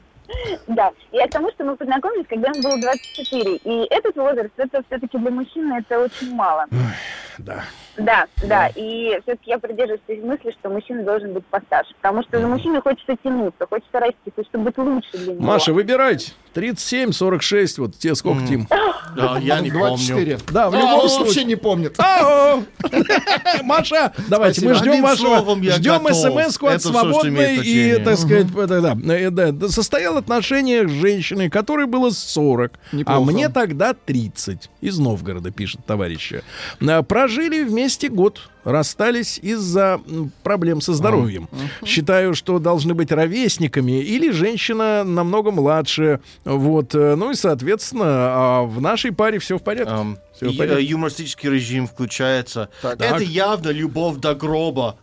Да, 0.68 0.92
я 1.14 1.28
к 1.28 1.32
тому, 1.32 1.50
что 1.52 1.64
мы 1.64 1.78
познакомились, 1.78 2.26
когда 2.28 2.50
ему 2.50 2.62
было 2.62 2.78
24. 2.82 3.56
И 3.56 3.88
этот 3.90 4.16
возраст, 4.18 4.52
это 4.58 4.84
все-таки 4.88 5.18
для 5.18 5.32
мужчины 5.32 5.80
это 5.80 6.00
очень 6.00 6.36
мало. 6.36 6.66
Да. 7.38 7.64
Да, 7.98 8.26
да. 8.44 8.68
И 8.76 9.20
все-таки 9.24 9.50
я 9.50 9.60
придерживаюсь 9.60 10.24
мысли, 10.24 10.56
что 10.60 10.70
мужчина 10.70 11.04
должен 11.04 11.34
быть 11.34 11.46
постарше. 11.46 11.94
Потому 12.02 12.24
что 12.24 12.40
за 12.40 12.48
мужчиной 12.48 12.82
хочется 12.82 13.16
тянуться, 13.24 13.66
хочется 13.68 14.00
расти, 14.00 14.32
хочется 14.36 14.58
быть 14.58 14.78
лучше 14.78 15.18
для 15.18 15.34
него. 15.34 15.44
Маша, 15.44 15.74
выбирайте. 15.74 16.32
37, 16.54 17.12
46, 17.12 17.78
вот 17.78 17.98
тебе 17.98 18.16
сколько, 18.16 18.46
Тим? 18.48 18.68
Да, 19.16 19.40
я 19.40 19.62
не 19.62 19.72
помню. 19.72 19.96
24. 19.96 20.40
Да, 20.52 20.70
в 20.70 20.76
любом 20.76 21.08
случае. 21.08 21.20
вообще 21.20 21.44
не 21.46 21.56
помнит. 21.56 21.98
Маша, 23.64 24.14
давайте, 24.28 24.66
мы 24.66 24.74
ждем 24.76 25.02
вашего, 25.02 25.56
ждем 25.72 26.14
смс 26.14 26.62
от 26.62 26.82
свободной 26.82 27.58
и, 27.58 27.98
так 28.04 28.18
сказать, 28.18 28.54
да, 28.54 28.82
да, 28.82 28.96
э, 29.16 29.32
да, 29.32 29.70
состоял 29.70 30.18
отношения 30.18 30.88
с 30.88 30.92
женщиной, 30.92 31.50
которой 31.50 31.88
было 31.88 32.10
40, 32.12 32.74
а 33.06 33.20
мне 33.22 33.50
тогда 33.50 33.94
30. 33.94 34.70
Из 34.82 35.00
Новгорода, 35.00 35.52
пишет 35.52 35.86
товарищ. 35.86 36.34
А, 36.88 37.02
Прожили 37.28 37.66
вместе 37.66 38.08
год, 38.08 38.50
расстались 38.64 39.38
из-за 39.38 40.00
проблем 40.44 40.80
со 40.80 40.94
здоровьем. 40.94 41.50
Считаю, 41.84 42.34
что 42.34 42.58
должны 42.58 42.94
быть 42.94 43.12
ровесниками 43.12 44.02
или 44.02 44.30
женщина 44.30 45.04
намного 45.04 45.52
младше. 45.52 46.22
Вот, 46.46 46.96
э, 46.96 47.16
ну 47.16 47.32
и, 47.32 47.36
соответственно, 47.36 48.06
а 48.08 48.64
в 48.64 48.80
нашей 48.80 49.12
паре 49.12 49.40
все 49.40 49.58
в 49.58 49.62
порядке. 49.62 49.92
Ам, 49.94 50.18
Всё 50.38 50.50
в 50.50 50.54
и, 50.54 50.58
порядке. 50.58 50.82
э, 50.82 50.86
юмористический 50.86 51.50
режим 51.50 51.88
включается. 51.88 52.70
Так. 52.82 52.96
Это 53.02 53.16
Так. 53.20 53.22
явно 53.22 53.70
любовь 53.70 54.18
до 54.18 54.34
гроба. 54.36 54.98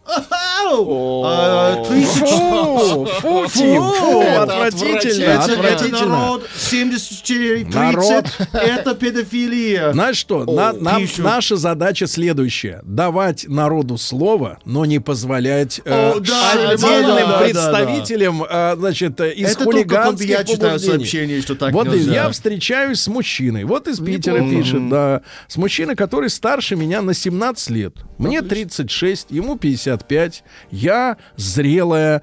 А, 0.67 1.85
30 1.85 2.29
Фу, 2.29 3.05
фу, 3.07 3.47
Тим, 3.53 3.83
фу, 3.83 4.21
отвратительно, 4.21 5.25
Это, 5.25 5.45
отвратительно. 5.45 6.07
народ 6.07 6.49
74, 6.57 7.65
30, 7.65 7.75
Народ. 7.75 8.25
это 8.53 8.95
педофилия. 8.95 9.93
Знаешь 9.93 10.17
что, 10.17 10.45
на- 10.45 10.73
нам- 10.73 11.03
пишут. 11.03 11.19
наша 11.25 11.57
задача 11.57 12.07
следующая. 12.07 12.81
Давать 12.85 13.47
народу 13.49 13.99
слово, 13.99 14.59
но 14.65 14.85
не 14.85 14.99
позволять 15.01 15.81
э, 15.85 16.13
О, 16.13 16.21
да, 16.21 16.71
отдельным 16.71 17.29
да, 17.29 17.33
да, 17.33 17.39
представителям 17.41 18.43
э, 18.49 18.77
значит, 18.77 19.21
из 19.21 19.51
это 19.53 19.65
только 19.65 19.79
хулиганских 19.79 20.29
я 20.29 20.45
читаю 20.45 20.59
побуждений. 20.73 20.97
сообщение, 20.99 21.43
что 21.43 21.55
так 21.57 21.73
вот 21.73 21.89
нельзя. 21.89 22.13
я 22.15 22.31
встречаюсь 22.31 23.01
с 23.01 23.09
мужчиной. 23.09 23.65
Вот 23.65 23.87
из 23.89 24.01
Питера 24.01 24.41
пишет, 24.41 24.89
да. 24.89 25.21
С 25.49 25.57
мужчиной, 25.57 25.97
который 25.97 26.31
старше 26.31 26.77
меня 26.77 27.03
на 27.03 27.15
17 27.15 27.71
лет. 27.71 27.95
Мне 28.19 28.43
36, 28.43 29.31
ему 29.31 29.57
55. 29.57 30.45
Я 30.71 31.17
зрелая 31.37 32.23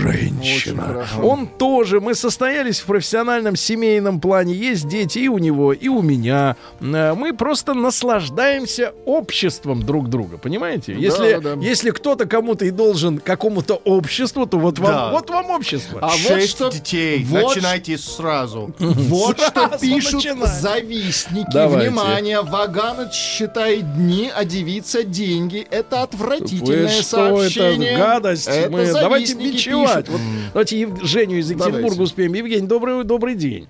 женщина. 0.00 1.06
Он 1.22 1.46
тоже. 1.46 2.00
Мы 2.00 2.14
состоялись 2.14 2.80
в 2.80 2.86
профессиональном 2.86 3.56
семейном 3.56 4.20
плане. 4.20 4.54
Есть 4.54 4.88
дети 4.88 5.18
и 5.20 5.28
у 5.28 5.38
него, 5.38 5.72
и 5.72 5.88
у 5.88 6.02
меня. 6.02 6.56
Э, 6.80 7.14
Мы 7.14 7.32
просто 7.34 7.74
наслаждаемся 7.74 8.92
обществом 9.04 9.82
друг 9.84 10.08
друга. 10.08 10.38
Понимаете? 10.38 10.94
Если, 10.94 11.34
да, 11.40 11.56
да. 11.56 11.62
если 11.62 11.90
кто-то 11.90 12.26
кому-то 12.26 12.64
и 12.64 12.70
должен 12.70 13.18
какому-то 13.18 13.74
обществу, 13.84 14.46
то 14.46 14.58
вот 14.58 14.78
вам, 14.78 14.92
Да. 14.92 15.10
вот 15.10 15.30
вам 15.30 15.50
общество. 15.50 15.98
А 16.02 16.08
вот 16.08 16.16
Шесть 16.18 16.50
что- 16.50 16.70
детей. 16.70 17.24
вот 17.28 17.54
Начинайте 17.54 17.98
сразу. 17.98 18.74
Вот 18.78 19.38
что 19.40 19.50
Сразу 19.50 19.78
пишут 19.80 20.14
начинаем. 20.14 20.46
завистники. 20.46 21.46
Давайте. 21.52 21.90
Внимание, 21.90 22.40
Ваганыч 22.42 23.12
считает 23.12 23.94
дни, 23.96 24.30
а 24.34 24.44
девица 24.44 25.02
деньги. 25.04 25.66
Это 25.70 26.02
отвратительное 26.02 26.84
Вы 26.84 26.88
что, 26.88 27.02
сообщение. 27.02 27.90
это 27.92 27.98
гадость. 28.00 28.48
Это 28.48 28.70
Мы, 28.70 28.86
давайте 28.92 29.26
завистники 29.34 29.52
бичевать. 29.56 29.89
Пишут. 29.96 30.08
Вот, 30.08 30.20
давайте 30.52 30.80
Ев- 30.80 31.02
Женю 31.02 31.36
из 31.36 31.50
Екатеринбурга 31.50 31.82
Давайте. 31.88 32.02
успеем. 32.02 32.32
Евгений, 32.34 32.66
добрый, 32.66 33.04
добрый 33.04 33.34
день. 33.34 33.68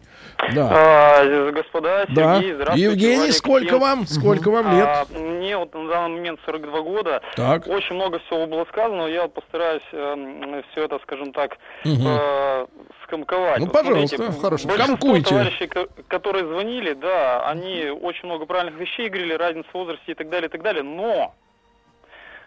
Да. 0.55 0.69
А, 0.73 1.51
господа, 1.53 2.07
Да. 2.09 2.37
Сергей, 2.37 2.55
здравствуйте. 2.55 2.85
Евгений, 2.85 3.17
Владик, 3.17 3.35
сколько 3.35 3.79
вам? 3.79 4.07
Сколько 4.07 4.51
вам 4.51 4.75
лет? 4.75 4.87
А, 4.89 5.07
мне 5.19 5.57
вот 5.59 5.75
на 5.75 5.87
данный 5.89 6.17
момент 6.17 6.41
42 6.47 6.81
года. 6.83 7.21
Так. 7.37 7.67
Очень 7.67 7.97
много 7.97 8.19
всего 8.21 8.47
было 8.47 8.65
сказано, 8.71 8.97
но 9.03 9.09
я 9.09 9.29
постараюсь 9.29 9.83
все 9.91 10.85
это, 10.85 10.99
скажем 11.03 11.33
так, 11.33 11.59
Мгм. 11.85 12.07
э, 12.07 12.67
скомковать. 13.05 13.59
Ну, 13.59 13.67
Вот 13.67 13.73
пожалуйста, 13.75 14.17
смотрите, 14.17 14.39
в 14.39 14.43
хорошем. 14.43 14.69
большинство 14.71 15.21
товарищей, 15.21 15.67
ко- 15.67 15.89
которые 16.09 16.47
звонили, 16.47 16.95
да, 16.95 17.47
они 17.47 17.91
очень 17.91 18.27
много 18.27 18.47
правильных 18.47 18.81
вещей 18.81 19.09
говорили, 19.09 19.35
разница 19.35 19.69
в 19.71 19.75
возрасте 19.75 20.13
и 20.13 20.15
так 20.15 20.31
далее, 20.31 20.49
и 20.49 20.51
так 20.51 20.63
далее, 20.63 20.83
но 20.83 21.35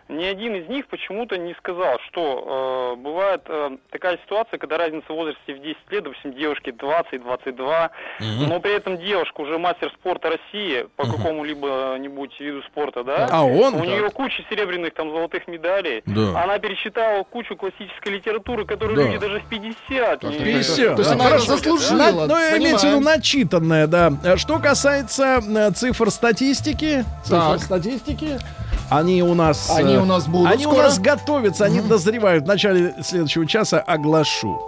ни 0.10 0.24
один 0.26 0.56
из 0.56 0.68
них 0.68 0.88
почему-то 0.88 1.38
не 1.38 1.54
сказал, 1.56 1.98
что 2.08 2.94
э, 2.98 3.02
бывает 3.02 3.42
э, 3.48 3.78
такая 3.92 4.18
ситуация, 4.26 4.58
когда 4.58 4.78
разница 4.78 5.06
в 5.12 5.16
возрасте 5.16 5.54
в 5.56 5.60
10 5.62 5.78
лет, 5.92 6.04
допустим, 6.04 6.34
девушке 6.34 6.72
20-22, 6.72 7.90
Мгм. 8.20 8.50
но 8.50 8.60
при 8.60 8.74
этом 8.76 8.98
девушка 8.98 9.42
уже 9.42 9.58
мастер 9.58 9.92
спорта 10.00 10.30
России 10.32 10.86
по 10.96 11.06
какому-либо 11.06 11.96
нибудь 12.00 12.38
виду 12.40 12.62
спорта, 12.64 13.04
да? 13.04 13.28
А 13.32 13.44
он 13.44 13.76
У 13.76 13.80
как? 13.80 13.88
нее 13.88 14.10
куча 14.10 14.44
серебряных 14.50 14.94
там 14.94 15.10
золотых 15.12 15.48
медалей. 15.48 16.04
Да. 16.06 16.44
Она 16.44 16.60
перечитала 16.60 17.24
кучу 17.24 17.56
классической 17.56 18.10
литературы, 18.14 18.66
которую 18.66 18.98
Да. 18.98 19.04
люди 19.04 19.18
даже 19.20 19.40
в 19.40 19.48
50 19.50 20.24
не 20.24 20.38
50. 20.40 20.96
То 20.96 21.02
есть 21.02 21.10
Да, 21.10 21.16
она 21.16 21.24
хорошо. 21.26 21.46
заслужила, 21.46 21.98
На- 21.98 22.28
ну, 22.28 22.36
имеется 22.58 22.88
в 22.88 22.90
виду 22.92 23.00
начитанная, 23.02 23.88
да. 23.88 24.12
Что 24.38 24.60
касается 24.60 25.40
э, 25.48 25.72
цифр 25.72 26.10
статистики, 26.12 27.04
цифр 27.24 27.36
Так. 27.54 27.60
статистики, 27.60 28.38
они 28.90 29.24
у 29.24 29.34
нас... 29.34 29.70
э, 29.70 29.76
Они 29.76 29.98
у 29.98 30.06
нас 30.06 30.28
будут 30.28 30.52
Они 30.52 30.66
у 30.66 30.72
скоро. 30.72 30.84
нас 30.84 31.00
готовятся, 31.00 31.66
они 31.66 31.82
дозревают. 31.82 32.44
В 32.44 32.48
начале 32.48 32.94
следующего 33.04 33.46
часа 33.48 33.80
оглашу. 33.80 34.60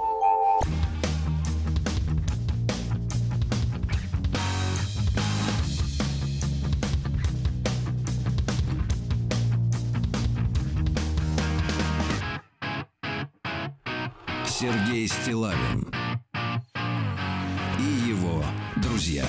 Сергей 14.45 15.07
Стилавин 15.07 15.88
и 17.80 18.10
его 18.10 18.44
друзья. 18.77 19.26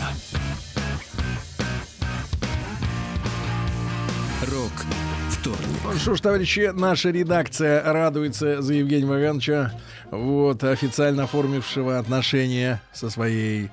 Рок 4.43 4.73
вторник. 5.31 5.61
Ну 5.85 5.93
что 5.99 6.15
ж, 6.15 6.21
товарищи, 6.21 6.71
наша 6.75 7.11
редакция 7.11 7.83
радуется 7.93 8.61
за 8.63 8.75
Евгения 8.75 9.07
Вагановича, 9.07 9.73
вот, 10.11 10.63
официально 10.65 11.25
оформившего 11.25 11.99
отношения 11.99 12.83
со 12.93 13.09
своей 13.11 13.71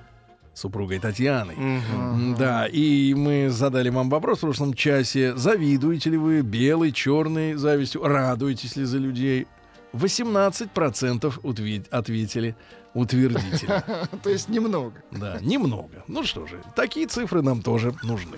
супругой 0.54 1.00
Татьяной. 1.00 1.56
М, 1.58 2.36
Да, 2.38 2.66
и 2.68 3.14
мы 3.14 3.50
задали 3.50 3.90
вам 3.90 4.10
вопрос 4.10 4.38
в 4.40 4.42
прошлом 4.42 4.74
часе. 4.74 5.36
Завидуете 5.36 6.12
ли 6.12 6.18
вы 6.18 6.42
белой, 6.42 6.92
черной 6.92 7.56
завистью? 7.56 8.04
Радуетесь 8.04 8.76
ли 8.76 8.86
за 8.86 8.98
людей? 9.00 9.48
18% 9.94 11.40
утве- 11.44 11.86
ответили 11.92 12.56
утвердительно. 12.94 13.84
То 14.24 14.30
есть 14.30 14.50
немного. 14.50 14.94
Да, 15.12 15.38
немного. 15.42 16.04
Ну 16.08 16.24
что 16.24 16.48
же, 16.48 16.62
такие 16.76 17.08
цифры 17.08 17.42
нам 17.42 17.62
тоже 17.62 17.94
нужны. 18.04 18.38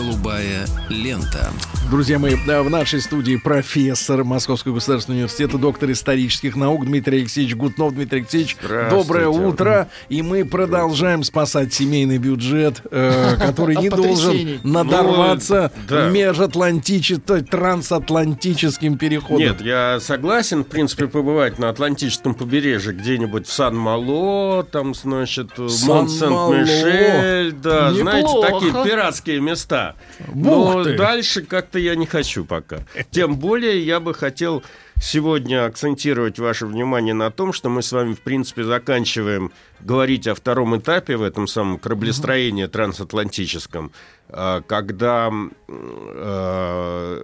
Голубая 0.00 0.66
лента. 0.88 1.52
Друзья 1.90 2.20
мои, 2.20 2.36
в 2.36 2.70
нашей 2.70 3.00
студии 3.00 3.34
профессор 3.34 4.22
Московского 4.22 4.74
государственного 4.74 5.22
университета, 5.22 5.58
доктор 5.58 5.90
исторических 5.90 6.54
наук 6.54 6.86
Дмитрий 6.86 7.18
Алексеевич 7.18 7.56
Гутнов. 7.56 7.94
Дмитрий 7.94 8.20
Алексеевич, 8.20 8.56
доброе 8.88 9.26
утро. 9.26 9.88
И 10.08 10.22
мы 10.22 10.44
продолжаем 10.44 11.24
спасать 11.24 11.74
семейный 11.74 12.18
бюджет, 12.18 12.80
э, 12.92 13.34
который 13.40 13.74
не 13.74 13.90
должен 13.90 14.60
надорваться 14.62 15.72
Ну, 15.74 15.82
да. 15.88 16.10
межатлантическим, 16.10 17.44
трансатлантическим 17.44 18.96
переходом. 18.96 19.38
Нет, 19.38 19.60
я 19.60 19.98
согласен, 20.00 20.62
в 20.62 20.68
принципе, 20.68 21.08
побывать 21.08 21.58
на 21.58 21.70
Атлантическом 21.70 22.36
побережье 22.36 22.92
где-нибудь 22.92 23.48
в 23.48 23.52
Сан-Мало, 23.52 24.62
там, 24.62 24.94
значит. 24.94 25.58
Монт-Сент-Мишель, 25.58 27.50
да, 27.52 27.92
знаете, 27.92 28.32
такие 28.40 28.72
пиратские 28.72 29.40
места. 29.40 29.96
Бух 30.28 30.74
Но 30.74 30.84
ты. 30.84 30.96
дальше 30.96 31.42
как-то 31.42 31.79
я 31.80 31.96
не 31.96 32.06
хочу 32.06 32.44
пока. 32.44 32.80
Тем 33.10 33.36
более 33.36 33.84
я 33.84 34.00
бы 34.00 34.14
хотел 34.14 34.62
сегодня 35.00 35.64
акцентировать 35.64 36.38
ваше 36.38 36.66
внимание 36.66 37.14
на 37.14 37.30
том, 37.30 37.52
что 37.52 37.68
мы 37.68 37.82
с 37.82 37.92
вами, 37.92 38.14
в 38.14 38.20
принципе, 38.20 38.64
заканчиваем 38.64 39.52
говорить 39.80 40.26
о 40.26 40.34
втором 40.34 40.76
этапе 40.78 41.16
в 41.16 41.22
этом 41.22 41.46
самом 41.46 41.78
кораблестроении 41.78 42.66
трансатлантическом, 42.66 43.92
а, 44.28 44.60
когда 44.62 45.32
э, 45.68 47.22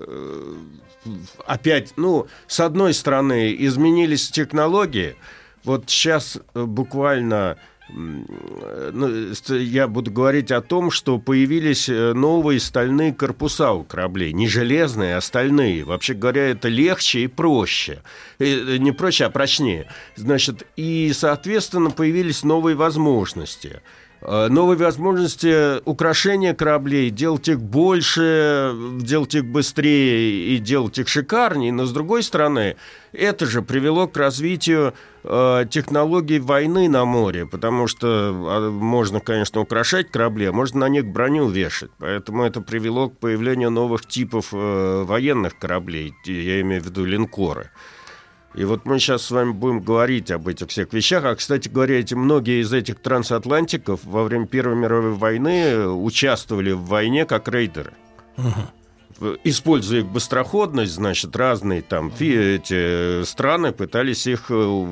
опять, 1.46 1.92
ну, 1.96 2.26
с 2.46 2.60
одной 2.60 2.94
стороны, 2.94 3.54
изменились 3.58 4.30
технологии. 4.30 5.16
Вот 5.64 5.84
сейчас 5.88 6.38
э, 6.54 6.64
буквально 6.64 7.58
я 7.88 9.86
буду 9.86 10.10
говорить 10.10 10.50
о 10.50 10.60
том, 10.60 10.90
что 10.90 11.18
появились 11.18 11.88
э, 11.88 12.12
новые 12.14 12.58
стальные 12.58 13.14
корпуса 13.14 13.72
у 13.72 13.84
кораблей. 13.84 14.32
Не 14.32 14.48
железные, 14.48 15.16
а 15.16 15.20
стальные. 15.20 15.84
Вообще 15.84 16.14
говоря, 16.14 16.48
это 16.48 16.68
легче 16.68 17.20
и 17.20 17.26
проще. 17.28 18.02
Э, 18.38 18.44
э, 18.44 18.76
Не 18.78 18.92
проще, 18.92 19.26
а 19.26 19.30
прочнее. 19.30 19.88
Значит, 20.16 20.66
и, 20.76 21.12
соответственно, 21.14 21.90
появились 21.90 22.42
новые 22.42 22.74
возможности. 22.74 23.80
Э, 24.28 24.48
Новые 24.48 24.76
возможности 24.76 25.80
украшения 25.84 26.52
кораблей, 26.52 27.10
делать 27.10 27.46
их 27.46 27.60
больше, 27.60 28.74
делать 29.00 29.36
их 29.36 29.44
быстрее 29.44 30.48
и 30.48 30.58
делать 30.58 30.98
их 30.98 31.06
шикарнее. 31.06 31.72
Но, 31.72 31.84
с 31.84 31.92
другой 31.92 32.24
стороны, 32.24 32.76
это 33.12 33.46
же 33.46 33.62
привело 33.62 34.08
к 34.08 34.16
развитию 34.16 34.94
э, 35.22 35.66
технологий 35.70 36.40
войны 36.40 36.88
на 36.88 37.04
море, 37.04 37.46
потому 37.46 37.86
что 37.86 38.08
а, 38.08 38.70
можно, 38.70 39.20
конечно, 39.20 39.60
украшать 39.60 40.10
корабли, 40.10 40.46
а 40.46 40.52
можно 40.52 40.80
на 40.80 40.88
них 40.88 41.06
броню 41.06 41.48
вешать. 41.48 41.92
Поэтому 41.98 42.42
это 42.42 42.60
привело 42.60 43.10
к 43.10 43.18
появлению 43.18 43.70
новых 43.70 44.06
типов 44.06 44.48
э, 44.52 45.04
военных 45.06 45.56
кораблей, 45.56 46.14
я 46.24 46.60
имею 46.62 46.82
в 46.82 46.86
виду 46.86 47.04
линкоры. 47.04 47.70
И 48.56 48.64
вот 48.64 48.86
мы 48.86 48.98
сейчас 48.98 49.22
с 49.22 49.30
вами 49.30 49.52
будем 49.52 49.80
говорить 49.80 50.30
об 50.30 50.48
этих 50.48 50.68
всех 50.70 50.92
вещах. 50.92 51.24
А, 51.24 51.34
кстати 51.36 51.68
говоря, 51.68 51.98
эти, 52.00 52.14
многие 52.14 52.62
из 52.62 52.72
этих 52.72 53.00
трансатлантиков 53.00 54.00
во 54.04 54.24
время 54.24 54.46
Первой 54.46 54.76
мировой 54.76 55.12
войны 55.12 55.86
участвовали 55.88 56.72
в 56.72 56.80
войне 56.86 57.26
как 57.26 57.48
рейдеры. 57.48 57.92
В- 59.18 59.36
Используя 59.44 60.00
их 60.00 60.06
быстроходность, 60.06 60.92
значит, 60.92 61.34
разные 61.36 61.80
там 61.82 62.10
фи- 62.10 62.56
эти 62.56 63.24
страны 63.24 63.72
пытались 63.72 64.26
их 64.26 64.46
э, 64.50 64.84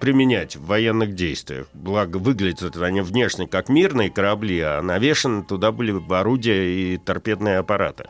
применять 0.00 0.56
в 0.56 0.66
военных 0.66 1.14
действиях. 1.14 1.66
Благо, 1.74 2.16
выглядят 2.18 2.76
они 2.76 3.00
внешне 3.00 3.46
как 3.48 3.68
мирные 3.68 4.10
корабли, 4.10 4.60
а 4.60 4.82
навешаны 4.82 5.42
туда 5.44 5.72
были 5.72 5.92
орудия 6.12 6.64
и 6.94 6.96
торпедные 6.96 7.58
аппараты. 7.58 8.04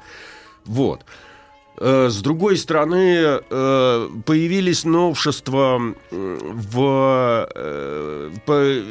Вот. 0.67 1.05
Э, 1.85 2.11
С 2.11 2.23
другой 2.23 2.57
стороны, 2.59 3.41
э, 3.51 4.09
появились 4.25 4.85
новшества 4.85 5.81
в 6.13 7.49
э, 7.57 8.31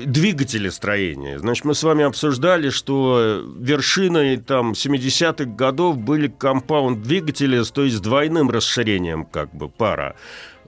двигателе 0.06 0.72
строения. 0.72 1.40
Значит, 1.40 1.64
мы 1.64 1.74
с 1.74 1.84
вами 1.84 2.04
обсуждали, 2.04 2.70
что 2.70 3.44
вершиной 3.58 4.36
там 4.38 4.74
70-х 4.74 5.46
годов 5.46 6.00
были 6.00 6.28
компаунд-двигатели, 6.28 7.64
то 7.74 7.86
есть 7.86 7.96
с 7.98 8.02
двойным 8.02 8.50
расширением 8.50 9.24
как 9.24 9.56
бы 9.56 9.70
пара. 9.70 10.16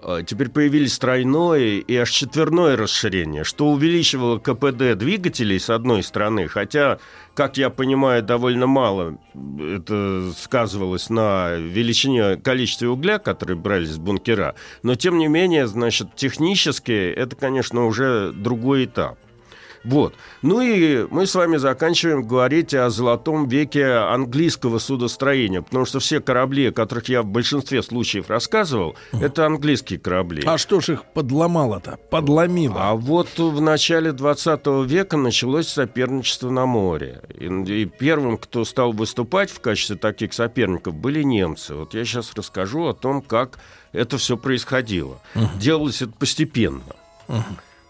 А 0.06 0.22
Теперь 0.22 0.50
появились 0.50 0.98
тройное 1.00 1.80
и 1.80 1.96
аж 1.96 2.10
четверное 2.10 2.76
расширение, 2.76 3.44
что 3.44 3.70
увеличивало 3.70 4.38
КПД 4.38 4.98
двигателей 4.98 5.60
с 5.60 5.70
одной 5.70 6.04
стороны, 6.04 6.48
хотя, 6.48 7.00
как 7.34 7.58
я 7.58 7.70
понимаю, 7.70 8.22
довольно 8.22 8.68
мало 8.68 9.18
это 9.34 10.32
сказывалось 10.38 11.10
на 11.10 11.56
величине 11.56 12.36
количестве 12.36 12.90
угля, 12.90 13.18
которые 13.18 13.58
брались 13.58 13.92
с 13.92 13.98
бункера, 13.98 14.56
но 14.82 14.96
тем 14.96 15.18
не 15.18 15.28
менее, 15.28 15.68
значит, 15.68 16.16
технически 16.16 16.92
это, 16.92 17.36
конечно, 17.36 17.86
уже 17.86 18.34
другой 18.34 18.86
этап. 18.86 19.18
Вот. 19.84 20.16
Ну 20.42 20.62
и 20.62 21.06
мы 21.10 21.28
с 21.28 21.36
вами 21.36 21.58
заканчиваем 21.58 22.24
говорить 22.24 22.74
о 22.74 22.90
золотом 22.90 23.48
веке 23.48 23.86
английского 23.86 24.80
судостроения, 24.80 25.62
потому 25.62 25.86
что 25.86 26.00
все 26.00 26.22
корабли, 26.22 26.68
о 26.68 26.72
которых 26.72 27.10
я 27.10 27.22
в 27.22 27.26
большинстве 27.26 27.84
случаев 27.84 28.30
рассказывал, 28.30 28.96
это 29.12 29.46
английские 29.46 30.00
корабли. 30.00 30.44
А 30.46 30.58
что 30.58 30.80
ж 30.80 30.90
их 30.90 31.06
подломало-то? 31.14 31.98
Подломило. 32.10 32.76
А 32.78 32.94
вот 32.96 33.38
в 33.38 33.60
начале 33.62 34.14
20 34.14 34.66
века 34.86 35.18
началось 35.18 35.68
соперничество 35.68 36.50
на 36.50 36.66
море. 36.66 37.22
И, 37.38 37.46
и 37.48 37.86
первым, 37.86 38.38
кто 38.38 38.64
стал 38.64 38.94
выступать 38.94 39.52
в 39.52 39.60
качестве 39.60 39.98
таких 39.98 40.34
соперников, 40.34 40.96
были 40.96 41.24
немцы. 41.24 41.76
Вот 41.76 41.94
я 41.94 42.06
сейчас 42.06 42.34
расскажу 42.34 42.88
о 42.88 42.94
том, 42.94 43.22
как 43.22 43.60
это 43.92 44.18
все 44.18 44.38
происходило. 44.38 45.20
Делалось 45.60 46.02
это 46.02 46.14
постепенно. 46.14 46.84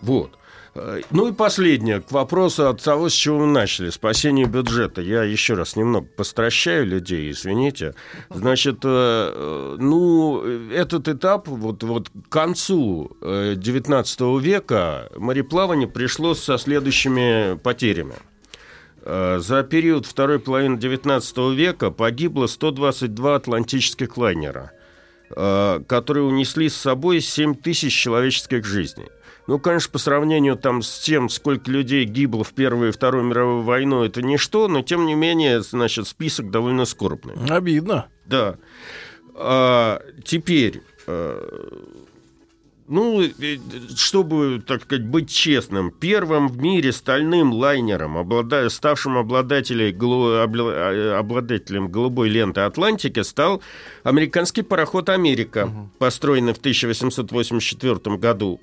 Вот. 0.02 0.38
Э, 0.76 1.02
Ну 1.12 1.28
и 1.28 1.32
последнее, 1.32 2.02
к 2.02 2.12
вопросу 2.12 2.68
от 2.68 2.82
того, 2.82 3.10
с 3.10 3.14
чего 3.14 3.40
мы 3.40 3.48
начали, 3.48 3.90
спасение 3.90 4.46
бюджета. 4.46 5.02
Я 5.02 5.24
еще 5.24 5.54
раз 5.54 5.76
немного 5.76 6.08
постращаю 6.16 6.86
людей, 6.86 7.30
извините. 7.32 7.94
Значит, 8.30 8.80
э, 8.84 8.88
э, 8.88 9.78
ну, 9.80 10.42
этот 10.72 11.08
этап, 11.08 11.48
вот, 11.48 11.84
вот 11.84 12.10
к 12.10 12.30
концу 12.30 13.16
э, 13.22 13.54
19 13.56 14.42
века 14.42 15.10
мореплавание 15.16 15.88
пришло 15.88 16.34
со 16.34 16.58
следующими 16.58 17.58
потерями. 17.58 18.16
За 19.06 19.64
период 19.70 20.06
второй 20.06 20.40
половины 20.40 20.78
19 20.78 21.38
века 21.54 21.92
погибло 21.92 22.48
122 22.48 23.36
атлантических 23.36 24.16
лайнера, 24.16 24.72
которые 25.30 26.24
унесли 26.24 26.70
с 26.70 26.78
собой 26.78 27.20
7 27.20 27.54
тысяч 27.56 27.94
человеческих 27.94 28.64
жизней. 28.64 29.10
Ну, 29.48 29.60
конечно, 29.60 29.92
по 29.92 29.98
сравнению 30.00 30.56
там 30.56 30.82
с 30.82 31.00
тем, 31.00 31.28
сколько 31.28 31.70
людей 31.70 32.06
гибло 32.06 32.44
в 32.44 32.54
Первую 32.54 32.90
и 32.90 32.92
Вторую 32.92 33.26
мировую 33.26 33.64
войну, 33.64 34.04
это 34.04 34.22
ничто, 34.22 34.68
но 34.68 34.82
тем 34.82 35.06
не 35.06 35.16
менее, 35.16 35.62
значит, 35.62 36.08
список 36.08 36.50
довольно 36.50 36.86
скорбный. 36.86 37.36
Обидно. 37.50 38.08
Да. 38.26 38.56
А, 39.36 40.02
теперь, 40.24 40.82
э, 41.08 41.70
ну, 42.88 43.22
чтобы, 43.96 44.64
так 44.66 44.84
сказать, 44.84 45.06
быть 45.06 45.30
честным, 45.30 45.92
первым 45.92 46.48
в 46.48 46.58
мире 46.60 46.94
стальным 46.94 47.52
лайнером, 47.52 48.18
облада- 48.18 48.70
ставшим 48.70 49.18
обладателем, 49.18 49.98
голу- 49.98 50.32
э, 50.32 51.14
обладателем 51.18 51.90
голубой 51.90 52.30
ленты 52.30 52.62
Атлантики, 52.62 53.22
стал 53.24 53.62
американский 54.04 54.62
пароход 54.62 55.10
«Америка», 55.10 55.70
построенный 55.98 56.54
в 56.54 56.60
1884 56.60 58.18
году. 58.18 58.62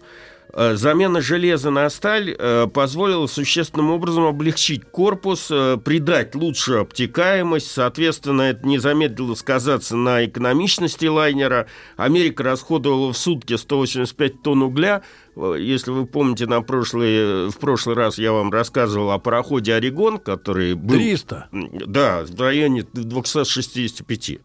Э, 0.52 0.74
Замена 0.74 1.20
железа 1.20 1.70
на 1.70 1.88
сталь 1.90 2.34
э, 2.36 2.66
позволила 2.72 3.26
существенным 3.26 3.90
образом 3.90 4.24
облегчить 4.24 4.84
корпус, 4.84 5.48
э, 5.50 5.78
придать 5.82 6.34
лучшую 6.34 6.80
обтекаемость, 6.80 7.70
соответственно, 7.70 8.42
это 8.42 8.66
не 8.66 8.78
замедлило 8.78 9.34
сказаться 9.34 9.96
на 9.96 10.24
экономичности 10.24 11.06
лайнера. 11.06 11.66
Америка 11.96 12.42
расходовала 12.42 13.12
в 13.12 13.16
сутки 13.16 13.56
185 13.56 14.42
тонн 14.42 14.62
угля. 14.62 15.02
Если 15.36 15.92
вы 15.92 16.06
помните, 16.06 16.46
на 16.46 16.60
прошлый, 16.60 17.48
в 17.48 17.56
прошлый 17.58 17.94
раз 17.94 18.18
я 18.18 18.32
вам 18.32 18.50
рассказывал 18.50 19.12
о 19.12 19.18
пароходе 19.18 19.74
«Орегон», 19.74 20.18
который 20.18 20.74
был... 20.74 20.96
300. 20.96 21.48
Да, 21.86 22.24
в 22.28 22.40
районе 22.40 22.84
265. 22.92 24.38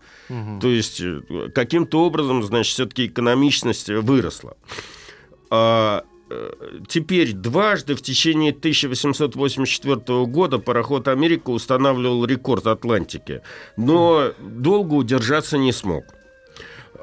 То 0.62 0.70
есть 0.70 1.02
каким-то 1.54 2.06
образом, 2.06 2.44
значит, 2.44 2.74
все-таки 2.74 3.08
экономичность 3.08 3.90
выросла. 3.90 4.56
А, 5.50 6.04
э, 6.30 6.52
теперь 6.88 7.34
дважды 7.34 7.96
в 7.96 8.02
течение 8.02 8.52
1884 8.52 10.26
года 10.26 10.60
пароход 10.60 11.08
«Америка» 11.08 11.50
устанавливал 11.50 12.26
рекорд 12.26 12.68
Атлантики, 12.68 13.42
но 13.78 14.32
долго 14.40 14.94
удержаться 14.94 15.58
не 15.58 15.72
смог. 15.72 16.06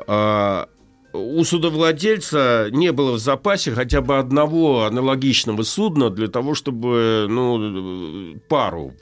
А, 0.06 0.69
у 1.12 1.44
судовладельца 1.44 2.69
не 2.70 2.90
было 2.93 3.12
в 3.12 3.19
запасе 3.19 3.73
хотя 3.73 4.01
бы 4.01 4.19
одного 4.19 4.85
аналогичного 4.85 5.62
судна 5.62 6.10
для 6.10 6.28
того, 6.28 6.55
чтобы 6.55 7.27
ну, 7.28 8.39
пару 8.48 8.94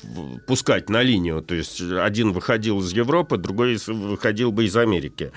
пускать 0.47 0.89
на 0.89 1.03
линию. 1.03 1.41
То 1.43 1.55
есть 1.55 1.81
один 1.81 2.33
выходил 2.33 2.81
из 2.81 2.93
Европы, 2.93 3.37
другой 3.37 3.79
выходил 3.87 4.51
бы 4.51 4.65
из 4.65 4.77
Америки. 4.77 5.31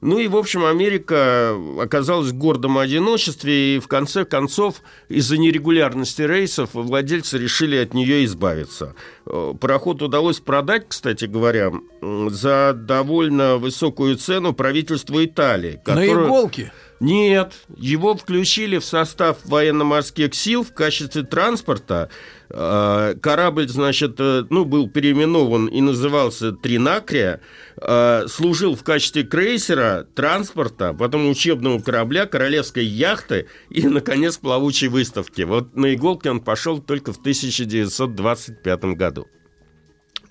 Ну 0.00 0.18
и, 0.18 0.28
в 0.28 0.36
общем, 0.36 0.64
Америка 0.64 1.54
оказалась 1.78 2.28
в 2.30 2.38
гордом 2.38 2.78
одиночестве, 2.78 3.76
и 3.76 3.78
в 3.78 3.86
конце 3.86 4.24
концов, 4.24 4.76
из-за 5.10 5.36
нерегулярности 5.36 6.22
рейсов, 6.22 6.70
владельцы 6.72 7.36
решили 7.38 7.76
от 7.76 7.92
нее 7.92 8.24
избавиться. 8.24 8.94
Э, 9.26 9.52
Пароход 9.60 10.00
удалось 10.00 10.40
продать, 10.40 10.86
кстати 10.88 11.26
говоря, 11.26 11.70
за 12.00 12.72
довольно 12.74 13.58
высокую 13.58 14.16
цену 14.16 14.54
правительству 14.54 15.22
Италии. 15.22 15.80
На 15.86 15.94
которое- 15.96 16.26
иголке. 16.26 16.72
Нет, 17.00 17.54
его 17.78 18.14
включили 18.14 18.76
в 18.76 18.84
состав 18.84 19.38
военно-морских 19.46 20.34
сил 20.34 20.62
в 20.62 20.74
качестве 20.74 21.22
транспорта. 21.22 22.10
Э, 22.50 23.14
Корабль, 23.22 23.68
значит, 23.68 24.16
э, 24.18 24.44
ну, 24.50 24.66
был 24.66 24.86
переименован 24.86 25.66
и 25.68 25.80
назывался 25.80 26.52
Тринакрия. 26.52 27.40
Э, 27.80 28.26
Служил 28.28 28.76
в 28.76 28.84
качестве 28.84 29.22
крейсера, 29.22 30.06
транспорта, 30.14 30.92
потом 30.92 31.30
учебного 31.30 31.80
корабля, 31.80 32.26
королевской 32.26 32.84
яхты 32.84 33.46
и, 33.70 33.88
наконец, 33.88 34.36
плавучей 34.36 34.88
выставки. 34.88 35.40
Вот 35.40 35.74
на 35.74 35.94
иголке 35.94 36.30
он 36.30 36.40
пошел 36.40 36.80
только 36.80 37.14
в 37.14 37.18
1925 37.18 38.84
году. 38.96 39.26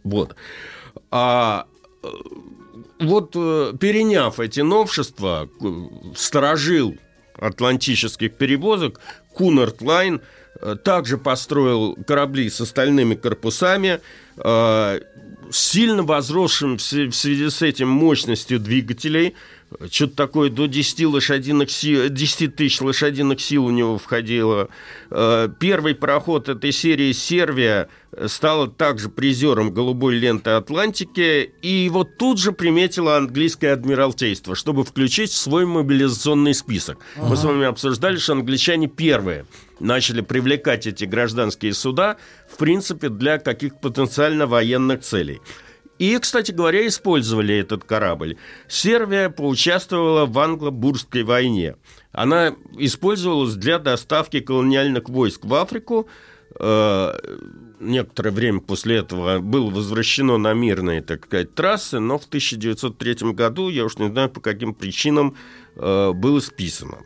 Вот. 0.03 0.35
А 1.09 1.65
вот 2.99 3.31
э, 3.35 3.73
переняв 3.79 4.39
эти 4.39 4.59
новшества, 4.59 5.49
сторожил 6.15 6.95
атлантических 7.35 8.33
перевозок 8.33 8.99
Cunard 9.33 9.81
Line 9.81 10.21
э, 10.61 10.75
также 10.83 11.17
построил 11.17 11.95
корабли 12.05 12.49
со 12.49 12.59
стальными 12.59 13.15
корпусами, 13.15 14.01
э, 14.37 14.99
сильно 15.51 16.03
возросшим 16.03 16.77
в 16.77 16.81
связи 16.81 17.49
с 17.49 17.61
этим 17.61 17.87
мощностью 17.87 18.59
двигателей, 18.59 19.35
что-то 19.91 20.15
такое 20.15 20.49
до 20.49 20.65
10, 20.67 21.05
лошадиных 21.05 21.69
сил, 21.69 22.09
10 22.09 22.55
тысяч 22.55 22.81
лошадиных 22.81 23.39
сил 23.39 23.65
у 23.65 23.69
него 23.69 23.97
входило. 23.97 24.69
Э, 25.11 25.49
Первый 25.59 25.95
пароход 25.95 26.49
этой 26.49 26.71
серии 26.71 27.11
«Сервия» 27.11 27.89
стала 28.27 28.67
также 28.67 29.09
призером 29.09 29.71
голубой 29.71 30.15
ленты 30.15 30.51
Атлантики, 30.51 31.53
и 31.61 31.89
вот 31.91 32.17
тут 32.17 32.39
же 32.39 32.51
приметило 32.51 33.17
английское 33.17 33.73
адмиралтейство, 33.73 34.55
чтобы 34.55 34.83
включить 34.83 35.31
в 35.31 35.37
свой 35.37 35.65
мобилизационный 35.65 36.53
список. 36.53 36.97
Мы 37.17 37.37
с 37.37 37.43
вами 37.43 37.65
обсуждали, 37.65 38.17
что 38.17 38.33
англичане 38.33 38.87
первые 38.87 39.45
начали 39.79 40.21
привлекать 40.21 40.87
эти 40.87 41.05
гражданские 41.05 41.73
суда, 41.73 42.17
в 42.51 42.57
принципе, 42.57 43.09
для 43.09 43.37
каких-то 43.37 43.79
потенциально 43.79 44.47
военных 44.47 45.01
целей. 45.01 45.39
И, 45.99 46.17
кстати 46.17 46.51
говоря, 46.51 46.87
использовали 46.87 47.55
этот 47.55 47.83
корабль. 47.83 48.37
Сербия 48.67 49.29
поучаствовала 49.29 50.25
в 50.25 50.39
англо-бурской 50.39 51.23
войне. 51.23 51.75
Она 52.11 52.55
использовалась 52.77 53.55
для 53.55 53.77
доставки 53.79 54.39
колониальных 54.39 55.09
войск 55.09 55.45
в 55.45 55.53
Африку. 55.53 56.07
Э, 56.59 57.13
Некоторое 57.79 58.31
время 58.31 58.59
после 58.59 58.97
этого 58.97 59.39
было 59.39 59.69
возвращено 59.69 60.37
на 60.37 60.53
мирные, 60.53 61.01
так 61.01 61.25
сказать, 61.25 61.55
трассы, 61.55 61.99
но 61.99 62.19
в 62.19 62.25
1903 62.25 63.31
году, 63.31 63.69
я 63.69 63.85
уж 63.85 63.97
не 63.97 64.09
знаю 64.09 64.29
по 64.29 64.41
каким 64.41 64.73
причинам, 64.73 65.37
э, 65.77 66.11
было 66.11 66.41
списано. 66.41 66.97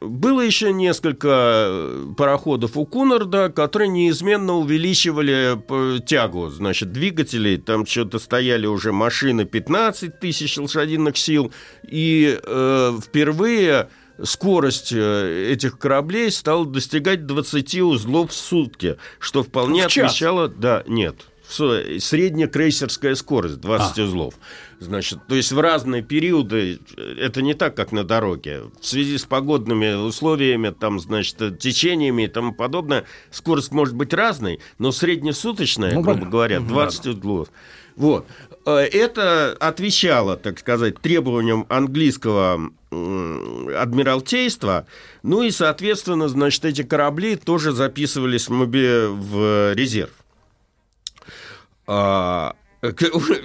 Было 0.00 0.42
еще 0.42 0.72
несколько 0.74 1.28
э, 1.30 2.06
пароходов 2.18 2.76
у 2.76 2.84
Кунарда, 2.84 3.48
которые 3.48 3.88
неизменно 3.88 4.54
увеличивали 4.54 5.56
э, 5.56 6.00
тягу, 6.00 6.48
значит, 6.50 6.92
двигателей. 6.92 7.56
Там 7.56 7.86
что-то 7.86 8.18
стояли 8.18 8.66
уже 8.66 8.92
машины 8.92 9.46
15 9.46 10.20
тысяч 10.20 10.58
лошадиных 10.58 11.16
сил. 11.16 11.50
И 11.88 12.38
э, 12.42 12.98
впервые 13.02 13.88
скорость 14.22 14.92
э, 14.92 15.50
этих 15.52 15.78
кораблей 15.78 16.30
стала 16.30 16.66
достигать 16.66 17.26
20 17.26 17.76
узлов 17.80 18.32
в 18.32 18.34
сутки, 18.34 18.98
что 19.18 19.42
вполне 19.42 19.88
В 19.88 19.90
час? 19.90 20.10
отвечало... 20.10 20.48
Да, 20.48 20.84
нет, 20.86 21.16
средняя 21.48 22.48
крейсерская 22.48 23.14
скорость 23.14 23.60
20 23.60 23.98
узлов. 24.00 24.34
Значит, 24.78 25.20
то 25.26 25.34
есть 25.34 25.52
в 25.52 25.60
разные 25.60 26.02
периоды 26.02 26.78
э, 26.96 27.14
это 27.18 27.40
не 27.40 27.54
так, 27.54 27.74
как 27.74 27.92
на 27.92 28.04
дороге. 28.04 28.64
В 28.80 28.86
связи 28.86 29.16
с 29.16 29.24
погодными 29.24 29.94
условиями, 29.94 30.68
там, 30.70 31.00
значит, 31.00 31.40
э, 31.40 31.50
течениями 31.50 32.24
и 32.24 32.28
тому 32.28 32.52
подобное, 32.52 33.04
скорость 33.30 33.72
может 33.72 33.94
быть 33.94 34.12
разной, 34.12 34.60
но 34.78 34.92
среднесуточная, 34.92 35.94
Ну, 35.94 36.02
грубо 36.02 36.12
понятно. 36.14 36.30
говоря, 36.30 36.60
Мгм, 36.60 36.68
20 36.68 37.06
узлов. 37.06 37.48
Вот. 37.96 38.26
Э, 38.66 38.80
Это 38.80 39.56
отвечало, 39.58 40.36
так 40.36 40.58
сказать, 40.58 41.00
требованиям 41.00 41.64
английского 41.70 42.70
адмиралтейства. 42.90 44.86
Ну 45.22 45.42
и, 45.42 45.50
соответственно, 45.50 46.28
значит, 46.28 46.64
эти 46.66 46.82
корабли 46.82 47.36
тоже 47.36 47.72
записывались 47.72 48.48
в, 48.48 49.72
резерв. 49.74 50.10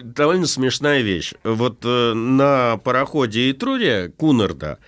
Довольно 0.04 0.48
смешная 0.48 1.02
вещь. 1.02 1.34
Вот 1.44 1.80
э, 1.86 2.14
на 2.14 2.78
пароходе 2.78 3.52
Итрурия 3.52 4.10
Кунарда 4.10 4.80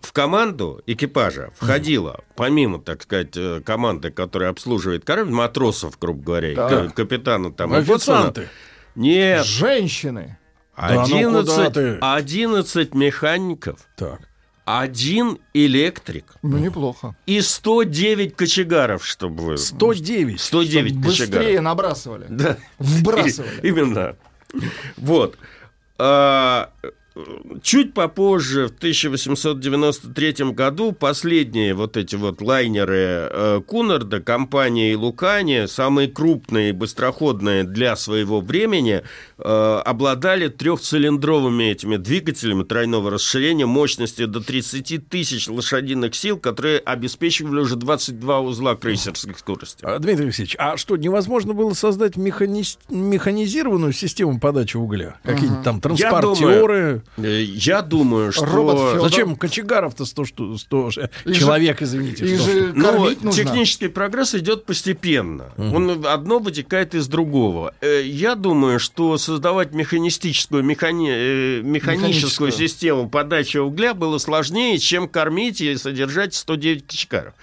в 0.00 0.12
команду 0.12 0.82
экипажа 0.86 1.50
входило, 1.56 2.20
помимо, 2.36 2.80
так 2.80 3.02
сказать, 3.02 3.36
э, 3.36 3.60
команды, 3.64 4.10
которая 4.10 4.50
обслуживает 4.50 5.04
корабль, 5.04 5.32
матросов, 5.32 5.98
грубо 5.98 6.22
говоря, 6.22 6.54
ка- 6.54 6.92
капитана 6.94 7.52
там. 7.52 7.72
Официанты. 7.74 8.48
Нет, 8.94 9.44
Женщины. 9.46 10.38
Да 10.76 10.94
ну 10.94 11.02
11, 11.02 11.54
куда 11.54 11.70
ты? 11.70 11.98
11 12.00 12.94
механиков, 12.94 13.80
Так. 13.96 14.20
Один 14.78 15.38
электрик 15.54 16.34
Ну, 16.42 16.58
неплохо. 16.58 17.14
и 17.26 17.40
109 17.40 18.36
кочегаров, 18.36 19.04
чтобы 19.06 19.42
вы... 19.44 19.58
109. 19.58 20.40
109 20.40 20.92
Чтоб 20.92 21.04
кочегаров. 21.04 21.30
Быстрее 21.40 21.60
набрасывали. 21.60 22.26
Да. 22.28 22.56
Вбрасывали. 22.78 23.60
Именно. 23.62 24.16
Вот. 24.96 25.36
А, 25.98 26.70
Чуть 27.62 27.94
попозже, 27.94 28.68
в 28.68 28.72
1893 28.76 30.52
году, 30.52 30.92
последние 30.92 31.74
вот 31.74 31.96
эти 31.96 32.16
вот 32.16 32.40
лайнеры 32.40 33.28
э, 33.30 33.60
Кунарда, 33.66 34.20
компания 34.20 34.96
Лукани, 34.96 35.66
самые 35.66 36.08
крупные 36.08 36.70
и 36.70 36.72
быстроходные 36.72 37.64
для 37.64 37.96
своего 37.96 38.40
времени, 38.40 39.02
э, 39.38 39.82
обладали 39.84 40.48
трехцилиндровыми 40.48 41.64
этими 41.64 41.96
двигателями 41.96 42.64
тройного 42.64 43.10
расширения 43.10 43.66
мощностью 43.66 44.26
до 44.28 44.40
30 44.40 45.08
тысяч 45.08 45.48
лошадиных 45.48 46.14
сил, 46.14 46.38
которые 46.38 46.78
обеспечивали 46.78 47.60
уже 47.60 47.76
22 47.76 48.40
узла 48.40 48.74
крейсерской 48.76 49.34
скорости. 49.36 49.84
А, 49.84 49.98
Дмитрий 49.98 50.24
Алексеевич, 50.26 50.56
а 50.58 50.76
что, 50.76 50.96
невозможно 50.96 51.54
было 51.54 51.72
создать 51.74 52.16
механи- 52.16 52.78
механизированную 52.88 53.92
систему 53.92 54.38
подачи 54.40 54.76
угля? 54.76 55.16
Какие-нибудь 55.24 55.62
там 55.64 55.80
транспортеры? 55.80 57.02
Э, 57.16 57.42
Я 57.42 57.82
думаю, 57.82 58.32
что... 58.32 58.44
Робот. 58.44 59.00
Зачем 59.02 59.36
кочегаров-то 59.36 60.04
100, 60.04 60.24
шту- 60.24 60.58
100 60.58 60.90
ш- 60.90 61.10
Их 61.24 61.34
же- 61.34 61.40
человек, 61.40 61.82
извините. 61.82 62.24
Их 62.24 62.40
100 62.40 62.50
же 62.52 62.72
кормить 62.72 63.22
нужно. 63.22 63.42
технический 63.44 63.88
прогресс 63.88 64.34
идет 64.34 64.64
постепенно. 64.64 65.50
Он 65.58 66.06
одно 66.06 66.38
вытекает 66.38 66.94
из 66.94 67.08
другого. 67.08 67.74
Э, 67.80 68.02
Я 68.04 68.34
думаю, 68.36 68.78
что 68.78 69.18
создавать 69.18 69.72
механистическую, 69.74 70.62
механи- 70.64 71.10
э, 71.10 71.62
механическую 71.62 72.52
систему 72.52 73.08
подачи 73.10 73.58
угля 73.58 73.92
было 73.94 74.18
сложнее, 74.18 74.78
чем 74.78 75.08
кормить 75.08 75.60
или 75.60 75.74
содержать 75.76 76.34
109 76.34 76.86
кочегаров. 76.86 77.34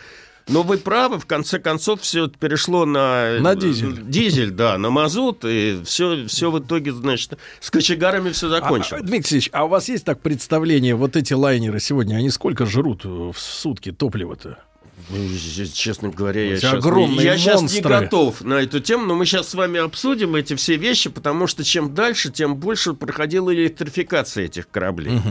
Но 0.48 0.64
вы 0.64 0.78
правы, 0.78 1.20
в 1.20 1.26
конце 1.26 1.60
концов, 1.60 2.02
все 2.02 2.26
это 2.26 2.38
перешло 2.38 2.86
на... 2.86 3.40
На 3.40 3.56
дизель. 3.56 4.02
Дизель, 4.02 4.52
да, 4.52 4.78
на 4.78 4.90
мазут, 4.90 5.44
и 5.44 5.82
все, 5.84 6.26
все 6.28 6.50
в 6.52 6.60
итоге, 6.60 6.94
значит, 6.94 7.38
с 7.60 7.70
кочегарами 7.70 8.32
все 8.32 8.48
А, 8.48 8.50
закончилось. 8.52 9.02
Дмитрий 9.02 9.18
Алексеевич, 9.18 9.50
а 9.52 9.66
у 9.66 9.68
вас 9.68 9.90
есть 9.90 10.06
так 10.06 10.22
представление, 10.22 10.96
вот 10.96 11.16
эти 11.16 11.34
лайнеры 11.34 11.80
сегодня, 11.80 12.16
они 12.16 12.30
сколько 12.30 12.66
жрут 12.66 13.04
э, 13.04 13.08
в 13.10 13.38
сутки 13.38 13.92
топлива-то? 13.92 14.58
Ну, 15.10 15.18
Честно 15.74 16.10
говоря, 16.10 16.44
я 16.44 16.58
сейчас, 16.58 16.74
огромные 16.74 17.26
я 17.26 17.38
щас 17.38 17.62
не 17.74 17.82
готов 17.82 18.42
на 18.42 18.56
эту 18.56 18.80
тему, 18.80 19.06
но 19.06 19.16
мы 19.16 19.26
сейчас 19.26 19.50
с 19.50 19.54
вами 19.54 19.80
обсудим 19.80 20.36
эти 20.36 20.56
все 20.56 20.76
вещи, 20.76 21.10
потому 21.10 21.48
что 21.48 21.64
чем 21.64 21.94
дальше, 21.94 22.32
тем 22.32 22.56
больше 22.56 22.94
проходила 22.94 23.54
электрификация 23.54 24.46
этих 24.46 24.70
кораблей. 24.70 25.22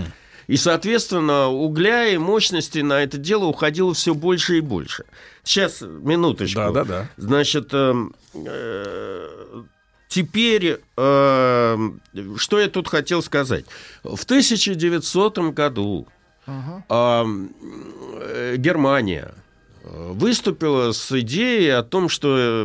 И, 0.46 0.56
соответственно, 0.56 1.48
угля 1.48 2.06
и 2.06 2.18
мощности 2.18 2.78
на 2.78 3.02
это 3.02 3.18
дело 3.18 3.46
уходило 3.46 3.94
все 3.94 4.14
больше 4.14 4.58
и 4.58 4.60
больше. 4.60 5.04
Сейчас, 5.42 5.80
минуточку. 5.80 6.60
Да, 6.60 6.70
да, 6.70 6.84
да. 6.84 7.08
Значит, 7.16 7.72
эм, 7.72 8.14
э, 8.34 9.62
теперь, 10.08 10.80
э, 10.96 11.90
что 12.36 12.60
я 12.60 12.68
тут 12.68 12.88
хотел 12.88 13.22
сказать. 13.22 13.64
В 14.04 14.24
1900 14.24 15.38
году 15.52 16.06
э, 16.46 17.24
Германия 18.56 19.34
э, 19.34 19.45
выступила 19.86 20.92
с 20.92 21.12
идеей 21.20 21.70
о 21.70 21.82
том, 21.82 22.08
что 22.08 22.36
э, 22.36 22.64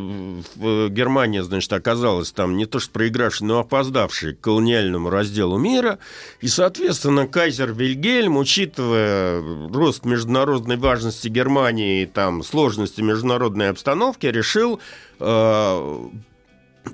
в- 0.56 0.90
Германия, 0.90 1.44
значит, 1.44 1.72
оказалась 1.74 2.32
там 2.32 2.58
не 2.58 2.66
то 2.66 2.80
что 2.80 2.92
проигравшей, 2.92 3.48
но 3.48 3.60
опоздавшей 3.60 4.34
к 4.36 4.42
колониальному 4.42 5.10
разделу 5.10 5.58
мира. 5.58 6.00
И, 6.40 6.48
соответственно, 6.48 7.28
кайзер 7.28 7.74
Вильгельм, 7.74 8.38
учитывая 8.38 9.42
рост 9.72 10.06
международной 10.06 10.78
важности 10.78 11.28
Германии 11.28 12.04
и 12.04 12.06
там 12.06 12.44
сложности 12.44 13.02
международной 13.02 13.70
обстановки, 13.70 14.26
решил 14.26 14.80
э, 15.20 16.00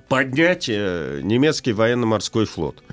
поднять 0.10 0.66
э, 0.70 1.22
немецкий 1.24 1.72
военно-морской 1.74 2.46
флот. 2.46 2.84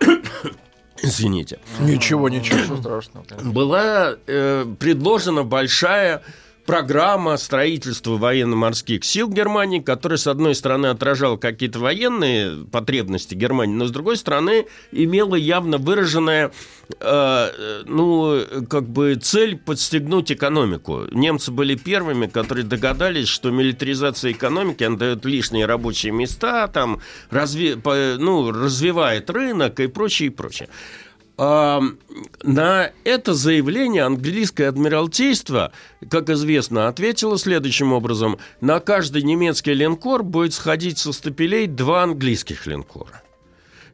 Извините 1.02 1.60
Ничего, 1.78 2.28
ничего. 2.28 2.58
Ничего 2.58 2.76
страшного. 2.78 3.24
конечно. 3.24 3.50
была 3.52 4.16
э, 4.26 4.66
предложена 4.80 5.44
большая 5.44 6.22
программа 6.68 7.38
строительства 7.38 8.18
военно-морских 8.18 9.02
сил 9.02 9.30
Германии, 9.30 9.78
которая, 9.80 10.18
с 10.18 10.26
одной 10.26 10.54
стороны, 10.54 10.88
отражала 10.88 11.38
какие-то 11.38 11.78
военные 11.78 12.66
потребности 12.66 13.34
Германии, 13.34 13.74
но, 13.74 13.86
с 13.86 13.90
другой 13.90 14.18
стороны, 14.18 14.66
имела 14.92 15.34
явно 15.34 15.78
выраженная, 15.78 16.52
э, 17.00 17.82
ну, 17.86 18.42
как 18.68 18.86
бы 18.86 19.14
цель 19.14 19.56
подстегнуть 19.56 20.30
экономику. 20.30 21.04
Немцы 21.10 21.52
были 21.52 21.74
первыми, 21.74 22.26
которые 22.26 22.66
догадались, 22.66 23.28
что 23.28 23.50
милитаризация 23.50 24.32
экономики, 24.32 24.84
она 24.84 24.98
дает 24.98 25.24
лишние 25.24 25.64
рабочие 25.64 26.12
места, 26.12 26.68
там, 26.68 27.00
разви- 27.30 27.80
ну, 28.18 28.50
развивает 28.50 29.30
рынок 29.30 29.80
и 29.80 29.86
прочее, 29.86 30.26
и 30.26 30.30
прочее. 30.30 30.68
На 31.38 32.90
это 33.04 33.34
заявление 33.34 34.02
английское 34.02 34.68
адмиралтейство, 34.68 35.72
как 36.10 36.30
известно, 36.30 36.88
ответило 36.88 37.38
следующим 37.38 37.92
образом. 37.92 38.38
На 38.60 38.80
каждый 38.80 39.22
немецкий 39.22 39.72
линкор 39.72 40.24
будет 40.24 40.52
сходить 40.52 40.98
со 40.98 41.12
стапелей 41.12 41.68
два 41.68 42.02
английских 42.02 42.66
линкора. 42.66 43.22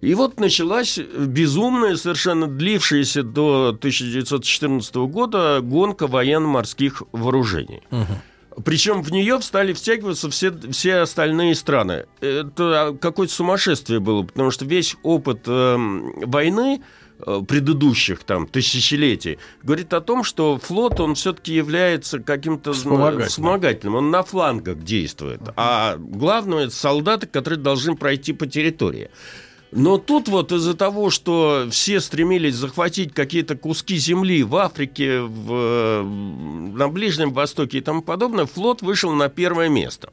И 0.00 0.14
вот 0.14 0.40
началась 0.40 0.98
безумная, 0.98 1.96
совершенно 1.96 2.46
длившаяся 2.46 3.22
до 3.22 3.68
1914 3.78 4.94
года 4.94 5.60
гонка 5.62 6.06
военно-морских 6.06 7.02
вооружений. 7.12 7.82
Причем 8.64 9.02
в 9.02 9.10
нее 9.10 9.42
стали 9.42 9.72
втягиваться 9.72 10.30
все, 10.30 10.52
все 10.70 10.98
остальные 10.98 11.56
страны. 11.56 12.06
Это 12.20 12.96
какое-то 13.00 13.32
сумасшествие 13.32 13.98
было, 13.98 14.22
потому 14.22 14.50
что 14.50 14.64
весь 14.64 14.96
опыт 15.02 15.40
эм, 15.46 16.12
войны 16.20 16.80
э, 16.80 17.03
предыдущих 17.48 18.24
там 18.24 18.46
тысячелетий 18.46 19.38
говорит 19.62 19.92
о 19.94 20.00
том, 20.00 20.24
что 20.24 20.58
флот, 20.58 21.00
он 21.00 21.14
все-таки 21.14 21.54
является 21.54 22.18
каким-то 22.18 22.72
зна- 22.72 22.80
Вспомогательным. 22.94 23.28
вспомогательным, 23.28 23.94
он 23.96 24.10
на 24.10 24.22
флангах 24.22 24.78
действует. 24.82 25.40
А 25.56 25.96
главное, 25.98 26.66
это 26.66 26.74
солдаты, 26.74 27.26
которые 27.26 27.58
должны 27.58 27.96
пройти 27.96 28.32
по 28.32 28.46
территории. 28.46 29.10
Но 29.76 29.98
тут 29.98 30.28
вот 30.28 30.52
из-за 30.52 30.74
того, 30.74 31.10
что 31.10 31.66
все 31.70 31.98
стремились 32.00 32.54
захватить 32.54 33.12
какие-то 33.12 33.56
куски 33.56 33.96
земли 33.96 34.44
в 34.44 34.54
Африке, 34.54 35.20
в, 35.20 35.52
э, 35.52 36.02
на 36.04 36.88
Ближнем 36.88 37.32
Востоке 37.32 37.78
и 37.78 37.80
тому 37.80 38.00
подобное, 38.02 38.46
флот 38.46 38.82
вышел 38.82 39.12
на 39.12 39.28
первое 39.28 39.68
место. 39.68 40.12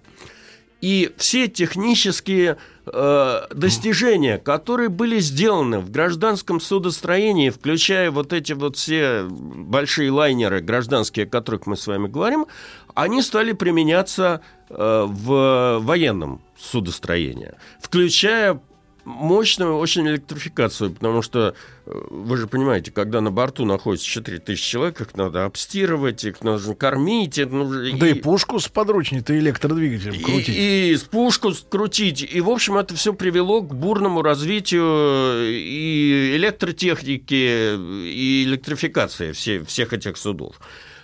И 0.82 1.14
все 1.18 1.48
технические 1.48 2.58
э, 2.88 3.42
достижения, 3.54 4.40
которые 4.40 4.90
были 4.90 5.20
сделаны 5.20 5.80
в 5.80 5.92
гражданском 5.92 6.60
судостроении, 6.60 7.52
включая 7.52 8.10
вот 8.10 8.34
эти 8.34 8.54
вот 8.54 8.78
все 8.78 9.24
большие 9.30 10.12
лайнеры 10.12 10.62
гражданские, 10.62 11.28
о 11.28 11.30
которых 11.30 11.68
мы 11.68 11.78
с 11.78 11.86
вами 11.86 12.08
говорим, 12.08 12.48
они 12.96 13.22
стали 13.22 13.54
применяться 13.54 14.42
э, 14.70 15.06
в 15.08 15.80
военном 15.82 16.42
судостроении, 16.58 17.54
включая 17.80 18.60
мощную 19.06 19.78
очень 19.78 20.08
электрификацию, 20.08 20.92
потому 20.92 21.22
что 21.22 21.56
э, 21.86 21.92
вы 22.10 22.38
же 22.38 22.48
понимаете, 22.48 22.92
когда 22.92 23.22
на 23.22 23.32
борту 23.32 23.66
находится 23.66 24.06
4000 24.08 24.62
человек, 24.62 25.02
их 25.02 25.16
надо 25.16 25.46
обстирывать, 25.46 26.24
их 26.24 26.42
нужно 26.42 26.76
кормить. 26.76 27.38
нужно- 27.38 27.98
Да 27.98 28.08
и 28.08 28.14
пушку 28.14 28.60
с 28.60 28.68
подручней-то 28.68 29.38
электродвигателем 29.38 30.22
крутить. 30.22 30.50
и, 30.50 30.92
и 30.92 30.96
с 30.96 31.02
пушку 31.04 31.52
скрутить. 31.54 32.22
И, 32.22 32.42
в 32.42 32.50
общем, 32.50 32.78
это 32.78 32.96
все 32.96 33.14
привело 33.14 33.62
к 33.62 33.74
бурному 33.74 34.22
развитию 34.22 35.48
и 35.50 36.34
электротехники, 36.36 37.76
и 38.08 38.44
электрификации 38.46 39.32
все, 39.32 39.64
всех 39.64 39.94
этих 39.94 40.18
судов. 40.18 40.56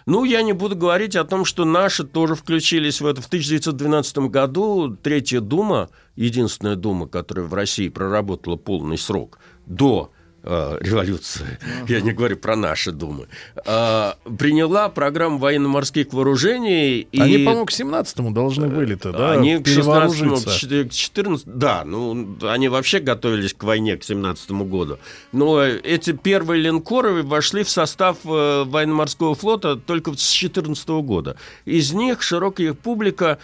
Ну, 0.08 0.24
я 0.24 0.42
не 0.42 0.54
буду 0.54 0.78
говорить 0.78 1.18
о 1.18 1.26
том, 1.26 1.44
что 1.44 1.66
наши 1.66 2.06
тоже 2.06 2.36
включились 2.36 3.02
в 3.02 3.06
это. 3.06 3.22
В 3.22 3.28
1912 3.28 4.18
году 4.30 4.96
Третья 5.04 5.42
Дума, 5.42 5.90
единственная 6.16 6.78
Дума, 6.78 7.08
которая 7.08 7.46
в 7.46 7.54
России 7.54 7.90
проработала 7.90 8.56
полный 8.56 8.98
срок 8.98 9.38
до 9.66 10.14
э, 10.50 10.78
революции, 10.82 11.60
я 11.88 12.02
не 12.02 12.12
говорю 12.14 12.38
про 12.38 12.56
наши 12.56 12.92
думы, 12.92 13.28
э, 13.66 14.12
приняла 14.38 14.90
программу 14.90 15.38
военно-морских 15.38 16.14
вооружений. 16.14 17.00
и- 17.12 17.20
Они, 17.22 17.38
по-моему, 17.40 17.66
к 17.66 17.72
17-му 17.72 18.32
должны 18.32 18.68
были-то, 18.68 19.12
да, 19.12 19.32
они 19.32 19.58
к 19.58 19.68
16 19.68 20.18
перевооружиться. 20.22 20.86
к 20.90 20.92
14 20.94 21.48
да, 21.58 21.84
ну, 21.86 22.38
они 22.44 22.70
вообще 22.70 23.00
готовились 23.00 23.54
к 23.54 23.64
войне 23.64 23.98
к 23.98 24.04
17 24.04 24.64
году. 24.64 24.98
Но 25.32 25.62
эти 25.64 26.12
первые 26.14 26.62
линкоры 26.62 27.24
вошли 27.24 27.64
в 27.64 27.70
состав 27.70 28.18
э, 28.26 28.64
военно-морского 28.66 29.36
флота 29.36 29.76
только 29.76 30.14
с 30.14 30.30
14 30.30 31.02
года. 31.02 31.36
Из 31.66 31.92
них 31.94 32.22
широкая 32.22 32.74
публика 32.74 33.38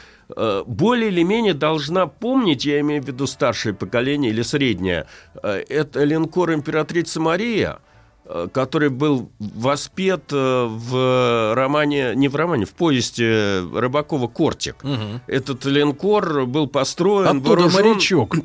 более 0.66 1.10
или 1.10 1.24
менее 1.24 1.54
должна 1.54 2.08
помнить, 2.08 2.66
я 2.66 2.80
имею 2.80 3.02
в 3.04 3.08
виду 3.08 3.28
старшее 3.28 3.74
поколение 3.74 4.32
или 4.32 4.42
среднее, 4.42 5.06
э, 5.42 5.64
это 5.70 6.04
линкор 6.04 6.54
«Императрица 6.54 7.20
Мария», 7.20 7.80
э, 8.26 8.48
который 8.54 8.90
был 8.90 9.30
воспет 9.40 10.32
э, 10.32 10.68
в 10.70 11.54
романе, 11.56 12.14
не 12.16 12.28
в 12.28 12.36
романе, 12.36 12.66
в 12.66 12.74
повести 12.74 13.24
Рыбакова 13.78 14.28
«Кортик». 14.28 14.78
Этот 15.28 15.66
линкор 15.66 16.46
был 16.46 16.68
построен... 16.68 17.38
Оттуда 17.38 17.64
вооружен- 17.64 17.74
морячок. 17.74 18.36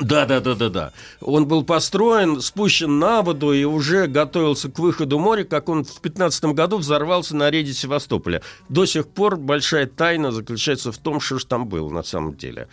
Да, 0.00 0.26
да, 0.26 0.40
да, 0.40 0.54
да, 0.54 0.68
да. 0.68 0.92
Он 1.20 1.46
был 1.46 1.64
построен, 1.64 2.40
спущен 2.40 2.98
на 2.98 3.22
воду 3.22 3.52
и 3.52 3.64
уже 3.64 4.06
готовился 4.06 4.70
к 4.70 4.78
выходу 4.78 5.18
в 5.18 5.20
море, 5.20 5.44
как 5.44 5.68
он 5.68 5.84
в 5.84 6.00
15 6.00 6.44
году 6.46 6.78
взорвался 6.78 7.36
на 7.36 7.50
рейде 7.50 7.72
Севастополя. 7.72 8.42
До 8.68 8.86
сих 8.86 9.08
пор 9.08 9.36
большая 9.36 9.86
тайна 9.86 10.32
заключается 10.32 10.92
в 10.92 10.98
том, 10.98 11.20
что 11.20 11.38
же 11.38 11.46
там 11.46 11.68
было 11.68 11.88
на 11.90 12.02
самом 12.02 12.36
деле. 12.36 12.68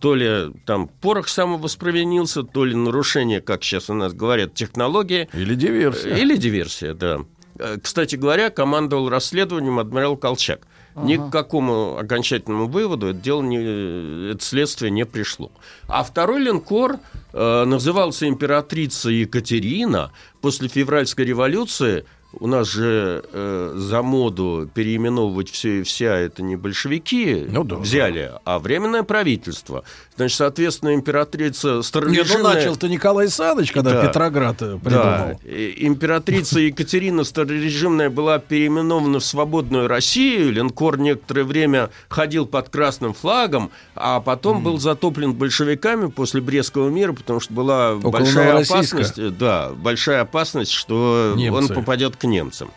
То 0.00 0.14
ли 0.14 0.52
там 0.66 0.88
порох 0.88 1.28
самовоспровинился, 1.28 2.42
то 2.42 2.64
ли 2.64 2.74
нарушение, 2.74 3.40
как 3.40 3.64
сейчас 3.64 3.88
у 3.88 3.94
нас 3.94 4.12
говорят, 4.12 4.54
технологии. 4.54 5.28
Или 5.32 5.54
диверсия. 5.54 6.16
Или 6.16 6.36
диверсия, 6.36 6.92
да. 6.92 7.20
Э, 7.58 7.76
Кстати 7.82 8.16
говоря, 8.16 8.50
командовал 8.50 9.08
расследованием 9.08 9.78
адмирал 9.78 10.16
Колчак. 10.16 10.66
Ни 10.96 11.16
к 11.16 11.30
какому 11.30 11.96
окончательному 11.98 12.68
выводу 12.68 13.08
это 13.08 13.18
дело 13.18 13.42
не, 13.42 14.30
это 14.30 14.44
следствие 14.44 14.92
не 14.92 15.04
пришло. 15.04 15.50
А 15.88 16.04
второй 16.04 16.40
линкор 16.40 16.98
э, 17.32 17.64
назывался 17.64 18.28
императрица 18.28 19.10
Екатерина. 19.10 20.12
После 20.40 20.68
февральской 20.68 21.24
революции 21.24 22.04
у 22.38 22.46
нас 22.46 22.68
же 22.68 23.24
э, 23.32 23.72
за 23.76 24.02
моду 24.02 24.68
переименовывать 24.72 25.50
все 25.50 25.80
и 25.80 25.82
вся 25.82 26.16
это 26.16 26.42
не 26.42 26.56
большевики 26.56 27.44
Ну 27.48 27.64
да, 27.64 27.76
взяли, 27.76 28.32
а 28.44 28.58
временное 28.58 29.02
правительство. 29.02 29.84
Значит, 30.16 30.36
соответственно, 30.38 30.94
императрица 30.94 31.80
Не, 32.06 32.22
ну 32.22 32.42
начал-то 32.42 32.88
Николай 32.88 33.28
Саныч, 33.28 33.72
когда 33.72 33.94
Да. 33.94 34.06
Петроград 34.06 34.62
э, 34.62 34.74
Да, 34.74 34.78
придумал. 34.78 35.40
и- 35.44 35.86
императрица 35.86 36.60
Екатерина 36.60 37.24
старорежимная 37.24 38.10
была 38.10 38.38
переименована 38.38 39.18
в 39.18 39.24
свободную 39.24 39.88
Россию. 39.88 40.52
Линкор 40.52 40.98
некоторое 40.98 41.42
время 41.42 41.90
ходил 42.08 42.46
под 42.46 42.68
красным 42.68 43.12
флагом, 43.12 43.72
а 43.96 44.20
потом 44.20 44.62
был 44.62 44.78
затоплен 44.78 45.32
большевиками 45.34 46.06
после 46.06 46.40
Брестского 46.40 46.88
мира, 46.90 47.12
потому 47.12 47.40
что 47.40 47.52
была 47.52 47.94
Около 47.94 48.10
большая 48.12 48.62
опасность, 48.62 49.18
э, 49.18 49.30
да, 49.30 49.70
большая 49.70 50.20
опасность, 50.20 50.70
что 50.70 51.34
Немцы. 51.36 51.56
он 51.58 51.68
попадет 51.76 52.16
к 52.16 52.22
немцам. 52.24 52.70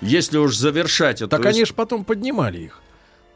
Если 0.00 0.38
уж 0.38 0.54
завершать 0.54 1.22
эту 1.22 1.30
Так 1.30 1.46
они 1.46 1.64
же 1.64 1.74
потом 1.74 2.04
поднимали 2.04 2.58
их. 2.58 2.80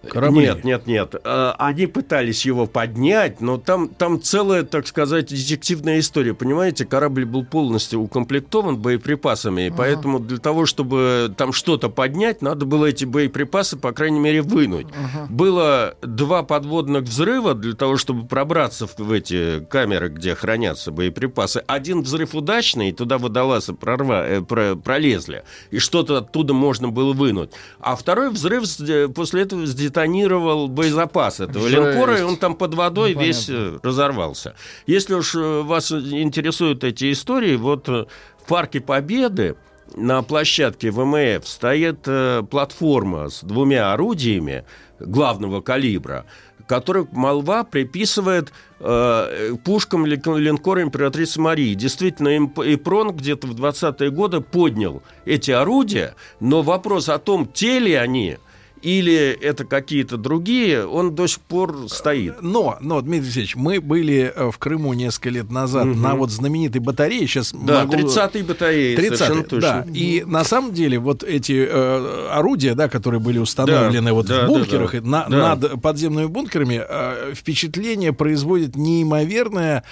Корабли. 0.08 0.40
нет, 0.40 0.64
нет, 0.64 0.86
нет. 0.86 1.14
Э, 1.24 1.52
Они 1.58 1.86
пытались 1.86 2.46
его 2.46 2.66
поднять, 2.66 3.40
но 3.40 3.58
там, 3.58 3.88
там 3.88 4.20
целая, 4.22 4.62
так 4.62 4.86
сказать, 4.86 5.28
детективная 5.28 5.98
история. 5.98 6.32
Понимаете, 6.34 6.84
корабль 6.86 7.24
был 7.26 7.44
полностью 7.44 8.00
укомплектован 8.00 8.78
боеприпасами, 8.78 9.66
и 9.66 9.70
поэтому 9.70 10.18
для 10.18 10.38
того, 10.38 10.64
чтобы 10.66 11.32
там 11.36 11.52
что-то 11.52 11.88
поднять, 11.90 12.40
надо 12.42 12.64
было 12.64 12.86
эти 12.86 13.04
боеприпасы, 13.04 13.76
по 13.76 13.92
крайней 13.92 14.20
мере, 14.20 14.42
вынуть. 14.42 14.86
Было 15.28 15.96
два 16.02 16.42
подводных 16.42 17.02
взрыва 17.04 17.54
для 17.54 17.74
того, 17.74 17.96
чтобы 17.96 18.26
пробраться 18.26 18.86
в, 18.86 18.98
в 18.98 19.12
эти 19.12 19.60
камеры, 19.68 20.08
где 20.08 20.34
хранятся 20.34 20.90
боеприпасы. 20.92 21.62
Один 21.66 22.02
взрыв 22.02 22.34
удачный, 22.34 22.88
и 22.88 22.92
туда 22.92 23.18
водолазы 23.18 23.74
прорва, 23.74 24.26
э, 24.26 24.40
про- 24.40 24.76
пролезли, 24.76 25.44
и 25.70 25.78
что-то 25.78 26.18
оттуда 26.18 26.54
можно 26.54 26.88
было 26.88 27.12
вынуть. 27.12 27.50
А 27.80 27.96
второй 27.96 28.30
взрыв 28.30 28.66
с- 28.66 29.08
после 29.14 29.42
этого 29.42 29.66
сдетонировал 29.90 30.68
боезапас 30.68 31.40
этого 31.40 31.68
Жесть. 31.68 31.82
линкора, 31.82 32.18
и 32.18 32.22
он 32.22 32.36
там 32.36 32.54
под 32.54 32.74
водой 32.74 33.14
Ну, 33.14 33.20
весь 33.20 33.48
э, 33.48 33.78
разорвался. 33.82 34.54
Если 34.86 35.14
уж 35.14 35.34
э, 35.34 35.62
вас 35.62 35.90
интересуют 35.92 36.84
эти 36.84 37.12
истории, 37.12 37.56
вот 37.56 37.88
э, 37.88 38.06
в 38.42 38.48
Парке 38.48 38.80
Победы 38.80 39.56
на 39.96 40.22
площадке 40.22 40.90
ВМФ 40.92 41.46
стоит 41.46 42.06
платформа 42.48 43.28
с 43.28 43.42
двумя 43.42 43.92
орудиями 43.92 44.64
главного 45.00 45.60
калибра, 45.62 46.26
которых 46.68 47.10
молва 47.10 47.64
приписывает 47.64 48.52
э, 48.78 49.54
пушкам 49.64 50.06
лин- 50.06 50.36
линкора 50.36 50.82
императрицы 50.82 51.40
Марии. 51.40 51.74
Действительно, 51.74 52.36
Ипрон 52.38 53.10
где-то 53.16 53.48
в 53.48 53.60
20-е 53.60 54.10
годы 54.10 54.40
поднял 54.40 55.02
эти 55.24 55.50
орудия, 55.50 56.14
но 56.38 56.62
вопрос 56.62 57.08
о 57.08 57.18
том, 57.18 57.46
те 57.52 57.80
ли 57.80 57.94
они 57.94 58.38
или 58.82 59.12
это 59.40 59.64
какие-то 59.64 60.16
другие, 60.16 60.86
он 60.86 61.14
до 61.14 61.26
сих 61.26 61.40
пор 61.40 61.76
стоит. 61.88 62.40
Но, 62.42 62.76
но, 62.80 63.00
Дмитрий 63.00 63.24
Алексеевич, 63.26 63.56
мы 63.56 63.80
были 63.80 64.32
э, 64.34 64.50
в 64.50 64.58
Крыму 64.58 64.92
несколько 64.94 65.30
лет 65.30 65.50
назад 65.50 65.86
Мгм. 65.86 66.02
на 66.02 66.14
вот 66.14 66.30
знаменитой 66.30 66.80
батарее. 66.80 67.26
Сейчас 67.26 67.52
Да, 67.52 67.84
могу... 67.84 67.94
30-й 67.96 68.42
батареи, 68.42 68.96
30-й, 68.96 69.16
совершенно 69.16 69.42
точно. 69.44 69.60
да. 69.60 69.86
И 69.92 70.24
на 70.26 70.44
самом 70.44 70.72
деле 70.72 70.98
вот 70.98 71.22
эти 71.22 71.66
э, 71.70 72.28
орудия, 72.32 72.74
да, 72.74 72.88
которые 72.88 73.20
были 73.20 73.38
установлены 73.38 74.08
Да, 74.08 74.14
вот 74.14 74.26
да, 74.26 74.44
в 74.44 74.48
бункерах 74.48 74.92
да, 74.92 74.98
и 74.98 75.00
на- 75.00 75.26
да. 75.28 75.54
над 75.56 75.82
подземными 75.82 76.26
бункерами, 76.26 76.80
э, 76.86 77.32
впечатление 77.34 78.12
производит 78.12 78.76
неимоверная 78.76 79.84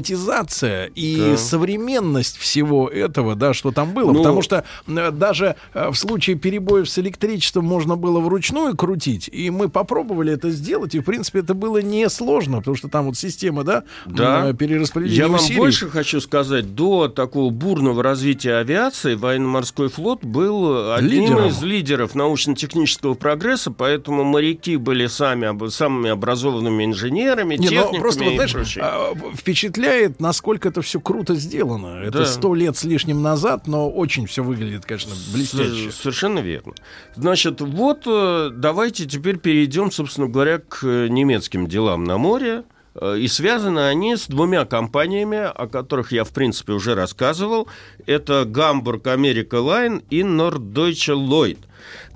автоматизация 0.00 0.90
и 0.94 1.16
Да. 1.32 1.36
современность 1.36 2.36
всего 2.36 2.88
этого, 2.88 3.34
да, 3.34 3.54
что 3.54 3.70
там 3.72 3.92
было. 3.92 4.12
Ну- 4.12 4.18
Потому 4.18 4.42
что 4.42 4.64
э, 4.86 5.10
даже 5.10 5.56
э, 5.74 5.88
в 5.90 5.94
случае 5.96 6.36
перебоев 6.36 6.88
с 6.88 6.98
электричеством 6.98 7.64
можно 7.64 7.96
было 7.96 8.20
вручную 8.26 8.76
крутить, 8.76 9.28
и 9.32 9.50
мы 9.50 9.68
попробовали 9.68 10.32
это 10.32 10.50
сделать, 10.50 10.94
и 10.94 11.00
в 11.00 11.04
принципе 11.04 11.38
это 11.40 11.54
было 11.54 11.78
несложно, 11.78 12.58
потому 12.58 12.76
что 12.76 12.88
там 12.88 13.06
вот 13.06 13.16
система, 13.16 13.64
да, 13.64 13.84
Да. 14.06 14.52
перераспределения 14.52 15.16
Я 15.18 15.28
вам 15.28 15.36
усилий. 15.36 15.58
больше 15.58 15.88
хочу 15.88 16.20
сказать, 16.20 16.74
до 16.74 17.08
такого 17.08 17.50
бурного 17.50 18.02
развития 18.02 18.56
авиации 18.56 19.14
военно-морской 19.14 19.88
флот 19.88 20.24
был 20.24 20.92
одним 20.94 21.10
Лидером. 21.22 21.46
из 21.48 21.62
лидеров 21.62 22.14
научно-технического 22.14 23.14
прогресса, 23.14 23.70
поэтому 23.70 24.24
моряки 24.24 24.76
были 24.76 25.06
сами 25.06 25.46
самыми 25.70 26.10
образованными 26.10 26.84
инженерами, 26.84 27.54
Не, 27.56 27.64
ну, 27.64 27.70
техниками 27.70 27.98
просто, 28.00 28.24
вот, 28.24 28.34
знаешь, 28.34 28.52
прочее. 28.52 28.84
а, 28.84 29.14
впечатляет, 29.34 30.20
насколько 30.20 30.68
это 30.68 30.82
все 30.82 31.00
круто 31.00 31.34
сделано. 31.36 32.00
Это 32.02 32.18
Да. 32.18 32.26
сто 32.26 32.54
лет 32.54 32.76
с 32.76 32.84
лишним 32.84 33.22
назад, 33.22 33.66
но 33.66 33.88
очень 33.90 34.26
все 34.26 34.42
выглядит, 34.42 34.84
конечно, 34.84 35.12
блестяще. 35.32 35.90
С- 35.90 35.96
Совершенно 35.96 36.40
верно. 36.40 36.72
Значит, 37.14 37.60
вот 37.60 38.06
э, 38.06 38.10
давайте 38.52 39.06
теперь 39.06 39.38
перейдем, 39.38 39.90
собственно 39.90 40.28
говоря, 40.28 40.58
к 40.58 40.84
немецким 40.84 41.66
делам 41.66 42.04
на 42.04 42.18
море. 42.18 42.64
Э, 43.00 43.16
И 43.18 43.28
связаны 43.28 43.80
они 43.88 44.16
с 44.16 44.26
двумя 44.26 44.64
компаниями, 44.64 45.38
о 45.38 45.66
которых 45.66 46.12
я, 46.12 46.24
в 46.24 46.30
принципе, 46.30 46.72
уже 46.72 46.94
рассказывал. 46.94 47.68
Это 48.06 48.44
Гамбург 48.44 49.06
Америка 49.06 49.56
Лайн 49.60 50.02
и 50.10 50.20
Norddeutsche 50.22 51.14
Lloyd. 51.14 51.58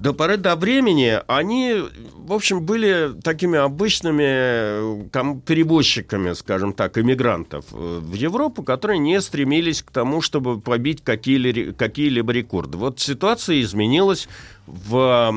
До 0.01 0.13
поры 0.15 0.37
до 0.37 0.57
времени 0.57 1.21
они, 1.29 1.77
в 2.17 2.33
общем, 2.33 2.63
были 2.67 3.11
такими 3.23 3.59
обычными 3.59 4.25
э, 4.25 5.41
перевозчиками, 5.47 6.33
скажем 6.33 6.73
так, 6.73 6.99
иммигрантов 6.99 7.67
э, 7.73 7.99
в 8.03 8.15
Европу, 8.15 8.63
которые 8.63 8.99
не 8.99 9.21
стремились 9.21 9.83
к 9.83 9.91
тому, 9.91 10.23
чтобы 10.23 10.61
побить 10.61 11.03
какие-ли- 11.05 11.73
какие-либо 11.73 12.33
рекорды. 12.33 12.79
Вот 12.79 13.01
ситуация 13.01 13.61
изменилась 13.61 14.29
в 14.67 15.33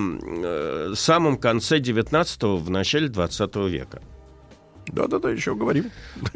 самом 0.95 1.37
конце 1.37 1.79
19-го, 1.79 2.57
в 2.57 2.69
начале 2.69 3.07
20 3.09 3.55
века. 3.69 4.01
Да-да-да, 4.88 5.30
еще 5.30 5.55
говорим. 5.55 5.91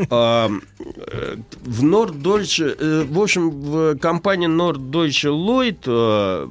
А, 0.10 0.50
В 1.64 1.84
Norddeutsche, 1.84 2.76
э, 2.80 3.04
в 3.04 3.20
общем, 3.20 3.50
в 3.50 3.98
компании 3.98 4.48
Norddeutsche 4.48 5.30
Lloyd 5.30 5.80
э, 5.86 6.48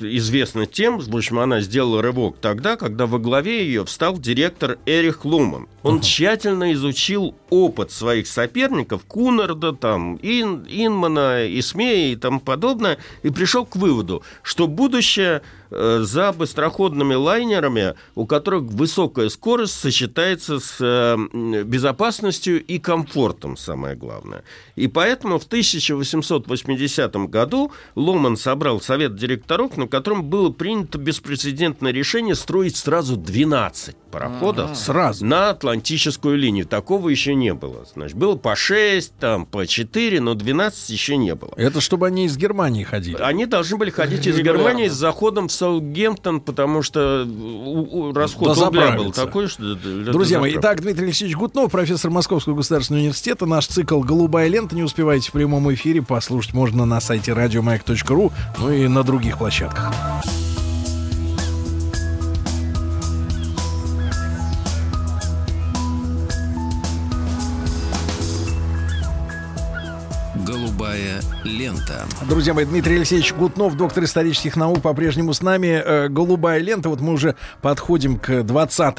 известна 0.00 0.66
тем, 0.66 0.98
в 0.98 1.16
общем, 1.16 1.38
она 1.38 1.60
сделала 1.60 2.02
рывок 2.02 2.38
тогда, 2.40 2.76
когда 2.76 3.06
во 3.06 3.18
главе 3.18 3.64
ее 3.64 3.84
встал 3.84 4.18
директор 4.18 4.78
Эрих 4.86 5.24
Луман. 5.24 5.68
Он 5.82 6.00
тщательно 6.00 6.72
изучил 6.72 7.34
опыт 7.50 7.90
своих 7.90 8.26
соперников, 8.26 9.04
Кунарда, 9.04 9.72
там, 9.72 10.16
Ин, 10.22 10.64
Инмана, 10.68 11.46
Исмея 11.58 12.12
и 12.12 12.16
тому 12.16 12.40
подобное, 12.40 12.98
и 13.22 13.30
пришел 13.30 13.66
к 13.66 13.76
выводу, 13.76 14.22
что 14.42 14.68
будущее 14.68 15.42
э, 15.70 16.00
за 16.02 16.32
быстроходными 16.32 17.14
лайнерами, 17.14 17.94
у 18.14 18.26
которых 18.26 18.64
высокая 18.64 19.28
скорость 19.28 19.74
сочетается 19.74 20.60
с 20.60 20.76
э, 20.80 21.64
безопасностью 21.64 22.64
и 22.64 22.78
комфортом, 22.78 23.56
самое 23.56 23.96
главное. 23.96 24.44
И 24.76 24.86
поэтому 24.86 25.38
в 25.38 25.44
1880 25.44 27.14
году 27.28 27.72
Ломан 27.96 28.36
собрал 28.36 28.80
совет 28.80 29.16
директоров, 29.16 29.71
на 29.76 29.86
котором 29.86 30.24
было 30.24 30.50
принято 30.50 30.98
беспрецедентное 30.98 31.92
решение 31.92 32.34
строить 32.34 32.76
сразу 32.76 33.16
12 33.16 33.96
пароходов 34.12 34.76
Сразу. 34.76 35.24
на 35.24 35.50
Атлантическую 35.50 36.36
линию. 36.36 36.66
Такого 36.66 37.08
еще 37.08 37.34
не 37.34 37.54
было. 37.54 37.84
Значит, 37.92 38.16
было 38.16 38.36
по 38.36 38.54
6, 38.54 39.14
там, 39.18 39.46
по 39.46 39.66
4, 39.66 40.20
но 40.20 40.34
12 40.34 40.90
еще 40.90 41.16
не 41.16 41.34
было. 41.34 41.52
Это 41.56 41.80
чтобы 41.80 42.06
они 42.06 42.26
из 42.26 42.36
Германии 42.36 42.84
ходили. 42.84 43.16
Они 43.16 43.46
должны 43.46 43.76
были 43.76 43.90
ходить 43.90 44.26
из. 44.26 44.42
Германии 44.42 44.88
с 44.88 44.94
заходом 44.94 45.48
в 45.48 45.52
Саутгемптон, 45.52 46.40
потому 46.40 46.82
что 46.82 47.26
расход 48.14 48.58
рубля 48.58 48.92
был 48.92 49.12
такой, 49.12 49.48
что... 49.48 49.74
Друзья 49.74 50.40
мои, 50.40 50.56
итак, 50.56 50.82
Дмитрий 50.82 51.06
Алексеевич 51.06 51.36
Гутнов, 51.36 51.70
профессор 51.70 52.10
Московского 52.10 52.56
государственного 52.56 53.02
университета. 53.02 53.46
Наш 53.46 53.66
цикл 53.66 54.00
«Голубая 54.00 54.48
лента». 54.48 54.74
Не 54.74 54.82
успеваете 54.82 55.30
в 55.30 55.32
прямом 55.32 55.72
эфире. 55.74 56.02
Послушать 56.02 56.52
можно 56.52 56.84
на 56.84 57.00
сайте 57.00 57.32
радиомаяк.ру, 57.32 58.32
ну 58.58 58.70
и 58.70 58.88
на 58.88 59.02
других 59.04 59.38
площадках. 59.38 59.92
Голубая 70.92 71.22
лента. 71.44 72.06
Друзья 72.28 72.52
мои, 72.52 72.66
Дмитрий 72.66 72.96
Алексеевич 72.96 73.32
Гутнов, 73.32 73.76
доктор 73.78 74.04
исторических 74.04 74.56
наук, 74.56 74.82
по-прежнему 74.82 75.32
с 75.32 75.40
нами. 75.40 75.82
Э, 75.82 76.08
Голубая 76.08 76.58
лента. 76.60 76.90
Вот 76.90 77.00
мы 77.00 77.14
уже 77.14 77.34
подходим 77.62 78.18
к 78.18 78.42
20 78.42 78.98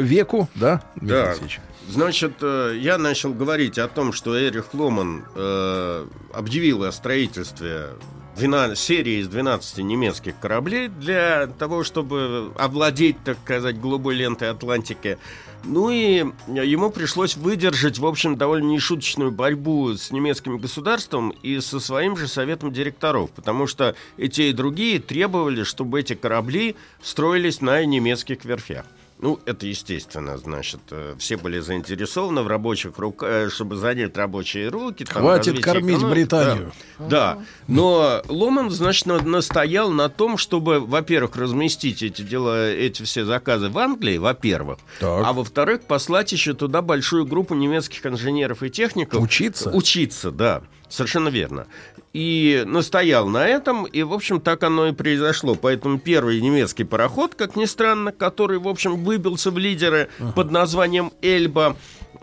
веку, 0.00 0.48
да, 0.56 0.82
Дмитрий 0.96 1.16
Да. 1.16 1.24
Алексеевич? 1.28 1.60
Значит, 1.88 2.32
э, 2.40 2.76
я 2.76 2.98
начал 2.98 3.32
говорить 3.32 3.78
о 3.78 3.86
том, 3.86 4.12
что 4.12 4.36
Эрих 4.36 4.74
Ломан 4.74 5.24
э, 5.36 6.06
объявил 6.34 6.82
о 6.82 6.90
строительстве 6.90 7.90
12 8.36 8.76
серии 8.76 9.20
из 9.20 9.28
12 9.28 9.78
немецких 9.78 10.34
кораблей 10.40 10.88
для 10.88 11.46
того, 11.46 11.84
чтобы 11.84 12.50
овладеть, 12.58 13.22
так 13.24 13.38
сказать, 13.44 13.80
голубой 13.80 14.16
лентой 14.16 14.50
Атлантики. 14.50 15.18
Ну 15.64 15.90
и 15.90 16.24
ему 16.48 16.90
пришлось 16.90 17.36
выдержать, 17.36 17.98
в 17.98 18.06
общем, 18.06 18.36
довольно 18.36 18.66
нешуточную 18.66 19.30
борьбу 19.30 19.94
с 19.94 20.10
немецким 20.10 20.58
государством 20.58 21.30
и 21.42 21.60
со 21.60 21.78
своим 21.78 22.16
же 22.16 22.26
советом 22.26 22.72
директоров, 22.72 23.30
потому 23.30 23.66
что 23.68 23.94
и 24.16 24.28
те, 24.28 24.50
и 24.50 24.52
другие 24.52 24.98
требовали, 24.98 25.62
чтобы 25.62 26.00
эти 26.00 26.14
корабли 26.14 26.74
строились 27.00 27.60
на 27.60 27.84
немецких 27.84 28.44
верфях. 28.44 28.86
Ну, 29.22 29.38
это 29.46 29.66
естественно, 29.68 30.36
значит, 30.36 30.80
э, 30.90 31.14
все 31.16 31.36
были 31.36 31.60
заинтересованы 31.60 32.42
в 32.42 32.48
рабочих 32.48 32.98
руках, 32.98 33.52
чтобы 33.52 33.76
занять 33.76 34.16
рабочие 34.16 34.68
руки. 34.68 35.04
там, 35.04 35.22
Хватит 35.22 35.62
кормить 35.62 35.96
экономики. 35.98 36.12
Британию. 36.12 36.72
Да, 36.98 37.06
да. 37.36 37.38
но 37.68 38.22
Ломан, 38.28 38.68
значит, 38.70 39.06
на- 39.06 39.20
настоял 39.22 39.90
на 39.92 40.08
том, 40.08 40.36
чтобы, 40.36 40.80
во-первых, 40.80 41.36
разместить 41.36 42.02
эти 42.02 42.22
дела, 42.22 42.68
эти 42.68 43.04
все 43.04 43.24
заказы 43.24 43.68
в 43.68 43.78
Англии, 43.78 44.18
во-первых, 44.18 44.78
Так. 44.98 45.24
а 45.24 45.32
во-вторых, 45.32 45.82
послать 45.82 46.32
еще 46.32 46.52
туда 46.54 46.82
большую 46.82 47.24
группу 47.24 47.54
немецких 47.54 48.04
инженеров 48.04 48.64
и 48.64 48.70
техников. 48.70 49.22
Учиться? 49.22 49.70
Учиться, 49.70 50.32
да. 50.32 50.62
Совершенно 50.92 51.28
верно. 51.28 51.66
И 52.12 52.64
настоял 52.66 53.26
на 53.26 53.48
этом, 53.48 53.86
и, 53.86 54.02
в 54.02 54.12
общем, 54.12 54.42
так 54.42 54.62
оно 54.62 54.88
и 54.88 54.92
произошло. 54.92 55.54
Поэтому 55.54 55.98
первый 55.98 56.38
немецкий 56.42 56.84
пароход, 56.84 57.34
как 57.34 57.56
ни 57.56 57.64
странно, 57.64 58.12
который, 58.12 58.58
в 58.58 58.68
общем, 58.68 59.02
выбился 59.02 59.50
в 59.50 59.56
лидеры 59.56 60.10
под 60.36 60.50
названием 60.50 61.10
«Эльба», 61.22 61.78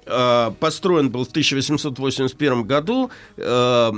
э, 0.09 0.51
построен 0.59 1.09
был 1.09 1.25
в 1.25 1.29
1881 1.29 2.63
году, 2.63 3.11
э, 3.37 3.91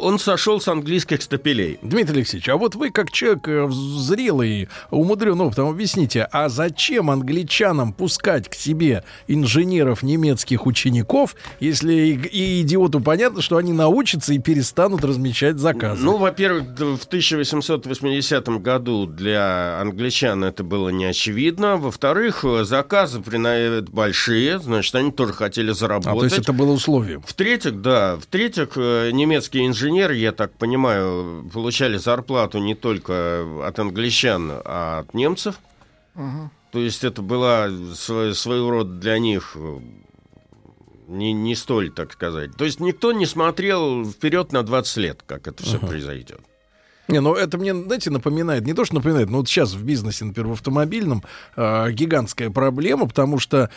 он 0.00 0.18
сошел 0.18 0.60
с 0.60 0.68
английских 0.68 1.22
стапелей. 1.22 1.78
Дмитрий 1.82 2.18
Алексеевич, 2.18 2.48
а 2.48 2.56
вот 2.56 2.74
вы 2.74 2.90
как 2.90 3.10
человек 3.10 3.48
э, 3.48 3.68
зрелый, 3.70 4.68
умудренный 4.90 5.46
опытом, 5.46 5.68
объясните, 5.68 6.28
а 6.30 6.48
зачем 6.48 7.10
англичанам 7.10 7.92
пускать 7.92 8.48
к 8.48 8.54
себе 8.54 9.04
инженеров 9.28 10.02
немецких 10.02 10.66
учеников, 10.66 11.36
если 11.60 11.94
и, 11.94 12.12
и 12.14 12.62
идиоту 12.62 13.00
понятно, 13.00 13.42
что 13.42 13.56
они 13.56 13.72
научатся 13.72 14.32
и 14.34 14.38
перестанут 14.38 15.04
размещать 15.04 15.58
заказы? 15.58 16.04
Ну, 16.04 16.18
во-первых, 16.18 16.64
в 16.78 17.04
1880 17.06 18.48
году 18.60 19.06
для 19.06 19.80
англичан 19.80 20.44
это 20.44 20.64
было 20.64 20.88
не 20.88 21.04
очевидно. 21.04 21.76
Во-вторых, 21.76 22.44
заказы 22.62 23.20
прина- 23.20 23.82
большие, 23.82 24.58
значит, 24.58 24.94
они 24.94 25.10
тоже 25.12 25.32
хотели 25.44 25.70
а, 25.70 25.74
заработать. 25.74 26.18
то 26.18 26.24
есть 26.24 26.38
это 26.38 26.52
было 26.52 26.72
условием. 26.72 27.22
В-третьих, 27.22 27.80
да, 27.80 28.16
в-третьих, 28.16 28.76
э, 28.76 29.10
немецкие 29.12 29.66
инженеры, 29.66 30.16
я 30.16 30.32
так 30.32 30.52
понимаю, 30.52 31.48
получали 31.52 31.96
зарплату 31.98 32.58
не 32.58 32.74
только 32.74 33.44
от 33.66 33.78
англичан, 33.78 34.50
а 34.64 35.00
от 35.00 35.14
немцев. 35.14 35.58
То 36.14 36.80
есть 36.80 37.04
это 37.04 37.22
была 37.22 37.68
сво- 37.68 38.34
своего 38.34 38.70
рода 38.70 38.90
для 38.94 39.18
них 39.18 39.52
э, 39.54 39.78
не, 41.08 41.32
не 41.32 41.54
столь, 41.54 41.90
так 41.90 42.12
сказать. 42.12 42.56
То 42.56 42.64
есть 42.64 42.80
никто 42.80 43.12
не 43.12 43.26
смотрел 43.26 44.04
вперед 44.04 44.52
на 44.52 44.62
20 44.62 44.96
лет, 44.96 45.22
как 45.26 45.46
это 45.46 45.62
все 45.62 45.78
произойдет. 45.78 46.40
Не, 47.08 47.20
ну 47.20 47.34
это 47.34 47.58
мне, 47.58 47.74
знаете, 47.74 48.10
напоминает, 48.10 48.66
не 48.66 48.72
то, 48.72 48.84
что 48.84 48.94
напоминает, 48.94 49.28
но 49.30 49.38
вот 49.38 49.48
сейчас 49.48 49.74
в 49.74 49.82
бизнесе, 49.84 50.24
например, 50.24 50.48
в 50.50 50.52
автомобильном 50.52 51.22
э, 51.56 51.90
гигантская 51.92 52.50
проблема, 52.50 53.06
потому 53.06 53.38
что 53.38 53.70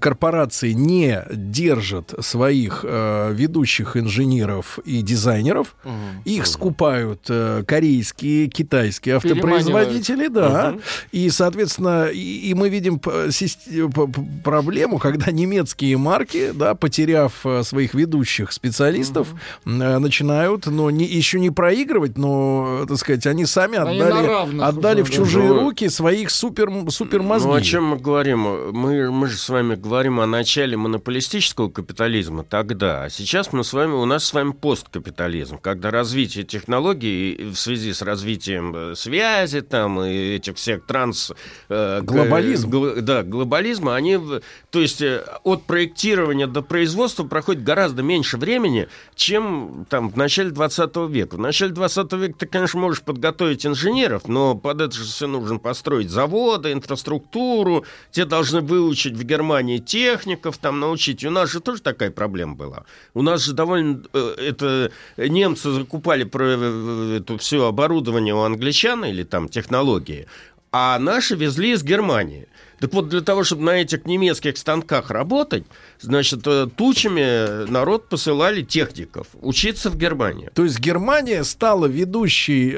корпорации 0.00 0.72
не 0.72 1.24
держат 1.32 2.14
своих 2.20 2.84
э, 2.86 3.32
ведущих 3.32 3.96
инженеров 3.96 4.78
и 4.84 5.02
дизайнеров, 5.02 5.76
их 6.24 6.46
скупают 6.46 7.20
э, 7.28 7.62
корейские, 7.66 8.48
китайские 8.48 9.16
автопроизводители, 9.16 10.28
да, 10.28 10.74
и, 11.12 11.30
соответственно, 11.30 12.06
и, 12.06 12.50
и 12.50 12.54
мы 12.54 12.68
видим 12.68 12.98
проблему, 14.42 14.98
когда 14.98 15.30
немецкие 15.30 15.96
марки, 15.96 16.50
да, 16.52 16.74
потеряв 16.74 17.44
э, 17.44 17.62
своих 17.62 17.94
ведущих 17.94 18.52
специалистов, 18.52 19.28
м, 19.64 19.80
э, 19.80 19.98
начинают, 19.98 20.66
но 20.66 20.90
не, 20.90 21.04
еще 21.04 21.40
не 21.40 21.50
проигрывать, 21.50 22.18
но, 22.18 22.63
э, 22.66 22.86
так 22.86 22.96
сказать, 22.98 23.26
они 23.26 23.46
сами 23.46 23.78
Они 23.78 24.00
отдали, 24.00 24.60
отдали 24.62 25.02
уже, 25.02 25.04
в 25.04 25.10
да. 25.10 25.16
чужие 25.16 25.48
Ну, 25.48 25.60
руки 25.60 25.88
своих 25.88 26.30
супер, 26.30 26.70
супер 26.90 27.22
мозги. 27.22 27.48
Ну, 27.48 27.54
о 27.54 27.60
чем 27.60 27.84
мы 27.86 27.96
говорим? 27.96 28.72
Мы, 28.72 29.10
мы 29.10 29.26
же 29.28 29.36
с 29.36 29.48
вами 29.48 29.74
говорим 29.74 30.20
о 30.20 30.26
начале 30.26 30.76
монополистического 30.76 31.68
капитализма 31.70 32.44
тогда, 32.44 33.04
а 33.04 33.10
сейчас 33.10 33.52
мы 33.52 33.64
с 33.64 33.72
вами, 33.72 33.92
у 33.92 34.04
нас 34.04 34.24
с 34.24 34.32
вами 34.32 34.52
посткапитализм, 34.52 35.58
когда 35.58 35.90
развитие 35.90 36.44
технологий 36.44 37.50
в 37.52 37.56
связи 37.56 37.92
с 37.92 38.02
развитием 38.02 38.74
э, 38.74 38.94
связи 38.94 39.60
там 39.60 40.00
и 40.02 40.36
этих 40.36 40.56
всех 40.56 40.84
транс... 40.86 41.32
э, 41.68 42.00
Глобализм. 42.02 42.70
гл- 42.70 43.00
да, 43.02 43.22
глобализма, 43.22 43.94
они, 43.94 44.18
то 44.70 44.80
есть 44.80 45.02
от 45.44 45.62
проектирования 45.64 46.46
до 46.46 46.62
производства 46.62 47.24
проходит 47.24 47.62
гораздо 47.62 48.02
меньше 48.02 48.36
времени, 48.36 48.88
чем 49.14 49.86
там 49.88 50.10
в 50.10 50.16
начале 50.16 50.50
20 50.50 50.96
века. 51.08 51.36
В 51.36 51.40
начале 51.40 51.72
20 51.72 52.12
века 52.14 52.34
так 52.38 52.53
конечно, 52.54 52.78
можешь 52.78 53.02
подготовить 53.02 53.66
инженеров, 53.66 54.28
но 54.28 54.54
под 54.54 54.80
это 54.80 54.94
же 54.94 55.02
все 55.02 55.26
нужно 55.26 55.58
построить 55.58 56.08
заводы, 56.08 56.70
инфраструктуру. 56.70 57.84
Те 58.12 58.26
должны 58.26 58.60
выучить 58.60 59.14
в 59.14 59.24
Германии 59.24 59.78
техников, 59.78 60.58
там 60.58 60.78
научить. 60.78 61.24
И 61.24 61.26
у 61.26 61.32
нас 61.32 61.50
же 61.50 61.58
тоже 61.58 61.82
такая 61.82 62.12
проблема 62.12 62.54
была. 62.54 62.84
У 63.12 63.22
нас 63.22 63.42
же 63.42 63.54
довольно... 63.54 64.04
э, 64.12 64.34
Это 64.38 64.92
немцы 65.16 65.72
закупали 65.72 66.22
про 66.22 66.44
э, 66.46 67.18
это 67.18 67.38
все 67.38 67.66
оборудование 67.66 68.36
у 68.36 68.42
англичан 68.42 69.04
или 69.04 69.24
там 69.24 69.48
технологии, 69.48 70.28
а 70.70 71.00
наши 71.00 71.34
везли 71.34 71.72
из 71.72 71.82
Германии. 71.82 72.46
Так 72.84 72.94
вот, 72.94 73.08
для 73.08 73.20
того, 73.20 73.44
чтобы 73.44 73.62
на 73.62 73.70
этих 73.80 74.04
немецких 74.06 74.56
станках 74.58 75.10
работать, 75.10 75.64
значит, 76.00 76.40
э, 76.46 76.66
тучами 76.76 77.68
народ 77.70 78.08
посылали 78.08 78.62
техников 78.62 79.26
учиться 79.40 79.90
в 79.90 79.96
Германию. 79.96 80.50
То 80.54 80.64
есть 80.64 80.78
Германия 80.80 81.44
стала 81.44 81.86
ведущей 81.86 82.72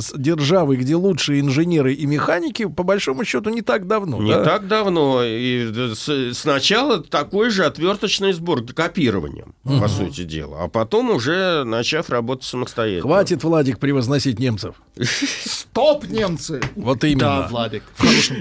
с- 0.00 0.12
державой, 0.16 0.76
где 0.76 0.94
лучшие 0.96 1.40
инженеры 1.40 1.92
и 1.94 2.06
механики, 2.06 2.66
по 2.66 2.82
большому 2.82 3.24
счету, 3.24 3.50
не 3.50 3.62
так 3.62 3.86
давно. 3.86 4.22
Не 4.22 4.32
да? 4.34 4.44
так 4.44 4.68
давно. 4.68 5.22
И 5.24 5.70
э, 5.74 6.32
сначала 6.32 7.02
такой 7.02 7.50
же 7.50 7.64
отверточный 7.64 8.32
сбор 8.32 8.62
копированием, 8.64 9.54
по 9.64 9.70
Мгм. 9.72 9.88
сути 9.88 10.24
дела. 10.24 10.64
А 10.64 10.68
потом 10.68 11.10
уже 11.10 11.64
начав 11.64 12.08
работать 12.10 12.44
самостоятельно. 12.44 13.02
Хватит, 13.02 13.42
Владик, 13.44 13.78
превозносить 13.78 14.38
немцев. 14.38 14.76
Стоп, 15.44 16.04
немцы! 16.06 16.60
Вот 16.76 17.02
именно. 17.04 17.18
Да, 17.42 17.48
Владик. 17.50 17.82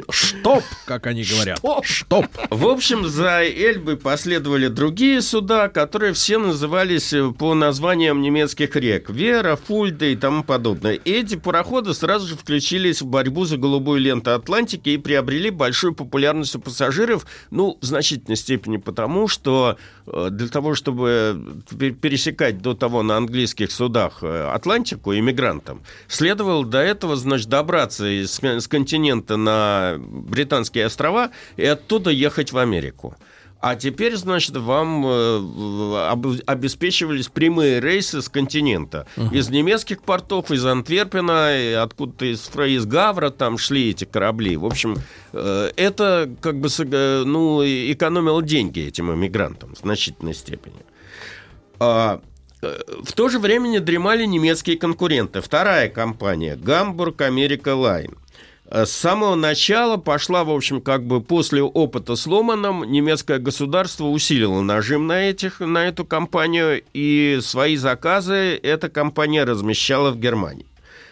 Штоп, 0.09 0.63
как 0.85 1.07
они 1.07 1.23
говорят. 1.23 1.59
Штоп. 1.83 2.27
В 2.49 2.67
общем, 2.67 3.07
за 3.07 3.43
Эльбой 3.43 3.97
последовали 3.97 4.67
другие 4.67 5.21
суда, 5.21 5.69
которые 5.69 6.13
все 6.13 6.37
назывались 6.37 7.13
э, 7.13 7.31
по 7.31 7.53
названиям 7.53 8.21
немецких 8.21 8.75
рек. 8.75 9.09
Вера, 9.09 9.55
Фульда 9.55 10.05
и 10.05 10.15
тому 10.15 10.43
подобное. 10.43 10.93
И 10.93 11.11
эти 11.11 11.35
пароходы 11.35 11.93
сразу 11.93 12.27
же 12.27 12.35
включились 12.35 13.01
в 13.01 13.05
борьбу 13.07 13.45
за 13.45 13.57
голубую 13.57 13.99
ленту 13.99 14.31
Атлантики 14.31 14.89
и 14.89 14.97
приобрели 14.97 15.49
большую 15.49 15.93
популярность 15.93 16.55
у 16.55 16.59
пассажиров, 16.59 17.25
ну, 17.51 17.77
в 17.81 17.85
значительной 17.85 18.37
степени 18.37 18.77
потому, 18.77 19.27
что 19.27 19.77
э, 20.05 20.27
для 20.31 20.47
того, 20.47 20.75
чтобы 20.75 21.63
пе- 21.77 21.91
пересекать 21.91 22.61
до 22.61 22.73
того 22.73 23.03
на 23.03 23.17
английских 23.17 23.71
судах 23.71 24.19
э, 24.21 24.51
Атлантику 24.53 25.13
иммигрантам, 25.13 25.81
следовало 26.07 26.65
до 26.65 26.79
этого, 26.79 27.15
значит, 27.15 27.49
добраться 27.49 28.05
из, 28.07 28.39
с 28.41 28.67
континента 28.67 29.37
на 29.37 29.95
Британские 30.63 30.85
острова 30.85 31.31
и 31.57 31.65
оттуда 31.65 32.09
ехать 32.09 32.51
в 32.51 32.57
Америку. 32.57 33.15
А 33.59 33.75
теперь, 33.75 34.15
значит, 34.17 34.57
вам 34.57 35.05
э, 35.05 36.09
об- 36.09 36.41
обеспечивались 36.45 37.29
прямые 37.29 37.79
рейсы 37.79 38.21
с 38.21 38.27
континента. 38.27 39.07
Из 39.31 39.49
немецких 39.49 40.03
портов, 40.03 40.51
из 40.51 40.65
Антверпена, 40.65 41.81
откуда-то 41.81 42.25
из, 42.25 42.49
из 42.49 42.85
Гавра 42.85 43.29
там 43.29 43.57
шли 43.57 43.91
эти 43.91 44.03
корабли. 44.03 44.57
В 44.57 44.65
общем, 44.65 44.97
э, 45.31 45.71
это 45.77 46.29
как 46.41 46.59
бы 46.59 46.67
ну, 47.25 47.63
экономило 47.63 48.41
деньги 48.41 48.81
этим 48.81 49.13
иммигрантам 49.13 49.75
в 49.75 49.79
значительной 49.79 50.33
степени. 50.33 50.81
А, 51.79 52.19
э, 52.61 52.79
в 53.01 53.13
то 53.13 53.29
же 53.29 53.39
время 53.39 53.69
не 53.69 53.79
дремали 53.79 54.25
немецкие 54.25 54.77
конкуренты. 54.77 55.39
Вторая 55.39 55.87
компания 55.87 56.57
Гамбург 56.57 57.21
Америка 57.21 57.75
Лайн. 57.75 58.17
С 58.73 58.89
самого 58.89 59.35
начала 59.35 59.97
пошла, 59.97 60.43
в 60.43 60.49
общем, 60.49 60.81
как 60.81 61.05
бы 61.05 61.21
после 61.21 61.61
опыта 61.61 62.15
с 62.15 62.25
Ломаном, 62.25 62.83
немецкое 62.83 63.37
государство 63.37 64.05
усилило 64.05 64.61
нажим 64.61 65.05
на, 65.05 65.29
этих, 65.29 65.59
на 65.59 65.85
эту 65.85 66.05
компанию, 66.05 66.81
и 66.91 67.37
свои 67.43 67.75
заказы 67.75 68.59
эта 68.63 68.89
компания 68.89 69.43
размещала 69.43 70.09
в 70.09 70.17
Германии. 70.17 70.65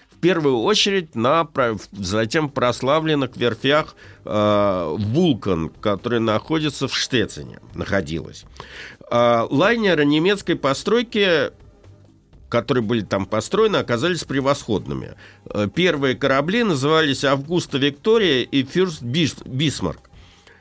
В 0.09 0.17
первую 0.19 0.57
очередь 0.61 1.13
на 1.13 1.47
затем 1.91 2.49
прославленных 2.49 3.37
верфях 3.37 3.95
э, 4.25 4.95
«Вулкан», 4.97 5.69
которая 5.69 6.19
находится 6.19 6.87
в 6.87 6.95
Штецине, 6.97 7.59
находилась. 7.75 8.45
Э, 9.11 9.45
лайнеры 9.47 10.03
немецкой 10.03 10.55
постройки 10.55 11.51
которые 12.51 12.83
были 12.83 13.01
там 13.01 13.25
построены, 13.25 13.77
оказались 13.77 14.25
превосходными. 14.25 15.15
Э, 15.45 15.67
Первые 15.73 16.15
корабли 16.15 16.63
назывались 16.63 17.23
«Августа 17.23 17.77
Виктория» 17.79 18.43
и 18.43 18.63
«Фюрст 18.63 19.01
Бис- 19.01 19.47
Бисмарк». 19.47 20.09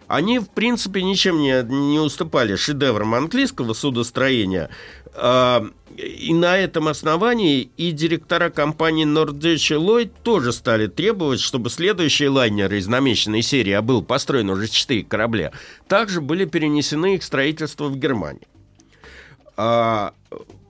Они, 0.06 0.38
в 0.38 0.48
принципе, 0.48 1.02
ничем 1.02 1.38
не, 1.38 1.62
не 1.62 1.98
уступали 1.98 2.56
шедеврам 2.56 3.14
английского 3.14 3.74
судостроения. 3.74 4.68
А, 5.14 5.64
И 5.96 6.32
на 6.34 6.56
этом 6.56 6.88
основании 6.88 7.70
и 7.76 7.92
директора 7.92 8.50
компании 8.50 9.06
Norddeutsche 9.06 9.76
Lloyd 9.78 10.10
тоже 10.22 10.52
стали 10.52 10.86
требовать, 10.88 11.40
чтобы 11.40 11.70
следующие 11.70 12.28
лайнеры 12.28 12.78
из 12.78 12.86
намеченной 12.88 13.42
серии, 13.42 13.72
а 13.72 13.82
был 13.82 14.02
построен 14.02 14.50
уже 14.50 14.66
четыре 14.68 15.04
корабля, 15.04 15.52
также 15.88 16.20
были 16.20 16.44
перенесены 16.44 17.14
их 17.16 17.22
строительство 17.22 17.88
в 17.88 17.96
Германию. 17.96 18.46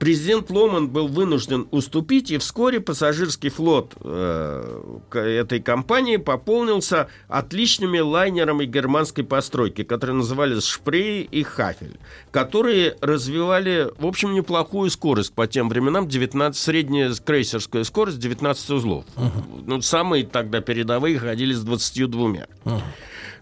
Президент 0.01 0.49
Ломан 0.49 0.87
был 0.87 1.07
вынужден 1.07 1.67
уступить, 1.69 2.31
и 2.31 2.39
вскоре 2.39 2.79
пассажирский 2.79 3.49
флот 3.51 3.93
э, 4.01 4.99
этой 5.13 5.61
компании 5.61 6.17
пополнился 6.17 7.07
отличными 7.27 7.99
лайнерами 7.99 8.65
германской 8.65 9.23
постройки, 9.23 9.83
которые 9.83 10.15
назывались 10.15 10.65
Шпрей 10.65 11.21
и 11.21 11.43
Хафель, 11.43 11.99
которые 12.31 12.97
развивали, 12.99 13.91
в 13.99 14.07
общем, 14.07 14.33
неплохую 14.33 14.89
скорость 14.89 15.33
по 15.33 15.45
тем 15.45 15.69
временам, 15.69 16.07
19, 16.07 16.59
средняя 16.59 17.13
крейсерская 17.13 17.83
скорость 17.83 18.17
19 18.17 18.71
узлов. 18.71 19.05
Ну, 19.67 19.83
самые 19.83 20.25
тогда 20.25 20.61
передовые 20.61 21.19
ходили 21.19 21.53
с 21.53 21.61
22. 21.61 22.47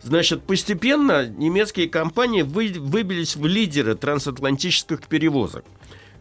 Значит, 0.01 0.43
постепенно 0.43 1.25
немецкие 1.25 1.87
компании 1.87 2.41
вы- 2.41 2.75
выбились 2.77 3.37
в 3.37 3.45
лидеры 3.45 3.95
трансатлантических 3.95 5.07
перевозок. 5.07 5.63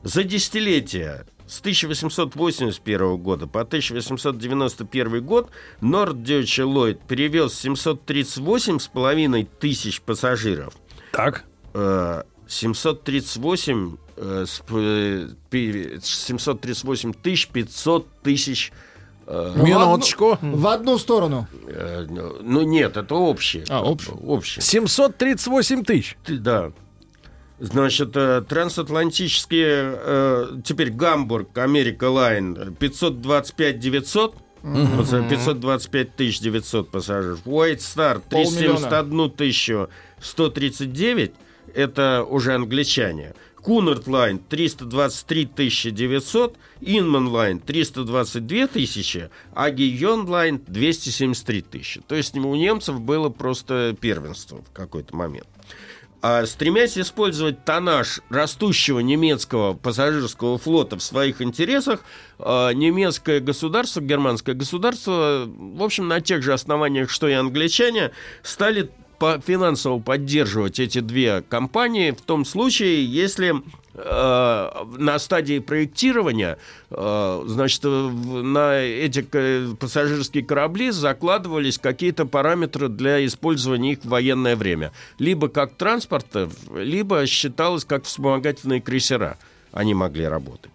За 0.03 0.25
десятилетие 0.25 1.27
с 1.47 1.61
1881 1.61 3.17
года 3.17 3.47
по 3.47 3.61
1891 3.63 5.25
год 5.25 5.51
Norddeutsche 5.81 6.65
Lloyd 6.65 7.01
перевез 7.09 7.53
738,5 7.65 9.47
тысяч 9.59 10.01
пассажиров. 10.01 10.75
Так. 11.13 11.45
Э, 11.75 12.23
738, 12.47 13.97
э, 14.17 14.45
с- 14.47 14.63
э, 14.71 15.29
пи- 15.51 15.99
738 16.03 17.13
тысяч 17.13 17.49
500 17.49 18.07
тысяч 18.23 18.73
э, 19.27 19.55
Минуточку. 19.63 20.39
В 20.41 20.67
одну 20.69 20.97
сторону. 20.99 21.47
Э, 21.67 22.07
Ну 22.09 22.63
нет, 22.63 22.97
это 22.97 23.15
общее. 23.15 23.65
А, 23.69 23.83
общее. 23.83 24.15
общее. 24.17 24.63
738 24.63 25.85
тысяч. 25.85 26.17
Ты- 26.25 26.39
Да. 26.39 26.73
Значит, 27.61 28.11
э, 28.15 28.43
трансатлантические, 28.49 29.95
э, 30.01 30.47
теперь 30.65 30.91
Гамбург, 30.91 31.57
Америка 31.59 32.05
Лайн, 32.09 32.75
525 32.79 33.81
900, 33.81 34.37
Мгм. 34.63 34.99
паса- 34.99 35.29
525 35.29 36.15
тысяч 36.15 36.41
900 36.41 36.91
пассажиров. 36.91 37.41
White 37.45 37.79
Star 37.79 38.21
Полмиллиона. 38.29 38.77
371 38.79 39.31
тысячу 39.31 39.89
139, 40.21 41.33
это 41.75 42.25
уже 42.29 42.55
англичане. 42.55 43.35
Cunard 43.61 44.07
Line 44.07 44.39
323 44.39 45.45
тысячи 45.45 45.91
900, 45.91 46.57
Inman 46.81 47.27
Line 47.29 47.59
322 47.59 48.69
тысячи, 48.69 49.31
а 49.53 49.71
Guion 49.71 50.29
Line 50.29 50.61
273 50.69 51.61
тысячи. 51.63 52.01
То 52.03 52.15
есть 52.15 52.37
у 52.37 52.55
немцев 52.55 53.01
было 53.01 53.29
просто 53.31 53.97
первенство 54.01 54.63
в 54.63 54.73
какой-то 54.73 55.15
момент. 55.17 55.47
А 56.21 56.45
стремясь 56.47 56.99
использовать 56.99 57.65
тоннаж 57.65 58.21
растущего 58.29 58.99
немецкого 58.99 59.75
пассажирского 59.75 60.59
флота 60.59 60.97
в 60.97 61.03
своих 61.03 61.41
интересах, 61.41 62.01
а, 62.41 62.73
немецкое 62.73 63.39
государство, 63.39 64.01
германское 64.01 64.57
государство, 64.57 65.45
в 65.47 65.83
общем, 65.83 66.09
на 66.09 66.21
тех 66.21 66.43
же 66.43 66.53
основаниях, 66.53 67.09
что 67.09 67.29
и 67.29 67.35
англичане, 67.35 68.11
стали 68.43 68.91
по- 69.19 69.41
финансово 69.45 69.99
поддерживать 69.99 70.79
эти 70.81 71.01
две 71.01 71.43
компании 71.43 72.11
в 72.13 72.21
том 72.23 72.45
случае, 72.45 73.05
если 73.05 73.55
э, 74.01 74.71
на 74.99 75.19
стадии 75.19 75.59
проектирования, 75.59 76.59
э, 76.91 77.43
значит, 77.47 77.85
в- 77.85 78.43
на 78.43 78.77
эти 78.81 79.23
пассажирские 79.75 80.45
корабли 80.45 80.91
закладывались 80.91 81.79
какие-то 81.79 82.25
параметры 82.27 82.89
для 82.89 83.25
использования 83.27 83.93
их 83.93 83.99
в 84.05 84.09
военное 84.09 84.55
время. 84.57 84.93
Либо 85.19 85.49
как 85.49 85.75
транспорта, 85.75 86.49
либо 86.75 87.27
считалось 87.27 87.85
как 87.85 88.05
вспомогательные 88.05 88.81
крейсера. 88.81 89.37
Они 89.73 89.95
могли 89.95 90.27
работать. 90.27 90.71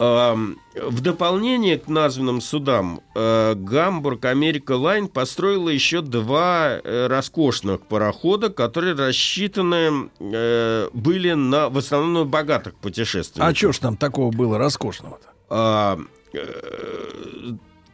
В 0.00 1.00
дополнение 1.02 1.78
к 1.78 1.86
названным 1.86 2.40
судам 2.40 3.02
э, 3.14 3.54
Гамбург 3.54 4.24
Америка 4.24 4.72
Лайн 4.72 5.08
построила 5.08 5.68
еще 5.68 6.00
два 6.00 6.80
э, 6.82 7.06
роскошных 7.06 7.82
парохода, 7.82 8.48
которые 8.48 8.94
рассчитаны 8.94 10.08
э, 10.18 10.88
были 10.94 11.32
на 11.32 11.68
в 11.68 11.76
основном 11.76 12.26
богатых 12.26 12.76
путешественников. 12.76 13.52
А 13.52 13.54
что 13.54 13.72
ж 13.72 13.78
там 13.78 13.98
такого 13.98 14.32
было 14.32 14.56
роскошного-то? 14.56 15.98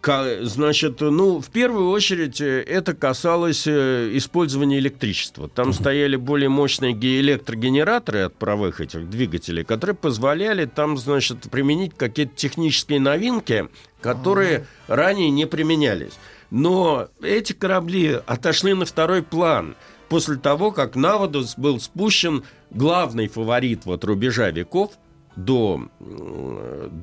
Значит, 0.02 1.00
ну, 1.00 1.40
в 1.40 1.50
первую 1.50 1.90
очередь 1.90 2.40
э, 2.40 2.62
это 2.62 2.94
касалось 2.94 3.66
э, 3.66 4.10
использования 4.12 4.78
электричества. 4.78 5.48
Там 5.48 5.72
стояли 5.72 6.14
более 6.14 6.48
мощные 6.48 6.92
ге- 6.92 7.20
электрогенераторы 7.20 8.20
от 8.20 8.36
паровых 8.36 8.80
этих 8.80 9.10
двигателей, 9.10 9.64
которые 9.64 9.96
позволяли 9.96 10.66
там, 10.66 10.96
значит, 10.96 11.50
применить 11.50 11.94
какие-то 11.96 12.36
технические 12.36 13.00
новинки, 13.00 13.68
которые 14.00 14.66
ранее 14.86 15.30
не 15.30 15.46
применялись. 15.46 16.12
Но 16.50 17.08
эти 17.20 17.52
корабли 17.52 18.20
отошли 18.26 18.74
на 18.74 18.84
второй 18.84 19.22
план 19.22 19.74
после 20.08 20.36
того, 20.36 20.70
как 20.70 20.94
на 20.94 21.18
воду 21.18 21.44
был 21.56 21.80
спущен 21.80 22.44
главный 22.70 23.26
фаворит 23.26 23.84
вот 23.84 24.04
рубежа 24.04 24.50
веков 24.50 24.92
до, 25.36 25.88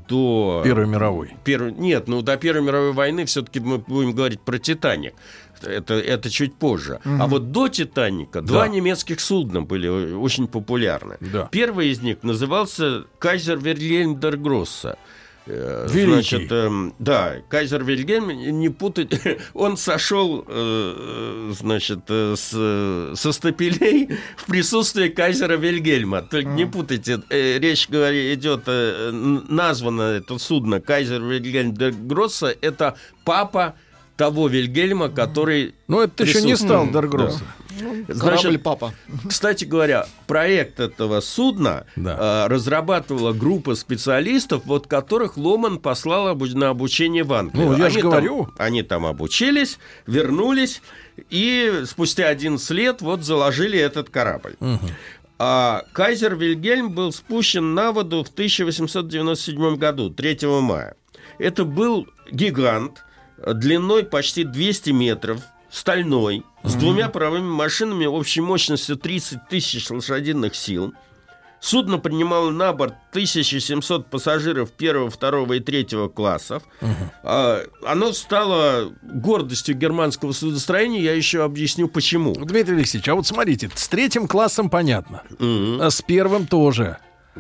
до 0.10 0.62
Первой 0.64 0.88
мировой. 0.88 1.36
Первой- 1.44 1.74
нет, 1.74 2.08
ну 2.08 2.22
до 2.22 2.38
Первой 2.38 2.62
мировой 2.64 2.94
войны 2.94 3.26
все-таки 3.26 3.60
мы 3.60 3.78
будем 3.78 4.14
говорить 4.14 4.42
про 4.42 4.58
Титаник. 4.58 5.14
Это, 5.62 5.94
это 5.94 6.30
чуть 6.30 6.56
позже. 6.56 7.00
Мгм. 7.06 7.22
А 7.22 7.28
вот 7.28 7.52
до 7.52 7.70
Титаника 7.70 8.42
Да. 8.42 8.48
два 8.48 8.68
немецких 8.68 9.20
судна 9.22 9.62
были 9.62 9.88
очень 9.88 10.48
популярны. 10.48 11.18
Да. 11.22 11.48
Первый 11.52 11.90
из 11.90 12.02
них 12.02 12.18
назывался 12.24 13.06
Кайзер 13.20 13.60
Вильгельм 13.60 14.20
дер 14.20 14.36
Гросса. 14.38 14.98
Э, 15.46 15.88
Великий. 15.90 16.14
Значит, 16.14 16.52
эм, 16.52 16.96
да, 17.00 17.36
Кайзер 17.50 17.84
Вильгельм, 17.84 18.30
не 18.30 18.70
путать, 18.70 19.20
он 19.54 19.76
сошел, 19.76 20.46
э, 20.48 21.52
значит, 21.60 22.00
э, 22.08 22.36
с, 22.38 23.16
со 23.20 23.32
стапелей 23.32 24.18
в 24.38 24.46
присутствии 24.46 25.10
Кайзера 25.10 25.58
Вильгельма. 25.58 26.22
Только 26.22 26.50
не 26.50 26.66
путайте, 26.66 27.22
э, 27.30 27.60
речь 27.60 27.90
говорит, 27.90 28.40
идет, 28.40 28.64
э, 28.68 29.12
названо 29.12 30.02
это 30.04 30.38
судно 30.38 30.80
Кайзер 30.80 31.22
Вильгельм 31.22 31.74
де 31.74 31.92
Гросса, 31.92 32.56
это 32.62 32.96
папа 33.26 33.76
того 34.16 34.48
Вильгельма, 34.48 35.10
который... 35.10 35.76
Ну, 35.88 36.02
это 36.02 36.24
еще 36.24 36.42
не 36.42 36.56
стал 36.56 36.90
Дергросса. 36.90 37.40
Да. 37.40 37.63
Корабль 38.20 38.58
папа. 38.58 38.94
Кстати 39.28 39.66
говоря, 39.66 40.06
проект 40.28 40.80
этого 40.80 41.20
судна 41.22 41.86
э, 41.96 42.48
разрабатывала 42.48 43.34
группа 43.34 43.76
специалистов, 43.76 44.64
вот 44.66 44.88
которых 44.88 45.38
Ломан 45.38 45.80
послал 45.80 46.30
обу- 46.30 46.54
на 46.56 46.70
обучение 46.70 47.24
в 47.24 47.34
Англию. 47.34 47.70
Ну, 47.72 47.78
я 47.78 47.86
Они 47.86 47.94
там- 48.02 48.10
говорю. 48.12 48.50
они 48.58 48.84
там 48.84 49.06
обучились, 49.06 49.80
вернулись, 50.08 50.82
и 51.30 51.84
спустя 51.86 52.28
11 52.28 52.70
лет 52.72 53.02
вот 53.02 53.24
заложили 53.24 53.78
этот 53.80 54.10
корабль. 54.10 54.56
А 55.40 55.84
Кайзер 55.94 56.36
Вильгельм 56.36 56.92
был 56.94 57.12
спущен 57.12 57.74
на 57.74 57.92
воду 57.92 58.24
в 58.24 58.30
1897 58.30 59.76
году, 59.78 60.10
3 60.10 60.62
мая. 60.62 60.96
Это 61.40 61.66
был 61.66 62.08
гигант 62.32 63.04
длиной 63.46 64.04
почти 64.06 64.44
200 64.44 64.92
метров, 64.92 65.42
стальной, 65.74 66.44
с 66.64 66.76
двумя 66.76 67.10
паровыми 67.10 67.50
машинами 67.50 68.06
общей 68.06 68.42
мощностью 68.42 68.96
30 68.96 69.50
тысяч 69.50 69.90
лошадиных 69.90 70.56
сил. 70.56 70.94
Судно 71.60 71.98
принимало 71.98 72.52
на 72.52 72.74
борт 72.74 72.94
1700 73.12 74.08
пассажиров 74.08 74.72
первого, 74.72 75.10
второго 75.10 75.54
и 75.54 75.60
третьего 75.62 76.10
классов. 76.10 76.62
А, 77.24 77.62
Оно 77.86 78.12
стало 78.12 78.92
гордостью 79.02 79.76
германского 79.76 80.34
судостроения. 80.34 81.02
Я 81.02 81.14
еще 81.14 81.44
объясню, 81.44 81.88
почему. 81.88 82.36
Дмитрий 82.36 82.76
Алексеевич, 82.76 83.08
а 83.08 83.16
вот 83.16 83.26
смотрите, 83.26 83.72
с 83.74 83.88
третьим 83.88 84.28
классом 84.28 84.70
понятно. 84.70 85.24
А 85.40 85.90
с 85.90 86.02
первым 86.02 86.48
тоже. 86.48 86.98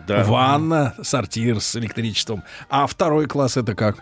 Да. 0.08 0.24
Ванна, 0.24 0.96
сортир 1.04 1.60
с 1.60 1.76
электричеством. 1.76 2.44
А 2.70 2.88
второй 2.88 3.28
класс 3.28 3.58
это 3.58 3.76
как? 3.76 3.98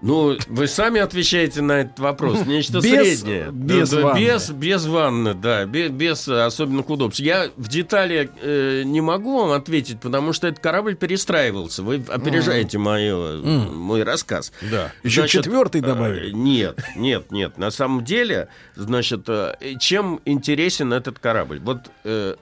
Ну, 0.00 0.36
вы 0.46 0.68
сами 0.68 1.00
отвечаете 1.00 1.60
на 1.60 1.80
этот 1.80 1.98
вопрос. 1.98 2.46
Нечто 2.46 2.78
Без- 2.80 3.18
среднее. 3.20 3.48
без 3.50 3.90
Да, 3.90 4.00
ванны. 4.00 4.20
Без, 4.24 4.50
без 4.50 4.86
ванны, 4.86 5.34
да. 5.34 5.64
Без, 5.64 5.90
без 5.90 6.28
особенных 6.28 6.88
удобств. 6.88 7.20
Я 7.20 7.50
в 7.56 7.68
детали 7.68 8.30
э, 8.40 8.82
не 8.84 9.00
могу 9.00 9.38
вам 9.40 9.50
ответить, 9.50 9.98
потому 10.00 10.32
что 10.32 10.46
этот 10.46 10.60
корабль 10.60 10.94
перестраивался. 10.94 11.82
Вы 11.82 12.04
опережаете 12.08 12.78
мое, 12.78 13.38
Мгм. 13.38 13.76
мой 13.76 14.04
рассказ. 14.04 14.52
Да. 14.70 14.92
Еще 15.02 15.26
четвертый 15.26 15.80
э, 15.80 15.84
добавили. 15.84 16.30
Нет, 16.30 16.78
нет, 16.94 17.32
нет. 17.32 17.58
На 17.58 17.72
самом 17.72 18.04
деле, 18.04 18.48
значит, 18.76 19.24
э, 19.28 19.56
чем 19.80 20.20
интересен 20.24 20.92
этот 20.92 21.18
корабль? 21.18 21.58
Вот 21.58 21.90
э, 22.04 22.36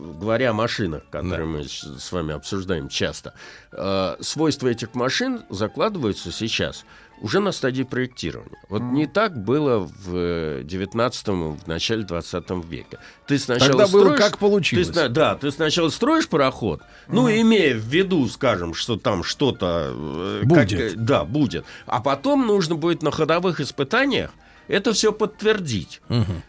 говоря 0.00 0.50
о 0.50 0.52
машинах, 0.52 1.02
которые 1.10 1.46
мы 1.46 1.64
с 1.64 2.12
вами 2.12 2.34
обсуждаем 2.34 2.88
часто, 2.88 3.34
э, 3.72 4.16
свойства 4.20 4.68
этих 4.68 4.94
машин 4.94 5.42
закладываются 5.50 6.32
сейчас 6.32 6.84
уже 7.20 7.40
на 7.40 7.52
стадии 7.52 7.82
проектирования. 7.82 8.56
Вот 8.70 8.80
не 8.80 9.06
так 9.06 9.36
было 9.44 9.78
в 9.80 10.62
19 10.64 11.28
в 11.28 11.66
начале 11.66 12.02
20 12.02 12.50
века. 12.64 12.98
Ты 13.26 13.38
сначала 13.38 13.70
Тогда 13.72 13.86
было 13.88 14.04
строишь- 14.04 14.20
как 14.20 14.38
получилось. 14.38 14.88
ты 14.88 15.08
да, 15.10 15.34
ты 15.34 15.50
сначала 15.50 15.90
строишь 15.90 16.28
пароход, 16.28 16.80
ну, 17.08 17.28
имея 17.30 17.74
в 17.74 17.84
виду, 17.84 18.26
скажем, 18.28 18.72
что 18.72 18.96
там 18.96 19.22
что-то... 19.22 19.92
э, 19.94 20.40
Будет. 20.44 20.80
э, 20.80 20.92
да, 20.96 21.24
будет. 21.24 21.66
А 21.86 22.00
потом 22.00 22.46
нужно 22.46 22.74
будет 22.76 23.02
на 23.02 23.10
ходовых 23.10 23.60
испытаниях 23.60 24.30
это 24.70 24.92
все 24.92 25.12
подтвердить. 25.12 26.00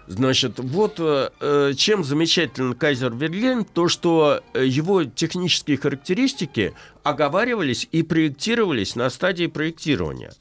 Значит, 0.08 0.60
вот 0.60 0.96
э, 1.00 1.30
э, 1.40 1.74
чем 1.76 2.04
замечателен 2.04 2.74
Кайзер 2.74 3.14
Вильгельм, 3.16 3.66
то, 3.66 3.88
что 3.88 4.42
э, 4.54 4.66
его 4.66 5.04
технические 5.04 5.78
характеристики 5.78 6.74
оговаривались 7.04 7.88
и 7.92 8.04
проектировались 8.04 8.96
на 8.96 9.10
стадии 9.10 9.48
проектирования. 9.48 10.32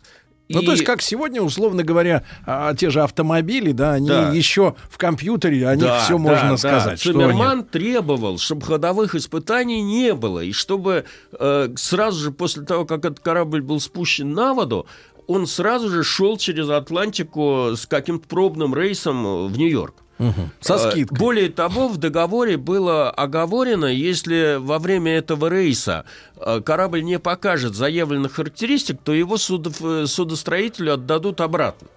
Ну, 0.53 0.63
И- 0.63 0.67
то 0.67 0.73
есть, 0.73 0.83
как 0.83 1.01
сегодня, 1.01 1.41
условно 1.43 1.85
говоря, 1.85 2.25
а, 2.45 2.75
те 2.75 2.91
же 2.91 3.03
автомобили, 3.03 3.71
да, 3.71 3.93
они 3.93 4.09
Да. 4.09 4.33
еще 4.33 4.75
в 4.91 4.99
компьютере, 4.99 5.69
о 5.69 5.77
них 5.77 5.85
Да, 5.85 6.01
все 6.01 6.15
да, 6.15 6.19
можно 6.19 6.51
да. 6.51 6.57
сказать. 6.57 7.01
что 7.01 7.11
они- 7.11 7.21
Циммерман 7.21 7.65
требовал, 7.65 8.37
чтобы 8.39 8.63
ходовых 8.67 9.15
испытаний 9.15 9.81
не 9.81 10.13
было, 10.13 10.41
и 10.41 10.51
чтобы 10.51 11.05
э, 11.39 11.69
сразу 11.77 12.19
же 12.19 12.33
после 12.33 12.65
того, 12.65 12.85
как 12.85 13.05
этот 13.05 13.21
корабль 13.21 13.63
был 13.63 13.79
спущен 13.79 14.33
на 14.33 14.53
воду, 14.53 14.87
он 15.31 15.47
сразу 15.47 15.89
же 15.91 16.03
шел 16.03 16.37
через 16.37 16.69
Атлантику 16.69 17.77
с 17.77 17.87
каким-то 17.87 18.27
пробным 18.27 18.75
рейсом 18.75 19.47
в 19.47 19.57
Нью-Йорк. 19.57 19.95
Мгм. 20.19 20.51
Со 20.61 20.75
Э, 20.75 20.91
скидкой. 20.91 21.19
Более 21.19 21.49
того, 21.49 21.89
в 21.89 21.97
договоре 21.97 22.57
было 22.59 23.11
оговорено, 23.11 23.87
если 23.87 24.59
во 24.59 24.79
время 24.79 25.13
этого 25.17 25.49
рейса 25.49 26.05
э, 26.37 26.61
корабль 26.61 27.03
не 27.03 27.19
покажет 27.19 27.75
заявленных 27.75 28.33
характеристик, 28.35 28.99
то 29.03 29.13
его 29.13 29.37
судов- 29.39 29.81
э, 29.81 30.07
судостроителю 30.07 30.95
отдадут 30.95 31.41
обратно. 31.41 31.89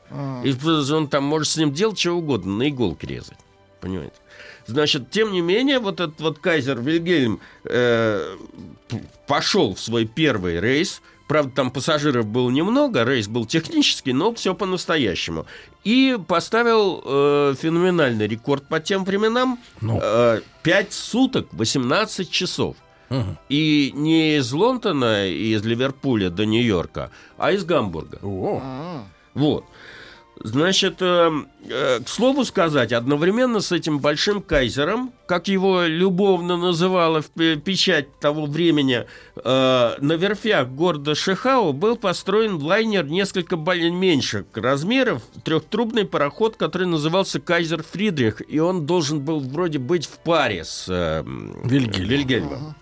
И 0.45 0.55
он 0.93 1.07
там 1.07 1.23
может 1.23 1.47
с 1.49 1.57
ним 1.57 1.73
делать 1.73 1.99
что 1.99 2.11
угодно, 2.11 2.57
на 2.57 2.69
иголке 2.69 3.07
резать. 3.07 3.38
Понимаете? 3.81 4.15
Значит, 4.68 5.10
тем 5.10 5.34
не 5.34 5.41
менее, 5.41 5.80
вот 5.80 5.99
этот 5.99 6.22
вот 6.22 6.39
Кайзер 6.39 6.80
Вильгельм 6.80 7.41
э, 7.65 8.38
пошел 9.27 9.73
в 9.76 9.80
свой 9.80 10.05
первый 10.05 10.61
рейс. 10.61 11.01
Правда, 11.28 11.52
там 11.56 11.72
пассажиров 11.72 12.26
было 12.26 12.50
немного, 12.50 13.04
рейс 13.04 13.28
был 13.28 13.45
технический, 13.45 14.14
но 14.14 14.34
все 14.34 14.54
по-настоящему. 14.54 15.45
И 15.84 16.18
поставил 16.28 17.02
э, 17.06 17.56
феноменальный 17.60 18.28
рекорд 18.28 18.68
по 18.68 18.80
тем 18.80 19.06
временам. 19.06 19.60
Ну. 19.82 20.00
Э, 20.02 20.41
5 20.64 20.94
суток, 20.94 21.48
18 21.52 22.30
часов. 22.30 22.76
Мгм. 23.10 23.38
И 23.48 23.91
не 23.95 24.38
из 24.38 24.52
Лондона 24.52 25.28
и 25.28 25.54
из 25.54 25.64
Ливерпуля 25.64 26.30
до 26.30 26.45
Нью-Йорка, 26.45 27.12
а 27.38 27.52
из 27.52 27.64
Гамбурга. 27.64 28.20
Вот. 29.34 29.66
Значит, 30.39 30.95
э, 30.99 31.31
э, 31.69 31.99
к 31.99 32.10
слову 32.10 32.43
сказать, 32.43 32.91
одновременно 32.91 33.61
с 33.61 33.72
этим 33.72 33.99
большим 33.99 34.41
кайзером, 34.41 35.14
как 35.27 35.47
его 35.47 35.84
любовно 35.84 36.57
называла 36.57 37.22
печать 37.22 38.19
того 38.19 38.47
времени, 38.47 39.05
э, 39.35 39.95
на 39.99 40.14
верфях 40.14 40.69
города 40.69 41.14
Шихау 41.14 41.72
был 41.72 41.97
построен 41.97 42.61
лайнер 42.61 43.05
несколько 43.05 43.55
меньших 43.55 44.45
размеров, 44.55 45.22
трехтрубный 45.43 46.05
пароход, 46.05 46.55
который 46.57 46.88
назывался 46.88 47.39
Кайзер 47.39 47.84
Фридрих, 47.84 48.41
и 48.47 48.60
он 48.60 48.85
должен 48.85 49.19
был 49.22 49.39
вроде 49.39 49.77
быть 49.77 50.05
в 50.07 50.18
паре 50.19 50.64
с 50.65 50.88
э, 50.89 51.23
Вильгельмом. 51.64 52.10
Вильгельмом. 52.10 52.76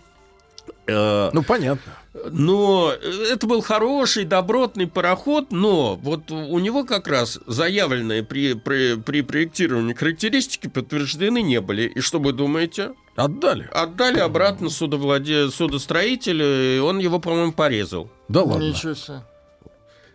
Э, 0.88 1.30
Ну, 1.34 1.44
понятно. 1.44 1.94
Но 2.14 2.92
это 2.92 3.48
был 3.48 3.62
хороший, 3.62 4.26
добротный 4.26 4.88
пароход, 4.88 5.52
но 5.52 5.96
вот 5.96 6.30
у 6.30 6.60
него 6.60 6.84
как 6.84 7.08
раз 7.08 7.40
заявленные 7.48 8.24
при, 8.24 8.54
при, 8.54 8.96
при 8.96 9.22
проектировании 9.22 9.94
характеристики 9.94 10.68
подтверждены 10.68 11.42
не 11.42 11.62
были. 11.62 11.84
И 11.84 12.02
что 12.02 12.20
вы 12.20 12.34
думаете? 12.34 12.94
Отдали. 13.16 13.70
Отдали 13.72 14.20
обратно 14.20 14.70
судовладе... 14.70 15.50
судостроителю, 15.50 16.78
и 16.78 16.80
он 16.80 17.00
его, 17.00 17.20
по-моему, 17.20 17.54
порезал. 17.54 18.10
Да 18.28 18.44
ладно. 18.44 18.64
Ничего 18.64 18.94
себе. 18.94 19.22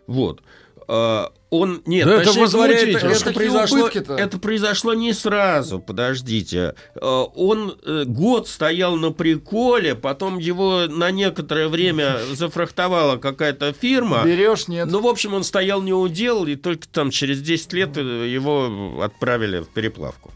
Вот. 0.07 0.43
А, 0.89 1.33
Он 1.51 1.83
нет, 1.87 2.07
Да 2.07 2.23
это 2.23 2.33
говоря, 2.33 2.75
это, 2.75 3.07
это 3.07 3.33
произошло, 3.33 3.89
это 3.89 4.39
произошло 4.39 4.95
не 4.95 5.13
сразу. 5.13 5.79
Подождите, 5.79 6.75
Э, 7.01 7.25
он 7.35 7.79
э, 7.85 8.05
год 8.07 8.49
стоял 8.49 8.97
на 8.97 9.13
приколе, 9.13 9.95
потом 9.95 10.39
его 10.39 10.87
на 10.89 11.11
некоторое 11.11 11.69
время 11.69 12.19
зафрахтовала 12.33 13.17
какая-то 13.17 13.73
фирма. 13.73 14.23
Берешь, 14.25 14.69
нет. 14.69 14.89
Ну, 14.91 15.01
в 15.01 15.07
общем, 15.07 15.35
он 15.35 15.45
стоял 15.45 15.83
не 15.83 15.93
удел, 15.93 16.47
и 16.47 16.57
только 16.57 16.89
там 16.89 17.11
через 17.11 17.41
10 17.41 17.73
лет 17.73 17.97
э, 17.97 18.29
его 18.29 19.01
отправили 19.03 19.61
в 19.61 19.69
переплавку. 19.69 20.33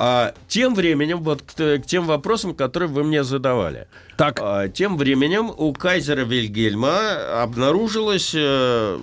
А 0.00 0.32
тем 0.46 0.76
временем, 0.76 1.24
вот 1.24 1.42
к, 1.42 1.54
к 1.56 1.82
тем 1.84 2.06
вопросам, 2.06 2.54
которые 2.54 2.88
вы 2.88 3.02
мне 3.02 3.24
задавали. 3.24 3.88
Так. 4.16 4.38
А, 4.40 4.68
тем 4.68 4.96
временем 4.96 5.50
у 5.56 5.72
кайзера 5.72 6.20
Вильгельма 6.20 7.42
обнаружилось, 7.42 8.32
э, 8.32 8.98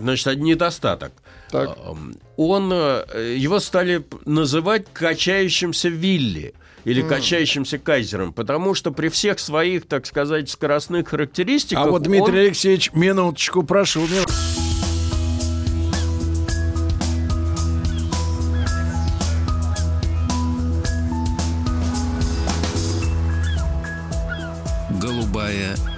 значит, 0.00 0.26
один 0.26 0.44
недостаток. 0.44 1.12
Так. 1.50 1.76
Ам, 1.84 2.14
Он, 2.36 2.70
э, 2.72 3.34
его 3.38 3.58
стали 3.60 4.04
называть 4.24 4.84
качающимся 4.92 5.88
Вилли 5.88 6.54
или 6.84 7.02
качающимся 7.02 7.78
кайзером, 7.78 8.32
потому 8.32 8.74
что 8.74 8.92
при 8.92 9.08
всех 9.08 9.38
своих, 9.38 9.86
так 9.86 10.06
сказать, 10.06 10.48
скоростных 10.48 11.08
характеристиках... 11.08 11.86
А 11.86 11.90
вот 11.90 12.02
Дмитрий 12.02 12.32
он- 12.32 12.46
Алексеевич, 12.46 12.90
минуточку, 12.92 13.62
прошу. 13.62 14.00
мин- 14.02 14.24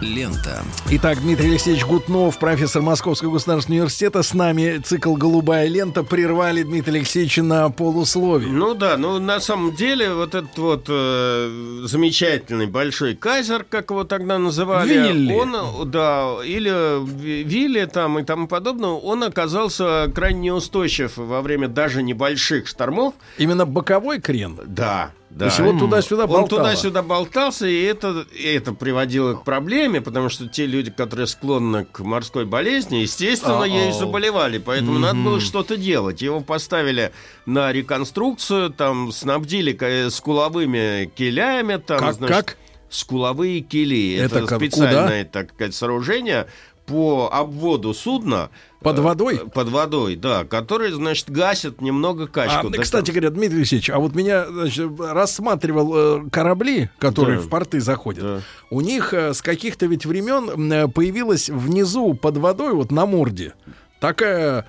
лента. 0.01 0.62
Итак, 0.90 1.20
Дмитрий 1.20 1.51
Алексеевич 1.51 1.85
Гутнов, 1.85 2.39
профессор 2.39 2.82
Московского 2.82 3.32
государственного 3.32 3.81
университета. 3.82 4.22
С 4.22 4.35
нами 4.35 4.78
цикл 4.78 5.14
«Голубая 5.14 5.66
лента». 5.68 6.02
Прервали 6.02 6.62
Дмитрия 6.62 6.98
Алексеевича 6.98 7.43
на 7.43 7.68
полусловие. 7.70 8.51
Ну 8.51 8.74
да, 8.74 8.97
ну 8.97 9.18
на 9.18 9.40
самом 9.40 9.74
деле 9.74 10.12
вот 10.14 10.35
этот 10.35 10.56
вот 10.59 10.86
э, 10.89 11.82
замечательный 11.85 12.66
большой 12.66 13.14
кайзер, 13.14 13.64
как 13.64 13.90
его 13.90 14.05
тогда 14.05 14.39
называли, 14.39 14.94
Вилли. 14.94 15.32
он, 15.32 15.90
да, 15.90 16.36
или 16.44 17.05
Ви- 17.05 17.43
Вилли 17.44 17.85
там 17.86 18.18
и 18.18 18.22
тому 18.24 18.47
подобное, 18.48 18.90
он 18.90 19.22
оказался 19.22 20.10
крайне 20.14 20.40
неустойчив 20.40 21.16
во 21.16 21.43
время 21.43 21.68
даже 21.68 22.02
небольших 22.02 22.66
штормов. 22.66 23.14
Именно 23.39 23.66
боковой 23.66 24.20
крен. 24.20 24.59
Да, 24.66 25.10
да. 25.31 25.39
То 25.39 25.44
есть 25.47 25.59
его 25.61 25.78
туда-сюда 25.78 26.24
Он 26.24 26.28
болтало. 26.28 26.62
туда-сюда 26.62 27.02
болтался, 27.02 27.66
и 27.66 27.82
это, 27.82 28.27
и 28.35 28.43
это 28.48 28.73
приводило 28.73 29.35
к 29.35 29.44
проблеме, 29.44 30.01
потому 30.01 30.28
что 30.28 30.48
те 30.48 30.66
люди, 30.66 30.90
которые 30.90 31.27
склонны 31.28 31.85
к 31.85 32.01
морской 32.01 32.44
болезни, 32.44 32.97
естественно, 32.97 33.59
А-ау. 33.62 33.65
ею 33.65 33.93
заболевали. 33.93 34.59
Поэтому 34.59 34.98
надо 34.98 35.19
было 35.20 35.40
что-то 35.40 35.77
делать. 35.77 36.20
Его 36.20 36.40
поставили 36.40 37.12
на 37.47 37.73
реконструкцию, 37.73 38.70
там 38.70 39.12
снабдили 39.12 39.73
ка- 39.73 40.11
скуловыми 40.11 41.11
килями. 41.15 41.77
Там, 41.77 41.98
Как- 42.01 42.15
значит, 42.15 42.36
как? 42.36 42.57
Скуловые 42.90 43.61
кили. 43.61 44.16
Это 44.16 44.39
Это, 44.40 44.47
как- 44.48 44.59
специальное 44.59 45.24
так 45.24 45.51
сказать, 45.55 45.74
сооружение 45.74 46.48
по 46.86 47.31
обводу 47.32 47.94
судна. 47.94 48.51
Под 48.82 48.98
э, 48.98 49.02
водой? 49.02 49.40
Под 49.52 49.69
водой, 49.69 50.16
да, 50.16 50.44
который, 50.44 50.90
значит, 50.93 51.31
гасит 51.31 51.81
немного 51.81 52.27
качку. 52.27 52.69
А, 52.69 52.81
кстати 52.81 53.07
там- 53.07 53.15
говоря, 53.15 53.31
Дмитрий 53.31 53.59
Алексеевич, 53.59 53.90
а 53.90 53.98
вот 53.98 54.15
меня 54.15 54.47
значит, 54.48 54.90
рассматривал 54.98 56.24
э, 56.27 56.31
корабли, 56.31 56.90
которые 56.98 57.39
Да. 57.39 57.44
в 57.44 57.48
порты 57.48 57.81
заходят. 57.81 58.23
Да. 58.23 58.40
У 58.70 58.81
них 58.81 59.12
э, 59.12 59.35
с 59.35 59.43
каких-то 59.43 59.86
ведь 59.86 60.07
времен 60.07 60.73
э, 60.73 60.89
появилась 60.89 61.51
внизу 61.51 62.15
под 62.15 62.39
водой, 62.39 62.73
вот 62.73 62.90
на 62.90 63.05
морде, 63.07 63.52
такая 64.01 64.66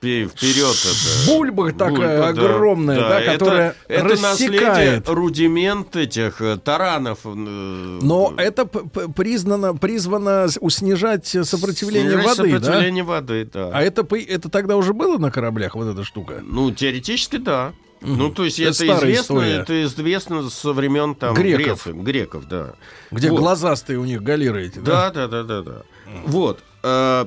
Вперед 0.00 0.74
это. 0.74 1.26
бульба 1.30 1.72
такая 1.72 1.90
Бульба, 1.90 2.06
да, 2.08 2.28
огромная, 2.28 3.00
да, 3.00 3.20
это- 3.20 3.32
которая 3.32 3.76
это, 3.86 4.04
наследие, 4.22 4.60
рассекает. 4.60 5.08
рудимент 5.10 5.94
этих 5.94 6.40
э, 6.40 6.56
таранов. 6.56 7.18
э, 7.24 7.28
Но 7.34 8.32
это 8.38 8.64
п- 8.64 8.88
п- 8.88 9.08
признано, 9.12 9.74
призвано 9.76 10.48
с- 10.48 10.58
снижать 10.70 11.26
сопротивление 11.26 12.12
снижать 12.12 12.38
воды, 12.38 12.50
сопротивление 12.52 13.04
воды, 13.04 13.50
да. 13.52 13.70
да? 13.70 13.76
А 13.78 13.82
это, 13.82 14.06
это 14.16 14.48
тогда 14.48 14.78
уже 14.78 14.94
было 14.94 15.18
на 15.18 15.30
кораблях, 15.30 15.74
вот 15.74 15.86
эта 15.92 16.02
штука? 16.02 16.40
Ну, 16.42 16.70
теоретически, 16.70 17.36
да. 17.36 17.74
Ну, 18.00 18.30
то 18.30 18.44
есть 18.46 18.58
Это 18.58 18.70
это, 18.70 18.96
известно, 19.00 19.22
история. 19.34 19.56
это 19.58 19.82
известно 19.84 20.48
со 20.48 20.72
времен 20.72 21.14
там 21.14 21.34
Греков. 21.34 21.84
Греций, 21.84 21.92
греков, 22.02 22.48
да. 22.48 22.72
Где 23.10 23.30
Вот. 23.30 23.40
глазастые 23.40 23.98
у 23.98 24.06
них 24.06 24.22
галеры 24.22 24.64
эти, 24.66 24.78
да? 24.78 25.10
Да, 25.10 25.26
да, 25.28 25.28
да, 25.28 25.42
да, 25.42 25.62
да. 25.62 25.82
Вот. 26.24 26.60
э, 26.82 27.26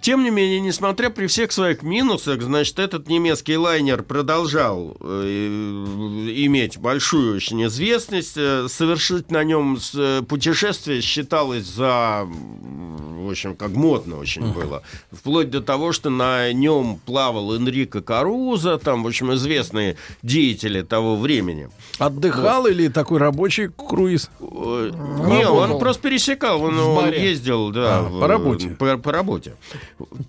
Тем 0.00 0.22
не 0.24 0.30
менее, 0.30 0.60
несмотря 0.60 1.10
при 1.10 1.26
всех 1.26 1.52
своих 1.52 1.82
минусах, 1.82 2.40
значит, 2.42 2.78
этот 2.78 3.08
немецкий 3.08 3.56
лайнер 3.56 4.02
продолжал 4.02 4.96
э, 5.00 6.34
иметь 6.36 6.78
большую 6.78 7.36
очень 7.36 7.64
известность. 7.66 8.34
Э, 8.36 8.66
Совершить 8.68 9.30
на 9.30 9.44
нем 9.44 9.78
э, 9.94 10.22
путешествие 10.28 11.00
считалось 11.00 11.64
за, 11.66 12.26
в 12.26 13.30
общем, 13.30 13.54
как 13.56 13.70
модно 13.70 14.16
очень 14.18 14.52
было. 14.52 14.82
Вплоть 15.12 15.50
до 15.50 15.60
того, 15.60 15.92
что 15.92 16.10
на 16.10 16.52
нем 16.52 16.98
плавал 17.04 17.54
Энрико 17.54 18.00
Каруза, 18.00 18.78
там, 18.78 19.02
в 19.02 19.06
общем, 19.06 19.32
известные 19.34 19.96
деятели 20.22 20.82
того 20.82 21.16
времени. 21.16 21.68
Отдыхал 21.98 22.66
или 22.66 22.88
такой 22.88 23.18
рабочий 23.18 23.68
круиз? 23.68 24.30
Не, 24.40 25.46
он 25.48 25.78
просто 25.78 26.02
пересекал, 26.02 26.62
он, 26.62 26.78
он 26.78 27.10
ездил, 27.10 27.70
да, 27.70 27.98
А, 27.98 28.02
в- 28.02 28.20
по 28.20 28.26
работе. 28.26 28.68
По, 28.70 28.96
по 28.96 29.12
работе. 29.12 29.54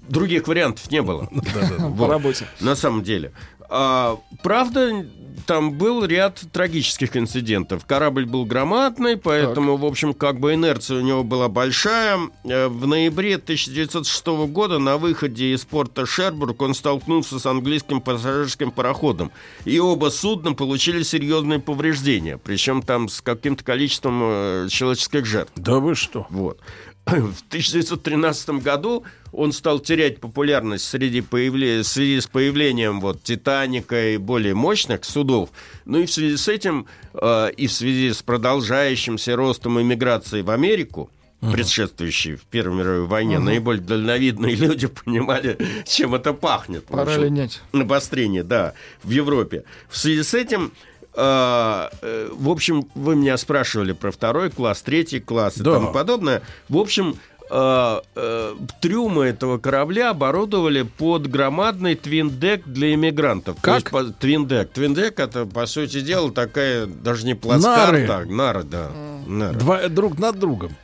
Других 0.09 0.47
вариантов 0.47 0.89
не 0.91 1.01
было. 1.01 1.29
По 1.97 2.07
работе. 2.07 2.47
На 2.59 2.75
самом 2.75 3.03
деле. 3.03 3.31
А, 3.73 4.19
правда, 4.43 5.05
там 5.45 5.71
был 5.77 6.03
ряд 6.03 6.41
трагических 6.51 7.15
инцидентов. 7.15 7.85
Корабль 7.85 8.25
был 8.25 8.45
громадный, 8.45 9.15
поэтому, 9.15 9.77
в 9.77 9.85
общем, 9.85 10.13
как 10.13 10.41
бы 10.41 10.53
инерция 10.55 10.97
у 10.97 11.01
него 11.01 11.23
была 11.23 11.47
большая. 11.47 12.19
Э, 12.43 12.67
В 12.67 12.85
ноябре 12.85 13.35
1906 13.35 14.27
года 14.49 14.77
на 14.77 14.97
выходе 14.97 15.53
из 15.53 15.63
порта 15.63 16.05
Шербург 16.05 16.61
он 16.61 16.73
столкнулся 16.73 17.39
с 17.39 17.45
английским 17.45 18.01
пассажирским 18.01 18.71
пароходом. 18.71 19.31
И 19.63 19.79
оба 19.79 20.09
судна 20.09 20.51
получили 20.53 21.03
серьезные 21.03 21.59
повреждения. 21.59 22.37
Причем 22.37 22.81
там 22.81 23.07
с 23.07 23.21
каким-то 23.21 23.63
количеством 23.63 24.19
э, 24.23 24.67
человеческих 24.69 25.25
жертв. 25.25 25.53
Да 25.55 25.79
вы 25.79 25.95
что? 25.95 26.27
Вот. 26.29 26.59
В 27.05 27.41
1913 27.47 28.61
году 28.61 29.03
он 29.31 29.51
стал 29.51 29.79
терять 29.79 30.19
популярность 30.19 30.85
среди 30.85 31.21
появле- 31.21 31.81
в 31.81 31.87
связи 31.87 32.21
с 32.21 32.27
появлением 32.27 33.01
вот 33.01 33.23
Титаника 33.23 34.11
и 34.11 34.17
более 34.17 34.53
мощных 34.53 35.03
судов. 35.03 35.49
Ну 35.85 35.99
и 35.99 36.05
в 36.05 36.11
связи 36.11 36.37
с 36.37 36.47
этим 36.47 36.85
э, 37.13 37.51
и 37.57 37.67
в 37.67 37.73
связи 37.73 38.13
с 38.13 38.21
продолжающимся 38.21 39.35
ростом 39.35 39.81
иммиграции 39.81 40.41
в 40.41 40.51
Америку, 40.51 41.09
предшествующей 41.41 42.35
в 42.35 42.43
Первой 42.43 42.77
мировой 42.77 43.07
войне, 43.07 43.39
наиболее 43.39 43.83
дальновидные 43.83 44.55
люди 44.67 44.87
понимали, 44.87 45.57
чем 45.85 46.13
это 46.13 46.33
пахнет. 46.33 46.85
Пора 46.85 47.03
общем, 47.03 47.23
линять. 47.23 47.61
обострение, 47.73 48.43
да, 48.43 48.73
в 49.03 49.09
Европе. 49.09 49.63
В 49.89 49.97
связи 49.97 50.21
с 50.23 50.33
этим, 50.33 50.71
в 51.13 52.49
общем, 52.49 52.87
вы 52.95 53.15
меня 53.15 53.37
спрашивали 53.37 53.91
про 53.93 54.11
второй 54.11 54.49
класс, 54.49 54.81
третий 54.81 55.19
класс 55.19 55.57
и 55.57 55.63
Да. 55.63 55.73
тому 55.73 55.91
подобное. 55.91 56.41
В 56.69 56.77
общем, 56.77 57.17
э, 57.49 57.99
э, 58.15 58.55
трюмы 58.81 59.25
этого 59.25 59.57
корабля 59.57 60.11
оборудовали 60.11 60.83
под 60.83 61.27
громадный 61.27 61.95
твиндек 61.95 62.65
для 62.65 62.93
иммигрантов. 62.93 63.57
То 63.57 63.61
Как? 63.61 63.75
есть 63.75 63.89
по- 63.89 64.05
твиндек. 64.05 64.71
Твиндек 64.71 65.19
это, 65.19 65.45
по 65.45 65.65
сути 65.65 65.99
дела, 65.99 66.31
такая 66.31 66.85
даже 66.85 67.25
не 67.25 67.33
плацкарта, 67.35 67.91
Нары. 68.07 68.25
нары, 68.31 68.63
да. 68.63 68.91
нары. 69.27 69.55
Два, 69.59 69.87
друг 69.89 70.17
над 70.17 70.39
другом. 70.39 70.75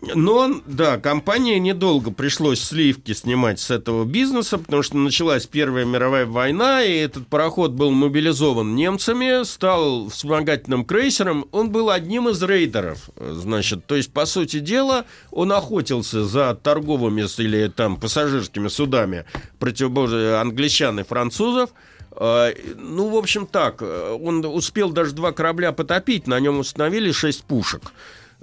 Но, 0.00 0.60
да, 0.66 0.96
компании 0.98 1.58
недолго 1.58 2.12
пришлось 2.12 2.60
сливки 2.60 3.12
снимать 3.12 3.58
с 3.58 3.70
этого 3.70 4.04
бизнеса, 4.04 4.58
потому 4.58 4.82
что 4.82 4.96
началась 4.96 5.46
Первая 5.46 5.84
мировая 5.84 6.24
война, 6.24 6.84
и 6.84 6.94
этот 6.98 7.26
пароход 7.26 7.72
был 7.72 7.90
мобилизован 7.90 8.76
немцами, 8.76 9.44
стал 9.44 10.08
вспомогательным 10.08 10.84
крейсером. 10.84 11.46
Он 11.50 11.70
был 11.70 11.90
одним 11.90 12.28
из 12.28 12.40
рейдеров, 12.42 13.10
значит. 13.16 13.86
То 13.86 13.96
есть, 13.96 14.12
по 14.12 14.24
сути 14.24 14.60
дела, 14.60 15.04
он 15.32 15.50
охотился 15.50 16.24
за 16.24 16.54
торговыми 16.54 17.22
или 17.38 17.68
там 17.68 17.96
пассажирскими 17.96 18.68
судами 18.68 19.24
противоборства 19.58 20.40
англичан 20.40 21.00
и 21.00 21.02
французов. 21.02 21.70
Э, 22.12 22.52
Ну, 22.76 23.08
в 23.08 23.16
общем, 23.16 23.46
так. 23.46 23.78
э, 23.80 24.18
Он 24.20 24.44
успел 24.44 24.90
даже 24.90 25.12
два 25.12 25.32
корабля 25.32 25.72
потопить, 25.72 26.26
на 26.26 26.38
нем 26.38 26.60
установили 26.60 27.10
шесть 27.10 27.44
пушек. 27.44 27.92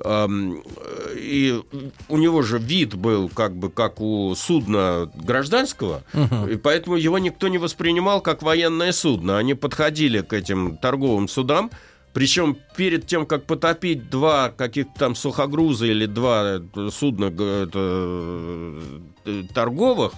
И 0.03 1.61
у 2.09 2.17
него 2.17 2.41
же 2.41 2.57
вид 2.59 2.95
был 2.95 3.29
как 3.29 3.55
бы 3.55 3.69
как 3.69 4.01
у 4.01 4.35
судна 4.35 5.09
гражданского, 5.15 6.03
и 6.49 6.57
поэтому 6.57 6.97
его 6.97 7.17
никто 7.17 7.47
не 7.47 7.57
воспринимал 7.57 8.19
как 8.19 8.41
военное 8.41 8.91
судно. 8.91 9.37
Они 9.37 9.53
подходили 9.53 10.19
к 10.19 10.33
этим 10.33 10.75
торговым 10.77 11.29
судам, 11.29 11.71
Причем 12.15 12.57
перед 12.77 13.07
тем, 13.07 13.25
как 13.25 13.43
потопить 13.43 14.09
два 14.09 14.49
каких-то 14.49 14.93
там 14.97 15.15
сухогруза 15.15 15.85
или 15.85 16.05
два 16.05 16.61
э, 16.61 16.89
судна 16.89 17.25
это, 17.25 18.79
э, 19.25 19.43
торговых, 19.53 20.13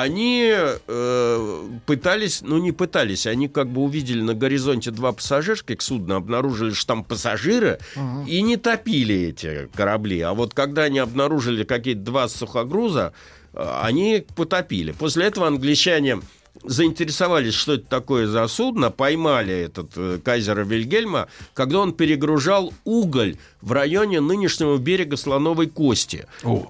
они 0.00 0.50
э, 0.52 1.68
пытались, 1.86 2.40
ну 2.42 2.58
не 2.58 2.72
пытались, 2.72 3.26
они 3.26 3.48
как 3.48 3.68
бы 3.68 3.82
увидели 3.82 4.20
на 4.22 4.34
горизонте 4.34 4.90
два 4.90 5.12
пассажирских 5.12 5.80
судна, 5.82 6.16
обнаружили, 6.16 6.72
что 6.72 6.88
там 6.88 7.04
пассажиры, 7.04 7.78
Ага. 7.96 8.24
и 8.28 8.42
не 8.42 8.56
топили 8.56 9.14
эти 9.28 9.68
корабли. 9.74 10.20
А 10.20 10.34
вот 10.34 10.54
когда 10.54 10.82
они 10.84 10.98
обнаружили 10.98 11.64
какие-то 11.64 12.00
два 12.00 12.28
сухогруза, 12.28 13.12
э, 13.52 13.78
они 13.82 14.24
потопили. 14.36 14.92
После 14.92 15.26
этого 15.26 15.46
англичане 15.46 16.20
заинтересовались, 16.64 17.54
что 17.54 17.74
это 17.74 17.86
такое 17.86 18.26
за 18.26 18.46
судно, 18.48 18.90
поймали 18.90 19.54
этот 19.54 19.92
э, 19.96 20.18
кайзера 20.24 20.64
Вильгельма, 20.64 21.28
когда 21.54 21.80
он 21.80 21.92
перегружал 21.92 22.72
уголь 22.84 23.36
в 23.60 23.72
районе 23.72 24.20
нынешнего 24.20 24.76
берега 24.76 25.16
Слоновой 25.16 25.66
Кости. 25.66 26.26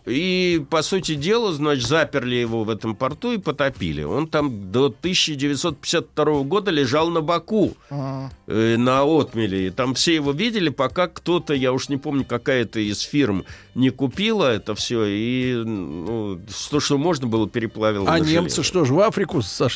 И, 0.07 0.65
по 0.71 0.83
сути 0.83 1.15
дела, 1.15 1.53
значит, 1.53 1.87
заперли 1.87 2.37
его 2.37 2.65
в 2.65 2.71
этом 2.71 2.95
порту 2.97 3.33
и 3.33 3.39
потопили. 3.39 4.03
Он 4.03 4.27
там 4.29 4.73
до 4.73 4.87
1952 4.87 6.43
года 6.43 6.71
лежал 6.71 7.11
на 7.11 7.21
боку 7.21 7.77
Ага. 7.91 8.33
э, 8.47 8.77
на 8.79 9.03
отмеле. 9.05 9.67
И 9.67 9.71
там 9.71 9.95
все 9.95 10.15
его 10.15 10.33
видели, 10.33 10.71
пока 10.71 11.07
кто-то, 11.09 11.53
я 11.53 11.73
уж 11.73 11.89
не 11.89 11.97
помню, 11.99 12.25
какая-то 12.25 12.81
из 12.81 13.01
фирм 13.01 13.45
не 13.75 13.91
купила 13.91 14.51
это 14.51 14.75
все, 14.75 15.05
и 15.05 15.55
ну, 15.55 16.41
то, 16.71 16.81
что 16.81 16.97
можно 16.97 17.27
было, 17.27 17.47
переплавило 17.47 18.09
А 18.09 18.19
на 18.19 18.25
немцы 18.25 18.63
что 18.63 18.87
ж, 18.87 18.91
в 18.91 19.01
Африку 19.01 19.43
сошли? 19.43 19.76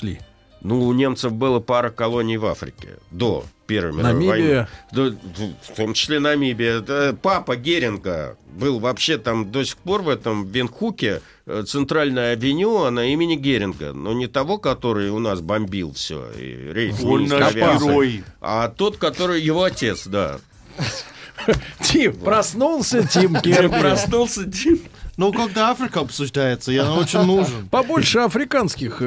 Ну, 0.62 0.86
у 0.86 0.92
немцев 0.92 1.32
было 1.32 1.58
пара 1.58 1.90
колоний 1.90 2.36
в 2.36 2.44
Африке 2.44 2.98
до 3.10 3.44
Первой 3.66 3.92
мировой 3.92 4.12
Намибия. 4.12 4.68
войны. 4.92 5.16
Да, 5.32 5.52
в 5.72 5.76
том 5.76 5.94
числе 5.94 6.20
Намибия. 6.20 6.80
Это 6.80 7.16
папа 7.20 7.56
Геринга 7.56 8.36
был 8.52 8.78
вообще 8.78 9.16
там 9.16 9.50
до 9.50 9.64
сих 9.64 9.78
пор 9.78 10.02
в 10.02 10.08
этом 10.08 10.46
Венхуке 10.46 11.22
э, 11.46 11.62
центральная 11.66 12.32
авеню, 12.32 12.82
она 12.82 13.06
имени 13.06 13.36
Геринга. 13.36 13.92
Но 13.94 14.12
не 14.12 14.26
того, 14.26 14.58
который 14.58 15.08
у 15.08 15.18
нас 15.18 15.40
бомбил 15.40 15.94
все. 15.94 16.30
И 16.32 16.72
рейс 16.72 17.02
Он 17.02 17.24
наш 17.24 17.54
герой. 17.54 18.22
А 18.42 18.68
тот, 18.68 18.98
который 18.98 19.40
его 19.40 19.62
отец, 19.62 20.06
да. 20.06 20.40
Тим, 21.80 22.12
проснулся 22.14 23.06
Тим 23.06 23.34
Керби. 23.40 23.80
Проснулся 23.80 24.50
Тим. 24.50 24.80
Ну, 25.20 25.32
когда 25.34 25.68
Африка 25.70 26.00
обсуждается, 26.00 26.72
я 26.72 26.90
очень 26.94 27.22
нужен. 27.24 27.68
Побольше 27.70 28.20
африканских 28.20 29.02
э, 29.02 29.06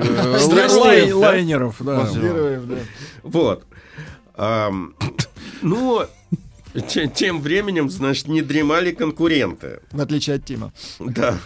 лайнеров. 1.11 1.81
Вот. 3.23 3.64
Ну, 5.64 6.06
те- 6.90 7.07
тем 7.07 7.41
временем, 7.41 7.90
значит, 7.90 8.27
не 8.27 8.41
дремали 8.44 8.91
конкуренты. 8.91 9.80
В 9.91 10.02
отличие 10.02 10.35
от 10.35 10.45
Тима. 10.45 10.72
Да. 10.99 11.38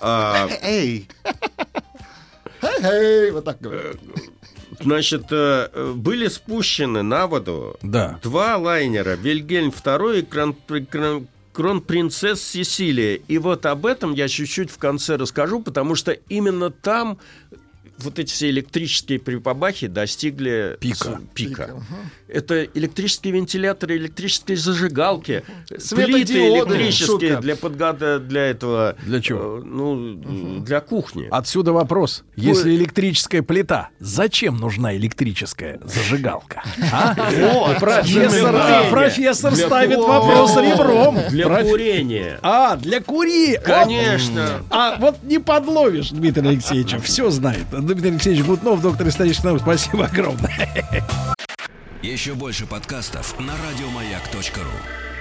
А, 0.00 0.48
Эй, 0.62 1.08
Эй, 2.62 3.30
вот 3.32 3.44
так 3.46 3.60
говорят. 3.60 3.96
Значит, 4.80 5.24
э, 5.30 5.70
э, 5.72 5.92
были 5.96 6.28
спущены 6.28 7.02
на 7.02 7.26
воду 7.26 7.76
Да. 7.82 8.20
два 8.22 8.58
лайнера 8.58 9.14
Вильгельм 9.16 9.70
II 9.70 10.20
и 10.20 10.22
крон- 10.22 11.26
кронпринцесс 11.56 12.42
Сесилия. 12.42 13.14
И 13.28 13.38
вот 13.38 13.64
об 13.64 13.86
этом 13.86 14.12
я 14.12 14.28
чуть-чуть 14.28 14.70
в 14.70 14.76
конце 14.76 15.16
расскажу, 15.16 15.62
потому 15.62 15.94
что 15.94 16.12
именно 16.12 16.70
там 16.70 17.18
вот 17.98 18.18
эти 18.18 18.32
все 18.32 18.50
электрические 18.50 19.18
припабахи 19.18 19.86
достигли 19.86 20.76
Пика. 20.80 20.96
с- 20.96 21.34
пика. 21.34 21.70
Это 22.28 22.64
электрические 22.64 23.32
вентиляторы, 23.34 23.96
электрические 23.96 24.56
зажигалки, 24.56 25.44
плиты 25.68 26.48
электрические 26.48 27.06
шутка. 27.06 27.36
для 27.40 27.56
подгада 27.56 28.18
для 28.18 28.42
этого. 28.42 28.96
Для 29.04 29.20
чего? 29.20 29.58
э, 29.58 29.62
Ну, 29.64 30.60
для 30.60 30.80
кухни. 30.80 31.28
Отсюда 31.30 31.72
вопрос. 31.72 32.24
Если 32.34 32.74
электрическая 32.74 33.42
плита, 33.42 33.90
зачем 34.00 34.56
нужна 34.56 34.96
электрическая 34.96 35.80
зажигалка? 35.84 36.62
А? 36.92 37.14
профессор, 37.78 38.90
профессор 38.90 39.54
ставит 39.54 39.98
вопрос 39.98 40.56
ребром. 40.56 41.18
Для 41.30 41.62
курения. 41.62 42.38
А, 42.42 42.76
для 42.76 43.00
кури. 43.00 43.58
Конечно. 43.64 44.62
А 44.70 44.96
вот 44.98 45.22
не 45.22 45.38
подловишь 45.38 46.10
Дмитрия 46.10 46.48
Алексеевича, 46.48 46.98
все 46.98 47.30
знает. 47.30 47.64
Дмитрий 47.86 48.10
Алексеевич 48.10 48.44
Гутнов, 48.44 48.82
доктор 48.82 49.06
исторических 49.08 49.44
наук, 49.44 49.60
спасибо 49.60 50.06
огромное. 50.06 50.68
Еще 52.02 52.34
больше 52.34 52.66
подкастов 52.66 53.38
на 53.38 53.52
радиомаяк.ру. 53.52 55.15